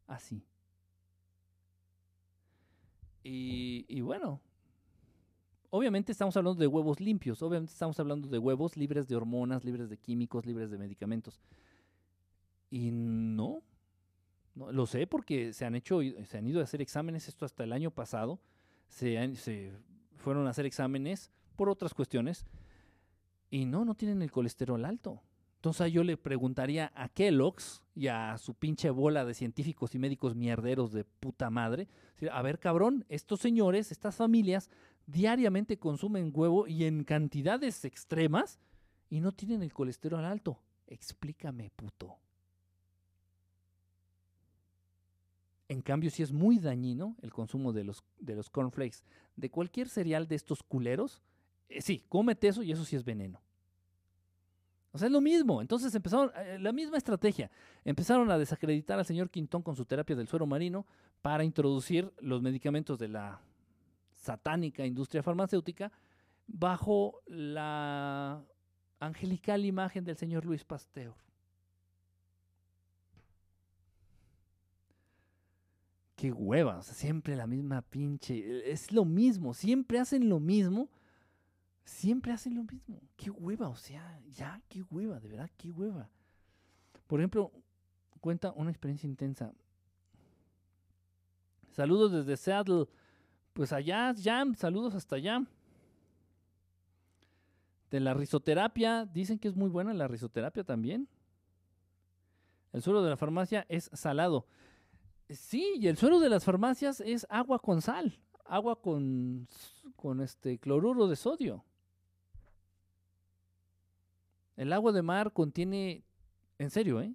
Así. 0.05 0.45
Y, 3.29 3.99
bueno, 4.01 4.39
obviamente 5.77 6.11
estamos 6.11 6.35
hablando 6.35 6.59
de 6.59 6.67
huevos 6.67 6.99
limpios, 6.99 7.41
obviamente 7.41 7.71
estamos 7.71 7.99
hablando 7.99 8.27
de 8.27 8.37
huevos 8.37 8.75
libres 8.77 9.07
de 9.07 9.15
hormonas, 9.15 9.63
libres 9.63 9.89
de 9.89 9.97
químicos, 9.97 10.45
libres 10.45 10.71
de 10.71 10.77
medicamentos. 10.77 11.39
Y 12.69 12.91
no, 12.91 13.61
no 14.55 14.71
lo 14.71 14.85
sé 14.85 15.07
porque 15.07 15.53
se 15.53 15.65
han 15.65 15.75
hecho, 15.75 15.99
se 16.25 16.37
han 16.37 16.47
ido 16.47 16.59
a 16.59 16.63
hacer 16.63 16.81
exámenes, 16.81 17.27
esto 17.27 17.45
hasta 17.45 17.63
el 17.63 17.71
año 17.71 17.91
pasado, 17.91 18.39
se, 18.87 19.35
se 19.35 19.71
fueron 20.17 20.47
a 20.47 20.49
hacer 20.49 20.65
exámenes 20.65 21.31
por 21.55 21.69
otras 21.69 21.93
cuestiones 21.93 22.45
y 23.49 23.65
no, 23.65 23.85
no 23.85 23.95
tienen 23.95 24.21
el 24.21 24.31
colesterol 24.31 24.83
alto. 24.83 25.21
Entonces 25.57 25.91
yo 25.91 26.03
le 26.03 26.17
preguntaría 26.17 26.91
a 26.95 27.09
Kellogg's 27.09 27.81
y 27.95 28.07
a 28.07 28.37
su 28.37 28.53
pinche 28.53 28.91
bola 28.91 29.25
de 29.25 29.33
científicos 29.33 29.95
y 29.95 29.99
médicos 29.99 30.35
mierderos 30.35 30.91
de 30.91 31.03
puta 31.03 31.49
madre, 31.49 31.87
a 32.31 32.41
ver 32.41 32.59
cabrón, 32.59 33.05
estos 33.09 33.39
señores, 33.39 33.91
estas 33.91 34.15
familias, 34.15 34.69
diariamente 35.07 35.79
consumen 35.79 36.31
huevo 36.33 36.67
y 36.67 36.83
en 36.83 37.03
cantidades 37.03 37.83
extremas 37.85 38.59
y 39.09 39.21
no 39.21 39.31
tienen 39.31 39.63
el 39.63 39.73
colesterol 39.73 40.23
alto. 40.23 40.59
Explícame, 40.85 41.71
puto. 41.75 42.17
En 45.69 45.81
cambio, 45.81 46.11
si 46.11 46.23
es 46.23 46.31
muy 46.31 46.59
dañino 46.59 47.15
el 47.21 47.33
consumo 47.33 47.73
de 47.73 47.83
los, 47.83 48.03
de 48.19 48.35
los 48.35 48.49
cornflakes, 48.49 49.03
de 49.35 49.49
cualquier 49.49 49.89
cereal 49.89 50.27
de 50.27 50.35
estos 50.35 50.63
culeros, 50.63 51.21
eh, 51.67 51.81
sí, 51.81 52.05
cómete 52.07 52.47
eso 52.47 52.63
y 52.63 52.71
eso 52.71 52.85
sí 52.85 52.95
es 52.95 53.03
veneno. 53.03 53.41
O 54.91 54.97
sea, 54.97 55.07
es 55.07 55.11
lo 55.11 55.19
mismo. 55.19 55.61
Entonces 55.61 55.93
empezaron, 55.93 56.31
eh, 56.35 56.57
la 56.59 56.71
misma 56.71 56.97
estrategia. 56.97 57.51
Empezaron 57.83 58.31
a 58.31 58.37
desacreditar 58.37 58.97
al 58.97 59.05
señor 59.05 59.29
Quintón 59.29 59.61
con 59.61 59.75
su 59.75 59.85
terapia 59.85 60.15
del 60.15 60.27
suero 60.27 60.45
marino 60.45 60.85
para 61.21 61.43
introducir 61.43 62.13
los 62.19 62.41
medicamentos 62.41 62.97
de 62.97 63.09
la 63.09 63.41
satánica 64.17 64.85
industria 64.85 65.23
farmacéutica 65.23 65.91
bajo 66.45 67.21
la 67.25 68.43
angelical 68.99 69.65
imagen 69.65 70.03
del 70.03 70.17
señor 70.17 70.45
Luis 70.45 70.63
Pasteur. 70.63 71.15
Qué 76.15 76.31
hueva, 76.31 76.81
siempre 76.81 77.35
la 77.35 77.47
misma 77.47 77.81
pinche, 77.83 78.71
es 78.71 78.91
lo 78.91 79.05
mismo, 79.05 79.53
siempre 79.53 79.99
hacen 79.99 80.27
lo 80.27 80.39
mismo 80.39 80.89
Siempre 81.87 82.33
hacen 82.33 82.53
lo 82.53 82.63
mismo. 82.63 83.01
Qué 83.15 83.29
hueva, 83.29 83.69
o 83.69 83.77
sea, 83.77 84.19
ya, 84.29 84.61
qué 84.67 84.83
hueva, 84.83 85.21
de 85.21 85.29
verdad, 85.29 85.49
qué 85.55 85.71
hueva. 85.71 86.09
Por 87.07 87.21
ejemplo, 87.21 87.49
cuenta 88.19 88.51
una 88.51 88.71
experiencia 88.71 89.07
intensa. 89.07 89.53
Saludos 91.71 92.11
desde 92.11 92.35
Seattle. 92.35 92.87
Pues 93.57 93.73
allá, 93.73 94.13
Jam, 94.15 94.53
saludos 94.53 94.93
hasta 94.93 95.15
allá. 95.15 95.43
De 97.89 97.99
la 97.99 98.13
risoterapia, 98.13 99.03
dicen 99.11 99.39
que 99.39 99.47
es 99.47 99.55
muy 99.55 99.67
buena 99.67 99.95
la 99.95 100.07
risoterapia 100.07 100.63
también. 100.63 101.07
El 102.71 102.83
suelo 102.83 103.01
de 103.01 103.09
la 103.09 103.17
farmacia 103.17 103.65
es 103.67 103.89
salado. 103.93 104.45
Sí, 105.31 105.73
y 105.79 105.87
el 105.87 105.97
suelo 105.97 106.19
de 106.19 106.29
las 106.29 106.45
farmacias 106.45 107.01
es 107.01 107.25
agua 107.31 107.57
con 107.57 107.81
sal, 107.81 108.19
agua 108.45 108.79
con, 108.79 109.47
con 109.95 110.21
este 110.21 110.59
cloruro 110.59 111.07
de 111.07 111.15
sodio. 111.15 111.65
El 114.55 114.71
agua 114.71 114.91
de 114.91 115.01
mar 115.01 115.33
contiene, 115.33 116.03
en 116.59 116.69
serio, 116.69 117.01
¿eh? 117.01 117.11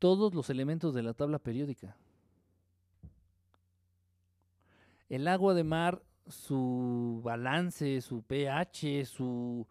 todos 0.00 0.34
los 0.34 0.50
elementos 0.50 0.94
de 0.94 1.04
la 1.04 1.14
tabla 1.14 1.38
periódica. 1.38 1.96
El 5.08 5.26
agua 5.28 5.54
de 5.54 5.64
mar, 5.64 6.02
su 6.26 7.20
balance, 7.24 8.00
su 8.00 8.22
pH, 8.22 9.06
su... 9.06 9.66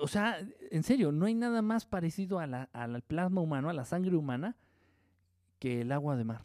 O 0.00 0.08
sea, 0.08 0.38
en 0.70 0.82
serio, 0.82 1.12
no 1.12 1.26
hay 1.26 1.34
nada 1.34 1.62
más 1.62 1.86
parecido 1.86 2.40
al 2.40 3.02
plasma 3.06 3.40
humano, 3.40 3.70
a 3.70 3.72
la 3.72 3.84
sangre 3.84 4.16
humana, 4.16 4.56
que 5.60 5.82
el 5.82 5.92
agua 5.92 6.16
de 6.16 6.24
mar. 6.24 6.42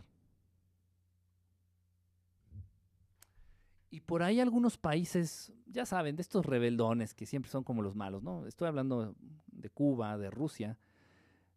Y 3.93 4.01
por 4.01 4.23
ahí 4.23 4.39
algunos 4.39 4.77
países, 4.77 5.53
ya 5.67 5.85
saben, 5.85 6.15
de 6.15 6.23
estos 6.23 6.45
rebeldones 6.45 7.13
que 7.13 7.27
siempre 7.27 7.51
son 7.51 7.63
como 7.63 7.83
los 7.83 7.95
malos, 7.95 8.23
¿no? 8.23 8.47
Estoy 8.47 8.67
hablando 8.67 9.15
de 9.51 9.69
Cuba, 9.69 10.17
de 10.17 10.31
Rusia. 10.31 10.79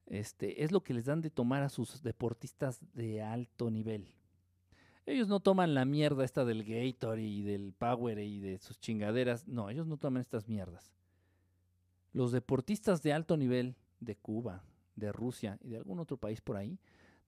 Este, 0.04 0.62
es 0.62 0.70
lo 0.70 0.82
que 0.82 0.92
les 0.92 1.06
dan 1.06 1.22
de 1.22 1.30
tomar 1.30 1.62
a 1.62 1.70
sus 1.70 2.02
deportistas 2.02 2.80
de 2.92 3.22
alto 3.22 3.70
nivel. 3.70 4.14
Ellos 5.06 5.28
no 5.28 5.38
toman 5.38 5.72
la 5.72 5.84
mierda 5.84 6.24
esta 6.24 6.44
del 6.44 6.64
Gator 6.64 7.20
y 7.20 7.42
del 7.42 7.72
Power 7.72 8.18
y 8.18 8.40
de 8.40 8.58
sus 8.58 8.80
chingaderas. 8.80 9.46
No, 9.46 9.70
ellos 9.70 9.86
no 9.86 9.96
toman 9.96 10.20
estas 10.20 10.48
mierdas. 10.48 10.92
Los 12.12 12.32
deportistas 12.32 13.02
de 13.02 13.12
alto 13.12 13.36
nivel 13.36 13.76
de 14.00 14.16
Cuba, 14.16 14.64
de 14.96 15.12
Rusia 15.12 15.58
y 15.62 15.68
de 15.68 15.76
algún 15.76 16.00
otro 16.00 16.16
país 16.16 16.40
por 16.40 16.56
ahí 16.56 16.78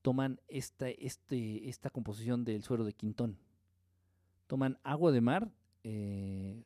toman 0.01 0.41
esta, 0.47 0.89
este, 0.89 1.69
esta 1.69 1.89
composición 1.89 2.43
del 2.43 2.63
suero 2.63 2.83
de 2.83 2.93
Quintón. 2.93 3.37
Toman 4.47 4.77
agua 4.83 5.11
de 5.11 5.21
mar 5.21 5.51
eh, 5.83 6.63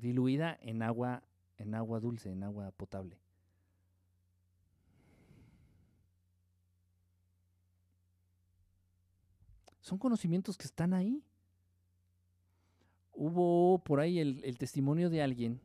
diluida 0.00 0.58
en 0.60 0.82
agua, 0.82 1.22
en 1.56 1.74
agua 1.74 2.00
dulce, 2.00 2.30
en 2.32 2.42
agua 2.42 2.70
potable. 2.72 3.18
Son 9.90 9.98
conocimientos 9.98 10.56
que 10.56 10.66
están 10.66 10.94
ahí. 10.94 11.20
Hubo 13.12 13.82
por 13.82 13.98
ahí 13.98 14.20
el, 14.20 14.56
testimonio 14.56 15.10
de 15.10 15.20
alguien 15.20 15.60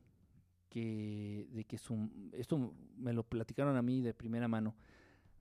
que, 0.67 1.47
de 1.51 1.63
que 1.63 1.77
su, 1.77 2.09
esto 2.31 2.73
me 2.97 3.13
lo 3.13 3.21
platicaron 3.21 3.77
a 3.77 3.83
mí 3.83 4.01
de 4.01 4.15
primera 4.15 4.47
mano, 4.47 4.73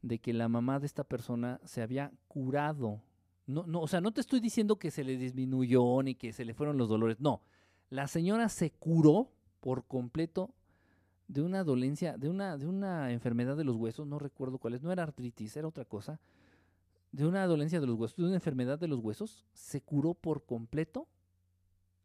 de 0.02 0.18
que 0.18 0.34
la 0.34 0.50
mamá 0.50 0.80
de 0.80 0.84
esta 0.84 1.02
persona 1.02 1.62
se 1.64 1.80
había 1.80 2.12
curado. 2.28 3.00
No, 3.46 3.64
no, 3.66 3.80
o 3.80 3.88
sea, 3.88 4.02
no 4.02 4.12
te 4.12 4.20
estoy 4.20 4.40
diciendo 4.40 4.78
que 4.78 4.90
se 4.90 5.02
le 5.02 5.16
disminuyó 5.16 6.02
ni 6.02 6.14
que 6.14 6.34
se 6.34 6.44
le 6.44 6.52
fueron 6.52 6.76
los 6.76 6.90
dolores. 6.90 7.18
No, 7.20 7.40
la 7.88 8.06
señora 8.06 8.50
se 8.50 8.70
curó 8.70 9.32
por 9.60 9.86
completo 9.86 10.52
de 11.26 11.40
una 11.40 11.64
dolencia, 11.64 12.18
de 12.18 12.28
una, 12.28 12.58
de 12.58 12.66
una 12.66 13.12
enfermedad 13.12 13.56
de 13.56 13.64
los 13.64 13.76
huesos, 13.76 14.06
no 14.06 14.18
recuerdo 14.18 14.58
cuál 14.58 14.74
es, 14.74 14.82
no 14.82 14.92
era 14.92 15.04
artritis, 15.04 15.56
era 15.56 15.68
otra 15.68 15.86
cosa, 15.86 16.20
de 17.14 17.26
una 17.26 17.46
dolencia 17.46 17.80
de 17.80 17.86
los 17.86 17.96
huesos, 17.96 18.16
de 18.16 18.24
una 18.24 18.34
enfermedad 18.34 18.78
de 18.78 18.88
los 18.88 18.98
huesos, 18.98 19.46
se 19.52 19.80
curó 19.80 20.14
por 20.14 20.44
completo 20.44 21.06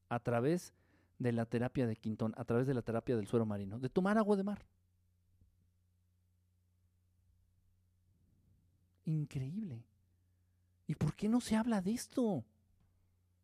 a 0.07 0.19
través 0.19 0.71
de 1.17 1.31
la 1.31 1.47
terapia 1.47 1.87
de 1.87 1.95
Quintón, 1.95 2.35
a 2.37 2.45
través 2.45 2.67
de 2.67 2.75
la 2.75 2.83
terapia 2.83 3.15
del 3.15 3.25
suero 3.25 3.43
marino, 3.45 3.79
de 3.79 3.89
tomar 3.89 4.19
agua 4.19 4.37
de 4.37 4.43
mar. 4.43 4.65
increíble. 9.05 9.83
¿Y 10.85 10.93
por 10.93 11.15
qué 11.15 11.27
no 11.27 11.41
se 11.41 11.55
habla 11.55 11.81
de 11.81 11.93
esto? 11.93 12.45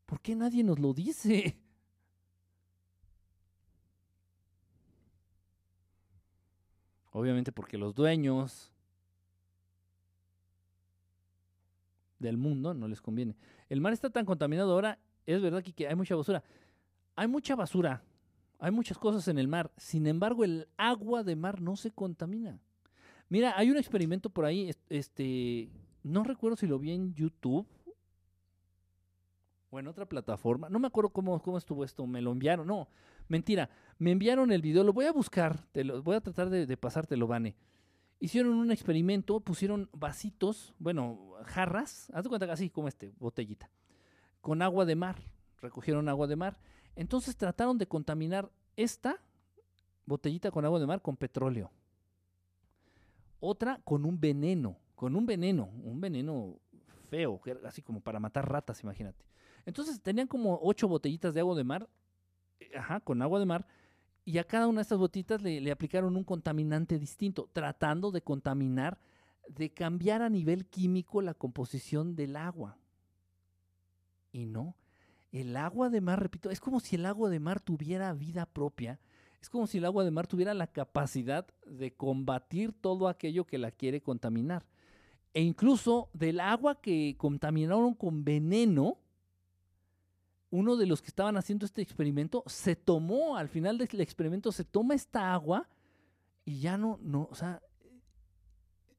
¿Por 0.06 0.22
qué 0.22 0.36
nadie 0.36 0.64
nos 0.64 0.78
lo 0.78 0.94
dice? 0.94 1.60
Obviamente 7.12 7.52
porque 7.52 7.80
los 7.80 7.96
dueños 7.96 8.75
del 12.20 12.38
mundo 12.38 12.74
no 12.74 12.88
les 12.88 13.02
conviene. 13.02 13.36
El 13.70 13.82
mar 13.82 13.94
está 13.94 14.10
tan 14.10 14.26
contaminado 14.26 14.72
ahora, 14.72 15.00
es 15.26 15.42
verdad 15.42 15.64
que 15.64 15.88
hay 15.88 15.96
mucha 15.96 16.16
basura. 16.16 16.44
Hay 17.16 17.28
mucha 17.28 17.56
basura, 17.56 18.04
hay 18.60 18.72
muchas 18.72 18.98
cosas 18.98 19.28
en 19.28 19.38
el 19.38 19.48
mar. 19.48 19.72
Sin 19.78 20.06
embargo, 20.08 20.44
el 20.44 20.68
agua 20.78 21.24
de 21.24 21.36
mar 21.36 21.62
no 21.62 21.76
se 21.76 21.92
contamina. 21.92 22.60
Mira, 23.30 23.58
hay 23.58 23.72
un 23.72 23.78
experimento 23.78 24.30
por 24.30 24.46
ahí, 24.46 24.72
este, 24.90 25.70
no 26.04 26.24
recuerdo 26.24 26.58
si 26.58 26.68
lo 26.68 26.78
vi 26.78 26.92
en 26.92 27.14
YouTube 27.16 27.66
o 29.72 29.80
en 29.80 29.88
otra 29.88 30.06
plataforma, 30.06 30.70
no 30.70 30.78
me 30.78 30.88
acuerdo 30.88 31.10
cómo, 31.10 31.42
cómo 31.42 31.58
estuvo 31.58 31.84
esto, 31.84 32.06
me 32.06 32.22
lo 32.22 32.32
enviaron, 32.32 32.68
no, 32.68 32.88
mentira, 33.28 33.70
me 33.98 34.12
enviaron 34.12 34.52
el 34.52 34.62
video, 34.62 34.84
lo 34.84 34.94
voy 34.94 35.06
a 35.06 35.12
buscar, 35.12 35.66
te 35.72 35.84
lo, 35.84 36.04
voy 36.04 36.16
a 36.16 36.22
tratar 36.22 36.50
de, 36.50 36.78
pasártelo, 36.78 37.26
Vane. 37.28 37.56
Hicieron 38.20 38.54
un 38.54 38.72
experimento, 38.72 39.40
pusieron 39.40 39.90
vasitos, 39.94 40.74
bueno, 40.80 41.34
jarras, 41.46 42.10
haz 42.14 42.24
de 42.24 42.30
cuenta 42.30 42.46
que 42.46 42.54
así 42.54 42.70
como 42.70 42.88
este, 42.88 43.14
botellita, 43.20 43.70
con 44.42 44.62
agua 44.62 44.86
de 44.86 44.96
mar, 44.96 45.18
recogieron 45.62 46.08
agua 46.10 46.28
de 46.28 46.36
mar, 46.36 46.60
entonces 46.96 47.36
trataron 47.36 47.78
de 47.78 47.88
contaminar 47.88 48.50
esta 48.78 49.20
botellita 50.06 50.52
con 50.52 50.66
agua 50.66 50.80
de 50.80 50.88
mar 50.88 51.02
con 51.02 51.18
petróleo 51.18 51.72
otra 53.46 53.80
con 53.84 54.06
un 54.06 54.20
veneno, 54.20 54.78
con 54.96 55.16
un 55.16 55.26
veneno, 55.26 55.70
un 55.84 56.00
veneno 56.02 56.60
feo, 57.10 57.40
así 57.66 57.82
como 57.82 58.02
para 58.02 58.20
matar 58.20 58.50
ratas, 58.50 58.82
imagínate. 58.84 59.26
Entonces 59.66 60.02
tenían 60.02 60.28
como 60.28 60.60
ocho 60.62 60.88
botellitas 60.88 61.34
de 61.34 61.40
agua 61.40 61.56
de 61.56 61.64
mar, 61.64 61.90
eh, 62.60 62.72
ajá, 62.78 63.00
con 63.00 63.22
agua 63.22 63.40
de 63.40 63.46
mar, 63.46 63.68
y 64.26 64.38
a 64.40 64.44
cada 64.44 64.68
una 64.68 64.80
de 64.80 64.84
estas 64.84 64.98
botellitas 64.98 65.42
le, 65.42 65.62
le 65.62 65.72
aplicaron 65.72 66.18
un 66.18 66.24
contaminante 66.24 67.00
distinto, 67.00 67.50
tratando 67.54 68.12
de 68.12 68.22
contaminar, 68.22 69.00
de 69.48 69.72
cambiar 69.72 70.22
a 70.22 70.30
nivel 70.30 70.66
químico 70.66 71.22
la 71.22 71.34
composición 71.34 72.16
del 72.16 72.36
agua. 72.36 72.78
Y 74.32 74.46
no, 74.46 74.76
el 75.32 75.56
agua 75.56 75.90
de 75.90 76.02
mar, 76.02 76.22
repito, 76.22 76.50
es 76.50 76.60
como 76.60 76.80
si 76.80 76.96
el 76.96 77.06
agua 77.06 77.30
de 77.30 77.40
mar 77.40 77.62
tuviera 77.62 78.12
vida 78.14 78.46
propia 78.46 79.00
es 79.46 79.50
como 79.52 79.68
si 79.68 79.78
el 79.78 79.86
agua 79.86 80.04
de 80.04 80.10
mar 80.10 80.26
tuviera 80.26 80.56
la 80.56 80.66
capacidad 80.66 81.46
de 81.68 81.94
combatir 81.94 82.74
todo 82.74 83.08
aquello 83.08 83.46
que 83.46 83.60
la 83.60 83.70
quiere 83.70 84.02
contaminar. 84.02 84.66
E 85.36 85.44
incluso 85.44 86.10
del 86.14 86.40
agua 86.40 86.82
que 86.82 87.16
contaminaron 87.20 87.94
con 87.94 88.26
veneno, 88.26 88.98
uno 90.50 90.76
de 90.76 90.86
los 90.86 91.02
que 91.02 91.08
estaban 91.08 91.38
haciendo 91.38 91.66
este 91.66 91.82
experimento 91.82 92.44
se 92.48 92.76
tomó, 92.76 93.38
al 93.38 93.50
final 93.50 93.78
del 93.78 94.02
experimento, 94.02 94.52
se 94.52 94.64
toma 94.64 94.96
esta 94.96 95.34
agua 95.34 95.68
y 96.46 96.60
ya 96.60 96.78
no, 96.78 97.00
no, 97.02 97.28
o 97.32 97.36
sea, 97.36 97.62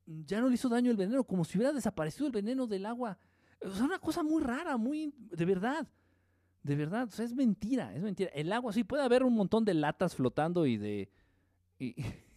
ya 0.06 0.40
no 0.40 0.48
le 0.48 0.54
hizo 0.54 0.68
daño 0.68 0.90
el 0.90 0.96
veneno, 0.96 1.24
como 1.24 1.44
si 1.44 1.58
hubiera 1.58 1.72
desaparecido 1.72 2.26
el 2.26 2.32
veneno 2.32 2.66
del 2.66 2.86
agua. 2.86 3.18
Es 3.60 3.80
una 3.80 3.98
cosa 3.98 4.22
muy 4.22 4.42
rara, 4.42 4.76
muy, 4.76 5.12
de 5.16 5.44
verdad. 5.44 5.88
De 6.62 6.74
verdad, 6.74 7.04
o 7.04 7.10
sea, 7.10 7.24
es 7.24 7.34
mentira, 7.34 7.94
es 7.94 8.02
mentira. 8.02 8.30
El 8.34 8.52
agua, 8.52 8.72
sí, 8.72 8.84
puede 8.84 9.02
haber 9.02 9.22
un 9.22 9.34
montón 9.34 9.64
de 9.64 9.74
latas 9.74 10.14
flotando 10.14 10.66
y 10.66 10.76
de, 10.76 11.08
y, 11.78 11.94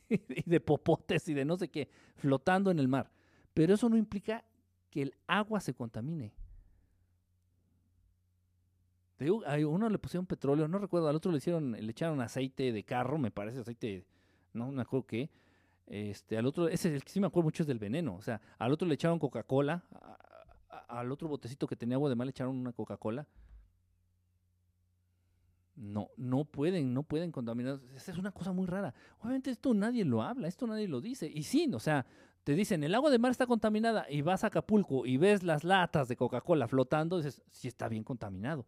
de 0.46 0.60
popotes 0.60 1.28
y 1.30 1.34
de 1.34 1.46
no 1.46 1.58
sé 1.58 1.70
qué, 1.70 1.90
flotando 2.16 2.72
en 2.72 2.80
el 2.80 2.88
mar. 2.88 3.12
Pero 3.54 3.74
eso 3.74 3.90
no 3.90 3.98
implica 3.98 4.46
que 4.90 5.02
el 5.02 5.16
agua 5.28 5.60
se 5.60 5.74
contamine. 5.74 6.34
A 9.46 9.58
uno 9.68 9.90
le 9.90 10.00
pusieron 10.00 10.26
petróleo, 10.26 10.68
no 10.68 10.80
recuerdo, 10.80 11.08
al 11.08 11.16
otro 11.16 11.32
le 11.32 11.40
hicieron, 11.40 11.72
le 11.72 11.92
echaron 11.92 12.22
aceite 12.22 12.72
de 12.72 12.84
carro, 12.84 13.18
me 13.18 13.32
parece, 13.32 13.60
aceite, 13.60 14.06
no 14.54 14.72
me 14.72 14.82
acuerdo 14.82 15.06
qué. 15.06 15.30
Este, 15.88 16.38
al 16.38 16.46
otro, 16.46 16.68
ese 16.68 16.94
el 16.94 17.04
que 17.04 17.10
sí 17.10 17.20
me 17.20 17.28
acuerdo 17.28 17.46
mucho 17.46 17.64
es 17.64 17.68
del 17.68 17.80
veneno. 17.80 18.16
O 18.16 18.22
sea, 18.22 18.42
al 18.58 18.72
otro 18.72 18.88
le 18.88 18.94
echaron 18.94 19.20
Coca-Cola, 19.20 19.84
al 20.88 21.12
otro 21.12 21.28
botecito 21.28 21.68
que 21.68 21.76
tenía 21.76 21.96
agua 21.96 22.10
de 22.10 22.16
mar 22.16 22.26
le 22.26 22.32
echaron 22.32 22.56
una 22.56 22.74
Coca-Cola 22.74 23.28
no, 25.80 26.10
no 26.18 26.44
pueden, 26.44 26.94
no 26.94 27.04
pueden 27.04 27.32
contaminar. 27.32 27.80
Esa 27.96 28.12
es 28.12 28.18
una 28.18 28.32
cosa 28.32 28.52
muy 28.52 28.68
rara. 28.68 28.94
Obviamente 29.20 29.50
esto 29.50 29.74
nadie 29.74 30.04
lo 30.04 30.22
habla, 30.22 30.48
esto 30.48 30.68
nadie 30.68 30.88
lo 30.88 31.00
dice. 31.00 31.32
Y 31.34 31.44
sí, 31.44 31.70
o 31.74 31.80
sea, 31.80 32.06
te 32.44 32.54
dicen, 32.54 32.84
el 32.84 32.94
agua 32.94 33.10
de 33.10 33.18
mar 33.18 33.32
está 33.32 33.48
contaminada 33.48 34.06
y 34.10 34.22
vas 34.22 34.44
a 34.44 34.48
Acapulco 34.48 35.06
y 35.06 35.18
ves 35.18 35.44
las 35.44 35.64
latas 35.64 36.10
de 36.10 36.18
Coca-Cola 36.18 36.68
flotando, 36.68 37.18
dices, 37.18 37.42
sí 37.50 37.70
está 37.70 37.88
bien 37.88 38.04
contaminado. 38.04 38.66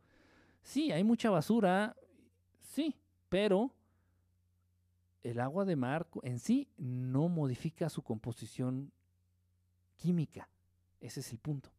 Sí, 0.62 0.92
hay 0.92 1.04
mucha 1.04 1.30
basura, 1.30 1.96
sí, 2.62 2.96
pero 3.30 3.72
el 5.24 5.40
agua 5.40 5.66
de 5.66 5.76
mar 5.76 6.08
en 6.24 6.40
sí 6.40 6.68
no 6.78 7.30
modifica 7.30 7.90
su 7.90 8.02
composición 8.02 8.92
química. 9.98 10.50
Ese 11.00 11.20
es 11.20 11.32
el 11.32 11.40
punto. 11.40 11.70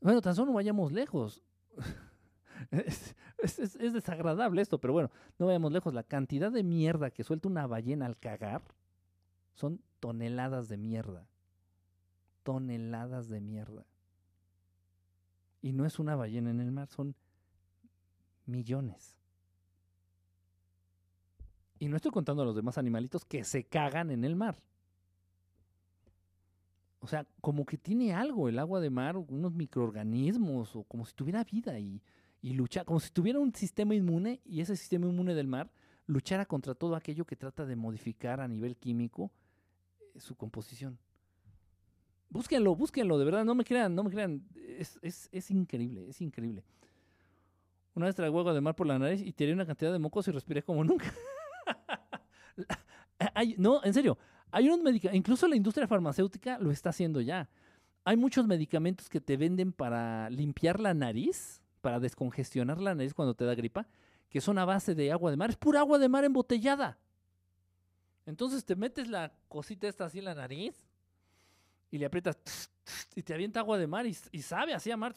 Bueno, 0.00 0.20
tan 0.20 0.34
solo 0.34 0.52
vayamos 0.52 0.92
lejos. 0.92 1.42
es, 2.70 3.14
desagradable 3.92 4.62
esto, 4.62 4.78
pero 4.78 4.92
bueno, 4.92 5.10
no 5.38 5.46
vayamos 5.46 5.72
lejos. 5.72 5.94
La 5.94 6.02
cantidad 6.02 6.50
de 6.50 6.62
mierda 6.62 7.10
que 7.10 7.24
suelta 7.24 7.48
una 7.48 7.66
ballena 7.66 8.06
al 8.06 8.18
cagar 8.18 8.62
son 9.54 9.80
toneladas 10.00 10.68
de 10.68 10.76
mierda. 10.76 11.26
Toneladas 12.42 13.28
de 13.28 13.40
mierda. 13.40 13.86
Y 15.62 15.72
no 15.72 15.84
es 15.84 15.98
una 15.98 16.14
ballena 16.14 16.50
en 16.50 16.60
el 16.60 16.70
mar, 16.70 16.88
son 16.88 17.14
millones. 18.46 19.16
Y 21.78 21.88
no 21.88 21.96
estoy 21.96 22.10
contando 22.10 22.42
a 22.42 22.46
los 22.46 22.56
demás 22.56 22.78
animalitos 22.78 23.24
que 23.24 23.44
se 23.44 23.64
cagan 23.64 24.10
en 24.10 24.24
el 24.24 24.34
mar. 24.34 24.56
O 27.00 27.06
sea, 27.06 27.26
como 27.40 27.66
que 27.66 27.76
tiene 27.76 28.14
algo 28.14 28.48
el 28.48 28.58
agua 28.58 28.80
de 28.80 28.90
mar, 28.90 29.16
unos 29.16 29.52
microorganismos, 29.52 30.74
o 30.74 30.84
como 30.84 31.04
si 31.04 31.12
tuviera 31.14 31.44
vida 31.44 31.78
y, 31.78 32.02
y 32.40 32.54
luchar, 32.54 32.84
como 32.84 33.00
si 33.00 33.10
tuviera 33.10 33.38
un 33.38 33.54
sistema 33.54 33.94
inmune 33.94 34.40
y 34.44 34.60
ese 34.60 34.76
sistema 34.76 35.06
inmune 35.06 35.34
del 35.34 35.46
mar 35.46 35.70
luchara 36.06 36.46
contra 36.46 36.74
todo 36.74 36.96
aquello 36.96 37.24
que 37.24 37.36
trata 37.36 37.66
de 37.66 37.76
modificar 37.76 38.40
a 38.40 38.48
nivel 38.48 38.76
químico 38.76 39.30
eh, 40.14 40.20
su 40.20 40.36
composición. 40.36 40.98
Búsquenlo, 42.28 42.74
búsquenlo, 42.74 43.18
de 43.18 43.24
verdad, 43.24 43.44
no 43.44 43.54
me 43.54 43.64
crean, 43.64 43.94
no 43.94 44.04
me 44.04 44.10
crean. 44.10 44.42
Es, 44.54 44.98
es, 45.02 45.28
es 45.32 45.50
increíble, 45.50 46.08
es 46.08 46.20
increíble. 46.20 46.64
Una 47.96 48.06
vez 48.06 48.14
tragué 48.14 48.28
agua 48.28 48.52
de 48.52 48.60
mar 48.60 48.76
por 48.76 48.86
la 48.86 48.98
nariz 48.98 49.22
y 49.22 49.32
tiré 49.32 49.54
una 49.54 49.64
cantidad 49.64 49.90
de 49.90 49.98
mocos 49.98 50.28
y 50.28 50.30
respiré 50.30 50.62
como 50.62 50.84
nunca. 50.84 51.10
no, 53.56 53.82
en 53.82 53.94
serio, 53.94 54.18
hay 54.50 54.66
unos 54.66 54.82
medicamentos, 54.82 55.16
incluso 55.16 55.48
la 55.48 55.56
industria 55.56 55.88
farmacéutica 55.88 56.58
lo 56.58 56.70
está 56.70 56.90
haciendo 56.90 57.22
ya. 57.22 57.48
Hay 58.04 58.18
muchos 58.18 58.46
medicamentos 58.46 59.08
que 59.08 59.18
te 59.18 59.38
venden 59.38 59.72
para 59.72 60.28
limpiar 60.28 60.78
la 60.78 60.92
nariz, 60.92 61.62
para 61.80 61.98
descongestionar 61.98 62.82
la 62.82 62.94
nariz 62.94 63.14
cuando 63.14 63.34
te 63.34 63.46
da 63.46 63.54
gripa, 63.54 63.88
que 64.28 64.42
son 64.42 64.58
a 64.58 64.66
base 64.66 64.94
de 64.94 65.10
agua 65.10 65.30
de 65.30 65.38
mar. 65.38 65.48
Es 65.48 65.56
pura 65.56 65.80
agua 65.80 65.98
de 65.98 66.10
mar 66.10 66.22
embotellada. 66.22 66.98
Entonces 68.26 68.62
te 68.66 68.76
metes 68.76 69.08
la 69.08 69.32
cosita 69.48 69.88
esta 69.88 70.04
así 70.04 70.18
en 70.18 70.26
la 70.26 70.34
nariz 70.34 70.86
y 71.90 71.96
le 71.96 72.04
aprietas 72.04 72.36
y 73.14 73.22
te 73.22 73.32
avienta 73.32 73.60
agua 73.60 73.78
de 73.78 73.86
mar 73.86 74.06
y, 74.06 74.14
y 74.32 74.42
sabe 74.42 74.74
así 74.74 74.90
a 74.90 74.98
mar. 74.98 75.14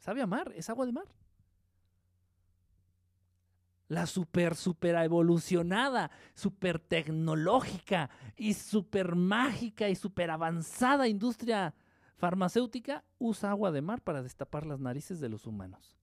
Sabe 0.00 0.20
a 0.20 0.26
mar, 0.26 0.52
es 0.56 0.68
agua 0.68 0.84
de 0.84 0.90
mar 0.90 1.04
la 3.88 4.06
super, 4.06 4.54
super 4.54 4.94
evolucionada, 4.96 6.10
super 6.34 6.78
tecnológica 6.78 8.10
y 8.36 8.54
super 8.54 9.16
mágica 9.16 9.88
y 9.88 9.94
super 9.94 10.30
avanzada 10.30 11.08
industria 11.08 11.74
farmacéutica 12.16 13.04
usa 13.18 13.50
agua 13.50 13.70
de 13.70 13.80
mar 13.80 14.02
para 14.02 14.22
destapar 14.22 14.66
las 14.66 14.80
narices 14.80 15.20
de 15.20 15.28
los 15.28 15.46
humanos. 15.46 15.96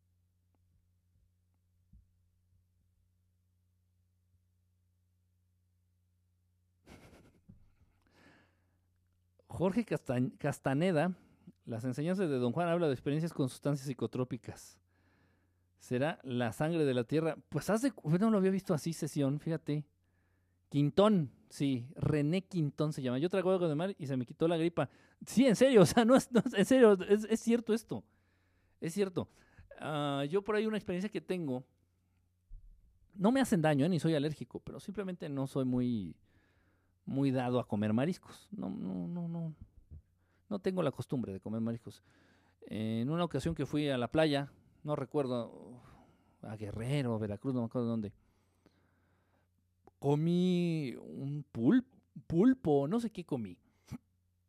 Jorge 9.47 9.85
Castaneda, 9.85 11.13
las 11.65 11.85
enseñanzas 11.85 12.29
de 12.29 12.39
Don 12.39 12.51
Juan 12.51 12.67
habla 12.67 12.87
de 12.87 12.93
experiencias 12.93 13.31
con 13.31 13.47
sustancias 13.47 13.87
psicotrópicas 13.87 14.77
será 15.85 16.19
la 16.23 16.51
sangre 16.51 16.83
de 16.83 16.95
la 16.95 17.03
tierra. 17.03 17.37
Pues 17.49 17.69
hace, 17.69 17.93
no 18.19 18.31
lo 18.31 18.39
había 18.39 18.49
visto 18.49 18.73
así, 18.73 18.91
sesión, 18.91 19.39
fíjate. 19.39 19.85
Quintón, 20.69 21.31
sí, 21.49 21.87
René 21.95 22.41
Quintón 22.41 22.91
se 22.91 23.03
llama. 23.03 23.19
Yo 23.19 23.29
traigo 23.29 23.51
algo 23.51 23.69
de 23.69 23.75
mar 23.75 23.95
y 23.99 24.07
se 24.07 24.17
me 24.17 24.25
quitó 24.25 24.47
la 24.47 24.57
gripa. 24.57 24.89
Sí, 25.27 25.45
en 25.45 25.55
serio, 25.55 25.81
o 25.83 25.85
sea, 25.85 26.03
no 26.03 26.15
es, 26.15 26.27
en 26.53 26.65
serio, 26.65 26.97
es, 27.07 27.39
cierto 27.39 27.71
esto. 27.71 28.03
Es 28.81 28.93
cierto. 28.93 29.29
Ah, 29.79 30.25
yo 30.27 30.41
por 30.41 30.55
ahí 30.55 30.65
una 30.65 30.77
experiencia 30.77 31.09
que 31.09 31.21
tengo, 31.21 31.63
no 33.13 33.31
me 33.31 33.39
hacen 33.39 33.61
daño, 33.61 33.85
¿eh? 33.85 33.89
ni 33.89 33.99
soy 33.99 34.15
alérgico, 34.15 34.59
pero 34.61 34.79
simplemente 34.79 35.29
no 35.29 35.45
soy 35.45 35.65
muy, 35.65 36.15
muy 37.05 37.29
dado 37.29 37.59
a 37.59 37.67
comer 37.67 37.93
mariscos. 37.93 38.47
No, 38.49 38.71
no, 38.71 39.07
no, 39.07 39.27
no. 39.27 39.53
No 40.49 40.59
tengo 40.59 40.81
la 40.81 40.91
costumbre 40.91 41.31
de 41.31 41.39
comer 41.39 41.61
mariscos. 41.61 42.01
en 42.61 43.11
una 43.11 43.23
ocasión 43.23 43.53
que 43.53 43.67
fui 43.67 43.87
a 43.87 43.99
la 43.99 44.07
playa, 44.07 44.51
no 44.85 44.95
recuerdo, 44.95 45.74
a 46.45 46.55
Guerrero, 46.55 47.17
Veracruz, 47.19 47.53
no 47.53 47.61
me 47.61 47.65
acuerdo 47.65 47.87
dónde. 47.87 48.13
Comí 49.99 50.95
un 50.99 51.45
pulpo, 51.51 52.87
no 52.87 52.99
sé 52.99 53.09
qué 53.09 53.25
comí. 53.25 53.57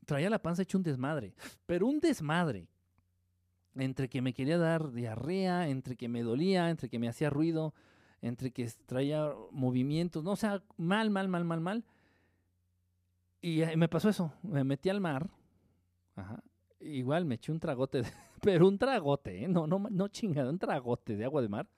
Traía 0.05 0.31
la 0.31 0.41
panza 0.41 0.63
hecho 0.63 0.79
un 0.79 0.85
desmadre, 0.85 1.35
pero 1.67 1.87
un 1.87 2.01
desmadre. 2.01 2.69
Entre 3.75 4.09
que 4.09 4.23
me 4.23 4.33
quería 4.33 4.59
dar 4.59 4.93
diarrea, 4.93 5.69
entre 5.69 5.97
que 5.97 6.09
me 6.09 6.23
dolía, 6.23 6.71
entre 6.71 6.89
que 6.89 6.99
me 6.99 7.09
hacía 7.09 7.29
ruido, 7.29 7.75
entre 8.23 8.51
que 8.51 8.71
traía 8.87 9.31
movimientos, 9.51 10.25
no, 10.25 10.33
o 10.33 10.37
sea, 10.37 10.63
mal, 10.77 11.11
mal, 11.11 11.29
mal, 11.29 11.45
mal, 11.45 11.61
mal. 11.61 11.85
Y 13.43 13.63
me 13.77 13.89
pasó 13.89 14.09
eso, 14.09 14.33
me 14.43 14.65
metí 14.65 14.89
al 14.89 15.01
mar, 15.01 15.31
ajá, 16.15 16.43
igual 16.81 17.27
me 17.27 17.35
eché 17.37 17.53
un 17.53 17.61
tragote, 17.61 18.03
pero 18.41 18.67
un 18.67 18.79
tragote, 18.79 19.45
¿eh? 19.45 19.49
no, 19.49 19.67
no, 19.67 19.79
no 19.91 20.09
chingada, 20.09 20.51
un 20.51 20.59
tragote 20.59 21.17
de 21.17 21.25
agua 21.25 21.43
de 21.43 21.49
mar. 21.49 21.69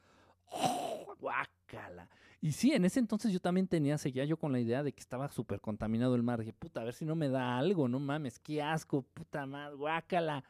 ¡Oh, 1.19 1.23
guácala. 1.23 2.09
Y 2.40 2.53
sí, 2.53 2.73
en 2.73 2.85
ese 2.85 3.01
entonces 3.01 3.32
yo 3.32 3.40
también 3.40 3.66
tenía, 3.66 3.99
seguía 3.99 4.24
yo 4.24 4.36
con 4.36 4.53
la 4.53 4.61
idea 4.61 4.82
de 4.82 4.93
que 4.93 5.01
estaba 5.01 5.28
súper 5.28 5.61
contaminado 5.61 6.15
el 6.15 6.23
mar. 6.23 6.40
Dije, 6.40 6.53
puta, 6.53 6.81
a 6.81 6.85
ver 6.85 6.95
si 6.95 7.05
no 7.05 7.16
me 7.16 7.28
da 7.28 7.59
algo, 7.59 7.89
no 7.89 7.99
mames, 7.99 8.39
qué 8.39 8.62
asco, 8.62 9.03
puta 9.03 9.45
madre, 9.47 9.77
guácala. 9.77 10.45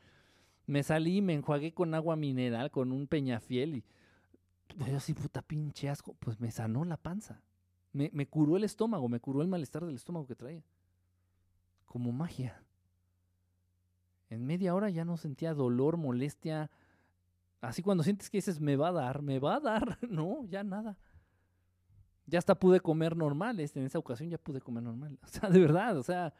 Me 0.66 0.82
salí, 0.82 1.22
me 1.22 1.32
enjuagué 1.32 1.72
con 1.72 1.94
agua 1.94 2.14
mineral, 2.16 2.70
con 2.70 2.92
un 2.92 3.06
peñafiel 3.06 3.76
y 3.76 3.84
yo 4.86 4.96
así, 4.96 5.14
puta 5.14 5.40
pinche 5.42 5.88
asco, 5.88 6.14
pues 6.18 6.40
me 6.40 6.50
sanó 6.50 6.84
la 6.84 6.98
panza. 6.98 7.40
Me, 7.92 8.10
me 8.12 8.26
curó 8.26 8.56
el 8.56 8.64
estómago, 8.64 9.08
me 9.08 9.18
curó 9.18 9.40
el 9.40 9.48
malestar 9.48 9.84
del 9.86 9.96
estómago 9.96 10.26
que 10.26 10.34
traía. 10.34 10.62
Como 11.86 12.12
magia. 12.12 12.62
En 14.28 14.46
media 14.46 14.74
hora 14.74 14.90
ya 14.90 15.06
no 15.06 15.16
sentía 15.16 15.54
dolor, 15.54 15.96
molestia. 15.96 16.70
Así 17.60 17.82
cuando 17.82 18.04
sientes 18.04 18.30
que 18.30 18.38
dices, 18.38 18.60
me 18.60 18.76
va 18.76 18.88
a 18.88 18.92
dar, 18.92 19.22
me 19.22 19.38
va 19.38 19.56
a 19.56 19.60
dar. 19.60 19.98
No, 20.10 20.44
ya 20.46 20.62
nada. 20.62 20.96
Ya 22.26 22.38
hasta 22.38 22.58
pude 22.58 22.80
comer 22.80 23.16
normal. 23.16 23.58
Este, 23.60 23.80
en 23.80 23.86
esa 23.86 23.98
ocasión 23.98 24.30
ya 24.30 24.38
pude 24.38 24.60
comer 24.60 24.82
normal. 24.82 25.18
O 25.24 25.26
sea, 25.26 25.48
de 25.48 25.60
verdad, 25.60 25.96
o 25.96 26.02
sea. 26.02 26.32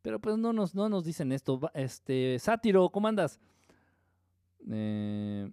Pero 0.00 0.20
pues 0.20 0.36
no 0.36 0.52
nos, 0.52 0.74
no 0.74 0.88
nos 0.88 1.04
dicen 1.04 1.32
esto. 1.32 1.60
Este, 1.74 2.38
Sátiro, 2.38 2.88
¿cómo 2.90 3.08
andas? 3.08 3.38
Eh, 4.70 5.50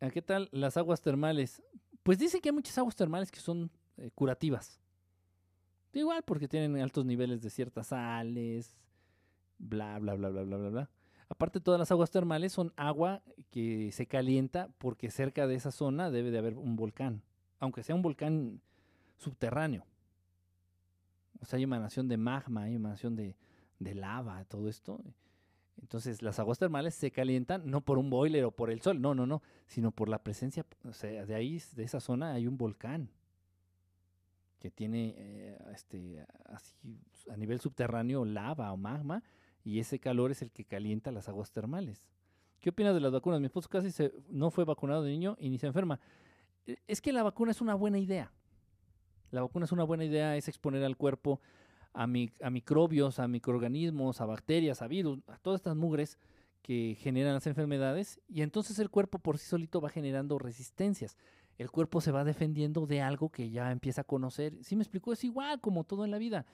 ¿A 0.00 0.10
qué 0.10 0.20
tal 0.20 0.48
las 0.52 0.76
aguas 0.76 1.00
termales? 1.00 1.62
Pues 2.02 2.18
dice 2.18 2.40
que 2.40 2.48
hay 2.48 2.54
muchas 2.54 2.76
aguas 2.76 2.96
termales 2.96 3.30
que 3.30 3.40
son 3.40 3.70
eh, 3.96 4.10
curativas. 4.14 4.80
Igual 5.92 6.22
porque 6.24 6.48
tienen 6.48 6.76
altos 6.80 7.04
niveles 7.04 7.42
de 7.42 7.50
ciertas 7.50 7.88
sales, 7.88 8.76
bla, 9.58 9.98
bla, 9.98 10.14
bla, 10.14 10.30
bla, 10.30 10.42
bla, 10.42 10.56
bla, 10.56 10.68
bla. 10.70 10.90
Aparte, 11.32 11.60
todas 11.60 11.80
las 11.80 11.90
aguas 11.90 12.10
termales 12.10 12.52
son 12.52 12.74
agua 12.76 13.22
que 13.50 13.90
se 13.92 14.04
calienta 14.04 14.68
porque 14.76 15.10
cerca 15.10 15.46
de 15.46 15.54
esa 15.54 15.70
zona 15.70 16.10
debe 16.10 16.30
de 16.30 16.36
haber 16.36 16.58
un 16.58 16.76
volcán, 16.76 17.22
aunque 17.58 17.82
sea 17.82 17.94
un 17.94 18.02
volcán 18.02 18.60
subterráneo. 19.16 19.86
O 21.40 21.46
sea, 21.46 21.56
hay 21.56 21.62
emanación 21.62 22.06
de 22.06 22.18
magma, 22.18 22.64
hay 22.64 22.74
emanación 22.74 23.16
de, 23.16 23.34
de 23.78 23.94
lava, 23.94 24.44
todo 24.44 24.68
esto. 24.68 25.02
Entonces, 25.80 26.20
las 26.20 26.38
aguas 26.38 26.58
termales 26.58 26.94
se 26.96 27.10
calientan 27.10 27.62
no 27.64 27.80
por 27.80 27.96
un 27.96 28.10
boiler 28.10 28.44
o 28.44 28.50
por 28.50 28.70
el 28.70 28.82
sol, 28.82 29.00
no, 29.00 29.14
no, 29.14 29.26
no, 29.26 29.40
sino 29.66 29.90
por 29.90 30.10
la 30.10 30.22
presencia, 30.22 30.66
o 30.84 30.92
sea, 30.92 31.24
de 31.24 31.34
ahí, 31.34 31.62
de 31.74 31.84
esa 31.84 32.00
zona 32.00 32.34
hay 32.34 32.46
un 32.46 32.58
volcán 32.58 33.08
que 34.60 34.70
tiene 34.70 35.14
eh, 35.16 35.58
este, 35.72 36.26
así 36.44 36.76
a 37.30 37.38
nivel 37.38 37.58
subterráneo 37.58 38.26
lava 38.26 38.70
o 38.70 38.76
magma 38.76 39.22
y 39.64 39.80
ese 39.80 39.98
calor 39.98 40.30
es 40.30 40.42
el 40.42 40.50
que 40.50 40.64
calienta 40.64 41.12
las 41.12 41.28
aguas 41.28 41.50
termales. 41.52 42.06
¿Qué 42.60 42.70
opinas 42.70 42.94
de 42.94 43.00
las 43.00 43.12
vacunas? 43.12 43.40
Mi 43.40 43.46
esposo 43.46 43.68
casi 43.68 43.90
se, 43.90 44.12
no 44.28 44.50
fue 44.50 44.64
vacunado 44.64 45.02
de 45.02 45.10
niño 45.10 45.36
y 45.38 45.50
ni 45.50 45.58
se 45.58 45.66
enferma. 45.66 46.00
E, 46.66 46.76
es 46.86 47.00
que 47.00 47.12
la 47.12 47.22
vacuna 47.22 47.50
es 47.50 47.60
una 47.60 47.74
buena 47.74 47.98
idea. 47.98 48.32
La 49.30 49.42
vacuna 49.42 49.64
es 49.64 49.72
una 49.72 49.84
buena 49.84 50.04
idea, 50.04 50.36
es 50.36 50.48
exponer 50.48 50.84
al 50.84 50.96
cuerpo 50.96 51.40
a, 51.94 52.04
a 52.04 52.50
microbios, 52.50 53.18
a 53.18 53.28
microorganismos, 53.28 54.20
a 54.20 54.26
bacterias, 54.26 54.82
a 54.82 54.88
virus, 54.88 55.20
a 55.26 55.38
todas 55.38 55.60
estas 55.60 55.76
mugres 55.76 56.18
que 56.62 56.96
generan 57.00 57.34
las 57.34 57.46
enfermedades 57.46 58.20
y 58.28 58.42
entonces 58.42 58.78
el 58.78 58.88
cuerpo 58.88 59.18
por 59.18 59.38
sí 59.38 59.46
solito 59.46 59.80
va 59.80 59.88
generando 59.88 60.38
resistencias 60.38 61.16
el 61.58 61.70
cuerpo 61.70 62.00
se 62.00 62.12
va 62.12 62.24
defendiendo 62.24 62.86
de 62.86 63.00
algo 63.00 63.30
que 63.30 63.50
ya 63.50 63.70
empieza 63.70 64.02
a 64.02 64.04
conocer. 64.04 64.56
¿Sí 64.62 64.76
me 64.76 64.82
explico? 64.82 65.12
Es 65.12 65.24
igual 65.24 65.60
como 65.60 65.84
todo 65.84 66.04
en 66.04 66.10
la 66.10 66.18
vida. 66.18 66.46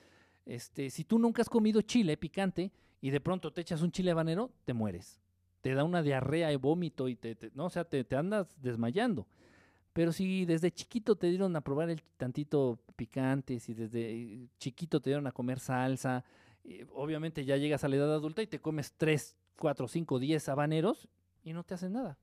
Este, 0.45 0.89
si 0.89 1.03
tú 1.03 1.19
nunca 1.19 1.41
has 1.41 1.49
comido 1.49 1.81
chile 1.81 2.17
picante 2.17 2.71
y 3.01 3.11
de 3.11 3.19
pronto 3.19 3.51
te 3.51 3.61
echas 3.61 3.81
un 3.81 3.91
chile 3.91 4.11
habanero, 4.11 4.51
te 4.65 4.73
mueres. 4.73 5.19
te 5.61 5.73
da 5.73 5.83
una 5.83 6.01
diarrea 6.01 6.51
y 6.53 6.55
vómito 6.55 7.09
y 7.09 7.15
te, 7.15 7.37
no, 7.53 7.65
o 7.65 7.69
sea, 7.69 7.83
te, 7.83 8.03
te, 8.03 8.15
andas 8.15 8.55
desmayando. 8.61 9.27
Pero 9.91 10.13
si 10.13 10.45
desde 10.45 10.71
chiquito 10.71 11.17
te 11.17 11.27
dieron 11.27 11.55
a 11.55 11.61
probar 11.61 11.89
el 11.89 12.01
tantito 12.17 12.79
picante, 12.95 13.59
si 13.59 13.73
desde 13.73 14.47
chiquito 14.57 15.01
te 15.01 15.09
dieron 15.09 15.27
a 15.27 15.31
comer 15.31 15.59
salsa, 15.59 16.23
obviamente 16.93 17.43
ya 17.45 17.57
llegas 17.57 17.83
a 17.83 17.87
la 17.87 17.97
edad 17.97 18.13
adulta 18.13 18.41
y 18.41 18.47
te 18.47 18.59
comes 18.59 18.93
3, 18.93 19.35
4, 19.57 19.87
5, 19.87 20.19
10 20.19 20.49
habaneros 20.49 21.09
y 21.43 21.53
no 21.53 21.63
te 21.63 21.73
hacen 21.73 21.93
nada. 21.93 22.17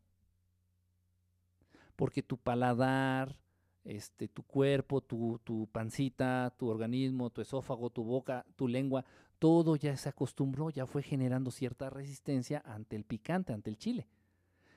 Porque 1.96 2.22
tu 2.22 2.36
paladar, 2.36 3.36
este, 3.84 4.28
tu 4.28 4.42
cuerpo, 4.42 5.00
tu, 5.00 5.40
tu 5.44 5.68
pancita, 5.72 6.54
tu 6.58 6.68
organismo, 6.68 7.30
tu 7.30 7.40
esófago, 7.40 7.90
tu 7.90 8.04
boca, 8.04 8.44
tu 8.56 8.68
lengua, 8.68 9.04
todo 9.38 9.76
ya 9.76 9.96
se 9.96 10.08
acostumbró, 10.08 10.70
ya 10.70 10.86
fue 10.86 11.02
generando 11.02 11.50
cierta 11.50 11.90
resistencia 11.90 12.62
ante 12.64 12.96
el 12.96 13.04
picante, 13.04 13.52
ante 13.52 13.70
el 13.70 13.76
chile. 13.76 14.08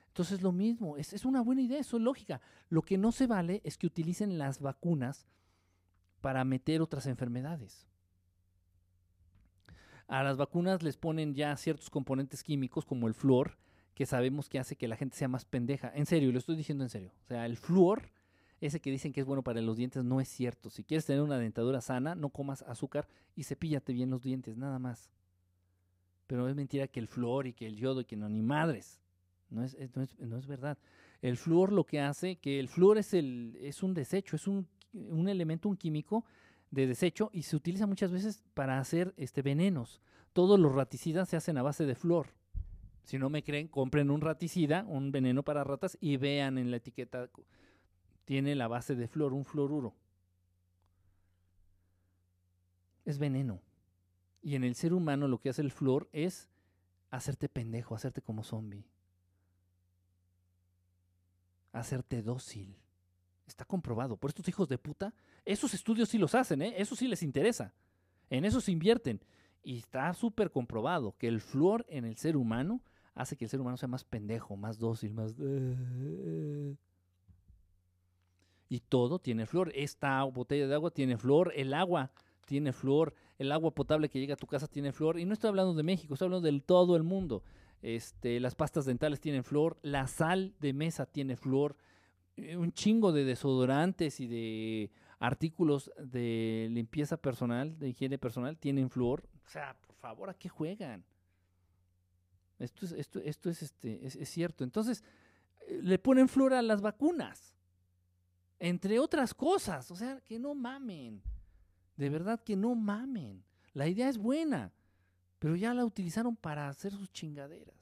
Entonces 0.07 0.41
lo 0.41 0.52
mismo, 0.52 0.98
es, 0.98 1.14
es, 1.14 1.26
una 1.26 1.41
buena 1.41 1.61
idea, 1.61 1.80
eso 1.80 1.98
es 1.98 2.03
lógica. 2.03 2.41
Lo 2.69 2.81
que 2.81 2.98
no 2.98 3.11
se 3.11 3.27
vale 3.27 3.61
es 3.64 3.77
que 3.77 3.88
utilicen 3.88 4.38
las 4.38 4.60
vacunas 4.60 5.27
para 6.22 6.44
meter 6.44 6.81
otras 6.81 7.06
enfermedades. 7.06 7.88
A 10.07 10.23
las 10.23 10.38
vacunas 10.38 10.81
les 10.81 10.98
ponen 10.98 11.36
ya 11.36 11.56
ciertos 11.56 11.90
componentes 11.90 12.44
químicos 12.44 12.84
como 12.86 13.07
el 13.07 13.14
flúor, 13.14 13.57
que 13.94 14.06
sabemos 14.06 14.49
que 14.49 14.60
hace 14.60 14.76
que 14.76 14.88
la 14.88 14.95
gente 14.95 15.15
sea 15.15 15.27
más 15.27 15.45
pendeja. 15.45 15.91
En 15.94 16.06
serio, 16.06 16.31
lo 16.31 16.40
estoy 16.40 16.56
diciendo 16.56 16.84
en 16.84 16.90
serio. 16.90 17.11
O 17.26 17.27
sea, 17.27 17.45
el 17.45 17.57
flúor 17.57 18.10
ese 18.61 18.80
que 18.80 18.91
dicen 18.91 19.14
que 19.14 19.22
es 19.22 19.26
bueno 19.26 19.44
para 19.44 19.61
los 19.61 19.77
dientes 19.77 20.03
no 20.03 20.19
es 20.19 20.27
cierto. 20.27 20.69
Si 20.69 20.84
quieres 20.84 21.06
tener 21.06 21.22
una 21.22 21.38
dentadura 21.38 21.81
sana, 21.81 22.15
no 22.15 22.30
comas 22.30 22.64
azúcar 22.64 23.07
y 23.36 23.44
cepíllate 23.44 23.94
bien 23.94 24.10
los 24.10 24.23
dientes, 24.23 24.57
nada 24.57 24.80
más. 24.80 25.10
Pero 26.27 26.48
es 26.48 26.56
mentira 26.56 26.88
que 26.88 26.99
el 26.99 27.07
flúor 27.07 27.48
y 27.48 27.53
que 27.53 27.65
el 27.65 27.76
yodo 27.76 28.02
y 28.02 28.06
que 28.06 28.15
no, 28.15 28.30
ni 28.30 28.41
madres. 28.41 28.99
No 29.49 29.64
es, 29.64 29.76
no 29.95 30.03
es, 30.03 30.19
no 30.19 30.38
es 30.38 30.45
verdad. 30.45 30.77
El 31.22 31.38
flúor 31.38 31.72
lo 31.72 31.86
que 31.86 31.99
hace, 31.99 32.36
que 32.36 32.60
el 32.60 32.68
flúor 32.68 32.98
es, 32.98 33.14
el, 33.14 33.57
es 33.61 33.81
un 33.81 33.94
desecho, 33.94 34.36
es 34.36 34.48
un, 34.48 34.68
un 34.94 35.27
elemento, 35.27 35.69
un 35.69 35.77
químico 35.77 36.26
de 36.72 36.88
desecho 36.88 37.30
y 37.34 37.44
se 37.44 37.56
utiliza 37.56 37.88
muchas 37.88 38.11
veces 38.11 38.44
para 38.53 38.80
hacer 38.80 39.14
este, 39.18 39.41
venenos. 39.41 40.02
Todos 40.34 40.60
los 40.60 40.73
raticidas 40.76 41.30
se 41.30 41.38
hacen 41.38 41.57
a 41.57 41.64
base 41.64 41.86
de 41.86 41.95
flúor. 41.95 42.27
Si 43.03 43.18
no 43.18 43.30
me 43.30 43.44
creen, 43.44 43.68
compren 43.68 44.11
un 44.11 44.22
raticida, 44.22 44.86
un 44.88 45.11
veneno 45.11 45.44
para 45.44 45.64
ratas 45.64 45.98
y 45.99 46.18
vean 46.18 46.60
en 46.60 46.69
la 46.69 46.77
etiqueta 46.77 47.30
tiene 48.30 48.53
la 48.53 48.68
base 48.68 48.93
de 48.93 49.07
flor, 49.07 49.34
un 49.34 49.43
fluoruro. 49.43 49.95
Es 53.03 53.18
veneno. 53.18 53.60
Y 54.43 54.53
en 54.53 54.64
el 54.64 54.76
ser 54.76 54.93
humano 54.93 55.27
lo 55.27 55.39
que 55.41 55.49
hace 55.49 55.64
el 55.64 55.72
flor 55.72 56.07
es 56.11 56.47
hacerte 57.10 57.49
pendejo, 57.49 57.95
hacerte 57.95 58.22
como 58.22 58.43
zombie. 58.43 58.85
Hacerte 61.72 62.22
dócil. 62.22 62.77
Está 63.47 63.65
comprobado. 63.65 64.15
Por 64.15 64.30
estos 64.30 64.47
hijos 64.47 64.69
de 64.69 64.77
puta, 64.77 65.11
esos 65.43 65.73
estudios 65.73 66.10
sí 66.10 66.19
los 66.19 66.35
hacen, 66.35 66.61
¿eh? 66.61 66.76
Eso 66.77 66.95
sí 66.95 67.07
les 67.07 67.23
interesa. 67.23 67.73
En 68.30 68.45
eso 68.45 68.61
se 68.61 68.72
invierten. 68.72 69.22
Y 69.64 69.80
está 69.80 70.14
súper 70.14 70.51
comprobado 70.51 71.15
que 71.18 71.27
el 71.27 71.41
flor 71.41 71.84
en 71.89 72.06
el 72.06 72.15
ser 72.15 72.38
humano 72.38 72.84
hace 73.15 73.35
que 73.35 73.45
el 73.45 73.49
ser 73.49 73.60
humano 73.60 73.77
sea 73.77 73.89
más 73.89 74.03
pendejo, 74.03 74.56
más 74.56 74.77
dócil, 74.77 75.15
más... 75.15 75.34
Y 78.70 78.82
todo 78.82 79.20
tiene 79.20 79.48
flor. 79.48 79.72
Esta 79.76 80.24
botella 80.24 80.68
de 80.68 80.76
agua 80.76 80.91
tiene 80.91 81.18
flor, 81.18 81.52
el 81.56 81.74
agua 81.74 82.12
tiene 82.46 82.72
flor, 82.72 83.14
el 83.38 83.52
agua 83.52 83.72
potable 83.72 84.10
que 84.10 84.20
llega 84.20 84.36
a 84.36 84.38
tu 84.38 84.48
casa 84.48 84.68
tiene 84.68 84.91
flor. 84.91 85.20
Y 85.20 85.26
no 85.26 85.34
estoy 85.34 85.50
hablando 85.50 85.74
de 85.74 85.84
México, 85.84 86.14
estoy 86.14 86.28
hablando 86.28 86.50
de 86.50 86.60
todo 86.62 86.96
el 86.96 87.04
mundo. 87.04 87.44
Este, 87.82 88.40
las 88.40 88.56
pastas 88.56 88.86
dentales 88.86 89.20
tienen 89.20 89.44
flor, 89.44 89.78
la 89.82 90.08
sal 90.08 90.54
de 90.60 90.74
mesa 90.74 91.06
tiene 91.06 91.36
flor, 91.36 91.78
eh, 92.36 92.58
un 92.58 92.74
chingo 92.74 93.12
de 93.12 93.24
desodorantes 93.24 94.20
y 94.20 94.28
de 94.28 94.91
artículos 95.20 95.91
de 95.98 96.68
limpieza 96.72 97.18
personal, 97.18 97.78
de 97.80 97.90
higiene 97.90 98.18
personal, 98.18 98.58
tienen 98.58 98.90
flor. 98.90 99.24
O 99.46 99.50
sea, 99.50 99.76
por 99.86 99.96
favor, 99.96 100.30
¿a 100.30 100.34
qué 100.34 100.50
juegan? 100.50 101.06
Esto 102.58 102.86
es, 102.86 102.91
esto, 102.91 103.20
esto 103.20 103.50
es, 103.50 103.64
este, 103.64 104.06
es, 104.06 104.16
es 104.16 104.30
cierto. 104.30 104.64
Entonces, 104.64 105.04
eh, 105.68 105.80
le 105.82 105.98
ponen 106.00 106.28
flor 106.28 106.54
a 106.54 106.62
las 106.62 106.82
vacunas 106.82 107.56
entre 108.60 108.99
otras 108.99 109.34
cosas. 109.34 109.90
O 109.91 109.95
sea, 109.95 110.19
que 110.22 110.38
no 110.38 110.53
mamen. 110.53 111.22
De 111.95 112.10
verdad 112.10 112.41
que 112.44 112.56
no 112.56 112.76
mamen. 112.76 113.44
La 113.73 113.88
idea 113.88 114.10
es 114.10 114.18
buena, 114.18 114.72
pero 115.40 115.56
ya 115.56 115.73
la 115.73 115.86
utilizaron 115.86 116.36
para 116.36 116.68
hacer 116.68 116.91
sus 116.91 117.11
chingaderas. 117.11 117.76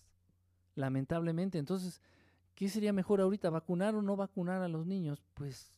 Lamentablemente. 0.75 1.57
Entonces, 1.57 2.01
¿qué 2.55 2.69
sería 2.69 2.93
mejor 2.93 3.21
ahorita? 3.21 3.49
¿Vacunar 3.49 3.95
o 3.95 4.01
no 4.01 4.15
vacunar 4.15 4.61
a 4.61 4.67
los 4.67 4.85
niños? 4.85 5.23
Pues... 5.33 5.71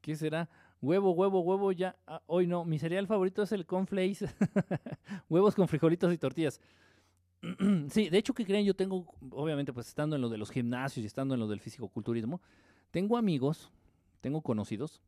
¿Qué 0.00 0.16
será? 0.16 0.48
Huevo, 0.80 1.12
huevo, 1.12 1.40
huevo, 1.40 1.70
ya. 1.70 1.96
Ah, 2.08 2.20
hoy 2.26 2.48
no, 2.48 2.64
mi 2.64 2.76
cereal 2.76 3.06
favorito 3.06 3.44
es 3.44 3.52
el 3.52 3.64
cornflakes. 3.64 4.26
Huevos 5.28 5.54
con 5.54 5.68
frijolitos 5.68 6.12
y 6.12 6.18
tortillas. 6.18 6.60
sí, 7.90 8.08
de 8.08 8.18
hecho, 8.18 8.34
que 8.34 8.44
creen? 8.44 8.64
Yo 8.64 8.74
tengo, 8.74 9.06
obviamente, 9.30 9.72
pues 9.72 9.88
estando 9.88 10.16
en 10.16 10.22
lo 10.22 10.28
de 10.28 10.38
los 10.38 10.50
gimnasios 10.50 11.02
y 11.02 11.06
estando 11.06 11.34
en 11.34 11.40
lo 11.40 11.48
del 11.48 11.60
fisicoculturismo, 11.60 12.40
tengo 12.90 13.16
amigos, 13.16 13.70
tengo 14.20 14.42
conocidos, 14.42 15.02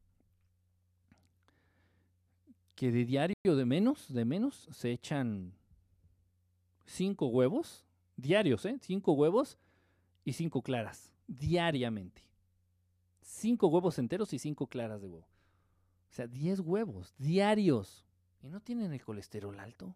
que 2.74 2.90
de 2.90 3.04
diario 3.04 3.36
de 3.44 3.64
menos, 3.64 4.12
de 4.12 4.24
menos, 4.24 4.68
se 4.72 4.90
echan 4.90 5.52
cinco 6.86 7.26
huevos, 7.26 7.84
diarios, 8.16 8.64
¿eh? 8.66 8.78
Cinco 8.80 9.12
huevos 9.12 9.58
y 10.24 10.32
cinco 10.32 10.62
claras, 10.62 11.12
diariamente. 11.28 12.22
Cinco 13.20 13.68
huevos 13.68 13.98
enteros 13.98 14.32
y 14.32 14.38
cinco 14.38 14.66
claras 14.66 15.00
de 15.00 15.08
huevo. 15.08 15.26
O 16.10 16.14
sea, 16.14 16.26
diez 16.26 16.60
huevos 16.60 17.14
diarios. 17.18 18.04
¿Y 18.42 18.48
no 18.48 18.60
tienen 18.60 18.92
el 18.92 19.02
colesterol 19.02 19.58
alto? 19.58 19.94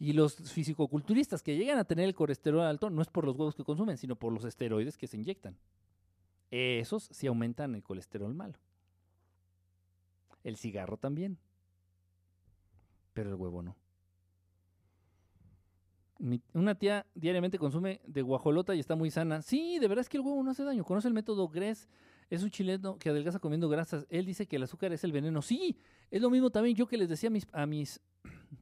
Y 0.00 0.14
los 0.14 0.36
fisicoculturistas 0.36 1.42
que 1.42 1.58
llegan 1.58 1.78
a 1.78 1.84
tener 1.84 2.06
el 2.06 2.14
colesterol 2.14 2.62
alto 2.62 2.88
no 2.88 3.02
es 3.02 3.08
por 3.08 3.26
los 3.26 3.36
huevos 3.36 3.54
que 3.54 3.64
consumen, 3.64 3.98
sino 3.98 4.16
por 4.16 4.32
los 4.32 4.46
esteroides 4.46 4.96
que 4.96 5.06
se 5.06 5.18
inyectan. 5.18 5.58
Esos 6.50 7.10
sí 7.12 7.26
aumentan 7.26 7.74
el 7.74 7.82
colesterol 7.82 8.34
malo. 8.34 8.54
El 10.42 10.56
cigarro 10.56 10.96
también. 10.96 11.36
Pero 13.12 13.28
el 13.28 13.36
huevo 13.36 13.62
no. 13.62 13.76
una 16.54 16.74
tía 16.74 17.04
diariamente 17.14 17.58
consume 17.58 18.00
de 18.06 18.22
guajolota 18.22 18.74
y 18.74 18.80
está 18.80 18.96
muy 18.96 19.10
sana. 19.10 19.42
Sí, 19.42 19.78
de 19.78 19.86
verdad 19.86 20.00
es 20.00 20.08
que 20.08 20.16
el 20.16 20.22
huevo 20.22 20.42
no 20.42 20.52
hace 20.52 20.64
daño. 20.64 20.82
Conoce 20.82 21.08
el 21.08 21.14
método 21.14 21.46
Gress. 21.46 21.90
Es 22.30 22.42
un 22.42 22.48
chileno 22.48 22.96
que 22.96 23.10
adelgaza 23.10 23.38
comiendo 23.38 23.68
grasas. 23.68 24.06
Él 24.08 24.24
dice 24.24 24.46
que 24.46 24.56
el 24.56 24.62
azúcar 24.62 24.94
es 24.94 25.04
el 25.04 25.12
veneno. 25.12 25.42
Sí, 25.42 25.76
es 26.10 26.22
lo 26.22 26.30
mismo 26.30 26.48
también 26.48 26.74
yo 26.74 26.86
que 26.86 26.96
les 26.96 27.10
decía 27.10 27.28
a 27.52 27.66
mis 27.66 28.00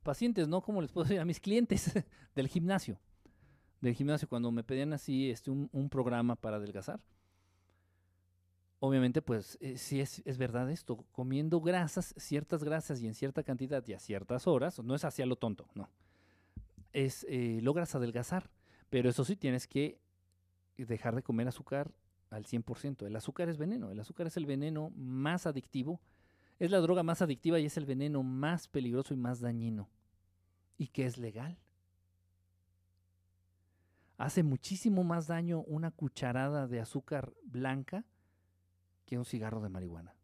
pacientes, 0.02 0.48
¿no? 0.48 0.62
Como 0.62 0.82
les 0.82 0.92
puedo 0.92 1.04
decir 1.04 1.20
a 1.20 1.24
mis 1.24 1.40
clientes 1.40 1.92
del 2.34 2.48
gimnasio. 2.48 2.98
Del 3.80 3.94
gimnasio, 3.94 4.28
cuando 4.28 4.50
me 4.50 4.64
pedían 4.64 4.92
así 4.92 5.30
este, 5.30 5.50
un, 5.50 5.88
programa 5.88 6.36
para 6.36 6.56
adelgazar. 6.56 7.00
Obviamente, 8.80 9.22
pues 9.22 9.56
eh, 9.60 9.76
sí 9.76 10.00
es, 10.00 10.22
es, 10.24 10.38
verdad 10.38 10.70
esto. 10.70 11.04
Comiendo 11.12 11.60
grasas, 11.60 12.14
ciertas 12.16 12.64
grasas 12.64 13.00
y 13.00 13.06
en 13.06 13.14
cierta 13.14 13.42
cantidad 13.42 13.86
y 13.86 13.92
a 13.92 13.98
ciertas 13.98 14.46
horas, 14.46 14.80
no 14.82 14.94
es 14.94 15.04
hacia 15.04 15.26
lo 15.26 15.36
tonto, 15.36 15.68
no. 15.74 15.88
Es, 16.92 17.26
eh, 17.28 17.60
logras 17.62 17.94
adelgazar. 17.94 18.50
Pero 18.90 19.08
eso 19.10 19.24
sí, 19.24 19.36
tienes 19.36 19.66
que 19.66 20.00
dejar 20.76 21.14
de 21.14 21.22
comer 21.22 21.48
azúcar 21.48 21.92
al 22.30 22.44
100%. 22.44 23.06
El 23.06 23.16
azúcar 23.16 23.48
es 23.48 23.58
veneno. 23.58 23.90
El 23.90 24.00
azúcar 24.00 24.26
es 24.26 24.36
el 24.36 24.46
veneno 24.46 24.90
más 24.96 25.46
adictivo 25.46 26.00
es 26.58 26.70
la 26.70 26.78
droga 26.78 27.02
más 27.02 27.22
adictiva 27.22 27.58
y 27.58 27.66
es 27.66 27.76
el 27.76 27.86
veneno 27.86 28.22
más 28.22 28.68
peligroso 28.68 29.14
y 29.14 29.16
más 29.16 29.40
dañino. 29.40 29.88
Y 30.76 30.88
que 30.88 31.06
es 31.06 31.18
legal. 31.18 31.58
Hace 34.16 34.42
muchísimo 34.42 35.04
más 35.04 35.28
daño 35.28 35.60
una 35.62 35.92
cucharada 35.92 36.66
de 36.66 36.80
azúcar 36.80 37.32
blanca 37.44 38.04
que 39.06 39.18
un 39.18 39.24
cigarro 39.24 39.60
de 39.60 39.68
marihuana. 39.68 40.14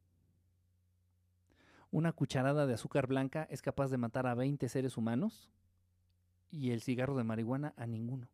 Una 1.93 2.13
cucharada 2.13 2.67
de 2.67 2.75
azúcar 2.75 3.07
blanca 3.07 3.47
es 3.51 3.63
capaz 3.63 3.89
de 3.89 3.99
matar 3.99 4.27
a 4.27 4.35
20 4.35 4.69
seres 4.69 4.97
humanos 4.97 5.53
y 6.51 6.73
el 6.73 6.83
cigarro 6.83 7.17
de 7.17 7.23
marihuana 7.23 7.73
a 7.77 7.87
ninguno. 7.87 8.29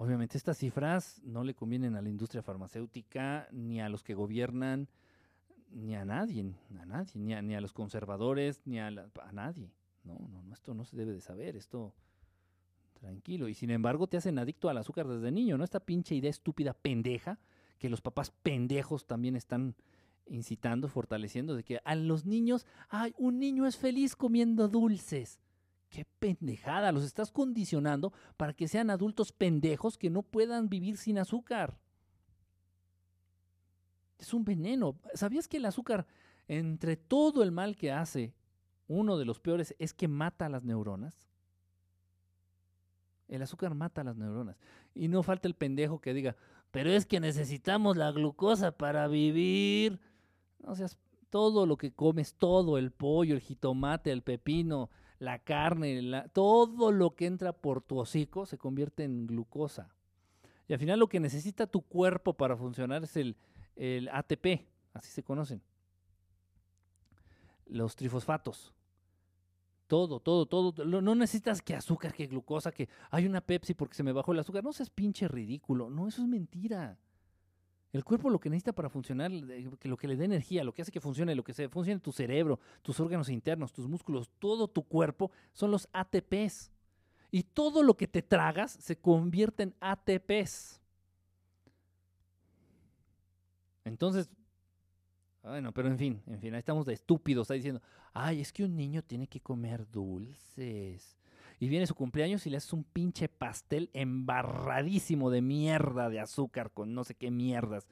Obviamente 0.00 0.38
estas 0.38 0.56
cifras 0.56 1.20
no 1.24 1.44
le 1.44 1.52
convienen 1.52 1.94
a 1.94 2.00
la 2.00 2.08
industria 2.08 2.42
farmacéutica, 2.42 3.46
ni 3.52 3.82
a 3.82 3.90
los 3.90 4.02
que 4.02 4.14
gobiernan, 4.14 4.88
ni 5.70 5.94
a 5.94 6.06
nadie, 6.06 6.54
a 6.80 6.86
nadie, 6.86 7.20
ni 7.20 7.34
a, 7.34 7.42
ni 7.42 7.54
a 7.54 7.60
los 7.60 7.74
conservadores, 7.74 8.62
ni 8.64 8.80
a, 8.80 8.86
a 8.86 9.32
nadie. 9.32 9.70
No, 10.04 10.14
no, 10.14 10.42
no, 10.42 10.54
esto 10.54 10.72
no 10.72 10.86
se 10.86 10.96
debe 10.96 11.12
de 11.12 11.20
saber, 11.20 11.54
esto 11.54 11.92
tranquilo. 12.94 13.46
Y 13.46 13.52
sin 13.52 13.70
embargo 13.70 14.06
te 14.06 14.16
hacen 14.16 14.38
adicto 14.38 14.70
al 14.70 14.78
azúcar 14.78 15.06
desde 15.06 15.30
niño, 15.30 15.58
¿no? 15.58 15.64
Esta 15.64 15.80
pinche 15.80 16.14
idea 16.14 16.30
estúpida, 16.30 16.72
pendeja, 16.72 17.38
que 17.78 17.90
los 17.90 18.00
papás 18.00 18.30
pendejos 18.30 19.06
también 19.06 19.36
están 19.36 19.74
incitando, 20.24 20.88
fortaleciendo 20.88 21.54
de 21.54 21.62
que 21.62 21.82
a 21.84 21.94
los 21.94 22.24
niños, 22.24 22.66
ay, 22.88 23.14
un 23.18 23.38
niño 23.38 23.66
es 23.66 23.76
feliz 23.76 24.16
comiendo 24.16 24.66
dulces. 24.66 25.40
Qué 25.90 26.06
pendejada, 26.20 26.92
los 26.92 27.04
estás 27.04 27.32
condicionando 27.32 28.12
para 28.36 28.54
que 28.54 28.68
sean 28.68 28.90
adultos 28.90 29.32
pendejos 29.32 29.98
que 29.98 30.08
no 30.08 30.22
puedan 30.22 30.68
vivir 30.68 30.96
sin 30.96 31.18
azúcar. 31.18 31.76
Es 34.16 34.32
un 34.32 34.44
veneno. 34.44 34.96
¿Sabías 35.14 35.48
que 35.48 35.56
el 35.56 35.64
azúcar, 35.64 36.06
entre 36.46 36.96
todo 36.96 37.42
el 37.42 37.50
mal 37.50 37.74
que 37.74 37.90
hace, 37.90 38.32
uno 38.86 39.18
de 39.18 39.24
los 39.24 39.40
peores 39.40 39.74
es 39.80 39.92
que 39.92 40.06
mata 40.06 40.48
las 40.48 40.62
neuronas? 40.62 41.28
El 43.26 43.42
azúcar 43.42 43.74
mata 43.74 44.04
las 44.04 44.16
neuronas. 44.16 44.56
Y 44.94 45.08
no 45.08 45.24
falta 45.24 45.48
el 45.48 45.54
pendejo 45.54 46.00
que 46.00 46.14
diga, 46.14 46.36
pero 46.70 46.90
es 46.90 47.04
que 47.04 47.18
necesitamos 47.18 47.96
la 47.96 48.12
glucosa 48.12 48.70
para 48.70 49.08
vivir. 49.08 50.00
O 50.62 50.76
sea, 50.76 50.86
todo 51.30 51.66
lo 51.66 51.76
que 51.76 51.92
comes, 51.92 52.34
todo, 52.34 52.78
el 52.78 52.92
pollo, 52.92 53.34
el 53.34 53.40
jitomate, 53.40 54.12
el 54.12 54.22
pepino, 54.22 54.88
la 55.20 55.38
carne, 55.38 56.24
todo 56.32 56.90
lo 56.90 57.14
que 57.14 57.26
entra 57.26 57.52
por 57.52 57.82
tu 57.82 57.98
hocico 57.98 58.46
se 58.46 58.58
convierte 58.58 59.04
en 59.04 59.26
glucosa. 59.26 59.94
Y 60.66 60.72
al 60.72 60.78
final 60.78 60.98
lo 60.98 61.08
que 61.08 61.20
necesita 61.20 61.66
tu 61.66 61.82
cuerpo 61.82 62.32
para 62.32 62.56
funcionar 62.56 63.04
es 63.04 63.16
el, 63.16 63.36
el 63.76 64.08
ATP, 64.08 64.66
así 64.94 65.10
se 65.10 65.22
conocen. 65.22 65.62
Los 67.66 67.94
trifosfatos. 67.96 68.72
Todo, 69.86 70.20
todo, 70.20 70.46
todo. 70.46 70.84
No 70.84 71.14
necesitas 71.14 71.60
que 71.60 71.74
azúcar, 71.74 72.14
que 72.14 72.26
glucosa, 72.26 72.72
que 72.72 72.88
hay 73.10 73.26
una 73.26 73.40
Pepsi 73.42 73.74
porque 73.74 73.96
se 73.96 74.02
me 74.02 74.12
bajó 74.12 74.32
el 74.32 74.38
azúcar. 74.38 74.64
No 74.64 74.72
seas 74.72 74.88
pinche 74.88 75.28
ridículo. 75.28 75.90
No, 75.90 76.08
eso 76.08 76.22
es 76.22 76.28
mentira. 76.28 76.96
El 77.92 78.04
cuerpo 78.04 78.30
lo 78.30 78.38
que 78.38 78.48
necesita 78.48 78.72
para 78.72 78.88
funcionar, 78.88 79.32
lo 79.32 79.96
que 79.96 80.08
le 80.08 80.16
dé 80.16 80.24
energía, 80.24 80.62
lo 80.62 80.72
que 80.72 80.82
hace 80.82 80.92
que 80.92 81.00
funcione, 81.00 81.34
lo 81.34 81.42
que 81.42 81.52
se 81.52 81.68
funcione 81.68 82.00
tu 82.00 82.12
cerebro, 82.12 82.60
tus 82.82 83.00
órganos 83.00 83.28
internos, 83.28 83.72
tus 83.72 83.88
músculos, 83.88 84.30
todo 84.38 84.68
tu 84.68 84.84
cuerpo, 84.84 85.32
son 85.52 85.72
los 85.72 85.88
ATPs. 85.92 86.70
Y 87.32 87.42
todo 87.42 87.82
lo 87.82 87.96
que 87.96 88.06
te 88.06 88.22
tragas 88.22 88.72
se 88.72 88.96
convierte 88.96 89.64
en 89.64 89.74
ATPs. 89.80 90.80
Entonces, 93.84 94.30
bueno, 95.42 95.72
pero 95.72 95.88
en 95.88 95.98
fin, 95.98 96.22
en 96.26 96.40
fin, 96.40 96.54
ahí 96.54 96.58
estamos 96.58 96.86
de 96.86 96.92
estúpidos, 96.92 97.44
está 97.44 97.54
diciendo, 97.54 97.80
ay, 98.12 98.40
es 98.40 98.52
que 98.52 98.64
un 98.64 98.76
niño 98.76 99.02
tiene 99.02 99.26
que 99.26 99.40
comer 99.40 99.90
dulces 99.90 101.19
y 101.60 101.68
viene 101.68 101.86
su 101.86 101.94
cumpleaños 101.94 102.46
y 102.46 102.50
le 102.50 102.56
haces 102.56 102.72
un 102.72 102.84
pinche 102.84 103.28
pastel 103.28 103.90
embarradísimo 103.92 105.30
de 105.30 105.42
mierda 105.42 106.08
de 106.08 106.18
azúcar 106.18 106.72
con 106.72 106.94
no 106.94 107.04
sé 107.04 107.14
qué 107.14 107.30
mierdas. 107.30 107.86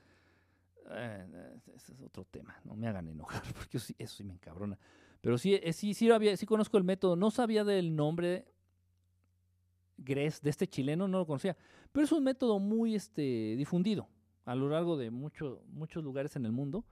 Eh, 0.90 1.60
ese 1.76 1.92
es 1.92 2.00
otro 2.00 2.24
tema, 2.24 2.58
no 2.64 2.74
me 2.74 2.88
hagan 2.88 3.08
enojar, 3.08 3.42
porque 3.54 3.76
eso 3.76 3.94
sí, 4.06 4.24
me 4.24 4.32
encabrona. 4.32 4.78
Pero 5.20 5.36
sí, 5.36 5.54
eh, 5.62 5.74
sí, 5.74 5.92
sí, 5.92 6.10
había, 6.10 6.34
sí 6.38 6.46
conozco 6.46 6.78
el 6.78 6.84
método, 6.84 7.14
no 7.14 7.30
sabía 7.30 7.62
del 7.62 7.94
nombre 7.94 8.46
Gres, 9.98 10.40
de 10.40 10.48
este 10.48 10.66
chileno, 10.66 11.06
no 11.06 11.18
lo 11.18 11.26
conocía, 11.26 11.54
pero 11.92 12.04
es 12.04 12.12
un 12.12 12.24
método 12.24 12.58
muy 12.58 12.94
este, 12.94 13.54
difundido 13.56 14.08
a 14.46 14.54
lo 14.54 14.70
largo 14.70 14.96
de 14.96 15.10
muchos 15.10 16.02
lugares 16.02 16.36
en 16.36 16.46
el 16.46 16.52
mundo 16.52 16.86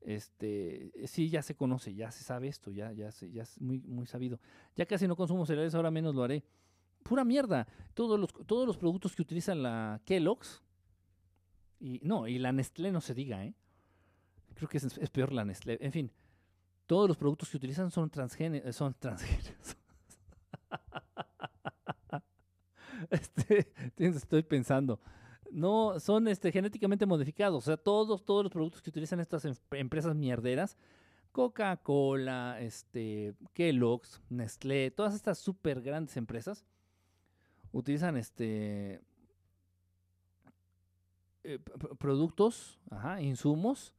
este, 0.00 0.92
sí, 1.06 1.28
ya 1.28 1.42
se 1.42 1.54
conoce, 1.54 1.94
ya 1.94 2.10
se 2.10 2.24
sabe 2.24 2.48
esto, 2.48 2.70
ya, 2.70 2.92
ya, 2.92 3.10
ya 3.10 3.42
es 3.42 3.60
muy, 3.60 3.80
muy 3.80 4.06
sabido. 4.06 4.38
Ya 4.76 4.86
casi 4.86 5.08
no 5.08 5.16
consumo 5.16 5.46
cereales, 5.46 5.74
ahora 5.74 5.90
menos 5.90 6.14
lo 6.14 6.22
haré. 6.22 6.44
Pura 7.02 7.24
mierda. 7.24 7.66
Todos 7.94 8.18
los, 8.18 8.32
todos 8.46 8.66
los 8.66 8.76
productos 8.76 9.14
que 9.14 9.22
utilizan 9.22 9.62
la 9.62 10.00
Kellogg's, 10.04 10.62
y 11.78 12.00
no, 12.02 12.26
y 12.26 12.38
la 12.38 12.52
Nestlé 12.52 12.90
no 12.90 13.00
se 13.00 13.14
diga, 13.14 13.44
¿eh? 13.44 13.54
Creo 14.54 14.68
que 14.68 14.78
es, 14.78 15.10
peor 15.10 15.32
la 15.32 15.44
Nestlé. 15.44 15.76
En 15.80 15.92
fin, 15.92 16.10
todos 16.86 17.08
los 17.08 17.16
productos 17.16 17.50
que 17.50 17.58
utilizan 17.58 17.90
son 17.90 18.08
transgénicos. 18.08 18.74
Son 18.74 18.94
transgénicos. 18.94 19.76
este, 23.10 23.72
estoy 23.96 24.42
pensando 24.42 25.00
no 25.56 25.98
son 26.00 26.28
este, 26.28 26.52
genéticamente 26.52 27.06
modificados. 27.06 27.64
O 27.64 27.66
sea, 27.66 27.78
todos, 27.78 28.26
todos 28.26 28.44
los 28.44 28.52
productos 28.52 28.82
que 28.82 28.90
utilizan 28.90 29.20
estas 29.20 29.46
em, 29.46 29.54
empresas 29.72 30.14
mierderas, 30.14 30.76
Coca-Cola, 31.32 32.60
este, 32.60 33.34
Kellogg's, 33.54 34.20
Nestlé, 34.28 34.90
todas 34.90 35.14
estas 35.14 35.38
súper 35.38 35.80
grandes 35.80 36.18
empresas, 36.18 36.66
utilizan 37.72 38.18
este 38.18 39.00
eh, 41.44 41.58
productos, 41.98 42.78
insumos, 43.20 43.94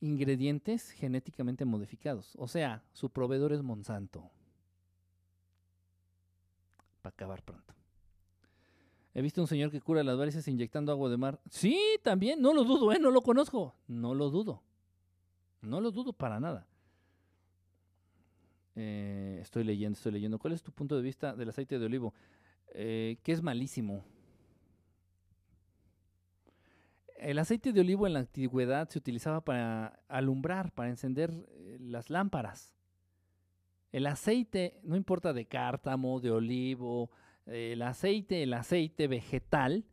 ingredientes 0.00 0.90
genéticamente 0.90 1.64
modificados. 1.64 2.34
O 2.36 2.46
sea, 2.46 2.84
su 2.92 3.10
proveedor 3.10 3.52
es 3.52 3.62
Monsanto. 3.62 4.30
Para 7.02 7.12
acabar 7.12 7.42
pronto. 7.42 7.74
He 9.14 9.22
visto 9.22 9.40
un 9.40 9.46
señor 9.46 9.70
que 9.70 9.80
cura 9.80 10.02
las 10.02 10.18
varices 10.18 10.46
inyectando 10.48 10.90
agua 10.90 11.08
de 11.08 11.16
mar. 11.16 11.40
Sí, 11.48 11.78
también, 12.02 12.42
no 12.42 12.52
lo 12.52 12.64
dudo, 12.64 12.92
¿eh? 12.92 12.98
No 12.98 13.12
lo 13.12 13.22
conozco. 13.22 13.76
No 13.86 14.12
lo 14.12 14.28
dudo. 14.28 14.62
No 15.62 15.80
lo 15.80 15.92
dudo 15.92 16.12
para 16.12 16.40
nada. 16.40 16.66
Eh, 18.74 19.38
estoy 19.40 19.62
leyendo, 19.62 19.96
estoy 19.96 20.10
leyendo. 20.10 20.40
¿Cuál 20.40 20.52
es 20.52 20.62
tu 20.64 20.72
punto 20.72 20.96
de 20.96 21.02
vista 21.02 21.36
del 21.36 21.48
aceite 21.48 21.78
de 21.78 21.86
olivo? 21.86 22.12
Eh, 22.74 23.18
que 23.22 23.30
es 23.30 23.40
malísimo. 23.40 24.04
El 27.16 27.38
aceite 27.38 27.72
de 27.72 27.80
olivo 27.80 28.08
en 28.08 28.14
la 28.14 28.18
antigüedad 28.18 28.88
se 28.88 28.98
utilizaba 28.98 29.42
para 29.42 30.00
alumbrar, 30.08 30.72
para 30.72 30.90
encender 30.90 31.30
eh, 31.50 31.78
las 31.80 32.10
lámparas. 32.10 32.74
El 33.92 34.06
aceite, 34.06 34.80
no 34.82 34.96
importa 34.96 35.32
de 35.32 35.46
cártamo, 35.46 36.18
de 36.18 36.32
olivo, 36.32 37.10
el 37.46 37.82
aceite, 37.82 38.42
el 38.42 38.54
aceite 38.54 39.06
vegetal, 39.08 39.84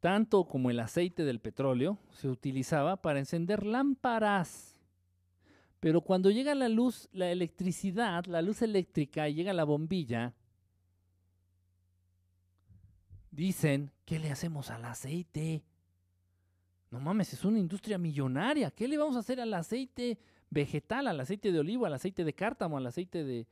tanto 0.00 0.44
como 0.44 0.70
el 0.70 0.80
aceite 0.80 1.24
del 1.24 1.40
petróleo, 1.40 1.98
se 2.12 2.28
utilizaba 2.28 3.02
para 3.02 3.18
encender 3.18 3.66
lámparas. 3.66 4.80
Pero 5.78 6.00
cuando 6.02 6.30
llega 6.30 6.54
la 6.54 6.68
luz, 6.68 7.08
la 7.12 7.30
electricidad, 7.30 8.24
la 8.26 8.42
luz 8.42 8.62
eléctrica 8.62 9.28
y 9.28 9.34
llega 9.34 9.52
la 9.52 9.64
bombilla, 9.64 10.34
dicen, 13.30 13.90
¿qué 14.04 14.18
le 14.18 14.30
hacemos 14.30 14.70
al 14.70 14.84
aceite? 14.84 15.62
No 16.90 17.00
mames, 17.00 17.32
es 17.32 17.44
una 17.44 17.58
industria 17.58 17.98
millonaria. 17.98 18.70
¿Qué 18.70 18.88
le 18.88 18.98
vamos 18.98 19.16
a 19.16 19.20
hacer 19.20 19.40
al 19.40 19.54
aceite 19.54 20.18
vegetal, 20.50 21.06
al 21.06 21.20
aceite 21.20 21.52
de 21.52 21.60
olivo, 21.60 21.86
al 21.86 21.94
aceite 21.94 22.24
de 22.24 22.32
cártamo, 22.34 22.76
al 22.76 22.86
aceite 22.86 23.24
de... 23.24 23.46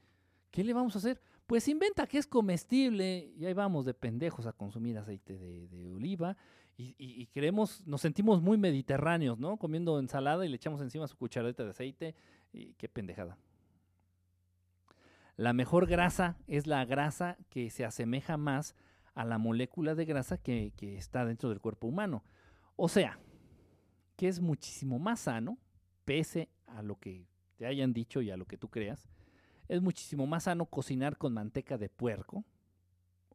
¿Qué 0.50 0.64
le 0.64 0.72
vamos 0.72 0.94
a 0.96 0.98
hacer? 0.98 1.20
Pues 1.48 1.66
inventa 1.66 2.06
que 2.06 2.18
es 2.18 2.26
comestible 2.26 3.32
y 3.38 3.46
ahí 3.46 3.54
vamos 3.54 3.86
de 3.86 3.94
pendejos 3.94 4.46
a 4.46 4.52
consumir 4.52 4.98
aceite 4.98 5.38
de, 5.38 5.90
oliva 5.94 6.36
y, 6.76 7.26
creemos, 7.32 7.84
nos 7.86 8.02
sentimos 8.02 8.42
muy 8.42 8.58
mediterráneos, 8.58 9.38
¿no? 9.38 9.56
Comiendo 9.56 9.98
ensalada 9.98 10.44
y 10.44 10.50
le 10.50 10.56
echamos 10.56 10.82
encima 10.82 11.08
su 11.08 11.16
cucharadita 11.16 11.64
de 11.64 11.70
aceite 11.70 12.14
y 12.52 12.74
qué 12.74 12.88
pendejada. 12.88 13.38
La 15.36 15.54
mejor 15.54 15.86
grasa 15.86 16.36
es 16.46 16.66
la 16.66 16.84
grasa 16.84 17.38
que 17.48 17.70
se 17.70 17.86
asemeja 17.86 18.36
más 18.36 18.76
a 19.14 19.24
la 19.24 19.38
molécula 19.38 19.94
de 19.94 20.04
grasa 20.04 20.36
que, 20.36 20.74
que 20.76 20.98
está 20.98 21.24
dentro 21.24 21.48
del 21.48 21.60
cuerpo 21.60 21.86
humano. 21.86 22.22
O 22.76 22.90
sea, 22.90 23.18
que 24.16 24.28
es 24.28 24.38
muchísimo 24.38 24.98
más 24.98 25.20
sano, 25.20 25.56
pese 26.04 26.50
a 26.66 26.82
lo 26.82 26.96
que 27.00 27.26
te 27.56 27.64
hayan 27.64 27.94
dicho 27.94 28.20
y 28.20 28.30
a 28.30 28.36
lo 28.36 28.44
que 28.44 28.58
tú 28.58 28.68
creas, 28.68 29.08
es 29.68 29.82
muchísimo 29.82 30.26
más 30.26 30.44
sano 30.44 30.66
cocinar 30.66 31.16
con 31.16 31.34
manteca 31.34 31.76
de 31.76 31.88
puerco 31.88 32.44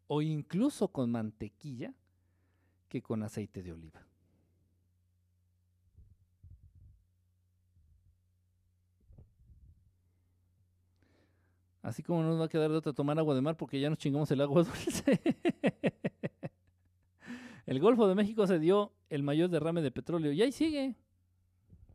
o 0.07 0.21
incluso 0.21 0.87
con 0.89 1.11
mantequilla 1.11 1.93
que 2.89 3.01
con 3.01 3.23
aceite 3.23 3.63
de 3.63 3.71
oliva. 3.71 4.05
Así 11.81 12.01
como 12.01 12.23
nos 12.23 12.39
va 12.39 12.45
a 12.45 12.49
quedar 12.49 12.71
de 12.71 12.77
otra 12.77 12.93
tomar 12.93 13.19
agua 13.19 13.35
de 13.35 13.41
mar 13.41 13.57
porque 13.57 13.79
ya 13.79 13.89
nos 13.89 13.99
chingamos 13.99 14.31
el 14.31 14.39
agua 14.41 14.63
dulce. 14.63 15.21
el 17.65 17.79
Golfo 17.79 18.07
de 18.07 18.15
México 18.15 18.47
se 18.47 18.57
dio 18.57 18.93
el 19.09 19.21
mayor 19.21 19.49
derrame 19.49 19.81
de 19.81 19.91
petróleo 19.91 20.31
y 20.31 20.41
ahí 20.41 20.53
sigue. 20.53 20.95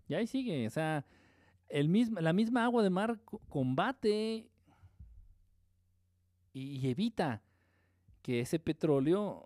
Y 0.07 0.15
ahí 0.15 0.27
sigue. 0.27 0.67
O 0.67 0.71
sea, 0.71 1.07
el 1.69 2.15
la 2.21 2.33
misma 2.33 2.65
agua 2.65 2.83
de 2.83 2.91
mar 2.91 3.21
combate 3.49 4.49
y, 6.53 6.89
evita 6.89 7.43
que 8.23 8.41
ese 8.41 8.59
petróleo 8.59 9.45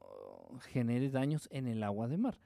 genere 0.68 1.10
daños 1.10 1.48
en 1.50 1.66
el 1.66 1.82
agua 1.82 2.08
de 2.08 2.16
mar. 2.16 2.38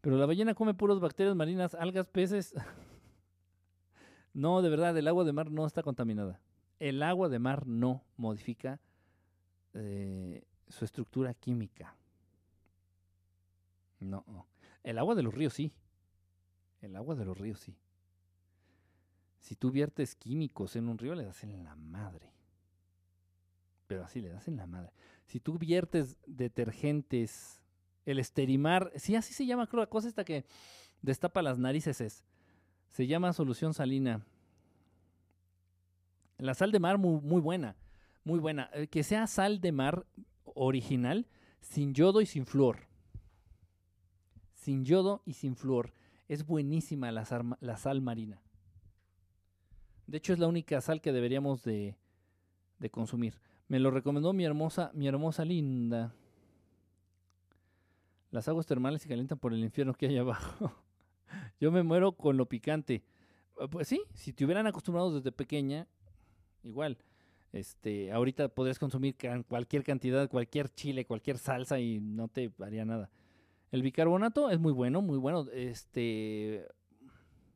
Pero 0.00 0.16
la 0.16 0.26
ballena 0.26 0.54
come 0.54 0.74
puros 0.74 1.00
bacterias 1.00 1.36
marinas, 1.36 1.74
algas, 1.74 2.06
peces. 2.06 2.54
no, 4.32 4.62
de 4.62 4.70
verdad, 4.70 4.96
el 4.96 5.08
agua 5.08 5.24
de 5.24 5.32
mar 5.32 5.50
no 5.50 5.66
está 5.66 5.82
contaminada. 5.82 6.40
El 6.78 7.02
agua 7.02 7.28
de 7.28 7.38
mar 7.38 7.66
no 7.66 8.02
modifica 8.16 8.80
eh, 9.74 10.42
su 10.68 10.84
estructura 10.84 11.34
química. 11.34 11.94
No. 14.00 14.24
El 14.82 14.98
agua 14.98 15.14
de 15.14 15.22
los 15.22 15.34
ríos 15.34 15.52
sí. 15.52 15.72
El 16.80 16.96
agua 16.96 17.14
de 17.14 17.24
los 17.26 17.36
ríos 17.36 17.60
sí. 17.60 17.76
Si 19.40 19.56
tú 19.56 19.70
viertes 19.70 20.14
químicos 20.14 20.76
en 20.76 20.88
un 20.88 20.98
río, 20.98 21.14
le 21.14 21.24
das 21.24 21.42
en 21.42 21.64
la 21.64 21.74
madre. 21.74 22.30
Pero 23.86 24.04
así 24.04 24.20
le 24.20 24.28
das 24.28 24.46
en 24.46 24.56
la 24.56 24.66
madre. 24.66 24.92
Si 25.26 25.40
tú 25.40 25.58
viertes 25.58 26.16
detergentes, 26.26 27.60
el 28.04 28.18
esterimar, 28.18 28.92
sí, 28.96 29.16
así 29.16 29.32
se 29.32 29.46
llama, 29.46 29.66
creo, 29.66 29.80
la 29.80 29.88
cosa 29.88 30.08
esta 30.08 30.24
que 30.24 30.44
destapa 31.02 31.42
las 31.42 31.58
narices 31.58 32.00
es. 32.00 32.24
Se 32.90 33.06
llama 33.06 33.32
solución 33.32 33.74
salina. 33.74 34.24
La 36.38 36.54
sal 36.54 36.72
de 36.72 36.80
mar 36.80 36.98
muy, 36.98 37.40
buena, 37.40 37.76
muy 38.24 38.38
buena. 38.38 38.70
Eh, 38.72 38.86
que 38.88 39.02
sea 39.02 39.26
sal 39.26 39.60
de 39.60 39.72
mar 39.72 40.06
original, 40.44 41.26
sin 41.60 41.94
yodo 41.94 42.20
y 42.20 42.26
sin 42.26 42.46
flúor. 42.46 42.88
Sin 44.54 44.84
yodo 44.84 45.22
y 45.24 45.34
sin 45.34 45.56
flúor. 45.56 45.92
Es 46.28 46.46
buenísima 46.46 47.10
la 47.12 47.24
sal, 47.24 48.00
marina. 48.00 48.40
De 50.10 50.18
hecho, 50.18 50.32
es 50.32 50.40
la 50.40 50.48
única 50.48 50.80
sal 50.80 51.00
que 51.00 51.12
deberíamos 51.12 51.62
de, 51.62 51.94
consumir. 52.90 53.38
Me 53.68 53.78
lo 53.78 53.92
recomendó 53.92 54.32
mi 54.32 54.44
hermosa, 54.44 54.90
mi 54.92 55.06
hermosa 55.06 55.44
linda. 55.44 56.12
Las 58.32 58.48
aguas 58.48 58.66
termales 58.66 59.02
se 59.02 59.08
calientan 59.08 59.38
por 59.38 59.52
el 59.52 59.62
infierno 59.62 59.94
que 59.94 60.06
hay 60.06 60.18
abajo. 60.18 60.74
Yo 61.60 61.70
me 61.70 61.84
muero 61.84 62.10
con 62.10 62.36
lo 62.36 62.46
picante. 62.46 63.04
Pues 63.70 63.86
sí, 63.86 64.02
si 64.12 64.32
te 64.32 64.44
hubieran 64.44 64.66
acostumbrado 64.66 65.14
desde 65.14 65.30
pequeña, 65.30 65.86
igual. 66.64 66.98
Este, 67.52 68.10
ahorita 68.10 68.48
podrías 68.48 68.80
consumir 68.80 69.14
cualquier 69.46 69.84
cantidad, 69.84 70.28
cualquier 70.28 70.70
chile, 70.70 71.04
cualquier 71.04 71.38
salsa 71.38 71.78
y 71.78 72.00
no 72.00 72.26
te 72.26 72.50
haría 72.58 72.84
nada. 72.84 73.12
El 73.70 73.82
bicarbonato 73.82 74.50
es 74.50 74.58
muy 74.58 74.72
bueno, 74.72 75.02
muy 75.02 75.18
bueno. 75.18 75.46
Este, 75.52 76.66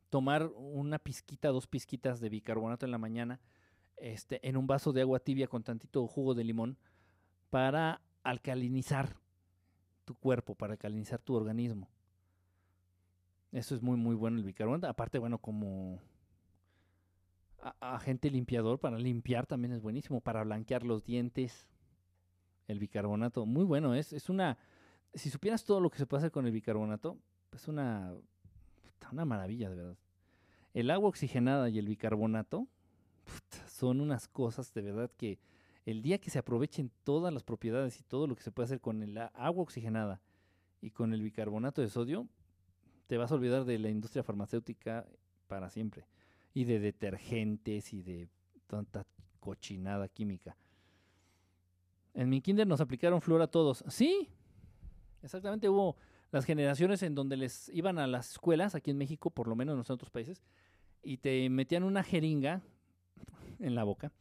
tomar 0.09 0.47
una 0.55 0.99
pizquita, 0.99 1.49
dos 1.49 1.67
pizquitas 1.67 2.19
de 2.19 2.29
bicarbonato 2.29 2.85
en 2.85 2.91
la 2.91 2.97
mañana, 2.97 3.39
este, 3.97 4.47
en 4.47 4.57
un 4.57 4.67
vaso 4.67 4.93
de 4.93 5.01
agua 5.01 5.19
tibia 5.19 5.47
con 5.47 5.63
tantito 5.63 6.05
jugo 6.07 6.33
de 6.33 6.43
limón 6.43 6.77
para 7.49 8.01
alcalinizar 8.23 9.17
tu 10.03 10.15
cuerpo, 10.15 10.55
para 10.55 10.73
alcalinizar 10.73 11.21
tu 11.21 11.35
organismo. 11.35 11.89
Eso 13.51 13.75
es 13.75 13.81
muy, 13.81 13.97
muy 13.97 14.15
bueno 14.15 14.37
el 14.37 14.43
bicarbonato. 14.43 14.87
Aparte, 14.87 15.17
bueno, 15.17 15.37
como 15.39 16.01
agente 17.79 18.29
limpiador 18.29 18.79
para 18.79 18.97
limpiar 18.97 19.47
también 19.47 19.73
es 19.73 19.81
buenísimo, 19.81 20.21
para 20.21 20.43
blanquear 20.43 20.83
los 20.83 21.03
dientes. 21.03 21.67
El 22.67 22.79
bicarbonato, 22.79 23.45
muy 23.45 23.63
bueno, 23.63 23.93
es, 23.93 24.11
es 24.11 24.29
una, 24.29 24.57
si 25.13 25.29
supieras 25.29 25.63
todo 25.65 25.79
lo 25.79 25.89
que 25.89 25.97
se 25.97 26.07
puede 26.07 26.21
hacer 26.21 26.31
con 26.31 26.45
el 26.45 26.51
bicarbonato, 26.51 27.17
es 27.51 27.67
una, 27.67 28.13
una 29.11 29.25
maravilla, 29.25 29.69
de 29.69 29.75
verdad. 29.75 29.97
El 30.73 30.91
agua 30.91 31.09
oxigenada 31.09 31.69
y 31.69 31.79
el 31.79 31.87
bicarbonato 31.87 32.67
son 33.67 34.01
unas 34.01 34.27
cosas 34.27 34.73
de 34.73 34.81
verdad 34.81 35.09
que 35.17 35.39
el 35.85 36.01
día 36.01 36.17
que 36.17 36.29
se 36.29 36.39
aprovechen 36.39 36.91
todas 37.03 37.33
las 37.33 37.43
propiedades 37.43 37.99
y 37.99 38.03
todo 38.03 38.27
lo 38.27 38.35
que 38.35 38.43
se 38.43 38.51
puede 38.51 38.65
hacer 38.65 38.81
con 38.81 39.03
el 39.03 39.17
agua 39.17 39.63
oxigenada 39.63 40.19
y 40.81 40.89
con 40.89 41.13
el 41.13 41.21
bicarbonato 41.21 41.81
de 41.81 41.89
sodio, 41.89 42.27
te 43.07 43.17
vas 43.17 43.31
a 43.31 43.35
olvidar 43.35 43.65
de 43.65 43.79
la 43.79 43.89
industria 43.89 44.23
farmacéutica 44.23 45.05
para 45.47 45.69
siempre 45.69 46.05
y 46.53 46.63
de 46.63 46.79
detergentes 46.79 47.93
y 47.93 48.01
de 48.01 48.27
tanta 48.67 49.05
cochinada 49.39 50.07
química. 50.07 50.57
En 52.13 52.29
mi 52.29 52.41
kinder 52.41 52.65
nos 52.65 52.81
aplicaron 52.81 53.21
flor 53.21 53.41
a 53.41 53.47
todos. 53.47 53.83
Sí, 53.89 54.29
exactamente 55.21 55.69
hubo 55.69 55.97
las 56.35 56.45
generaciones 56.45 57.01
en 57.03 57.15
donde 57.15 57.37
les 57.37 57.69
iban 57.69 57.97
a 57.97 58.07
las 58.07 58.31
escuelas, 58.31 58.75
aquí 58.75 58.91
en 58.91 58.97
México, 58.97 59.29
por 59.31 59.47
lo 59.47 59.55
menos 59.55 59.73
en 59.73 59.77
los 59.79 59.89
otros 59.89 60.11
países, 60.11 60.41
y 61.01 61.17
te 61.17 61.49
metían 61.49 61.83
una 61.83 62.03
jeringa 62.03 62.61
en 63.59 63.75
la 63.75 63.83
boca 63.83 64.11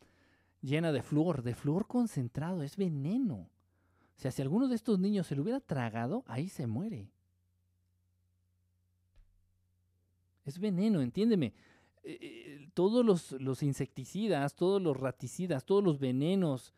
llena 0.65 0.93
de 0.93 1.03
flúor, 1.03 1.43
de 1.43 1.55
flúor 1.55 1.87
concentrado, 1.87 2.63
es 2.63 2.77
veneno. 2.77 3.51
O 4.17 4.21
sea, 4.21 4.31
si 4.31 4.43
alguno 4.43 4.67
de 4.67 4.77
estos 4.77 4.99
niños 4.99 5.27
se 5.27 5.37
lo 5.37 5.43
hubiera 5.43 5.61
tragado, 5.61 6.25
ahí 6.27 6.49
se 6.49 6.67
muere. 6.67 7.11
Es 10.45 10.59
veneno, 10.59 11.01
entiéndeme. 11.03 11.53
Eh, 12.03 12.19
eh, 12.21 12.69
todos 12.75 13.05
los, 13.05 13.63
insecticidas, 13.63 14.55
todos 14.55 14.81
los 14.81 14.99
raticidas, 14.99 15.65
todos 15.65 15.85
los 15.85 15.99
venenos 15.99 16.73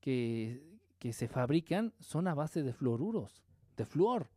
que, 0.00 0.62
que 0.98 1.12
se 1.12 1.28
fabrican 1.28 1.92
son 2.00 2.28
a 2.28 2.34
base 2.34 2.62
de 2.62 2.72
fluoruros, 2.72 3.42
de 3.76 3.84
flúor. 3.84 4.30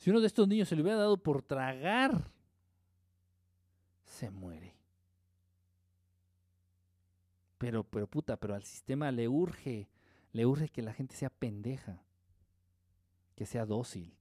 Si 0.00 0.10
uno 0.10 0.20
de 0.20 0.26
estos 0.26 0.48
niños 0.48 0.68
se 0.68 0.74
le 0.74 0.82
hubiera 0.82 0.98
dado 0.98 1.16
por 1.16 1.42
tragar, 1.42 2.32
se 4.04 4.30
muere. 4.30 4.74
Pero, 7.58 7.84
pero 7.84 8.08
puta, 8.08 8.36
pero 8.36 8.56
al 8.56 8.64
sistema 8.64 9.12
le 9.12 9.28
urge, 9.28 9.88
le 10.32 10.44
urge 10.44 10.68
que 10.70 10.82
la 10.82 10.92
gente 10.92 11.14
sea 11.14 11.30
pendeja, 11.30 12.02
que 13.36 13.46
sea 13.46 13.64
dócil 13.64 14.16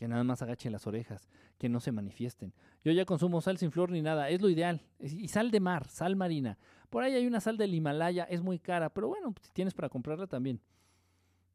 que 0.00 0.08
nada 0.08 0.24
más 0.24 0.40
agachen 0.40 0.72
las 0.72 0.86
orejas, 0.86 1.28
que 1.58 1.68
no 1.68 1.78
se 1.78 1.92
manifiesten. 1.92 2.54
Yo 2.82 2.90
ya 2.90 3.04
consumo 3.04 3.42
sal 3.42 3.58
sin 3.58 3.70
flor 3.70 3.90
ni 3.90 4.00
nada, 4.00 4.30
es 4.30 4.40
lo 4.40 4.48
ideal. 4.48 4.80
Y 4.98 5.28
sal 5.28 5.50
de 5.50 5.60
mar, 5.60 5.88
sal 5.88 6.16
marina. 6.16 6.56
Por 6.88 7.02
ahí 7.02 7.12
hay 7.12 7.26
una 7.26 7.38
sal 7.38 7.58
del 7.58 7.74
Himalaya, 7.74 8.24
es 8.24 8.40
muy 8.40 8.58
cara, 8.58 8.88
pero 8.88 9.08
bueno, 9.08 9.34
si 9.42 9.52
tienes 9.52 9.74
para 9.74 9.90
comprarla 9.90 10.26
también. 10.26 10.58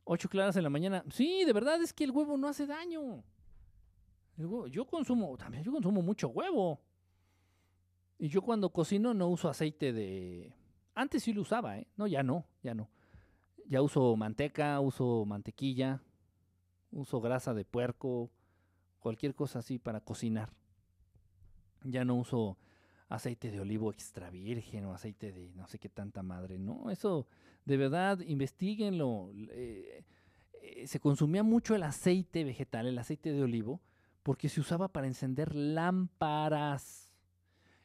Ocho 0.04 0.30
claras 0.30 0.56
en 0.58 0.62
la 0.62 0.70
mañana. 0.70 1.04
Sí, 1.10 1.44
de 1.44 1.54
verdad 1.54 1.82
es 1.82 1.92
que 1.92 2.04
el 2.04 2.12
huevo 2.12 2.38
no 2.38 2.48
hace 2.48 2.68
daño. 2.68 3.24
Yo 4.38 4.86
consumo, 4.86 5.38
también 5.38 5.64
yo 5.64 5.72
consumo 5.72 6.02
mucho 6.02 6.30
huevo. 6.30 6.82
Y 8.18 8.30
yo 8.30 8.42
cuando 8.42 8.70
cocino 8.70 9.14
no 9.14 9.28
uso 9.28 9.50
aceite 9.50 9.92
de... 9.92 10.54
Antes 10.94 11.24
sí 11.24 11.34
lo 11.34 11.42
usaba, 11.42 11.78
¿eh? 11.78 11.88
No, 11.98 12.08
ya 12.08 12.24
no, 12.24 12.46
ya 12.64 12.74
no. 12.74 12.90
Ya 13.68 13.82
uso 13.82 14.16
manteca, 14.16 14.80
uso 14.80 15.26
mantequilla, 15.26 16.02
uso 16.92 17.20
grasa 17.20 17.54
de 17.54 17.66
puerco, 17.66 18.32
cualquier 19.00 19.36
cosa 19.36 19.60
así 19.60 19.80
para 19.80 20.00
cocinar. 20.00 20.54
Ya 21.84 22.06
no 22.06 22.16
uso 22.16 22.58
aceite 23.10 23.52
de 23.52 23.60
olivo 23.60 23.92
extra 23.92 24.30
virgen 24.30 24.86
o 24.86 24.94
aceite 24.94 25.32
de 25.32 25.54
no 25.54 25.68
sé 25.68 25.78
qué 25.80 25.90
tanta 25.90 26.24
madre, 26.24 26.58
¿no? 26.58 26.90
Eso, 26.90 27.28
de 27.66 27.78
verdad, 27.78 28.20
investiguenlo. 28.22 29.32
Eh, 29.34 30.06
se 30.86 31.00
consumía 31.00 31.44
mucho 31.44 31.76
el 31.76 31.84
aceite 31.84 32.44
vegetal, 32.44 32.88
el 32.88 32.98
aceite 32.98 33.32
de 33.34 33.44
olivo, 33.44 33.82
porque 34.26 34.50
se 34.50 34.60
usaba 34.60 34.88
para 34.88 35.06
encender 35.06 35.54
lámparas. 35.54 37.12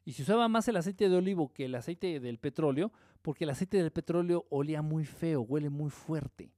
Y 0.07 0.15
se 0.15 0.23
usaba 0.23 0.49
más 0.49 0.67
el 0.69 0.79
aceite 0.79 1.11
de 1.11 1.15
olivo 1.15 1.53
que 1.53 1.67
el 1.67 1.75
aceite 1.75 2.19
del 2.19 2.39
petróleo, 2.39 2.93
porque 3.21 3.45
el 3.45 3.51
aceite 3.51 3.77
del 3.77 3.93
petróleo 3.93 4.47
olía 4.49 4.81
muy 4.81 5.05
feo, 5.05 5.43
huele 5.43 5.69
muy 5.69 5.91
fuerte. 5.91 6.51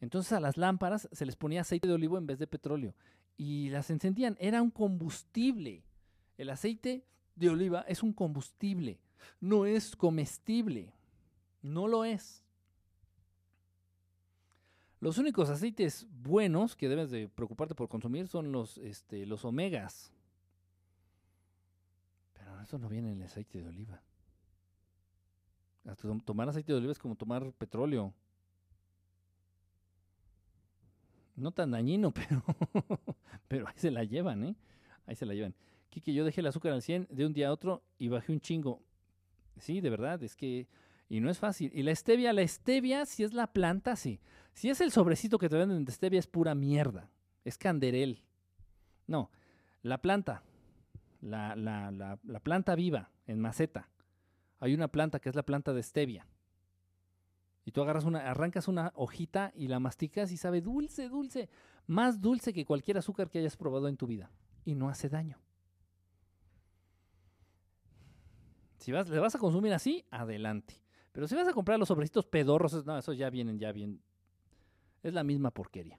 Entonces 0.00 0.32
a 0.32 0.40
las 0.40 0.56
lámparas 0.56 1.08
se 1.12 1.24
les 1.24 1.36
ponía 1.36 1.60
aceite 1.60 1.86
de 1.86 1.94
olivo 1.94 2.18
en 2.18 2.26
vez 2.26 2.40
de 2.40 2.48
petróleo 2.48 2.92
y 3.36 3.70
las 3.70 3.88
encendían. 3.88 4.36
Era 4.40 4.60
un 4.60 4.72
combustible. 4.72 5.84
El 6.36 6.50
aceite 6.50 7.04
de 7.36 7.50
oliva 7.50 7.84
es 7.86 8.02
un 8.02 8.12
combustible, 8.12 8.98
no 9.40 9.64
es 9.64 9.94
comestible. 9.94 10.92
No 11.62 11.86
lo 11.86 12.04
es. 12.04 12.41
Los 15.02 15.18
únicos 15.18 15.50
aceites 15.50 16.06
buenos 16.22 16.76
que 16.76 16.88
debes 16.88 17.10
de 17.10 17.28
preocuparte 17.28 17.74
por 17.74 17.88
consumir 17.88 18.28
son 18.28 18.52
los, 18.52 18.78
este, 18.78 19.26
los 19.26 19.44
omegas. 19.44 20.12
Pero 22.34 22.60
eso 22.60 22.78
no 22.78 22.88
viene 22.88 23.10
en 23.10 23.16
el 23.18 23.24
aceite 23.24 23.60
de 23.60 23.68
oliva. 23.68 24.00
Tomar 26.24 26.48
aceite 26.48 26.70
de 26.70 26.78
oliva 26.78 26.92
es 26.92 27.00
como 27.00 27.16
tomar 27.16 27.52
petróleo. 27.54 28.14
no 31.34 31.50
tan 31.50 31.72
dañino, 31.72 32.12
pero, 32.14 32.44
pero 33.48 33.66
ahí 33.66 33.74
se 33.78 33.90
la 33.90 34.04
llevan, 34.04 34.44
¿eh? 34.44 34.54
Ahí 35.06 35.16
se 35.16 35.26
la 35.26 35.34
llevan. 35.34 35.56
Kike, 35.90 36.14
yo 36.14 36.24
dejé 36.24 36.42
el 36.42 36.46
azúcar 36.46 36.74
al 36.74 36.82
100 36.82 37.08
de 37.10 37.26
un 37.26 37.32
día 37.32 37.48
a 37.48 37.52
otro 37.52 37.82
y 37.98 38.06
bajé 38.06 38.30
un 38.30 38.40
chingo. 38.40 38.80
Sí, 39.58 39.80
de 39.80 39.90
verdad, 39.90 40.22
es 40.22 40.36
que... 40.36 40.68
Y 41.08 41.18
no 41.18 41.28
es 41.28 41.40
fácil. 41.40 41.72
Y 41.74 41.82
la 41.82 41.92
stevia, 41.92 42.32
la 42.32 42.46
stevia, 42.46 43.04
si 43.04 43.24
es 43.24 43.34
la 43.34 43.48
planta, 43.52 43.96
sí. 43.96 44.20
Si 44.54 44.70
es 44.70 44.80
el 44.80 44.92
sobrecito 44.92 45.38
que 45.38 45.48
te 45.48 45.56
venden 45.56 45.84
de 45.84 45.92
stevia, 45.92 46.18
es 46.18 46.26
pura 46.26 46.54
mierda. 46.54 47.10
Es 47.44 47.58
canderel. 47.58 48.22
No, 49.06 49.30
la 49.82 49.98
planta, 49.98 50.42
la, 51.20 51.56
la, 51.56 51.90
la, 51.90 52.18
la 52.22 52.40
planta 52.40 52.74
viva 52.74 53.10
en 53.26 53.40
maceta. 53.40 53.88
Hay 54.60 54.74
una 54.74 54.88
planta 54.88 55.18
que 55.18 55.28
es 55.28 55.34
la 55.34 55.42
planta 55.42 55.72
de 55.72 55.82
stevia. 55.82 56.26
Y 57.64 57.72
tú 57.72 57.82
agarras 57.82 58.04
una, 58.04 58.30
arrancas 58.30 58.68
una 58.68 58.92
hojita 58.94 59.52
y 59.54 59.68
la 59.68 59.80
masticas 59.80 60.32
y 60.32 60.36
sabe 60.36 60.60
dulce, 60.60 61.08
dulce, 61.08 61.48
más 61.86 62.20
dulce 62.20 62.52
que 62.52 62.64
cualquier 62.64 62.98
azúcar 62.98 63.28
que 63.28 63.38
hayas 63.38 63.56
probado 63.56 63.88
en 63.88 63.96
tu 63.96 64.06
vida. 64.06 64.30
Y 64.64 64.74
no 64.74 64.88
hace 64.88 65.08
daño. 65.08 65.38
Si 68.78 68.90
vas, 68.90 69.08
le 69.08 69.20
vas 69.20 69.34
a 69.34 69.38
consumir 69.38 69.72
así, 69.72 70.04
adelante. 70.10 70.82
Pero 71.12 71.28
si 71.28 71.36
vas 71.36 71.46
a 71.46 71.52
comprar 71.52 71.78
los 71.78 71.88
sobrecitos 71.88 72.26
pedorros, 72.26 72.84
no, 72.84 72.98
esos 72.98 73.16
ya 73.16 73.30
vienen 73.30 73.58
ya 73.58 73.70
bien. 73.70 74.00
Es 75.02 75.14
la 75.14 75.24
misma 75.24 75.50
porquería. 75.50 75.98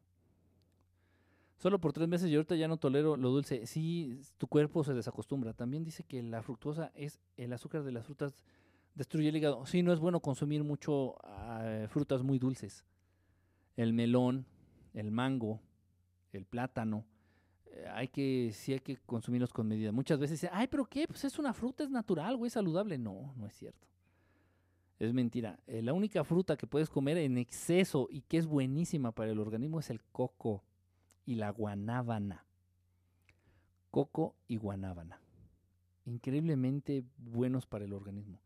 Solo 1.57 1.79
por 1.79 1.93
tres 1.93 2.07
meses 2.07 2.29
y 2.29 2.35
ahorita 2.35 2.55
ya 2.55 2.67
no 2.67 2.77
tolero 2.77 3.15
lo 3.15 3.29
dulce. 3.29 3.65
Sí, 3.67 4.19
tu 4.37 4.47
cuerpo 4.47 4.83
se 4.83 4.93
desacostumbra. 4.93 5.53
También 5.53 5.83
dice 5.83 6.03
que 6.03 6.21
la 6.21 6.41
fructuosa 6.41 6.91
es 6.95 7.19
el 7.37 7.53
azúcar 7.53 7.83
de 7.83 7.91
las 7.91 8.05
frutas 8.05 8.35
destruye 8.95 9.29
el 9.29 9.35
hígado. 9.35 9.65
Sí, 9.65 9.81
no 9.81 9.93
es 9.93 9.99
bueno 9.99 10.19
consumir 10.19 10.63
mucho 10.63 11.15
ah, 11.23 11.85
frutas 11.89 12.23
muy 12.23 12.39
dulces. 12.39 12.85
El 13.75 13.93
melón, 13.93 14.45
el 14.93 15.11
mango, 15.11 15.59
el 16.31 16.45
plátano. 16.45 17.05
Eh, 17.65 17.87
hay 17.91 18.07
que, 18.07 18.51
sí 18.53 18.73
hay 18.73 18.79
que 18.79 18.97
consumirlos 18.97 19.51
con 19.51 19.67
medida. 19.67 19.91
Muchas 19.91 20.19
veces 20.19 20.41
dicen, 20.41 20.51
ay, 20.53 20.67
pero 20.67 20.85
¿qué? 20.85 21.07
Pues 21.07 21.23
es 21.23 21.39
una 21.39 21.53
fruta, 21.53 21.83
es 21.83 21.89
natural, 21.89 22.37
güey, 22.37 22.51
saludable. 22.51 22.97
No, 22.97 23.33
no 23.35 23.47
es 23.47 23.53
cierto. 23.53 23.87
Es 24.99 25.13
mentira. 25.13 25.59
Eh, 25.67 25.81
la 25.81 25.93
única 25.93 26.23
fruta 26.23 26.55
que 26.55 26.67
puedes 26.67 26.89
comer 26.89 27.17
en 27.17 27.37
exceso 27.37 28.07
y 28.09 28.21
que 28.21 28.37
es 28.37 28.45
buenísima 28.45 29.11
para 29.11 29.31
el 29.31 29.39
organismo 29.39 29.79
es 29.79 29.89
el 29.89 30.01
coco 30.03 30.63
y 31.25 31.35
la 31.35 31.49
guanábana. 31.49 32.45
Coco 33.91 34.35
y 34.47 34.57
guanábana. 34.57 35.19
Increíblemente 36.05 37.03
buenos 37.17 37.65
para 37.65 37.85
el 37.85 37.93
organismo. 37.93 38.39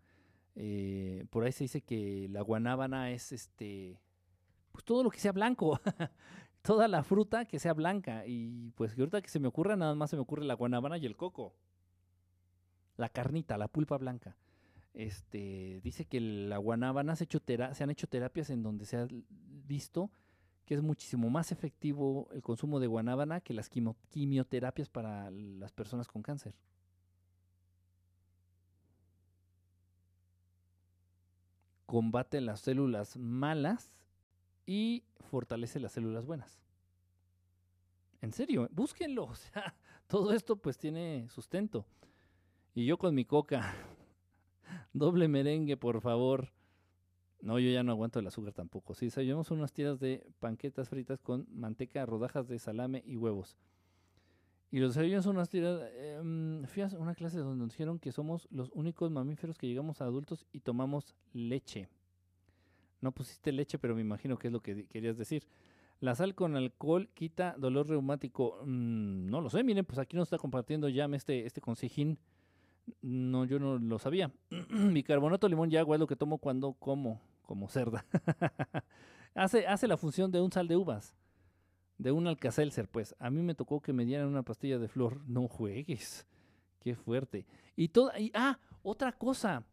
Eh, 0.55 1.25
por 1.29 1.43
ahí 1.43 1.51
se 1.51 1.65
dice 1.65 1.81
que 1.81 2.27
la 2.29 2.41
guanábana 2.41 3.11
es 3.11 3.31
este, 3.31 3.99
pues 4.71 4.83
todo 4.83 5.03
lo 5.03 5.11
que 5.11 5.19
sea 5.19 5.31
blanco, 5.31 5.79
toda 6.61 6.87
la 6.87 7.03
fruta 7.03 7.45
que 7.45 7.59
sea 7.59 7.73
blanca. 7.73 8.25
Y 8.25 8.71
pues 8.71 8.97
ahorita 8.97 9.21
que 9.21 9.29
se 9.29 9.39
me 9.39 9.47
ocurra, 9.47 9.75
nada 9.75 9.95
más 9.95 10.09
se 10.09 10.15
me 10.15 10.21
ocurre 10.21 10.45
la 10.45 10.55
guanábana 10.55 10.97
y 10.97 11.05
el 11.05 11.15
coco. 11.15 11.53
La 12.95 13.09
carnita, 13.09 13.57
la 13.57 13.67
pulpa 13.67 13.97
blanca. 13.97 14.35
Este, 14.97 15.79
dice 15.83 16.05
que 16.05 16.19
la 16.19 16.57
guanábana 16.57 17.15
se, 17.15 17.27
han 17.79 17.89
hecho 17.91 18.07
terapias 18.07 18.49
en 18.49 18.63
donde 18.63 18.85
se 18.85 18.97
ha 18.97 19.07
visto 19.67 20.09
que 20.65 20.73
es 20.73 20.81
muchísimo 20.81 21.29
más 21.29 21.51
efectivo 21.51 22.27
el 22.33 22.41
consumo 22.41 22.79
de 22.79 22.87
guanábana 22.87 23.39
que 23.39 23.53
las 23.53 23.69
quimioterapias 23.69 24.89
para 24.89 25.29
las 25.29 25.71
personas 25.71 26.07
con 26.07 26.23
cáncer. 26.23 26.55
Combate 31.85 32.41
las 32.41 32.61
células 32.61 33.17
malas 33.17 33.93
y 34.65 35.03
fortalece 35.29 35.79
las 35.79 35.91
células 35.91 36.25
buenas. 36.25 36.59
En 38.21 38.33
serio, 38.33 38.67
búsquenlo. 38.71 39.25
O 39.29 39.35
sea, 39.35 39.75
todo 40.07 40.33
esto 40.33 40.55
pues 40.55 40.79
tiene 40.79 41.29
sustento. 41.29 41.85
Y 42.73 42.87
yo 42.87 42.97
con 42.97 43.13
mi 43.13 43.25
coca, 43.25 43.75
doble 44.97 45.27
merengue, 45.27 45.77
por 45.77 46.01
favor. 46.01 46.51
No, 47.41 47.59
yo 47.59 47.69
ya 47.69 47.83
no 47.83 47.91
aguanto 47.91 48.19
el 48.19 48.27
azúcar 48.27 48.53
tampoco. 48.53 48.93
Sí, 48.95 49.09
llevamos 49.09 49.51
unas 49.51 49.71
tiras 49.71 49.99
de 49.99 50.25
panquetas 50.39 50.89
fritas 50.89 51.21
con 51.21 51.47
manteca, 51.51 52.05
rodajas 52.05 52.47
de 52.47 52.59
salame 52.59 53.03
y 53.05 53.15
huevos. 53.15 53.57
Y 54.71 54.79
los 54.79 54.95
desayunos 54.95 55.23
son 55.23 55.37
unas 55.37 55.49
tiras. 55.49 55.79
Eh, 55.83 56.63
fui 56.67 56.83
a 56.83 56.87
una 56.97 57.15
clase 57.15 57.37
donde 57.37 57.63
nos 57.63 57.71
dijeron 57.71 57.99
que 57.99 58.11
somos 58.11 58.47
los 58.51 58.69
únicos 58.73 59.11
mamíferos 59.11 59.57
que 59.57 59.67
llegamos 59.67 60.01
a 60.01 60.05
adultos 60.05 60.45
y 60.51 60.59
tomamos 60.59 61.15
leche. 61.31 61.87
No 62.99 63.11
pusiste 63.11 63.51
leche, 63.51 63.77
pero 63.77 63.95
me 63.95 64.01
imagino 64.01 64.37
que 64.37 64.47
es 64.47 64.53
lo 64.53 64.61
que 64.61 64.85
querías 64.87 65.17
decir. 65.17 65.47
La 65.99 66.15
sal 66.15 66.35
con 66.35 66.55
alcohol 66.55 67.09
quita 67.13 67.55
dolor 67.57 67.87
reumático. 67.87 68.59
Mm, 68.65 69.27
no 69.27 69.41
lo 69.41 69.49
sé, 69.49 69.63
miren, 69.63 69.85
pues 69.85 69.99
aquí 69.99 70.15
nos 70.15 70.27
está 70.27 70.37
compartiendo 70.37 70.89
ya 70.89 71.05
este, 71.05 71.45
este 71.45 71.61
consejín. 71.61 72.19
No, 73.01 73.45
yo 73.45 73.59
no 73.59 73.77
lo 73.77 73.99
sabía. 73.99 74.31
Bicarbonato, 74.69 75.47
limón 75.47 75.71
y 75.71 75.77
agua 75.77 75.95
es 75.95 75.99
lo 75.99 76.07
que 76.07 76.15
tomo 76.15 76.37
cuando 76.37 76.73
como, 76.73 77.21
como 77.43 77.67
cerda. 77.69 78.05
hace, 79.35 79.67
hace 79.67 79.87
la 79.87 79.97
función 79.97 80.31
de 80.31 80.41
un 80.41 80.51
sal 80.51 80.67
de 80.67 80.77
uvas, 80.77 81.13
de 81.97 82.11
un 82.11 82.27
alcacelser, 82.27 82.87
pues. 82.89 83.15
A 83.19 83.29
mí 83.29 83.41
me 83.41 83.55
tocó 83.55 83.81
que 83.81 83.93
me 83.93 84.05
dieran 84.05 84.27
una 84.27 84.43
pastilla 84.43 84.79
de 84.79 84.87
flor. 84.87 85.21
No 85.27 85.47
juegues. 85.47 86.25
Qué 86.79 86.95
fuerte. 86.95 87.45
Y 87.75 87.89
toda, 87.89 88.17
y, 88.19 88.31
ah, 88.33 88.59
otra 88.83 89.11
cosa. 89.11 89.63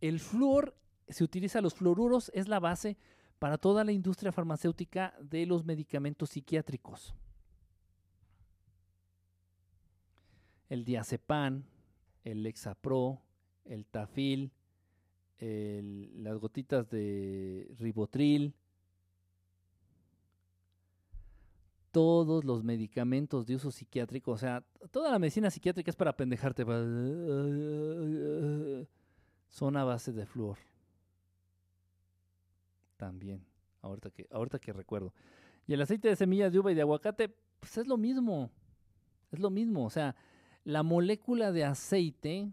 El 0.00 0.20
flúor, 0.20 0.76
se 1.08 1.24
utiliza 1.24 1.60
los 1.60 1.74
fluoruros, 1.74 2.30
es 2.34 2.48
la 2.48 2.60
base 2.60 2.96
para 3.38 3.58
toda 3.58 3.84
la 3.84 3.92
industria 3.92 4.32
farmacéutica 4.32 5.14
de 5.20 5.46
los 5.46 5.64
medicamentos 5.64 6.30
psiquiátricos. 6.30 7.14
El 10.68 10.84
diazepam, 10.84 11.64
el 12.24 12.42
Lexapro, 12.42 13.20
el 13.64 13.86
Tafil, 13.86 14.50
las 15.38 16.38
gotitas 16.38 16.88
de 16.90 17.70
ribotril, 17.78 18.54
todos 21.90 22.44
los 22.44 22.64
medicamentos 22.64 23.46
de 23.46 23.54
uso 23.54 23.70
psiquiátrico, 23.70 24.32
o 24.32 24.38
sea, 24.38 24.64
toda 24.90 25.12
la 25.12 25.18
medicina 25.18 25.50
psiquiátrica 25.50 25.90
es 25.90 25.96
para 25.96 26.16
pendejarte, 26.16 26.64
son 29.48 29.76
a 29.76 29.84
base 29.84 30.12
de 30.12 30.26
flúor. 30.26 30.58
También, 32.96 33.44
ahorita 33.82 34.10
que, 34.10 34.26
ahorita 34.30 34.58
que 34.58 34.72
recuerdo. 34.72 35.12
Y 35.66 35.74
el 35.74 35.82
aceite 35.82 36.08
de 36.08 36.16
semillas 36.16 36.52
de 36.52 36.58
uva 36.58 36.72
y 36.72 36.74
de 36.74 36.80
aguacate, 36.80 37.28
pues 37.60 37.76
es 37.78 37.86
lo 37.86 37.96
mismo, 37.96 38.50
es 39.30 39.38
lo 39.38 39.50
mismo, 39.50 39.84
o 39.84 39.90
sea, 39.90 40.16
la 40.64 40.82
molécula 40.82 41.52
de 41.52 41.64
aceite 41.64 42.50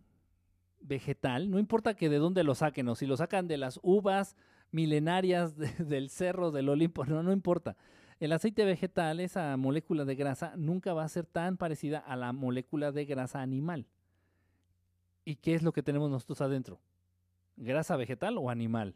vegetal, 0.81 1.49
no 1.49 1.59
importa 1.59 1.95
que 1.95 2.09
de 2.09 2.17
dónde 2.17 2.43
lo 2.43 2.55
saquen 2.55 2.87
o 2.89 2.95
si 2.95 3.05
lo 3.05 3.17
sacan 3.17 3.47
de 3.47 3.57
las 3.57 3.79
uvas 3.83 4.35
milenarias 4.71 5.55
del 5.77 6.09
cerro 6.09 6.51
del 6.51 6.69
Olimpo, 6.69 7.05
no, 7.05 7.23
no 7.23 7.31
importa. 7.31 7.75
El 8.19 8.33
aceite 8.33 8.65
vegetal, 8.65 9.19
esa 9.19 9.57
molécula 9.57 10.05
de 10.05 10.15
grasa, 10.15 10.53
nunca 10.55 10.93
va 10.93 11.03
a 11.03 11.09
ser 11.09 11.25
tan 11.25 11.57
parecida 11.57 11.99
a 11.99 12.15
la 12.15 12.33
molécula 12.33 12.91
de 12.91 13.05
grasa 13.05 13.41
animal. 13.41 13.87
¿Y 15.25 15.37
qué 15.37 15.55
es 15.55 15.63
lo 15.63 15.71
que 15.71 15.81
tenemos 15.81 16.09
nosotros 16.09 16.41
adentro? 16.41 16.79
¿Grasa 17.57 17.95
vegetal 17.95 18.37
o 18.37 18.49
animal? 18.49 18.95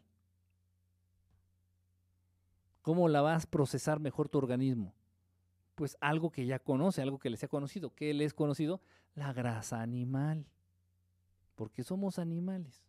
¿Cómo 2.82 3.08
la 3.08 3.20
vas 3.20 3.44
a 3.44 3.50
procesar 3.50 3.98
mejor 3.98 4.28
tu 4.28 4.38
organismo? 4.38 4.94
Pues 5.74 5.96
algo 6.00 6.30
que 6.30 6.46
ya 6.46 6.60
conoce, 6.60 7.02
algo 7.02 7.18
que 7.18 7.30
le 7.30 7.36
sea 7.36 7.48
conocido. 7.48 7.90
¿Qué 7.94 8.14
le 8.14 8.24
es 8.24 8.32
conocido? 8.32 8.80
La 9.16 9.32
grasa 9.32 9.82
animal. 9.82 10.46
Porque 11.56 11.82
somos 11.82 12.20
animales. 12.20 12.86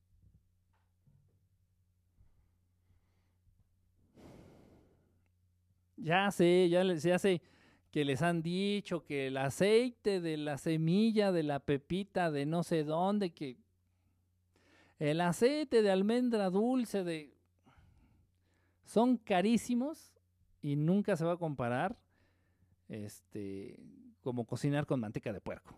Ya 5.95 6.29
sé, 6.29 6.69
ya, 6.69 6.83
ya 6.83 7.17
sé 7.17 7.41
que 7.91 8.05
les 8.05 8.21
han 8.21 8.43
dicho 8.43 9.03
que 9.03 9.27
el 9.27 9.37
aceite 9.37 10.21
de 10.21 10.37
la 10.37 10.57
semilla 10.59 11.31
de 11.31 11.41
la 11.41 11.59
pepita 11.59 12.29
de 12.29 12.45
no 12.45 12.61
sé 12.63 12.83
dónde, 12.83 13.33
que 13.33 13.57
el 14.99 15.21
aceite 15.21 15.81
de 15.81 15.89
almendra 15.89 16.49
dulce 16.49 17.03
de... 17.03 17.33
Son 18.85 19.17
carísimos 19.17 20.13
y 20.61 20.75
nunca 20.75 21.17
se 21.17 21.25
va 21.25 21.33
a 21.33 21.37
comparar 21.37 21.97
este, 22.87 23.79
como 24.21 24.45
cocinar 24.45 24.85
con 24.85 24.99
manteca 24.99 25.33
de 25.33 25.41
puerco. 25.41 25.75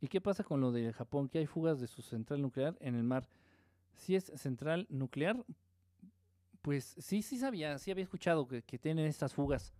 ¿Y 0.00 0.08
qué 0.08 0.20
pasa 0.20 0.44
con 0.44 0.60
lo 0.60 0.72
de 0.72 0.92
Japón? 0.92 1.28
Que 1.28 1.38
hay 1.38 1.46
fugas 1.46 1.80
de 1.80 1.86
su 1.86 2.02
central 2.02 2.40
nuclear 2.40 2.76
en 2.80 2.94
el 2.94 3.04
mar. 3.04 3.28
Si 3.94 4.16
es 4.16 4.32
central 4.36 4.86
nuclear, 4.88 5.44
pues 6.62 6.96
sí, 6.98 7.22
sí 7.22 7.38
sabía, 7.38 7.78
sí 7.78 7.90
había 7.90 8.04
escuchado 8.04 8.48
que, 8.48 8.62
tienen 8.78 9.06
estas 9.06 9.34
fugas. 9.34 9.74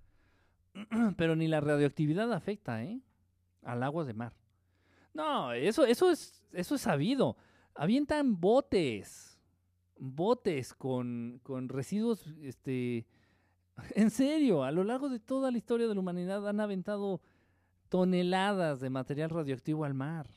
Pero 1.16 1.36
ni 1.36 1.48
la 1.48 1.60
radioactividad 1.60 2.32
afecta, 2.32 2.84
¿eh? 2.84 3.00
Al 3.62 3.82
agua 3.82 4.04
de 4.04 4.14
mar. 4.14 4.34
No, 5.14 5.52
eso, 5.52 5.84
eso, 5.84 6.10
es, 6.10 6.44
eso 6.52 6.74
es 6.74 6.80
sabido. 6.82 7.36
Avientan 7.74 8.40
botes, 8.40 9.40
botes 9.98 10.74
con, 10.74 11.40
con 11.42 11.68
residuos, 11.68 12.26
este, 12.42 13.06
en 13.94 14.10
serio, 14.10 14.64
a 14.64 14.70
lo 14.70 14.84
largo 14.84 15.08
de 15.08 15.18
toda 15.20 15.50
la 15.50 15.58
historia 15.58 15.88
de 15.88 15.94
la 15.94 16.00
humanidad 16.00 16.46
han 16.48 16.60
aventado 16.60 17.20
toneladas 17.90 18.80
de 18.80 18.88
material 18.88 19.28
radioactivo 19.28 19.84
al 19.84 19.92
mar. 19.92 20.30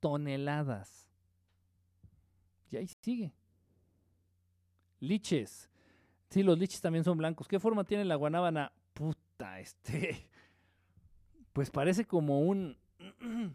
Toneladas. 0.00 1.10
Y 2.70 2.76
ahí 2.78 2.88
sigue. 2.88 3.34
Liches. 5.00 5.68
Sí, 6.30 6.42
los 6.42 6.58
liches 6.58 6.80
también 6.80 7.04
son 7.04 7.18
blancos. 7.18 7.46
¿Qué 7.46 7.60
forma 7.60 7.84
tiene 7.84 8.06
la 8.06 8.14
guanábana? 8.14 8.72
Puta, 8.94 9.60
este. 9.60 10.30
Pues 11.52 11.70
parece 11.70 12.06
como 12.06 12.40
un. 12.40 12.78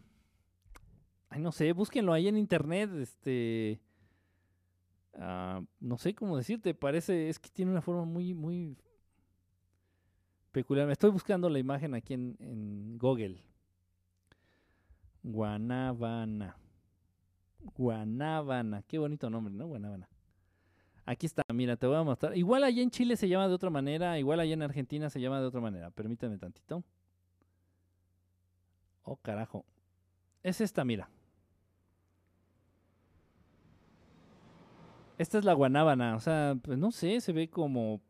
Ay, 1.30 1.40
no 1.40 1.50
sé, 1.50 1.72
búsquenlo 1.72 2.12
ahí 2.12 2.28
en 2.28 2.36
internet. 2.36 2.90
Este. 2.94 3.80
Ah, 5.14 5.60
no 5.80 5.98
sé 5.98 6.14
cómo 6.14 6.36
decirte. 6.36 6.74
Parece. 6.74 7.28
Es 7.28 7.40
que 7.40 7.48
tiene 7.48 7.72
una 7.72 7.82
forma 7.82 8.04
muy, 8.04 8.34
muy 8.34 8.76
peculiar. 10.52 10.90
Estoy 10.90 11.10
buscando 11.10 11.48
la 11.48 11.58
imagen 11.58 11.94
aquí 11.94 12.14
en, 12.14 12.98
Google. 12.98 13.42
Guanábana. 15.22 16.56
Guanábana. 17.76 18.82
Qué 18.82 18.98
bonito 18.98 19.28
nombre, 19.30 19.52
¿no? 19.52 19.66
Guanábana. 19.66 20.08
Aquí 21.04 21.26
está, 21.26 21.42
mira, 21.52 21.76
te 21.76 21.86
voy 21.86 21.96
a 21.96 22.02
mostrar. 22.02 22.36
Igual 22.36 22.64
allá 22.64 22.82
en 22.82 22.90
Chile 22.90 23.16
se 23.16 23.28
llama 23.28 23.48
de 23.48 23.54
otra 23.54 23.70
manera, 23.70 24.18
igual 24.18 24.40
allá 24.40 24.52
en 24.52 24.62
Argentina 24.62 25.08
se 25.08 25.20
llama 25.20 25.40
de 25.40 25.46
otra 25.46 25.60
manera. 25.60 25.90
Permítame 25.90 26.36
tantito. 26.36 26.84
Oh, 29.02 29.16
carajo. 29.16 29.64
Es 30.42 30.60
esta, 30.60 30.84
mira. 30.84 31.08
Esta 35.18 35.38
es 35.38 35.44
la 35.44 35.52
guanábana, 35.52 36.14
o 36.14 36.20
sea, 36.20 36.56
pues 36.62 36.78
no 36.78 36.92
sé, 36.92 37.20
se 37.20 37.32
ve 37.32 37.48
como... 37.50 38.00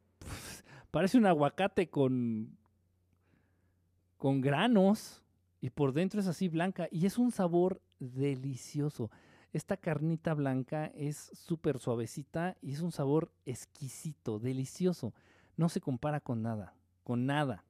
parece 0.98 1.16
un 1.16 1.26
aguacate 1.26 1.88
con... 1.88 2.58
con 4.16 4.40
granos 4.40 5.22
y 5.60 5.70
por 5.70 5.92
dentro 5.92 6.18
es 6.18 6.26
así 6.26 6.48
blanca 6.48 6.88
y 6.90 7.06
es 7.06 7.18
un 7.18 7.30
sabor 7.30 7.80
delicioso. 8.00 9.08
Esta 9.52 9.76
carnita 9.76 10.34
blanca 10.34 10.86
es 10.96 11.30
súper 11.34 11.78
suavecita 11.78 12.56
y 12.60 12.72
es 12.72 12.80
un 12.80 12.90
sabor 12.90 13.30
exquisito, 13.46 14.40
delicioso. 14.40 15.14
No 15.56 15.68
se 15.68 15.80
compara 15.80 16.18
con 16.18 16.42
nada, 16.42 16.74
con 17.04 17.26
nada. 17.26 17.62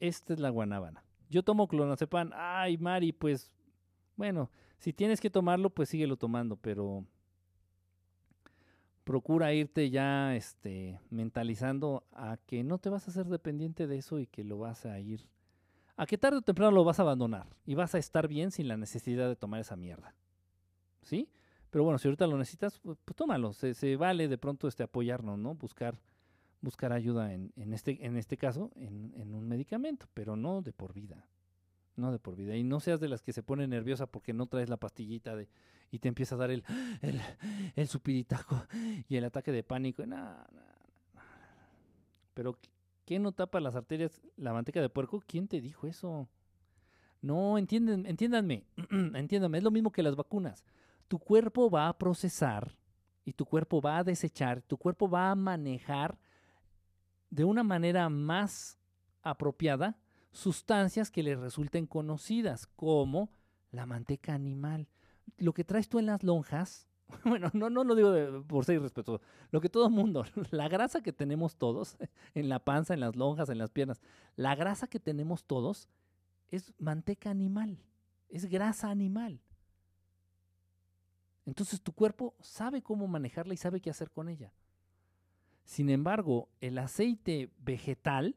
Esta 0.00 0.32
es 0.32 0.40
la 0.40 0.48
guanábana. 0.48 1.04
Yo 1.28 1.42
tomo 1.42 1.68
clonazepam. 1.68 2.30
Ay, 2.32 2.78
Mari, 2.78 3.12
pues, 3.12 3.52
bueno, 4.16 4.50
si 4.78 4.94
tienes 4.94 5.20
que 5.20 5.28
tomarlo, 5.28 5.68
pues 5.68 5.90
síguelo 5.90 6.16
tomando, 6.16 6.56
pero 6.56 7.04
procura 9.08 9.54
irte 9.54 9.88
ya 9.88 10.36
este, 10.36 11.00
mentalizando 11.08 12.04
a 12.12 12.36
que 12.44 12.62
no 12.62 12.76
te 12.76 12.90
vas 12.90 13.08
a 13.08 13.10
ser 13.10 13.24
dependiente 13.24 13.86
de 13.86 13.96
eso 13.96 14.18
y 14.18 14.26
que 14.26 14.44
lo 14.44 14.58
vas 14.58 14.84
a 14.84 15.00
ir, 15.00 15.26
a 15.96 16.04
que 16.04 16.18
tarde 16.18 16.36
o 16.36 16.42
temprano 16.42 16.72
lo 16.72 16.84
vas 16.84 16.98
a 16.98 17.04
abandonar 17.04 17.46
y 17.64 17.74
vas 17.74 17.94
a 17.94 17.98
estar 17.98 18.28
bien 18.28 18.50
sin 18.50 18.68
la 18.68 18.76
necesidad 18.76 19.26
de 19.26 19.34
tomar 19.34 19.60
esa 19.60 19.76
mierda. 19.76 20.14
¿Sí? 21.00 21.30
Pero 21.70 21.84
bueno, 21.84 21.98
si 21.98 22.06
ahorita 22.06 22.26
lo 22.26 22.36
necesitas, 22.36 22.80
pues, 22.80 22.98
pues 23.02 23.16
tómalo. 23.16 23.54
Se, 23.54 23.96
vale 23.96 24.28
de 24.28 24.36
pronto 24.36 24.68
este, 24.68 24.82
apoyarnos, 24.82 25.38
¿no? 25.38 25.54
Buscar, 25.54 25.98
buscar 26.60 26.92
ayuda 26.92 27.32
en, 27.32 27.50
en, 27.56 27.72
este, 27.72 28.04
en 28.04 28.18
este 28.18 28.36
caso, 28.36 28.70
en, 28.76 29.14
en 29.16 29.34
un 29.34 29.48
medicamento, 29.48 30.06
pero 30.12 30.36
no 30.36 30.60
de 30.60 30.74
por 30.74 30.92
vida. 30.92 31.26
No 31.96 32.12
de 32.12 32.18
por 32.18 32.36
vida. 32.36 32.56
Y 32.56 32.62
no 32.62 32.78
seas 32.78 33.00
de 33.00 33.08
las 33.08 33.22
que 33.22 33.32
se 33.32 33.42
pone 33.42 33.66
nerviosa 33.66 34.06
porque 34.06 34.34
no 34.34 34.48
traes 34.48 34.68
la 34.68 34.76
pastillita 34.76 35.34
de, 35.34 35.48
y 35.90 35.98
te 35.98 36.08
empieza 36.08 36.34
a 36.34 36.38
dar 36.38 36.50
el, 36.50 36.64
el, 37.00 37.20
el 37.76 37.88
supiritaco 37.88 38.66
y 39.08 39.16
el 39.16 39.24
ataque 39.24 39.52
de 39.52 39.62
pánico. 39.62 40.02
Pero, 42.34 42.58
¿qué 43.04 43.18
no 43.18 43.32
tapa 43.32 43.60
las 43.60 43.74
arterias? 43.74 44.20
¿La 44.36 44.52
manteca 44.52 44.80
de 44.80 44.88
puerco? 44.88 45.22
¿Quién 45.26 45.48
te 45.48 45.60
dijo 45.60 45.86
eso? 45.86 46.28
No, 47.20 47.58
entienden, 47.58 48.06
entiéndanme, 48.06 48.64
entiéndanme, 49.14 49.58
es 49.58 49.64
lo 49.64 49.70
mismo 49.70 49.90
que 49.90 50.02
las 50.02 50.14
vacunas. 50.14 50.64
Tu 51.08 51.18
cuerpo 51.18 51.70
va 51.70 51.88
a 51.88 51.98
procesar 51.98 52.76
y 53.24 53.32
tu 53.32 53.44
cuerpo 53.44 53.80
va 53.80 53.98
a 53.98 54.04
desechar, 54.04 54.62
tu 54.62 54.76
cuerpo 54.76 55.08
va 55.08 55.30
a 55.30 55.34
manejar 55.34 56.18
de 57.30 57.44
una 57.44 57.62
manera 57.62 58.08
más 58.08 58.78
apropiada 59.22 59.98
sustancias 60.30 61.10
que 61.10 61.22
le 61.22 61.34
resulten 61.34 61.86
conocidas, 61.86 62.66
como 62.66 63.30
la 63.70 63.86
manteca 63.86 64.34
animal 64.34 64.88
lo 65.36 65.52
que 65.52 65.64
traes 65.64 65.88
tú 65.88 65.98
en 65.98 66.06
las 66.06 66.22
lonjas, 66.22 66.88
bueno, 67.24 67.50
no, 67.54 67.70
no 67.70 67.84
lo 67.84 67.94
digo 67.94 68.44
por 68.46 68.64
ser 68.64 68.76
irrespetuoso, 68.76 69.22
lo 69.50 69.60
que 69.60 69.68
todo 69.68 69.90
mundo, 69.90 70.24
la 70.50 70.68
grasa 70.68 71.02
que 71.02 71.12
tenemos 71.12 71.56
todos, 71.56 71.96
en 72.34 72.48
la 72.48 72.58
panza, 72.58 72.94
en 72.94 73.00
las 73.00 73.16
lonjas, 73.16 73.48
en 73.48 73.58
las 73.58 73.70
piernas, 73.70 74.00
la 74.36 74.54
grasa 74.54 74.86
que 74.86 75.00
tenemos 75.00 75.44
todos 75.44 75.88
es 76.50 76.72
manteca 76.78 77.30
animal, 77.30 77.78
es 78.28 78.46
grasa 78.46 78.90
animal. 78.90 79.40
Entonces 81.46 81.80
tu 81.80 81.92
cuerpo 81.92 82.34
sabe 82.40 82.82
cómo 82.82 83.06
manejarla 83.08 83.54
y 83.54 83.56
sabe 83.56 83.80
qué 83.80 83.88
hacer 83.88 84.10
con 84.10 84.28
ella. 84.28 84.52
Sin 85.64 85.88
embargo, 85.88 86.48
el 86.60 86.76
aceite 86.78 87.50
vegetal, 87.58 88.36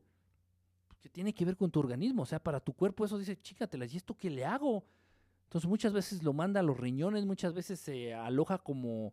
que 1.02 1.10
tiene 1.10 1.34
que 1.34 1.44
ver 1.44 1.58
con 1.58 1.72
tu 1.72 1.80
organismo, 1.80 2.24
o 2.24 2.26
sea, 2.26 2.40
para 2.40 2.60
tu 2.60 2.74
cuerpo 2.74 3.04
eso 3.04 3.18
dice, 3.18 3.42
chícatela, 3.42 3.86
¿y 3.86 3.98
esto 3.98 4.16
qué 4.16 4.30
le 4.30 4.46
hago? 4.46 4.86
Entonces 5.52 5.70
muchas 5.70 5.92
veces 5.92 6.24
lo 6.24 6.32
manda 6.32 6.62
a 6.62 6.64
los 6.64 6.80
riñones, 6.80 7.26
muchas 7.26 7.54
veces 7.54 7.78
se 7.78 8.14
aloja 8.14 8.58
como, 8.58 9.12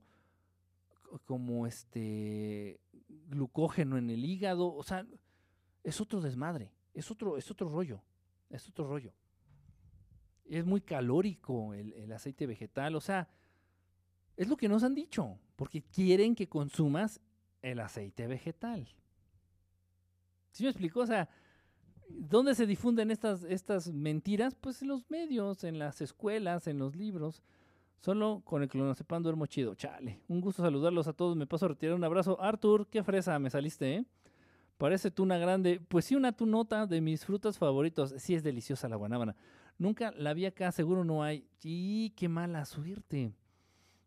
como 1.24 1.66
este 1.66 2.78
glucógeno 3.26 3.98
en 3.98 4.08
el 4.08 4.24
hígado, 4.24 4.72
o 4.72 4.84
sea, 4.84 5.04
es 5.82 6.00
otro 6.00 6.20
desmadre, 6.20 6.70
es 6.94 7.10
otro, 7.10 7.38
es 7.38 7.50
otro 7.50 7.68
rollo, 7.68 8.04
es 8.50 8.68
otro 8.68 8.86
rollo. 8.86 9.12
Es 10.44 10.64
muy 10.64 10.80
calórico 10.80 11.74
el, 11.74 12.12
aceite 12.12 12.46
vegetal, 12.46 12.94
o 12.94 13.00
sea, 13.00 13.28
es 14.36 14.46
lo 14.46 14.56
que 14.56 14.68
nos 14.68 14.84
han 14.84 14.94
dicho, 14.94 15.40
porque 15.56 15.82
quieren 15.82 16.36
que 16.36 16.48
consumas 16.48 17.20
el 17.62 17.80
aceite 17.80 18.28
vegetal. 18.28 18.86
¿Sí 20.52 20.62
me 20.62 20.70
explico? 20.70 21.00
O 21.00 21.06
sea, 21.06 21.28
¿Dónde 22.08 22.54
se 22.54 22.66
difunden 22.66 23.10
estas, 23.10 23.44
estas 23.44 23.92
mentiras? 23.92 24.54
Pues 24.54 24.82
en 24.82 24.88
los 24.88 25.08
medios, 25.10 25.64
en 25.64 25.78
las 25.78 26.00
escuelas, 26.00 26.66
en 26.66 26.78
los 26.78 26.96
libros. 26.96 27.42
Solo 28.00 28.42
con 28.44 28.62
el 28.62 28.68
clonazepam 28.68 29.22
duermo 29.22 29.46
chido. 29.46 29.74
Chale. 29.74 30.20
Un 30.28 30.40
gusto 30.40 30.62
saludarlos 30.62 31.08
a 31.08 31.12
todos. 31.12 31.36
Me 31.36 31.46
paso 31.46 31.66
a 31.66 31.68
retirar 31.68 31.94
un 31.94 32.04
abrazo. 32.04 32.40
Arthur, 32.40 32.86
qué 32.88 33.02
fresa 33.02 33.38
me 33.38 33.50
saliste, 33.50 33.96
¿eh? 33.96 34.04
Parece 34.78 35.10
tuna 35.10 35.36
grande. 35.38 35.80
Pues 35.80 36.04
sí, 36.04 36.14
una 36.14 36.32
tunota 36.32 36.86
de 36.86 37.00
mis 37.00 37.24
frutas 37.24 37.58
favoritos. 37.58 38.14
Sí, 38.18 38.34
es 38.34 38.44
deliciosa 38.44 38.88
la 38.88 38.96
guanábana. 38.96 39.34
Nunca 39.76 40.12
la 40.12 40.34
vi 40.34 40.46
acá, 40.46 40.70
seguro 40.72 41.04
no 41.04 41.22
hay. 41.22 41.46
Y 41.62 42.10
qué 42.10 42.28
mala 42.28 42.64
suerte. 42.64 43.32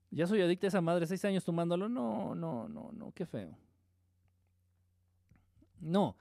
Ya 0.09 0.27
soy 0.27 0.41
adicta 0.41 0.67
a 0.67 0.69
esa 0.69 0.81
madre, 0.81 1.05
seis 1.07 1.23
años 1.25 1.43
tomándolo. 1.43 1.89
No, 1.89 2.35
no, 2.35 2.67
no, 2.67 2.91
no, 2.93 3.11
qué 3.13 3.25
feo. 3.25 3.57
No. 5.79 6.15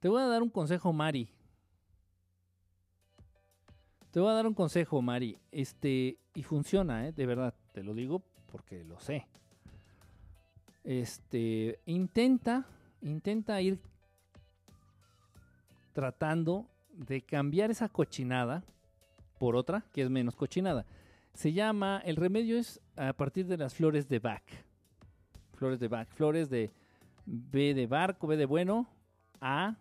Te 0.00 0.08
voy 0.08 0.22
a 0.22 0.26
dar 0.26 0.42
un 0.42 0.48
consejo, 0.48 0.94
Mari. 0.94 1.28
Te 4.10 4.18
voy 4.18 4.30
a 4.30 4.32
dar 4.32 4.46
un 4.46 4.54
consejo, 4.54 5.02
Mari. 5.02 5.38
Este, 5.52 6.16
y 6.34 6.42
funciona, 6.42 7.06
¿eh? 7.06 7.12
de 7.12 7.26
verdad, 7.26 7.54
te 7.72 7.82
lo 7.82 7.92
digo 7.92 8.22
porque 8.50 8.82
lo 8.82 8.98
sé. 8.98 9.26
Este, 10.84 11.80
intenta, 11.84 12.66
intenta 13.02 13.60
ir 13.60 13.78
tratando 15.92 16.66
de 16.92 17.20
cambiar 17.20 17.70
esa 17.70 17.90
cochinada 17.90 18.64
por 19.38 19.54
otra 19.54 19.84
que 19.92 20.00
es 20.00 20.08
menos 20.08 20.34
cochinada. 20.34 20.86
Se 21.34 21.52
llama, 21.52 22.00
el 22.06 22.16
remedio 22.16 22.56
es 22.56 22.80
a 22.96 23.12
partir 23.12 23.46
de 23.46 23.58
las 23.58 23.74
flores 23.74 24.08
de 24.08 24.18
Bach. 24.18 24.44
Flores 25.52 25.78
de 25.78 25.88
Bach, 25.88 26.08
flores 26.08 26.48
de 26.48 26.70
B 27.26 27.74
de 27.74 27.86
barco, 27.86 28.26
B 28.26 28.38
de 28.38 28.46
bueno, 28.46 28.88
A 29.42 29.76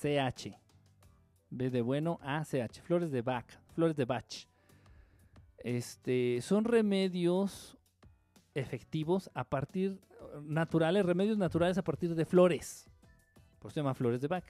CH. 0.00 0.56
B 1.50 1.70
de 1.70 1.82
bueno, 1.82 2.18
A, 2.22 2.44
CH. 2.44 2.80
Flores 2.82 3.10
de 3.10 3.22
Bach. 3.22 3.46
Flores 3.74 3.96
de 3.96 4.04
Bach. 4.04 4.46
Este, 5.58 6.40
son 6.40 6.64
remedios 6.64 7.76
efectivos 8.54 9.30
a 9.34 9.44
partir, 9.44 10.00
naturales, 10.42 11.04
remedios 11.04 11.38
naturales 11.38 11.78
a 11.78 11.82
partir 11.82 12.14
de 12.14 12.24
flores. 12.24 12.88
Por 13.58 13.70
eso 13.70 13.74
se 13.74 13.80
llama 13.80 13.94
flores 13.94 14.20
de 14.20 14.28
Bach. 14.28 14.44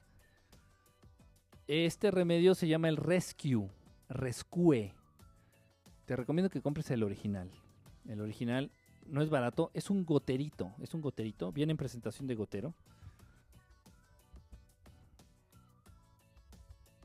Este 1.66 2.10
remedio 2.10 2.54
se 2.54 2.68
llama 2.68 2.88
el 2.88 2.96
Rescue. 2.96 3.68
Rescue. 4.08 4.94
Te 6.06 6.16
recomiendo 6.16 6.50
que 6.50 6.62
compres 6.62 6.90
el 6.90 7.02
original. 7.02 7.50
El 8.06 8.20
original 8.20 8.70
no 9.06 9.22
es 9.22 9.28
barato, 9.28 9.70
es 9.74 9.90
un 9.90 10.04
goterito. 10.04 10.72
Es 10.80 10.94
un 10.94 11.02
goterito. 11.02 11.52
Viene 11.52 11.72
en 11.72 11.76
presentación 11.76 12.26
de 12.26 12.34
gotero. 12.34 12.74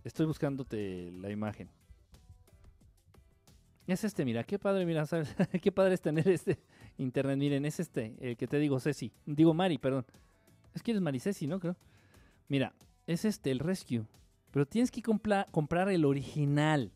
Estoy 0.04 0.26
buscándote 0.26 1.12
la 1.12 1.30
imagen. 1.30 1.70
Es 3.88 4.04
este, 4.04 4.24
mira, 4.24 4.44
qué 4.44 4.58
padre, 4.60 4.86
mira, 4.86 5.06
¿sabes? 5.06 5.36
qué 5.62 5.72
padre 5.72 5.94
es 5.96 6.02
tener 6.02 6.28
este 6.30 6.60
internet. 6.98 7.38
Miren, 7.38 7.66
es 7.66 7.80
este, 7.80 8.16
el 8.20 8.38
que 8.38 8.48
te 8.48 8.58
digo, 8.60 8.80
Ceci. 8.80 9.12
Digo 9.26 9.54
Mari, 9.54 9.78
perdón. 9.78 10.06
Es 10.74 10.82
que 10.82 10.92
eres 10.92 11.02
Mari 11.02 11.20
Ceci, 11.20 11.48
¿no? 11.48 11.60
Creo. 11.60 11.76
Mira, 12.48 12.74
es 13.08 13.26
este, 13.26 13.52
el 13.52 13.60
Rescue. 13.60 14.06
Pero 14.52 14.66
tienes 14.66 14.92
que 14.92 15.02
comprar 15.02 15.90
el 15.90 16.06
original. 16.06 16.92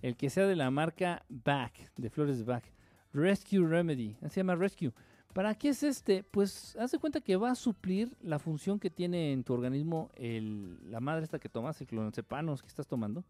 El 0.00 0.16
que 0.16 0.30
sea 0.30 0.46
de 0.46 0.56
la 0.56 0.70
marca 0.70 1.24
Back, 1.28 1.92
de 1.96 2.10
Flores 2.10 2.44
Back. 2.44 2.72
Rescue 3.12 3.66
Remedy. 3.66 4.16
Se 4.28 4.40
llama 4.40 4.56
Rescue. 4.56 4.92
¿Para 5.32 5.54
qué 5.54 5.70
es 5.70 5.82
este? 5.82 6.24
Pues 6.24 6.76
haz 6.76 6.90
de 6.92 6.98
cuenta 6.98 7.20
que 7.20 7.36
va 7.36 7.50
a 7.50 7.54
suplir 7.54 8.14
la 8.22 8.38
función 8.38 8.78
que 8.78 8.90
tiene 8.90 9.32
en 9.32 9.44
tu 9.44 9.54
organismo 9.54 10.10
la 10.18 11.00
madre 11.00 11.24
esta 11.24 11.38
que 11.38 11.48
tomas, 11.48 11.80
el 11.80 11.86
que 11.86 12.66
estás 12.66 12.86
tomando. 12.86 13.24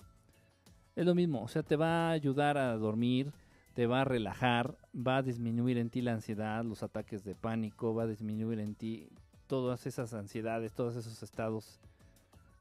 Es 0.96 1.06
lo 1.06 1.14
mismo, 1.14 1.42
o 1.42 1.48
sea, 1.48 1.62
te 1.62 1.76
va 1.76 2.08
a 2.08 2.10
ayudar 2.10 2.58
a 2.58 2.76
dormir, 2.76 3.32
te 3.74 3.86
va 3.86 4.02
a 4.02 4.04
relajar, 4.04 4.76
va 4.94 5.18
a 5.18 5.22
disminuir 5.22 5.78
en 5.78 5.90
ti 5.90 6.02
la 6.02 6.12
ansiedad, 6.12 6.64
los 6.64 6.82
ataques 6.82 7.24
de 7.24 7.34
pánico, 7.34 7.94
va 7.94 8.02
a 8.02 8.06
disminuir 8.06 8.58
en 8.58 8.74
ti 8.74 9.08
todas 9.46 9.86
esas 9.86 10.12
ansiedades, 10.12 10.72
todos 10.72 10.96
esos 10.96 11.22
estados 11.22 11.78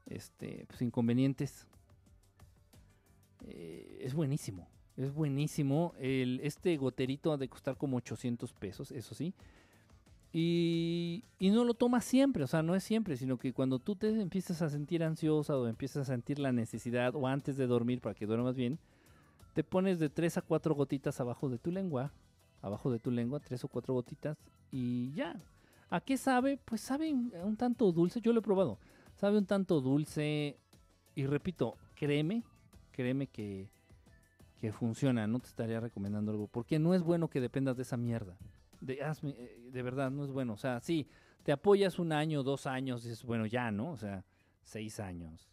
este, 0.06 0.64
pues, 0.68 0.80
inconvenientes. 0.82 1.66
Eh, 3.44 3.98
es 4.02 4.14
buenísimo. 4.14 4.68
Es 4.96 5.12
buenísimo. 5.12 5.94
El, 5.98 6.40
este 6.42 6.76
goterito 6.76 7.32
ha 7.32 7.36
de 7.36 7.48
costar 7.48 7.76
como 7.76 7.96
800 7.98 8.52
pesos, 8.52 8.90
eso 8.92 9.14
sí. 9.14 9.34
Y, 10.34 11.24
y, 11.38 11.50
no 11.50 11.64
lo 11.64 11.74
tomas 11.74 12.06
siempre, 12.06 12.42
o 12.42 12.46
sea, 12.46 12.62
no 12.62 12.74
es 12.74 12.82
siempre, 12.82 13.18
sino 13.18 13.36
que 13.36 13.52
cuando 13.52 13.78
tú 13.78 13.96
te 13.96 14.08
empiezas 14.08 14.62
a 14.62 14.70
sentir 14.70 15.04
ansiosa 15.04 15.58
o 15.58 15.66
empiezas 15.66 16.08
a 16.08 16.12
sentir 16.12 16.38
la 16.38 16.52
necesidad 16.52 17.14
o 17.14 17.26
antes 17.26 17.58
de 17.58 17.66
dormir 17.66 18.00
para 18.00 18.14
que 18.14 18.24
duermas 18.24 18.56
bien, 18.56 18.78
te 19.52 19.62
pones 19.62 19.98
de 19.98 20.08
3 20.08 20.38
a 20.38 20.42
4 20.42 20.74
gotitas 20.74 21.20
abajo 21.20 21.50
de 21.50 21.58
tu 21.58 21.70
lengua, 21.70 22.12
abajo 22.62 22.90
de 22.90 22.98
tu 22.98 23.10
lengua, 23.10 23.40
3 23.40 23.62
o 23.64 23.68
4 23.68 23.92
gotitas 23.92 24.38
y 24.70 25.12
ya. 25.12 25.38
¿A 25.90 26.00
qué 26.00 26.16
sabe? 26.16 26.58
Pues 26.64 26.80
sabe 26.80 27.12
un 27.12 27.56
tanto 27.58 27.92
dulce, 27.92 28.22
yo 28.22 28.32
lo 28.32 28.38
he 28.38 28.42
probado, 28.42 28.78
sabe 29.16 29.36
un 29.36 29.44
tanto 29.44 29.82
dulce 29.82 30.56
y 31.14 31.26
repito, 31.26 31.76
créeme, 31.94 32.42
créeme 32.92 33.26
que, 33.26 33.68
que 34.62 34.72
funciona, 34.72 35.26
no 35.26 35.40
te 35.40 35.48
estaría 35.48 35.78
recomendando 35.78 36.32
algo, 36.32 36.46
porque 36.46 36.78
no 36.78 36.94
es 36.94 37.02
bueno 37.02 37.28
que 37.28 37.42
dependas 37.42 37.76
de 37.76 37.82
esa 37.82 37.98
mierda 37.98 38.38
de, 38.82 38.98
eh, 39.00 39.70
de 39.70 39.82
verdad, 39.82 40.10
no 40.10 40.24
es 40.24 40.30
bueno. 40.30 40.52
O 40.52 40.56
sea, 40.56 40.80
sí, 40.80 41.08
te 41.42 41.52
apoyas 41.52 41.98
un 41.98 42.12
año, 42.12 42.42
dos 42.42 42.66
años, 42.66 43.06
y 43.06 43.10
es 43.10 43.24
bueno, 43.24 43.46
ya, 43.46 43.70
¿no? 43.70 43.92
O 43.92 43.96
sea, 43.96 44.24
seis 44.62 45.00
años. 45.00 45.48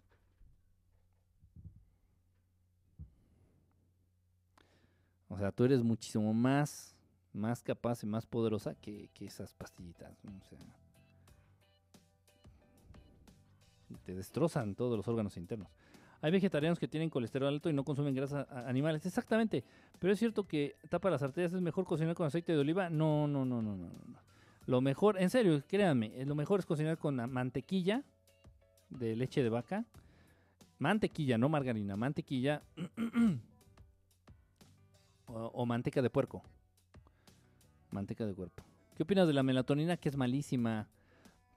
O 5.30 5.38
sea, 5.38 5.52
tú 5.52 5.64
eres 5.64 5.84
muchísimo 5.84 6.34
más, 6.34 6.96
más 7.34 7.62
capaz 7.62 8.04
y 8.04 8.08
más 8.08 8.26
poderosa 8.26 8.74
que, 8.76 9.10
que 9.14 9.26
esas 9.26 9.54
pastillitas. 9.54 10.12
O 10.26 10.50
sea, 10.50 10.60
te 14.04 14.16
destrozan 14.16 14.76
todos 14.76 14.98
los 14.98 15.08
órganos 15.08 15.38
internos. 15.38 15.70
Hay 16.22 16.32
vegetarianos 16.32 16.80
que 16.80 16.88
tienen 16.88 17.10
colesterol 17.10 17.54
alto 17.54 17.70
y 17.70 17.74
no 17.74 17.84
consumen 17.84 18.14
grasas 18.14 18.48
animales. 18.52 19.06
Exactamente. 19.06 19.64
Pero 20.00 20.14
es 20.14 20.20
cierto 20.20 20.46
que 20.46 20.76
tapa 20.90 21.10
las 21.10 21.24
arterias. 21.24 21.54
¿Es 21.54 21.62
mejor 21.62 21.86
cocinar 21.86 22.16
con 22.16 22.28
aceite 22.28 22.52
de 22.52 22.60
oliva? 22.60 22.90
No, 22.90 23.28
no, 23.28 23.46
no, 23.46 23.62
no, 23.62 23.76
no. 23.76 23.90
Lo 24.66 24.82
mejor, 24.82 25.20
en 25.20 25.30
serio, 25.30 25.64
créanme, 25.68 26.26
lo 26.26 26.36
mejor 26.36 26.60
es 26.60 26.66
cocinar 26.66 26.98
con 26.98 27.16
mantequilla 27.32 28.04
de 28.90 29.16
leche 29.16 29.42
de 29.42 29.50
vaca. 29.50 29.86
Mantequilla, 30.78 31.38
no 31.38 31.50
margarina, 31.50 31.96
mantequilla. 31.96 32.62
o, 35.26 35.66
manteca 35.66 36.02
de 36.02 36.10
puerco. 36.10 36.44
Manteca 37.92 38.26
de 38.26 38.34
cuerpo. 38.34 38.64
¿Qué 38.96 39.04
opinas 39.04 39.28
de 39.28 39.34
la 39.34 39.44
melatonina 39.44 39.98
que 39.98 40.10
es 40.10 40.16
malísima? 40.16 40.88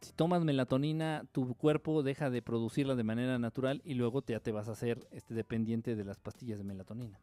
Si 0.03 0.13
tomas 0.13 0.43
melatonina, 0.45 1.25
tu 1.33 1.55
cuerpo 1.55 2.03
deja 2.03 2.29
de 2.29 2.43
producirla 2.43 2.97
de 2.97 3.05
manera 3.05 3.39
natural 3.39 3.81
y 3.85 3.95
luego 3.95 4.23
ya 4.27 4.41
te 4.41 4.51
vas 4.51 4.69
a 4.69 4.73
hacer 4.73 5.07
este, 5.13 5.33
dependiente 5.33 5.95
de 5.95 6.05
las 6.05 6.19
pastillas 6.19 6.59
de 6.59 6.65
melatonina. 6.65 7.21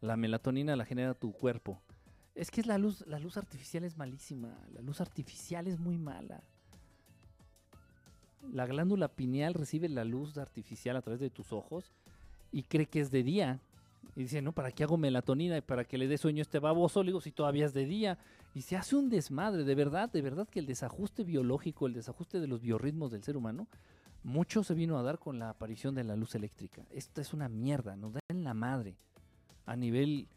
La 0.00 0.16
melatonina 0.16 0.74
la 0.76 0.86
genera 0.86 1.12
tu 1.12 1.32
cuerpo. 1.32 1.78
Es 2.34 2.50
que 2.50 2.62
es 2.62 2.66
la 2.66 2.78
luz, 2.78 3.04
la 3.06 3.18
luz 3.18 3.36
artificial 3.36 3.84
es 3.84 3.98
malísima. 3.98 4.56
La 4.72 4.80
luz 4.80 5.02
artificial 5.02 5.66
es 5.66 5.78
muy 5.78 5.98
mala. 5.98 6.42
La 8.50 8.64
glándula 8.64 9.08
pineal 9.08 9.52
recibe 9.52 9.90
la 9.90 10.04
luz 10.04 10.38
artificial 10.38 10.96
a 10.96 11.02
través 11.02 11.20
de 11.20 11.28
tus 11.28 11.52
ojos 11.52 11.92
y 12.50 12.62
cree 12.62 12.86
que 12.86 13.00
es 13.00 13.10
de 13.10 13.22
día 13.22 13.60
y 14.16 14.22
dice, 14.22 14.42
no, 14.42 14.52
¿para 14.52 14.72
qué 14.72 14.84
hago 14.84 14.96
melatonina? 14.96 15.56
Y 15.56 15.60
para 15.60 15.84
que 15.84 15.96
le 15.96 16.08
dé 16.08 16.18
sueño 16.18 16.40
a 16.40 16.42
este 16.42 16.58
baboso, 16.58 17.02
le 17.02 17.18
si 17.20 17.32
todavía 17.32 17.66
es 17.66 17.72
de 17.72 17.86
día. 17.86 18.18
Y 18.54 18.62
se 18.62 18.76
hace 18.76 18.96
un 18.96 19.08
desmadre, 19.08 19.64
de 19.64 19.74
verdad, 19.74 20.10
de 20.10 20.20
verdad 20.20 20.48
que 20.48 20.58
el 20.58 20.66
desajuste 20.66 21.24
biológico, 21.24 21.86
el 21.86 21.94
desajuste 21.94 22.40
de 22.40 22.48
los 22.48 22.60
biorritmos 22.60 23.12
del 23.12 23.22
ser 23.22 23.36
humano, 23.36 23.68
mucho 24.22 24.64
se 24.64 24.74
vino 24.74 24.98
a 24.98 25.02
dar 25.02 25.18
con 25.18 25.38
la 25.38 25.50
aparición 25.50 25.94
de 25.94 26.04
la 26.04 26.16
luz 26.16 26.34
eléctrica. 26.34 26.84
Esta 26.90 27.20
es 27.20 27.32
una 27.32 27.48
mierda, 27.48 27.96
nos 27.96 28.14
da 28.14 28.20
en 28.28 28.44
la 28.44 28.52
madre. 28.52 28.96
A 29.64 29.76
nivel 29.76 30.28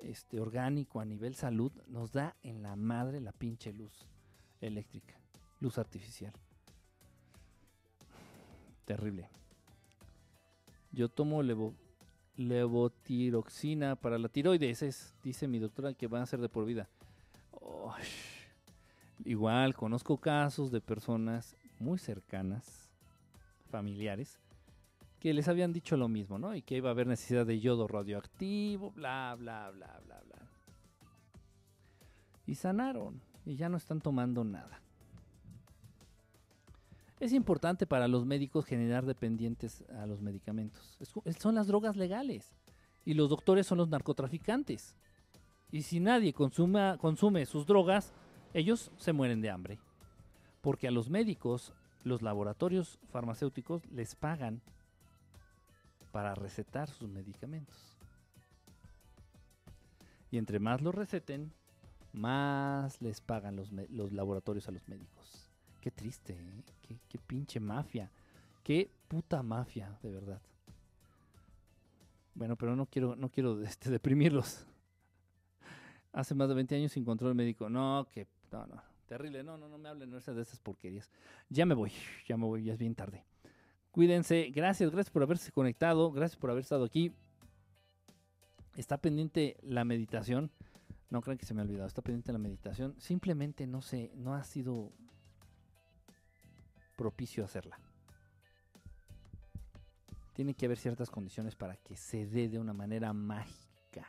este, 0.00 0.40
orgánico, 0.40 1.00
a 1.00 1.04
nivel 1.04 1.34
salud, 1.34 1.72
nos 1.86 2.12
da 2.12 2.34
en 2.42 2.62
la 2.62 2.76
madre 2.76 3.20
la 3.20 3.32
pinche 3.32 3.72
luz 3.72 4.06
eléctrica, 4.60 5.14
luz 5.60 5.78
artificial. 5.78 6.32
Terrible. 8.86 9.28
Yo 10.90 11.08
tomo 11.10 11.42
levo 11.42 11.74
levotiroxina 12.38 13.96
para 13.96 14.16
la 14.16 14.28
tiroides. 14.28 14.82
Es, 14.82 15.14
dice 15.22 15.46
mi 15.46 15.58
doctora 15.58 15.92
que 15.92 16.06
van 16.06 16.22
a 16.22 16.26
ser 16.26 16.40
de 16.40 16.48
por 16.48 16.64
vida. 16.64 16.88
igual 19.24 19.74
conozco 19.74 20.16
casos 20.16 20.70
de 20.70 20.80
personas 20.80 21.56
muy 21.78 21.98
cercanas, 21.98 22.90
familiares, 23.70 24.38
que 25.20 25.34
les 25.34 25.48
habían 25.48 25.72
dicho 25.72 25.96
lo 25.96 26.08
mismo, 26.08 26.38
¿no? 26.38 26.54
Y 26.54 26.62
que 26.62 26.76
iba 26.76 26.88
a 26.88 26.92
haber 26.92 27.08
necesidad 27.08 27.44
de 27.44 27.58
yodo 27.58 27.88
radioactivo, 27.88 28.92
bla, 28.92 29.34
bla, 29.36 29.70
bla, 29.70 30.00
bla, 30.04 30.20
bla. 30.20 30.38
Y 32.46 32.54
sanaron 32.54 33.20
y 33.44 33.56
ya 33.56 33.68
no 33.68 33.76
están 33.76 34.00
tomando 34.00 34.44
nada. 34.44 34.80
Es 37.20 37.32
importante 37.32 37.86
para 37.86 38.06
los 38.06 38.24
médicos 38.24 38.64
generar 38.64 39.04
dependientes 39.04 39.84
a 39.90 40.06
los 40.06 40.20
medicamentos. 40.20 40.96
son 41.38 41.54
las 41.56 41.66
drogas 41.66 41.96
legales 41.96 42.54
y 43.04 43.14
los 43.14 43.28
doctores 43.28 43.66
son 43.66 43.78
los 43.78 43.88
narcotraficantes. 43.88 44.94
Y 45.70 45.82
si 45.82 46.00
nadie 46.00 46.32
consume 46.32 47.46
sus 47.46 47.66
drogas, 47.66 48.12
ellos 48.54 48.90
se 48.96 49.12
mueren 49.12 49.40
de 49.40 49.50
hambre. 49.50 49.78
Porque 50.60 50.88
a 50.88 50.90
los 50.90 51.10
médicos, 51.10 51.72
los 52.04 52.22
laboratorios 52.22 52.98
farmacéuticos 53.10 53.84
les 53.90 54.14
pagan 54.14 54.62
para 56.12 56.34
recetar 56.34 56.88
sus 56.88 57.08
medicamentos. 57.08 57.96
Y 60.30 60.38
entre 60.38 60.58
más 60.58 60.82
los 60.82 60.94
receten, 60.94 61.52
más 62.12 63.00
les 63.00 63.20
pagan 63.20 63.56
los, 63.56 63.72
laboratorios 64.12 64.68
a 64.68 64.72
los 64.72 64.86
médicos. 64.88 65.47
Qué 65.80 65.90
triste, 65.90 66.32
¿eh? 66.32 66.98
qué, 67.08 67.18
pinche 67.18 67.60
mafia. 67.60 68.10
Qué 68.62 68.90
puta 69.06 69.42
mafia, 69.42 69.98
de 70.02 70.10
verdad. 70.10 70.40
Bueno, 72.34 72.56
pero 72.56 72.74
no 72.74 72.86
quiero, 72.86 73.16
no 73.16 73.30
quiero 73.30 73.62
este, 73.62 73.90
deprimirlos. 73.90 74.66
Hace 76.12 76.34
más 76.34 76.48
de 76.48 76.54
20 76.54 76.74
años 76.74 76.92
sin 76.92 77.04
control 77.04 77.34
médico. 77.34 77.68
No, 77.68 78.06
que. 78.10 78.26
No, 78.50 78.66
no. 78.66 78.82
Terrible. 79.06 79.42
No, 79.42 79.56
no, 79.56 79.68
no 79.68 79.78
me 79.78 79.88
hablen 79.88 80.10
de 80.10 80.18
esas 80.18 80.60
porquerías. 80.60 81.10
Ya 81.48 81.64
me 81.64 81.74
voy, 81.74 81.92
ya 82.26 82.36
me 82.36 82.44
voy, 82.44 82.64
ya 82.64 82.72
es 82.72 82.78
bien 82.78 82.94
tarde. 82.94 83.24
Cuídense. 83.90 84.50
Gracias, 84.50 84.90
gracias 84.90 85.10
por 85.10 85.22
haberse 85.22 85.52
conectado. 85.52 86.10
Gracias 86.12 86.38
por 86.38 86.50
haber 86.50 86.62
estado 86.62 86.84
aquí. 86.84 87.12
Está 88.76 88.98
pendiente 88.98 89.56
la 89.62 89.84
meditación. 89.84 90.50
No 91.10 91.22
crean 91.22 91.38
que 91.38 91.46
se 91.46 91.54
me 91.54 91.60
ha 91.60 91.64
olvidado. 91.64 91.86
Está 91.86 92.02
pendiente 92.02 92.32
la 92.32 92.38
meditación. 92.38 92.94
Simplemente 92.98 93.66
no 93.66 93.80
sé, 93.80 94.12
no 94.14 94.34
ha 94.34 94.44
sido 94.44 94.92
propicio 96.98 97.44
hacerla. 97.44 97.78
Tiene 100.34 100.54
que 100.54 100.66
haber 100.66 100.78
ciertas 100.78 101.08
condiciones 101.10 101.54
para 101.54 101.76
que 101.76 101.96
se 101.96 102.26
dé 102.26 102.48
de 102.48 102.58
una 102.58 102.72
manera 102.72 103.12
mágica, 103.12 104.04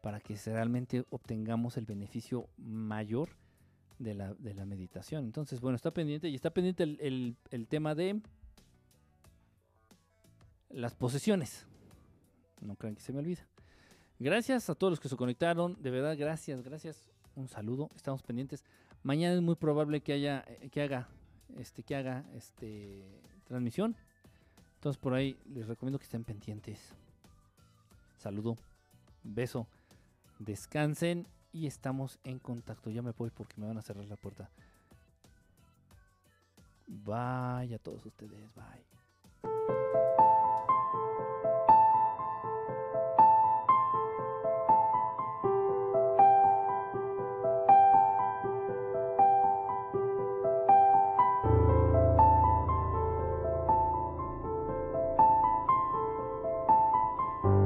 para 0.00 0.20
que 0.20 0.36
realmente 0.46 1.04
obtengamos 1.10 1.76
el 1.76 1.86
beneficio 1.86 2.48
mayor 2.56 3.30
de 3.98 4.14
la, 4.14 4.64
meditación. 4.64 5.24
Entonces, 5.24 5.60
bueno, 5.60 5.76
está 5.76 5.92
pendiente 5.92 6.28
y 6.28 6.34
está 6.34 6.50
pendiente 6.50 6.84
el, 6.84 7.36
el 7.50 7.68
tema 7.68 7.94
de 7.94 8.20
las 10.70 10.94
posesiones. 10.94 11.66
No 12.60 12.76
crean 12.76 12.94
que 12.94 13.02
se 13.02 13.12
me 13.12 13.18
olvida. 13.18 13.46
Gracias 14.18 14.70
a 14.70 14.74
todos 14.74 14.92
los 14.92 15.00
que 15.00 15.08
se 15.08 15.16
conectaron. 15.16 15.76
De 15.82 15.90
verdad, 15.90 16.16
gracias, 16.16 16.62
gracias. 16.62 17.08
Un 17.34 17.48
saludo. 17.48 17.90
Estamos 17.94 18.22
pendientes. 18.22 18.64
Mañana 19.02 19.34
es 19.34 19.42
muy 19.42 19.56
probable 19.56 20.00
que 20.00 20.12
haya 20.12 20.44
eh, 20.48 20.70
que 20.70 20.82
haga 20.82 21.08
este, 21.58 21.82
que 21.82 21.96
haga 21.96 22.24
este, 22.34 23.04
transmisión. 23.46 23.96
Entonces 24.76 25.00
por 25.00 25.14
ahí 25.14 25.36
les 25.46 25.66
recomiendo 25.66 25.98
que 25.98 26.04
estén 26.04 26.24
pendientes. 26.24 26.94
Saludo, 28.18 28.56
beso, 29.22 29.66
descansen 30.38 31.26
y 31.52 31.66
estamos 31.66 32.18
en 32.24 32.38
contacto. 32.38 32.90
Ya 32.90 33.02
me 33.02 33.12
voy 33.12 33.30
porque 33.30 33.54
me 33.56 33.66
van 33.66 33.78
a 33.78 33.82
cerrar 33.82 34.04
la 34.06 34.16
puerta. 34.16 34.50
Bye 36.86 37.74
a 37.74 37.78
todos 37.78 38.04
ustedes, 38.04 38.40
bye. 38.54 38.93